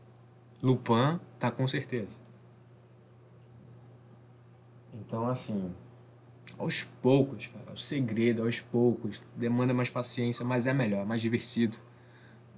Lupin 0.64 1.20
tá 1.38 1.52
com 1.52 1.68
certeza. 1.68 2.29
Então, 5.10 5.28
assim, 5.28 5.74
aos 6.58 6.84
poucos, 7.02 7.48
cara, 7.48 7.74
o 7.74 7.78
segredo, 7.78 8.44
aos 8.44 8.62
poucos, 8.62 9.22
demanda 9.36 9.74
mais 9.74 9.90
paciência, 9.90 10.46
mas 10.46 10.68
é 10.68 10.74
melhor, 10.74 11.02
é 11.02 11.06
mais 11.06 11.20
divertido 11.20 11.78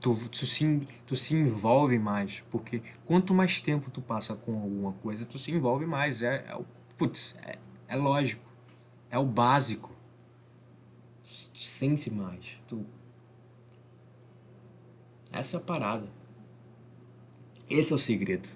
tu, 0.01 0.15
tu, 0.29 0.45
se, 0.45 0.87
tu 1.05 1.15
se 1.15 1.35
envolve 1.35 1.97
mais, 1.99 2.43
porque 2.49 2.81
quanto 3.05 3.33
mais 3.33 3.61
tempo 3.61 3.91
tu 3.91 4.01
passa 4.01 4.35
com 4.35 4.59
alguma 4.59 4.93
coisa, 4.93 5.25
tu 5.25 5.37
se 5.37 5.51
envolve 5.51 5.85
mais. 5.85 6.23
É, 6.23 6.37
é, 6.37 6.59
putz, 6.97 7.35
é, 7.43 7.57
é 7.87 7.95
lógico, 7.95 8.43
é 9.09 9.17
o 9.17 9.25
básico. 9.25 9.91
Tu, 11.23 11.29
tu 11.53 11.59
sente 11.59 12.11
mais. 12.11 12.57
Tu... 12.67 12.83
Essa 15.31 15.57
é 15.57 15.59
a 15.59 15.63
parada. 15.63 16.09
Esse 17.69 17.93
é 17.93 17.95
o 17.95 17.99
segredo. 17.99 18.49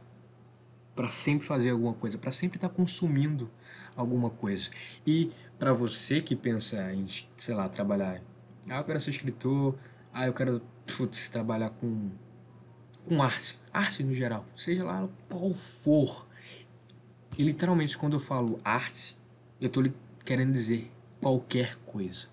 Para 0.95 1.09
sempre 1.09 1.45
fazer 1.45 1.69
alguma 1.69 1.93
coisa, 1.93 2.17
para 2.17 2.31
sempre 2.31 2.57
estar 2.57 2.69
tá 2.69 2.75
consumindo 2.75 3.49
alguma 3.95 4.29
coisa. 4.29 4.69
E 5.05 5.31
para 5.57 5.73
você 5.73 6.21
que 6.21 6.35
pensa 6.35 6.93
em, 6.93 7.05
sei 7.37 7.55
lá, 7.55 7.69
trabalhar, 7.69 8.21
ah, 8.69 8.77
eu 8.77 8.83
quero 8.83 8.99
ser 8.99 9.11
escritor, 9.11 9.75
ah, 10.13 10.27
eu 10.27 10.33
quero 10.33 10.61
putz, 10.85 11.29
trabalhar 11.29 11.69
com 11.71 12.11
com 13.07 13.21
arte, 13.21 13.59
arte 13.71 14.03
no 14.03 14.15
geral, 14.15 14.45
seja 14.55 14.83
lá 14.83 15.07
qual 15.29 15.53
for. 15.53 16.27
E 17.37 17.43
literalmente 17.43 17.97
quando 17.97 18.13
eu 18.13 18.19
falo 18.19 18.59
arte, 18.63 19.17
eu 19.61 19.69
tô 19.69 19.83
querendo 20.23 20.51
dizer 20.51 20.91
qualquer 21.21 21.75
coisa. 21.85 22.27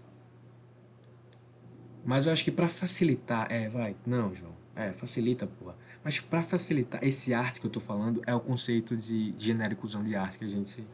Mas 2.04 2.26
eu 2.26 2.32
acho 2.32 2.42
que 2.42 2.50
para 2.50 2.68
facilitar, 2.68 3.46
é, 3.50 3.68
vai, 3.68 3.94
não, 4.06 4.34
João, 4.34 4.54
é, 4.74 4.92
facilita, 4.92 5.46
porra. 5.46 5.76
Mas 6.02 6.18
para 6.18 6.42
facilitar 6.42 7.02
esse 7.04 7.32
arte 7.32 7.60
que 7.60 7.66
eu 7.66 7.70
tô 7.70 7.78
falando 7.78 8.22
é 8.26 8.34
o 8.34 8.40
conceito 8.40 8.96
de 8.96 9.34
genéricozão 9.38 10.02
de 10.02 10.16
arte 10.16 10.38
que 10.38 10.44
a 10.44 10.48
gente 10.48 10.84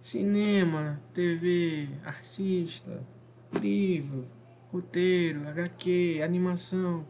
cinema, 0.00 1.00
TV, 1.12 1.88
artista, 2.04 3.02
livro, 3.52 4.26
roteiro, 4.72 5.46
HQ, 5.48 6.20
animação, 6.22 7.06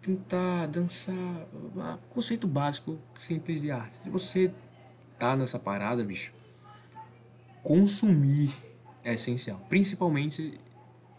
pintar, 0.00 0.68
dançar, 0.68 1.46
conceito 2.10 2.46
básico, 2.46 2.98
simples 3.18 3.60
de 3.60 3.70
arte. 3.70 3.94
Se 4.02 4.10
você 4.10 4.52
tá 5.18 5.36
nessa 5.36 5.58
parada, 5.58 6.02
bicho, 6.02 6.32
consumir 7.62 8.52
é 9.04 9.14
essencial, 9.14 9.60
principalmente 9.68 10.60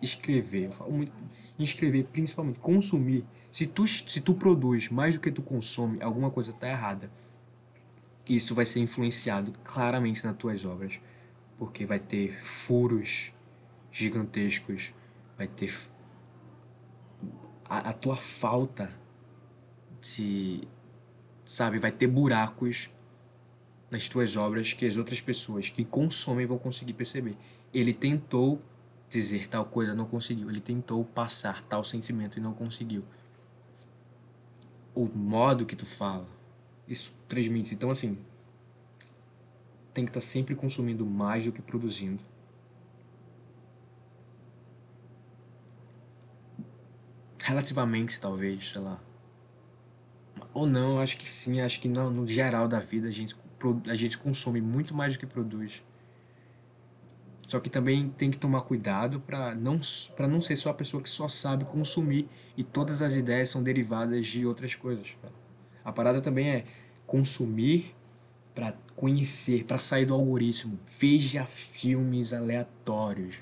escrever. 0.02 0.66
Eu 0.66 0.72
falo 0.72 0.92
muito 0.92 1.12
escrever, 1.58 2.06
principalmente 2.06 2.60
consumir. 2.60 3.26
Se 3.52 3.66
tu, 3.68 3.88
se 3.88 4.20
tu 4.20 4.34
produz 4.34 4.90
mais 4.90 5.16
do 5.16 5.22
que 5.22 5.32
tu 5.32 5.42
consome, 5.42 6.02
alguma 6.02 6.32
coisa 6.32 6.52
tá 6.52 6.68
errada. 6.68 7.10
Isso 8.28 8.56
vai 8.56 8.66
ser 8.66 8.80
influenciado 8.80 9.54
claramente 9.64 10.26
nas 10.26 10.36
tuas 10.38 10.64
obras, 10.64 11.00
porque 11.58 11.86
vai 11.86 12.00
ter 12.00 12.42
furos 12.44 13.34
gigantescos, 13.92 14.94
vai 15.38 15.48
ter 15.48 15.72
a, 17.66 17.90
a 17.90 17.94
tua 17.94 18.16
falta 18.16 18.94
de 20.02 20.62
sabe, 21.46 21.80
vai 21.80 21.92
ter 21.92 22.08
buracos 22.08 22.90
nas 23.90 24.10
tuas 24.10 24.36
obras 24.36 24.74
que 24.74 24.86
as 24.86 24.98
outras 24.98 25.22
pessoas 25.22 25.70
que 25.70 25.86
consomem 25.86 26.46
vão 26.46 26.58
conseguir 26.58 26.94
perceber. 26.94 27.38
Ele 27.74 27.94
tentou 27.94 28.62
dizer 29.10 29.48
tal 29.48 29.66
coisa, 29.66 29.94
não 29.94 30.06
conseguiu. 30.06 30.50
Ele 30.50 30.60
tentou 30.60 31.06
passar 31.06 31.62
tal 31.64 31.84
sentimento 31.84 32.38
e 32.38 32.42
não 32.42 32.54
conseguiu. 32.54 33.04
O 34.96 35.06
modo 35.06 35.66
que 35.66 35.76
tu 35.76 35.86
fala, 35.86 36.28
isso 36.88 37.16
transmite. 37.28 37.74
Então, 37.74 37.90
assim, 37.90 38.18
tem 39.94 40.06
que 40.06 40.10
estar 40.10 40.20
tá 40.20 40.26
sempre 40.26 40.56
consumindo 40.56 41.06
mais 41.06 41.46
do 41.46 41.52
que 41.52 41.62
produzindo. 41.62 42.24
Relativamente, 47.40 48.20
talvez, 48.20 48.70
sei 48.70 48.82
lá. 48.82 49.02
Ou 50.54 50.66
não, 50.66 51.00
acho 51.00 51.18
que 51.18 51.28
sim, 51.28 51.62
acho 51.62 51.80
que 51.80 51.88
não, 51.88 52.10
no 52.10 52.28
geral 52.28 52.68
da 52.68 52.80
vida 52.80 53.08
a 53.08 53.12
gente, 53.12 53.36
a 53.88 53.96
gente 53.96 54.18
consome 54.18 54.62
muito 54.62 54.94
mais 54.94 55.14
do 55.14 55.20
que 55.20 55.26
produz. 55.26 55.84
Só 57.48 57.60
que 57.60 57.70
também 57.70 58.10
tem 58.10 58.32
que 58.32 58.38
tomar 58.38 58.62
cuidado 58.62 59.20
para 59.20 59.54
não, 59.54 59.80
pra 60.16 60.28
não 60.28 60.40
ser 60.40 60.56
só 60.56 60.70
a 60.70 60.74
pessoa 60.74 61.04
que 61.04 61.10
só 61.10 61.28
sabe 61.28 61.66
consumir 61.66 62.28
e 62.56 62.64
todas 62.64 63.02
as 63.02 63.16
ideias 63.16 63.50
são 63.50 63.62
derivadas 63.62 64.28
de 64.28 64.46
outras 64.46 64.74
coisas. 64.76 65.16
A 65.84 65.92
parada 65.92 66.22
também 66.22 66.50
é 66.50 66.66
consumir 67.06 67.94
para 68.56 68.74
conhecer, 68.96 69.64
para 69.66 69.78
sair 69.78 70.06
do 70.06 70.14
algoritmo. 70.14 70.80
Veja 70.86 71.46
filmes 71.46 72.34
aleatórios. 72.34 73.38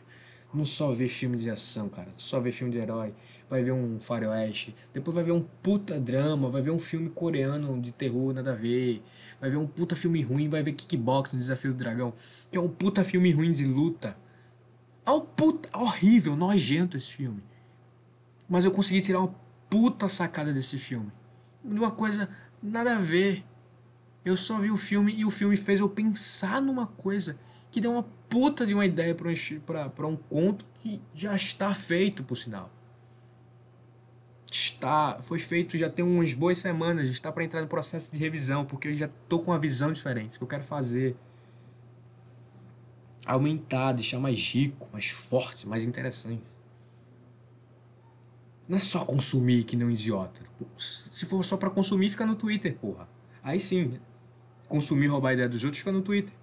Não 0.54 0.66
só 0.66 0.92
ver 0.92 1.08
filme 1.08 1.38
de 1.38 1.50
ação, 1.50 1.88
cara. 1.88 2.10
Só 2.18 2.40
ver 2.40 2.52
filme 2.52 2.74
de 2.74 2.80
herói. 2.80 3.14
Vai 3.50 3.64
ver 3.64 3.72
um 3.72 4.00
faroeste. 4.00 4.76
Depois 4.94 5.16
vai 5.16 5.24
ver 5.24 5.32
um 5.32 5.46
puta 5.64 5.98
drama. 6.00 6.50
Vai 6.50 6.62
ver 6.62 6.72
um 6.72 6.80
filme 6.80 7.10
coreano 7.10 7.80
de 7.80 7.94
terror, 7.94 8.34
nada 8.34 8.52
a 8.52 8.56
ver. 8.56 9.02
Vai 9.40 9.50
ver 9.50 9.56
um 9.56 9.68
puta 9.68 9.96
filme 9.96 10.22
ruim. 10.22 10.50
Vai 10.50 10.62
ver 10.62 10.74
Kickbox 10.74 11.32
Desafio 11.32 11.72
do 11.72 11.78
Dragão. 11.78 12.14
Que 12.52 12.58
é 12.58 12.62
um 12.62 12.68
puta 12.68 13.04
filme 13.04 13.32
ruim 13.32 13.52
de 13.54 13.64
luta. 13.64 14.18
É 15.06 15.12
um 15.12 15.22
puta... 15.22 15.70
Horrível, 15.78 16.36
nojento 16.36 16.98
esse 16.98 17.12
filme. 17.12 17.42
Mas 18.50 18.66
eu 18.66 18.72
consegui 18.72 19.02
tirar 19.02 19.20
uma 19.20 19.34
puta 19.70 20.10
sacada 20.10 20.54
desse 20.54 20.78
filme. 20.78 21.10
Uma 21.64 21.92
coisa 21.92 22.30
nada 22.62 22.96
a 22.96 23.00
ver. 23.00 23.44
Eu 24.24 24.38
só 24.38 24.60
vi 24.60 24.70
o 24.70 24.78
filme 24.78 25.14
e 25.14 25.26
o 25.26 25.32
filme 25.32 25.58
fez 25.58 25.80
eu 25.80 25.90
pensar 25.90 26.62
numa 26.62 26.88
coisa 26.88 27.40
que 27.72 27.82
deu 27.82 27.92
uma 27.92 28.04
puta 28.30 28.68
de 28.68 28.74
uma 28.74 28.86
ideia 28.86 29.16
para 29.16 30.08
um, 30.08 30.12
um 30.12 30.18
conto 30.18 30.66
que 30.76 31.02
já 31.16 31.36
está 31.36 31.74
feito, 31.74 32.24
por 32.24 32.36
sinal. 32.36 32.70
Está, 34.52 35.20
foi 35.22 35.40
feito 35.40 35.78
já 35.78 35.90
tem 35.90 36.04
umas 36.04 36.34
boas 36.34 36.60
semanas, 36.60 37.10
está 37.10 37.32
para 37.32 37.44
entrar 37.44 37.62
no 37.62 37.68
processo 37.68 38.12
de 38.12 38.20
revisão, 38.20 38.66
porque 38.66 38.90
eu 38.90 38.98
já 38.98 39.10
tô 39.30 39.40
com 39.40 39.52
uma 39.52 39.60
visão 39.60 39.94
diferente, 39.94 40.38
que 40.38 40.44
eu 40.44 40.48
quero 40.48 40.64
fazer 40.64 41.16
aumentar, 43.26 43.94
deixar 43.94 44.20
mais 44.20 44.38
rico, 44.38 44.90
mais 44.92 45.08
forte, 45.10 45.68
mais 45.68 45.86
interessante. 45.86 46.44
Não 48.72 48.78
é 48.78 48.80
só 48.80 49.04
consumir 49.04 49.66
que 49.66 49.76
um 49.76 49.92
idiota. 49.92 50.40
Se 50.78 51.26
for 51.26 51.44
só 51.44 51.58
para 51.58 51.70
consumir, 51.70 52.10
fica 52.10 52.26
no 52.26 52.38
Twitter, 52.38 52.74
porra. 52.78 53.06
Aí 53.44 53.60
sim, 53.60 54.00
consumir 54.70 55.08
roubar 55.08 55.32
a 55.32 55.34
ideia 55.34 55.50
dos 55.50 55.62
outros, 55.66 55.80
fica 55.80 55.92
no 55.92 56.02
Twitter. 56.02 56.34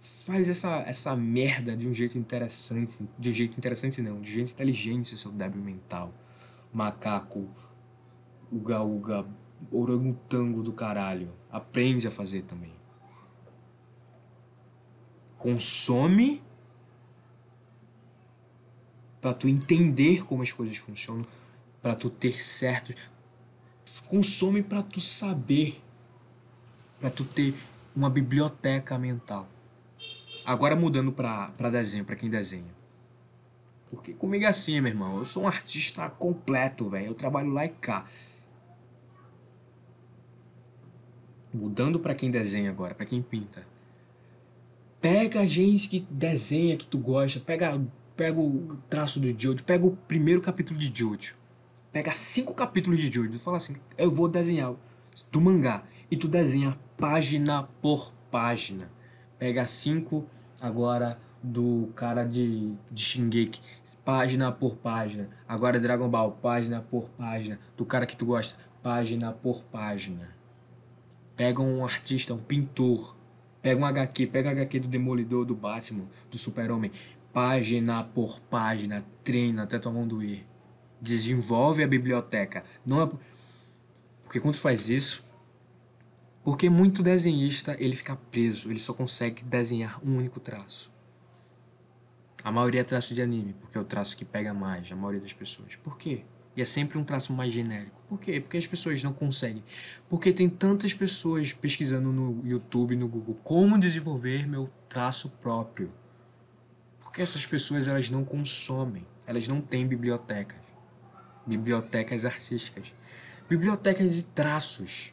Faz 0.00 0.48
essa, 0.48 0.76
essa 0.86 1.14
merda 1.14 1.76
de 1.76 1.86
um 1.86 1.92
jeito 1.92 2.16
interessante. 2.16 3.06
De 3.18 3.28
um 3.28 3.32
jeito 3.34 3.58
interessante 3.58 4.00
não, 4.00 4.22
de 4.22 4.32
jeito 4.32 4.52
inteligente, 4.52 5.18
seu 5.18 5.30
débil 5.30 5.62
mental. 5.62 6.14
Macaco, 6.72 7.46
uga 8.50 8.80
uga, 8.82 9.26
orangotango 9.70 10.62
do 10.62 10.72
caralho. 10.72 11.30
Aprende 11.52 12.08
a 12.08 12.10
fazer 12.10 12.40
também. 12.44 12.72
Consome 15.36 16.42
para 19.24 19.32
tu 19.32 19.48
entender 19.48 20.26
como 20.26 20.42
as 20.42 20.52
coisas 20.52 20.76
funcionam, 20.76 21.24
para 21.84 21.94
tu 21.94 22.08
ter 22.08 22.42
certo 22.42 22.94
consome 24.08 24.62
para 24.62 24.82
tu 24.82 25.02
saber 25.02 25.82
para 26.98 27.10
tu 27.10 27.22
ter 27.22 27.54
uma 27.94 28.08
biblioteca 28.08 28.96
mental. 28.96 29.46
Agora 30.42 30.74
mudando 30.74 31.12
para 31.12 31.68
desenho, 31.70 32.02
para 32.02 32.16
quem 32.16 32.30
desenha. 32.30 32.74
Porque 33.90 34.14
comigo 34.14 34.44
é 34.44 34.46
assim, 34.46 34.80
meu 34.80 34.90
irmão. 34.90 35.18
Eu 35.18 35.26
sou 35.26 35.42
um 35.42 35.46
artista 35.46 36.08
completo, 36.08 36.88
velho. 36.88 37.08
Eu 37.08 37.14
trabalho 37.14 37.50
lá 37.50 37.66
e 37.66 37.68
cá. 37.68 38.06
Mudando 41.52 42.00
para 42.00 42.14
quem 42.14 42.30
desenha 42.30 42.70
agora, 42.70 42.94
para 42.94 43.04
quem 43.04 43.20
pinta. 43.20 43.66
Pega 44.98 45.40
a 45.40 45.46
gente 45.46 45.88
que 45.88 46.00
desenha, 46.08 46.78
que 46.78 46.86
tu 46.86 46.96
gosta. 46.96 47.38
Pega, 47.38 47.78
pega 48.16 48.40
o 48.40 48.78
traço 48.88 49.20
do 49.20 49.28
Jojo. 49.28 49.62
Pega 49.62 49.84
o 49.84 49.94
primeiro 49.94 50.40
capítulo 50.40 50.80
de 50.80 50.90
Jojo. 50.98 51.43
Pega 51.94 52.10
cinco 52.10 52.52
capítulos 52.52 52.98
de 52.98 53.08
Jojo. 53.08 53.32
E 53.32 53.38
fala 53.38 53.58
assim: 53.58 53.76
eu 53.96 54.10
vou 54.10 54.28
desenhar 54.28 54.74
do 55.30 55.40
mangá. 55.40 55.84
E 56.10 56.16
tu 56.16 56.26
desenha 56.26 56.76
página 56.96 57.68
por 57.80 58.12
página. 58.32 58.90
Pega 59.38 59.64
cinco 59.64 60.26
agora 60.60 61.16
do 61.40 61.92
cara 61.94 62.24
de, 62.24 62.74
de 62.90 63.00
Shingeki, 63.00 63.60
página 64.04 64.50
por 64.50 64.74
página. 64.74 65.30
Agora 65.46 65.78
Dragon 65.78 66.08
Ball, 66.08 66.32
página 66.32 66.80
por 66.80 67.08
página. 67.10 67.60
Do 67.76 67.86
cara 67.86 68.06
que 68.06 68.16
tu 68.16 68.26
gosta, 68.26 68.58
página 68.82 69.30
por 69.30 69.62
página. 69.62 70.34
Pega 71.36 71.62
um 71.62 71.84
artista, 71.84 72.34
um 72.34 72.38
pintor. 72.38 73.16
Pega 73.62 73.80
um 73.80 73.86
HQ, 73.86 74.26
pega 74.26 74.50
HQ 74.50 74.80
do 74.80 74.88
Demolidor, 74.88 75.44
do 75.44 75.54
Batman, 75.54 76.06
do 76.28 76.38
Super-Homem. 76.38 76.90
Página 77.32 78.02
por 78.02 78.40
página, 78.40 79.04
treina 79.22 79.62
até 79.62 79.78
tua 79.78 79.92
mão 79.92 80.08
doer. 80.08 80.44
Desenvolve 81.04 81.82
a 81.82 81.86
biblioteca. 81.86 82.64
Não 82.84 83.02
é... 83.02 83.10
Porque 84.22 84.40
quando 84.40 84.56
faz 84.56 84.88
isso, 84.88 85.22
porque 86.42 86.70
muito 86.70 87.02
desenhista 87.02 87.76
ele 87.78 87.94
fica 87.94 88.16
preso, 88.16 88.70
ele 88.70 88.80
só 88.80 88.94
consegue 88.94 89.44
desenhar 89.44 90.00
um 90.02 90.16
único 90.16 90.40
traço. 90.40 90.90
A 92.42 92.50
maioria 92.50 92.80
é 92.80 92.84
traço 92.84 93.14
de 93.14 93.20
anime, 93.20 93.54
porque 93.60 93.76
é 93.76 93.80
o 93.80 93.84
traço 93.84 94.16
que 94.16 94.24
pega 94.24 94.54
mais, 94.54 94.90
a 94.90 94.96
maioria 94.96 95.20
das 95.20 95.34
pessoas. 95.34 95.76
Por 95.76 95.98
quê? 95.98 96.24
E 96.56 96.62
é 96.62 96.64
sempre 96.64 96.96
um 96.96 97.04
traço 97.04 97.32
mais 97.32 97.52
genérico. 97.52 98.00
Por 98.08 98.18
quê? 98.18 98.40
Porque 98.40 98.56
as 98.56 98.66
pessoas 98.66 99.02
não 99.02 99.12
conseguem. 99.12 99.62
Porque 100.08 100.32
tem 100.32 100.48
tantas 100.48 100.94
pessoas 100.94 101.52
pesquisando 101.52 102.10
no 102.12 102.46
YouTube, 102.46 102.96
no 102.96 103.08
Google, 103.08 103.36
como 103.44 103.78
desenvolver 103.78 104.48
meu 104.48 104.70
traço 104.88 105.28
próprio. 105.28 105.92
Porque 107.00 107.20
essas 107.20 107.44
pessoas 107.44 107.86
elas 107.86 108.08
não 108.08 108.24
consomem, 108.24 109.06
elas 109.26 109.46
não 109.46 109.60
têm 109.60 109.86
bibliotecas. 109.86 110.63
Bibliotecas 111.46 112.24
artísticas 112.24 112.92
Bibliotecas 113.48 114.16
de 114.16 114.22
traços. 114.22 115.12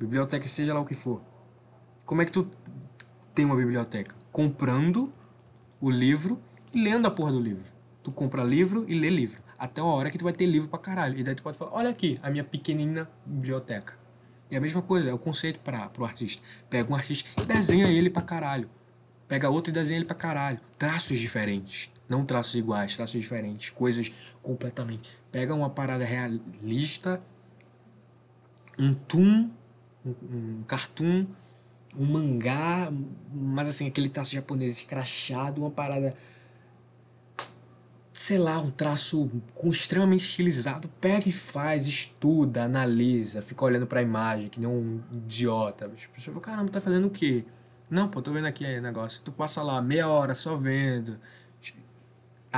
Biblioteca, 0.00 0.48
seja 0.48 0.72
lá 0.72 0.80
o 0.80 0.86
que 0.86 0.94
for. 0.94 1.20
Como 2.06 2.22
é 2.22 2.24
que 2.24 2.32
tu 2.32 2.48
tem 3.34 3.44
uma 3.44 3.54
biblioteca? 3.54 4.14
Comprando 4.32 5.12
o 5.78 5.90
livro 5.90 6.40
e 6.72 6.82
lendo 6.82 7.06
a 7.06 7.10
porra 7.10 7.32
do 7.32 7.40
livro. 7.40 7.64
Tu 8.02 8.10
compra 8.10 8.42
livro 8.42 8.86
e 8.88 8.98
lê 8.98 9.10
livro. 9.10 9.42
Até 9.58 9.82
uma 9.82 9.92
hora 9.92 10.10
que 10.10 10.16
tu 10.16 10.24
vai 10.24 10.32
ter 10.32 10.46
livro 10.46 10.68
pra 10.68 10.78
caralho. 10.78 11.18
E 11.18 11.22
daí 11.22 11.34
tu 11.34 11.42
pode 11.42 11.58
falar, 11.58 11.72
olha 11.74 11.90
aqui, 11.90 12.18
a 12.22 12.30
minha 12.30 12.44
pequenina 12.44 13.10
biblioteca. 13.26 13.98
É 14.50 14.56
a 14.56 14.60
mesma 14.60 14.80
coisa, 14.80 15.10
é 15.10 15.12
o 15.12 15.18
conceito 15.18 15.60
para 15.60 15.90
pro 15.90 16.04
artista. 16.04 16.42
Pega 16.70 16.90
um 16.90 16.96
artista 16.96 17.28
e 17.42 17.44
desenha 17.44 17.88
ele 17.88 18.08
pra 18.08 18.22
caralho. 18.22 18.70
Pega 19.28 19.50
outro 19.50 19.70
e 19.70 19.74
desenha 19.74 19.98
ele 19.98 20.06
pra 20.06 20.16
caralho. 20.16 20.60
Traços 20.78 21.18
diferentes. 21.18 21.92
Não 22.08 22.24
traços 22.24 22.54
iguais, 22.54 22.96
traços 22.96 23.20
diferentes. 23.20 23.70
Coisas 23.70 24.12
completamente. 24.42 25.16
Pega 25.32 25.54
uma 25.54 25.70
parada 25.70 26.04
realista, 26.04 27.20
um 28.78 28.94
toon, 28.94 29.50
um, 30.04 30.62
cartoon, 30.66 31.26
um 31.96 32.06
mangá, 32.06 32.92
mas 33.32 33.68
assim, 33.68 33.88
aquele 33.88 34.08
traço 34.08 34.34
japonês 34.34 34.78
escrachado, 34.78 35.60
uma 35.62 35.70
parada 35.70 36.14
sei 38.16 38.38
lá, 38.38 38.58
um 38.58 38.70
traço 38.70 39.30
extremamente 39.64 40.24
estilizado, 40.24 40.88
pega 41.00 41.28
e 41.28 41.32
faz, 41.32 41.86
estuda, 41.86 42.64
analisa, 42.64 43.42
fica 43.42 43.62
olhando 43.62 43.86
para 43.86 44.00
a 44.00 44.02
imagem, 44.02 44.48
que 44.48 44.58
nem 44.58 44.66
um 44.66 45.02
idiota. 45.12 45.86
Tipo, 45.94 46.18
você 46.18 46.30
fala, 46.30 46.40
caramba, 46.40 46.70
tá 46.72 46.80
fazendo 46.80 47.08
o 47.08 47.10
quê? 47.10 47.44
Não, 47.90 48.08
pô, 48.08 48.22
tô 48.22 48.32
vendo 48.32 48.46
aqui 48.46 48.80
negócio. 48.80 49.20
Tu 49.22 49.30
passa 49.30 49.62
lá 49.62 49.82
meia 49.82 50.08
hora 50.08 50.34
só 50.34 50.56
vendo, 50.56 51.18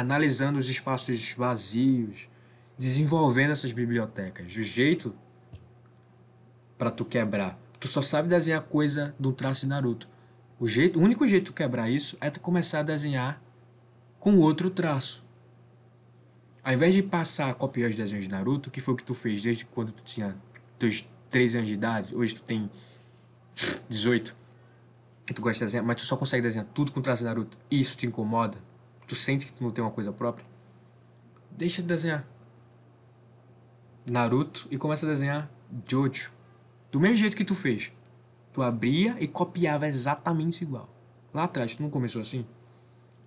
analisando 0.01 0.59
os 0.59 0.69
espaços 0.69 1.33
vazios, 1.33 2.29
desenvolvendo 2.77 3.51
essas 3.51 3.73
bibliotecas. 3.73 4.55
O 4.55 4.62
jeito 4.62 5.15
para 6.79 6.91
tu 6.91 7.05
quebrar. 7.05 7.59
Tu 7.81 7.89
só 7.89 8.01
sabe 8.01 8.29
desenhar 8.29 8.62
coisa 8.62 9.15
do 9.19 9.33
traço 9.33 9.62
de 9.62 9.66
Naruto. 9.66 10.09
O, 10.59 10.69
jeito, 10.69 10.99
o 10.99 11.03
único 11.03 11.27
jeito 11.27 11.47
de 11.47 11.53
quebrar 11.53 11.91
isso 11.91 12.16
é 12.20 12.31
tu 12.31 12.41
começar 12.41 12.81
a 12.81 12.83
desenhar 12.83 13.43
com 14.20 14.37
outro 14.39 14.70
traço. 14.70 15.25
Ao 16.62 16.73
invés 16.73 16.95
de 16.95 17.03
passar 17.03 17.51
a 17.51 17.55
copiar 17.55 17.91
os 17.91 17.97
desenhos 17.97 18.25
de 18.25 18.31
Naruto, 18.31 18.70
que 18.70 18.81
foi 18.81 18.95
o 18.95 18.97
que 18.97 19.05
tu 19.05 19.15
fez 19.15 19.43
desde 19.43 19.65
quando 19.65 19.93
tu 19.93 20.03
tinha 20.03 20.37
teus 20.79 21.09
13 21.31 21.59
anos 21.59 21.69
de 21.69 21.75
idade, 21.75 22.15
hoje 22.15 22.35
tu 22.35 22.43
tem 22.43 22.70
18, 23.89 24.37
tu 25.35 25.43
gosta 25.43 25.59
de 25.59 25.65
desenhar, 25.66 25.87
mas 25.87 25.97
tu 25.97 26.03
só 26.03 26.16
consegue 26.16 26.43
desenhar 26.43 26.66
tudo 26.75 26.93
com 26.93 27.01
traço 27.01 27.23
de 27.23 27.29
Naruto, 27.29 27.57
isso 27.70 27.97
te 27.97 28.07
incomoda, 28.07 28.59
tu 29.09 29.16
sente 29.16 29.47
que 29.47 29.52
tu 29.52 29.64
não 29.64 29.72
tem 29.72 29.82
uma 29.82 29.90
coisa 29.90 30.12
própria, 30.12 30.47
deixa 31.51 31.82
de 31.82 31.89
desenhar 31.89 32.24
Naruto 34.06 34.68
e 34.70 34.78
começa 34.78 35.05
a 35.05 35.09
desenhar 35.09 35.51
Jojo. 35.86 36.32
Do 36.90 37.01
mesmo 37.01 37.16
jeito 37.16 37.36
que 37.36 37.44
tu 37.44 37.55
fez. 37.55 37.93
Tu 38.55 38.62
abria 38.62 39.16
e 39.20 39.28
copiava 39.28 39.86
exatamente 39.86 40.62
igual. 40.62 40.89
Lá 41.35 41.44
atrás, 41.44 41.74
tu 41.74 41.82
não 41.82 41.90
começou 41.90 42.22
assim? 42.22 42.47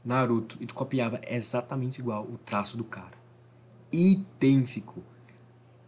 Naruto, 0.03 0.57
e 0.59 0.65
tu 0.65 0.73
copiava 0.73 1.21
exatamente 1.27 1.99
igual 1.99 2.23
o 2.23 2.39
traço 2.39 2.75
do 2.75 2.83
cara 2.83 3.21
idêntico. 3.91 5.03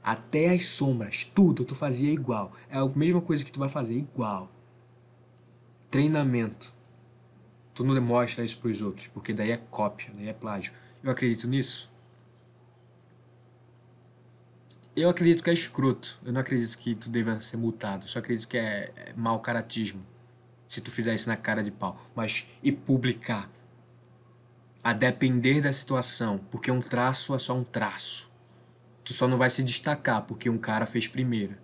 Até 0.04 0.50
as 0.50 0.66
sombras, 0.66 1.24
tudo 1.24 1.64
tu 1.64 1.74
fazia 1.74 2.12
igual. 2.12 2.52
É 2.70 2.78
a 2.78 2.86
mesma 2.86 3.22
coisa 3.22 3.44
que 3.44 3.52
tu 3.52 3.60
vai 3.60 3.70
fazer 3.70 3.96
igual. 3.96 4.52
Treinamento. 5.90 6.74
Tu 7.74 7.84
não 7.84 7.94
demonstra 7.94 8.44
isso 8.44 8.58
para 8.60 8.70
os 8.70 8.82
outros, 8.82 9.08
porque 9.08 9.34
daí 9.34 9.52
é 9.52 9.58
cópia, 9.58 10.12
daí 10.16 10.30
é 10.30 10.34
plágio. 10.34 10.74
Eu 11.04 11.12
acredito 11.12 11.48
nisso. 11.48 11.92
Eu 14.96 15.10
acredito 15.10 15.44
que 15.44 15.50
é 15.50 15.54
escroto. 15.54 16.20
Eu 16.24 16.32
não 16.32 16.42
acredito 16.42 16.78
que 16.78 16.94
tu 16.94 17.10
deva 17.10 17.40
ser 17.42 17.58
multado. 17.58 18.08
Só 18.08 18.20
acredito 18.20 18.48
que 18.48 18.58
é, 18.58 18.92
é 18.96 19.14
mau 19.16 19.40
caratismo. 19.40 20.06
Se 20.68 20.80
tu 20.82 20.92
fizer 20.92 21.16
isso 21.16 21.28
na 21.28 21.36
cara 21.36 21.64
de 21.64 21.72
pau. 21.72 22.00
Mas 22.16 22.48
e 22.62 22.72
publicar 22.72 23.50
a 24.84 24.94
depender 24.94 25.62
da 25.62 25.72
situação, 25.72 26.40
porque 26.52 26.70
um 26.70 26.82
traço 26.82 27.34
é 27.34 27.40
só 27.40 27.56
um 27.56 27.64
traço. 27.64 28.30
Tu 29.04 29.14
só 29.14 29.28
não 29.28 29.38
vai 29.38 29.50
se 29.50 29.64
destacar 29.64 30.24
porque 30.24 30.50
um 30.50 30.58
cara 30.58 30.86
fez 30.86 31.08
primeiro. 31.08 31.56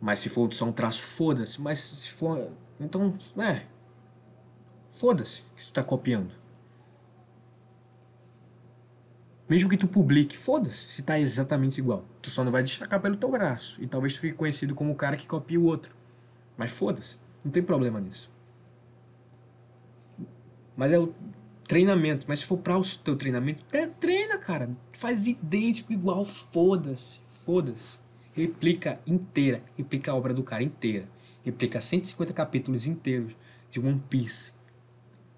Mas 0.00 0.18
se 0.18 0.28
for 0.28 0.52
só 0.52 0.64
um 0.64 0.72
traço, 0.72 1.02
foda-se. 1.02 1.60
Mas 1.60 1.78
se 1.78 2.10
for. 2.10 2.50
Então, 2.80 3.16
é. 3.38 3.66
Foda-se 5.00 5.44
que 5.56 5.64
tu 5.64 5.72
tá 5.72 5.82
copiando. 5.82 6.30
Mesmo 9.48 9.70
que 9.70 9.78
tu 9.78 9.88
publique, 9.88 10.36
foda-se 10.36 10.92
se 10.92 11.02
tá 11.02 11.18
exatamente 11.18 11.78
igual. 11.78 12.04
Tu 12.20 12.28
só 12.28 12.44
não 12.44 12.52
vai 12.52 12.62
destacar 12.62 13.00
pelo 13.00 13.16
teu 13.16 13.30
braço. 13.30 13.82
E 13.82 13.86
talvez 13.86 14.12
tu 14.12 14.20
fique 14.20 14.34
conhecido 14.34 14.74
como 14.74 14.92
o 14.92 14.94
cara 14.94 15.16
que 15.16 15.26
copia 15.26 15.58
o 15.58 15.64
outro. 15.64 15.96
Mas 16.54 16.70
foda-se. 16.70 17.16
Não 17.42 17.50
tem 17.50 17.62
problema 17.62 17.98
nisso. 17.98 18.30
Mas 20.76 20.92
é 20.92 20.98
o 20.98 21.14
treinamento. 21.66 22.26
Mas 22.28 22.40
se 22.40 22.44
for 22.44 22.58
para 22.58 22.76
o 22.76 22.82
teu 22.84 23.16
treinamento, 23.16 23.64
treina, 23.98 24.36
cara. 24.36 24.68
Faz 24.92 25.26
idêntico, 25.26 25.94
igual. 25.94 26.26
Foda-se. 26.26 27.20
Foda-se. 27.42 28.00
Replica 28.34 29.00
inteira. 29.06 29.62
Replica 29.78 30.12
a 30.12 30.14
obra 30.14 30.34
do 30.34 30.42
cara 30.42 30.62
inteira. 30.62 31.08
Replica 31.42 31.80
150 31.80 32.34
capítulos 32.34 32.86
inteiros 32.86 33.32
de 33.70 33.80
One 33.80 34.02
Piece. 34.10 34.59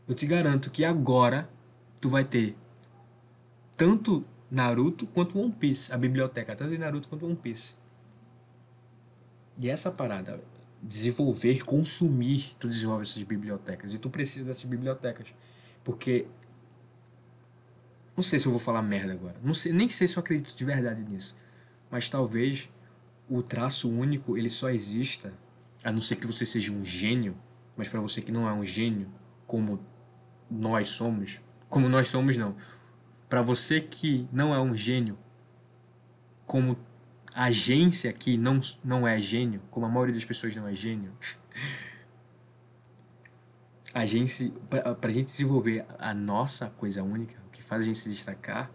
Eu 0.08 0.14
te 0.14 0.26
garanto 0.26 0.70
que 0.70 0.84
agora 0.84 1.48
tu 2.00 2.08
vai 2.08 2.24
ter 2.24 2.56
tanto 3.76 4.24
Naruto 4.50 5.06
quanto 5.06 5.38
One 5.38 5.52
Piece. 5.52 5.92
A 5.92 5.96
biblioteca, 5.96 6.54
tanto 6.54 6.70
de 6.70 6.78
Naruto 6.78 7.08
quanto 7.08 7.24
One 7.24 7.36
Piece. 7.36 7.74
E 9.58 9.70
essa 9.70 9.90
parada, 9.90 10.42
desenvolver, 10.82 11.64
consumir, 11.64 12.54
tu 12.58 12.68
desenvolve 12.68 13.02
essas 13.02 13.22
bibliotecas. 13.22 13.94
E 13.94 13.98
tu 13.98 14.10
precisa 14.10 14.46
dessas 14.46 14.64
bibliotecas. 14.64 15.34
Porque. 15.84 16.26
Não 18.14 18.22
sei 18.22 18.38
se 18.38 18.46
eu 18.46 18.52
vou 18.52 18.60
falar 18.60 18.82
merda 18.82 19.12
agora. 19.12 19.36
Não 19.42 19.54
sei, 19.54 19.72
nem 19.72 19.88
sei 19.88 20.06
se 20.06 20.16
eu 20.16 20.20
acredito 20.20 20.54
de 20.54 20.64
verdade 20.64 21.02
nisso. 21.02 21.34
Mas 21.90 22.10
talvez 22.10 22.68
o 23.28 23.42
traço 23.42 23.88
único 23.88 24.36
ele 24.36 24.50
só 24.50 24.68
exista, 24.68 25.32
a 25.82 25.90
não 25.90 26.02
ser 26.02 26.16
que 26.16 26.26
você 26.26 26.44
seja 26.44 26.70
um 26.72 26.84
gênio, 26.84 27.34
mas 27.74 27.88
para 27.88 28.00
você 28.00 28.20
que 28.20 28.30
não 28.30 28.46
é 28.46 28.52
um 28.52 28.64
gênio, 28.66 29.08
como 29.46 29.80
nós 30.52 30.88
somos, 30.88 31.40
como 31.68 31.88
nós 31.88 32.08
somos 32.08 32.36
não. 32.36 32.54
Para 33.28 33.40
você 33.40 33.80
que 33.80 34.28
não 34.30 34.54
é 34.54 34.60
um 34.60 34.76
gênio, 34.76 35.18
como 36.46 36.76
agência 37.34 38.12
que 38.12 38.36
não, 38.36 38.60
não 38.84 39.08
é 39.08 39.18
gênio, 39.18 39.62
como 39.70 39.86
a 39.86 39.88
maioria 39.88 40.14
das 40.14 40.24
pessoas 40.24 40.54
não 40.54 40.68
é 40.68 40.74
gênio, 40.74 41.12
a 43.94 44.04
gente, 44.04 44.52
para 44.68 45.10
a 45.10 45.12
gente 45.12 45.26
desenvolver 45.26 45.86
a 45.98 46.12
nossa 46.12 46.68
coisa 46.70 47.02
única, 47.02 47.40
o 47.46 47.50
que 47.50 47.62
faz 47.62 47.82
a 47.82 47.86
gente 47.86 47.98
se 47.98 48.10
destacar, 48.10 48.70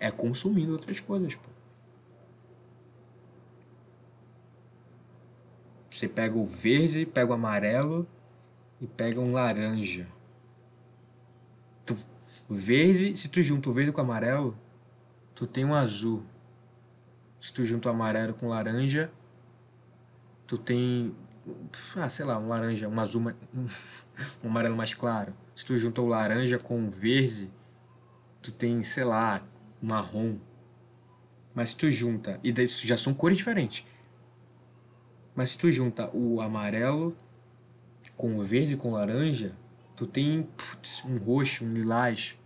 é 0.00 0.10
consumindo 0.10 0.72
outras 0.72 0.98
coisas, 0.98 1.34
pô. 1.34 1.48
Você 5.90 6.08
pega 6.08 6.36
o 6.36 6.46
verde, 6.46 7.04
pega 7.04 7.30
o 7.30 7.34
amarelo 7.34 8.08
e 8.80 8.86
pega 8.86 9.20
um 9.20 9.32
laranja. 9.32 10.08
O 12.50 12.54
verde, 12.54 13.16
se 13.16 13.28
tu 13.28 13.40
junta 13.40 13.70
o 13.70 13.72
verde 13.72 13.92
com 13.92 14.00
o 14.00 14.04
amarelo, 14.04 14.58
tu 15.36 15.46
tem 15.46 15.64
um 15.64 15.72
azul. 15.72 16.24
Se 17.38 17.52
tu 17.52 17.64
junta 17.64 17.88
o 17.88 17.92
amarelo 17.92 18.34
com 18.34 18.48
laranja, 18.48 19.08
tu 20.48 20.58
tem, 20.58 21.14
ah, 21.94 22.08
sei 22.08 22.24
lá, 22.24 22.36
um 22.40 22.48
laranja, 22.48 22.88
um 22.88 22.98
azul, 22.98 23.22
um 24.42 24.48
amarelo 24.48 24.76
mais 24.76 24.92
claro. 24.92 25.32
Se 25.54 25.64
tu 25.64 25.78
junta 25.78 26.00
o 26.00 26.08
laranja 26.08 26.58
com 26.58 26.88
o 26.88 26.90
verde, 26.90 27.48
tu 28.42 28.50
tem, 28.50 28.82
sei 28.82 29.04
lá, 29.04 29.46
marrom. 29.80 30.36
Mas 31.54 31.70
se 31.70 31.76
tu 31.76 31.88
junta, 31.88 32.40
e 32.42 32.50
daí 32.50 32.66
já 32.66 32.96
são 32.96 33.14
cores 33.14 33.38
diferentes. 33.38 33.86
Mas 35.36 35.50
se 35.50 35.58
tu 35.58 35.70
junta 35.70 36.10
o 36.12 36.40
amarelo 36.40 37.16
com 38.16 38.34
o 38.34 38.42
verde 38.42 38.76
com 38.76 38.90
laranja, 38.90 39.54
tu 39.94 40.04
tem 40.04 40.42
putz, 40.42 41.04
um 41.04 41.16
roxo, 41.16 41.64
um 41.64 41.72
lilás. 41.72 42.39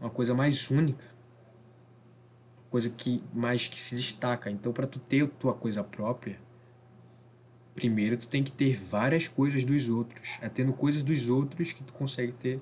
Uma 0.00 0.10
coisa 0.10 0.34
mais 0.34 0.70
única 0.70 1.20
coisa 2.70 2.88
que 2.88 3.22
mais 3.34 3.66
que 3.68 3.78
se 3.78 3.96
destaca. 3.96 4.50
Então, 4.50 4.72
para 4.72 4.86
tu 4.86 4.98
ter 4.98 5.24
a 5.24 5.26
tua 5.26 5.52
coisa 5.52 5.82
própria, 5.82 6.38
primeiro 7.74 8.16
tu 8.16 8.28
tem 8.28 8.44
que 8.44 8.52
ter 8.52 8.76
várias 8.76 9.26
coisas 9.26 9.64
dos 9.64 9.90
outros. 9.90 10.38
É 10.40 10.48
tendo 10.48 10.72
coisas 10.72 11.02
dos 11.02 11.28
outros 11.28 11.72
que 11.72 11.82
tu 11.82 11.92
consegue 11.92 12.32
ter. 12.32 12.60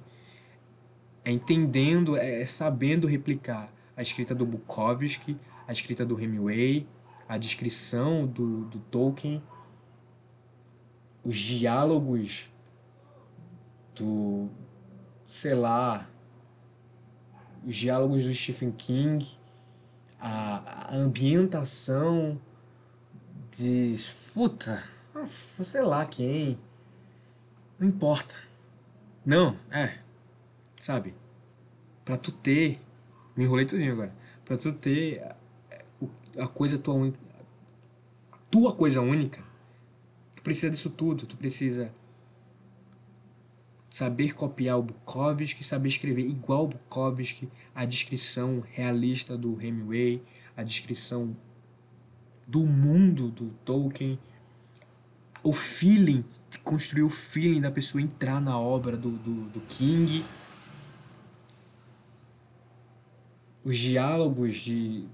É 1.25 1.31
entendendo, 1.31 2.17
é 2.17 2.45
sabendo 2.47 3.07
replicar 3.07 3.71
a 3.95 4.01
escrita 4.01 4.35
do 4.35 4.47
Bukowski, 4.47 5.37
a 5.67 5.73
escrita 5.73 6.07
do 6.07 6.19
Hemingway, 6.19 6.87
a 7.29 7.37
descrição 7.37 8.27
do, 8.27 8.65
do 8.65 8.79
Tolkien, 8.79 9.43
os 11.23 11.37
diálogos 11.37 12.51
do, 13.95 14.49
sei 15.27 15.55
lá, 15.55 16.09
os 17.67 17.77
diálogos 17.77 18.25
do 18.25 18.33
Stephen 18.33 18.73
King, 18.73 19.27
a, 20.21 20.93
a 20.93 20.97
ambientação 20.97 22.41
de. 23.57 23.95
Puta, 24.35 24.83
sei 25.65 25.83
lá 25.83 26.05
quem. 26.07 26.59
Não 27.79 27.89
importa. 27.89 28.35
Não, 29.25 29.57
é. 29.71 29.99
Sabe? 30.81 31.15
Pra 32.05 32.17
tu 32.17 32.33
ter. 32.33 32.81
Me 33.37 33.45
enrolei 33.45 33.67
tudinho 33.67 33.93
agora. 33.93 34.13
Pra 34.45 34.57
tu 34.57 34.73
ter 34.73 35.23
a, 35.23 35.37
a 36.45 36.49
coisa 36.49 36.79
tua 36.79 36.95
única. 36.95 37.19
Tua 38.51 38.75
coisa 38.75 39.01
única. 39.01 39.43
Tu 40.35 40.43
precisa 40.43 40.71
disso 40.71 40.91
tudo. 40.91 41.27
Tu 41.27 41.37
precisa 41.37 41.93
saber 43.89 44.35
copiar 44.35 44.79
o 44.79 44.83
Bukowski, 44.83 45.65
saber 45.65 45.89
escrever 45.89 46.23
igual 46.23 46.65
o 46.65 46.69
Bukowski, 46.69 47.49
a 47.75 47.85
descrição 47.85 48.63
realista 48.73 49.37
do 49.37 49.61
Hemingway, 49.61 50.23
a 50.57 50.63
descrição 50.63 51.37
do 52.47 52.61
mundo 52.61 53.29
do 53.29 53.51
Tolkien, 53.65 54.19
o 55.43 55.53
feeling, 55.53 56.25
construir 56.65 57.03
o 57.03 57.09
feeling 57.09 57.61
da 57.61 57.71
pessoa 57.71 58.03
entrar 58.03 58.41
na 58.41 58.59
obra 58.59 58.97
do, 58.97 59.11
do, 59.11 59.49
do 59.51 59.61
King, 59.69 60.25
os 63.65 63.77
diálogos 63.77 64.57
de. 64.57 65.07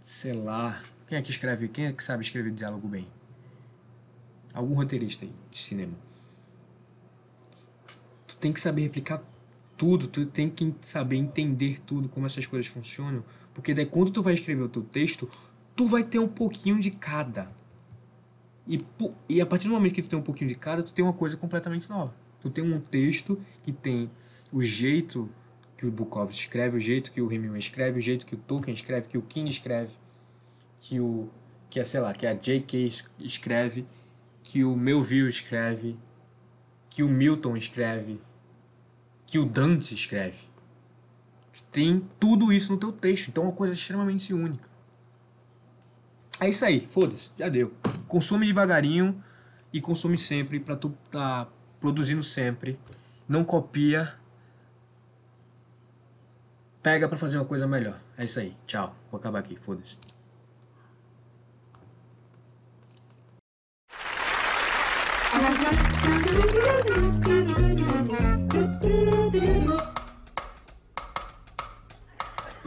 sei 0.00 0.32
lá. 0.32 0.80
Quem 1.06 1.18
é 1.18 1.22
que 1.22 1.30
escreve? 1.30 1.68
Quem 1.68 1.86
é 1.86 1.92
que 1.92 2.02
sabe 2.02 2.22
escrever 2.22 2.52
diálogo 2.52 2.86
bem? 2.86 3.08
Algum 4.52 4.74
roteirista 4.74 5.24
aí 5.24 5.32
de 5.50 5.58
cinema. 5.58 6.07
Tem 8.40 8.52
que 8.52 8.60
saber 8.60 8.82
replicar 8.82 9.22
tudo, 9.76 10.08
tu 10.08 10.26
tem 10.26 10.50
que 10.50 10.74
saber 10.80 11.16
entender 11.16 11.80
tudo, 11.86 12.08
como 12.08 12.26
essas 12.26 12.46
coisas 12.46 12.66
funcionam, 12.66 13.24
porque 13.54 13.72
daí 13.72 13.86
quando 13.86 14.10
tu 14.10 14.22
vai 14.22 14.34
escrever 14.34 14.62
o 14.62 14.68
teu 14.68 14.82
texto, 14.82 15.28
tu 15.74 15.86
vai 15.86 16.02
ter 16.02 16.18
um 16.18 16.28
pouquinho 16.28 16.80
de 16.80 16.90
cada. 16.90 17.50
E, 18.66 18.78
e 19.28 19.40
a 19.40 19.46
partir 19.46 19.68
do 19.68 19.74
momento 19.74 19.94
que 19.94 20.02
tu 20.02 20.08
tem 20.08 20.18
um 20.18 20.22
pouquinho 20.22 20.48
de 20.48 20.56
cada, 20.56 20.82
tu 20.82 20.92
tem 20.92 21.04
uma 21.04 21.14
coisa 21.14 21.36
completamente 21.36 21.88
nova. 21.88 22.14
Tu 22.40 22.50
tem 22.50 22.64
um 22.64 22.80
texto 22.80 23.40
que 23.62 23.72
tem 23.72 24.10
o 24.52 24.62
jeito 24.62 25.28
que 25.76 25.86
o 25.86 25.90
Bukowski 25.90 26.34
escreve, 26.34 26.76
o 26.76 26.80
jeito 26.80 27.12
que 27.12 27.20
o 27.20 27.32
Hemingway 27.32 27.60
escreve, 27.60 27.98
o 27.98 28.02
jeito 28.02 28.26
que 28.26 28.34
o 28.34 28.38
Tolkien 28.38 28.74
escreve, 28.74 29.08
que 29.08 29.16
o 29.16 29.22
King 29.22 29.48
escreve, 29.48 29.94
que 30.76 31.00
o 31.00 31.28
que 31.70 31.78
é, 31.78 31.84
sei 31.84 32.00
lá, 32.00 32.14
que 32.14 32.26
a 32.26 32.34
J.K. 32.34 32.90
escreve, 33.20 33.86
que 34.42 34.64
o 34.64 34.74
Melville 34.74 35.28
escreve, 35.28 35.96
que 36.88 37.02
o 37.02 37.08
Milton 37.08 37.56
escreve, 37.56 38.18
que 39.28 39.38
o 39.38 39.44
Dante 39.44 39.94
escreve. 39.94 40.48
Tem 41.70 42.02
tudo 42.18 42.50
isso 42.50 42.72
no 42.72 42.78
teu 42.78 42.90
texto, 42.90 43.28
então 43.28 43.44
é 43.44 43.46
uma 43.48 43.52
coisa 43.52 43.74
extremamente 43.74 44.32
única. 44.32 44.66
É 46.40 46.48
isso 46.48 46.64
aí, 46.64 46.80
foda-se, 46.88 47.30
já 47.38 47.48
deu. 47.48 47.72
Consome 48.06 48.46
devagarinho 48.46 49.22
e 49.72 49.80
consome 49.80 50.16
sempre 50.16 50.58
pra 50.58 50.74
tu 50.76 50.96
tá 51.10 51.46
produzindo 51.78 52.22
sempre. 52.22 52.78
Não 53.28 53.44
copia. 53.44 54.14
Pega 56.82 57.06
pra 57.06 57.18
fazer 57.18 57.36
uma 57.36 57.44
coisa 57.44 57.66
melhor. 57.66 58.00
É 58.16 58.24
isso 58.24 58.40
aí. 58.40 58.56
Tchau. 58.66 58.96
Vou 59.10 59.18
acabar 59.18 59.40
aqui, 59.40 59.56
foda-se. 59.56 59.98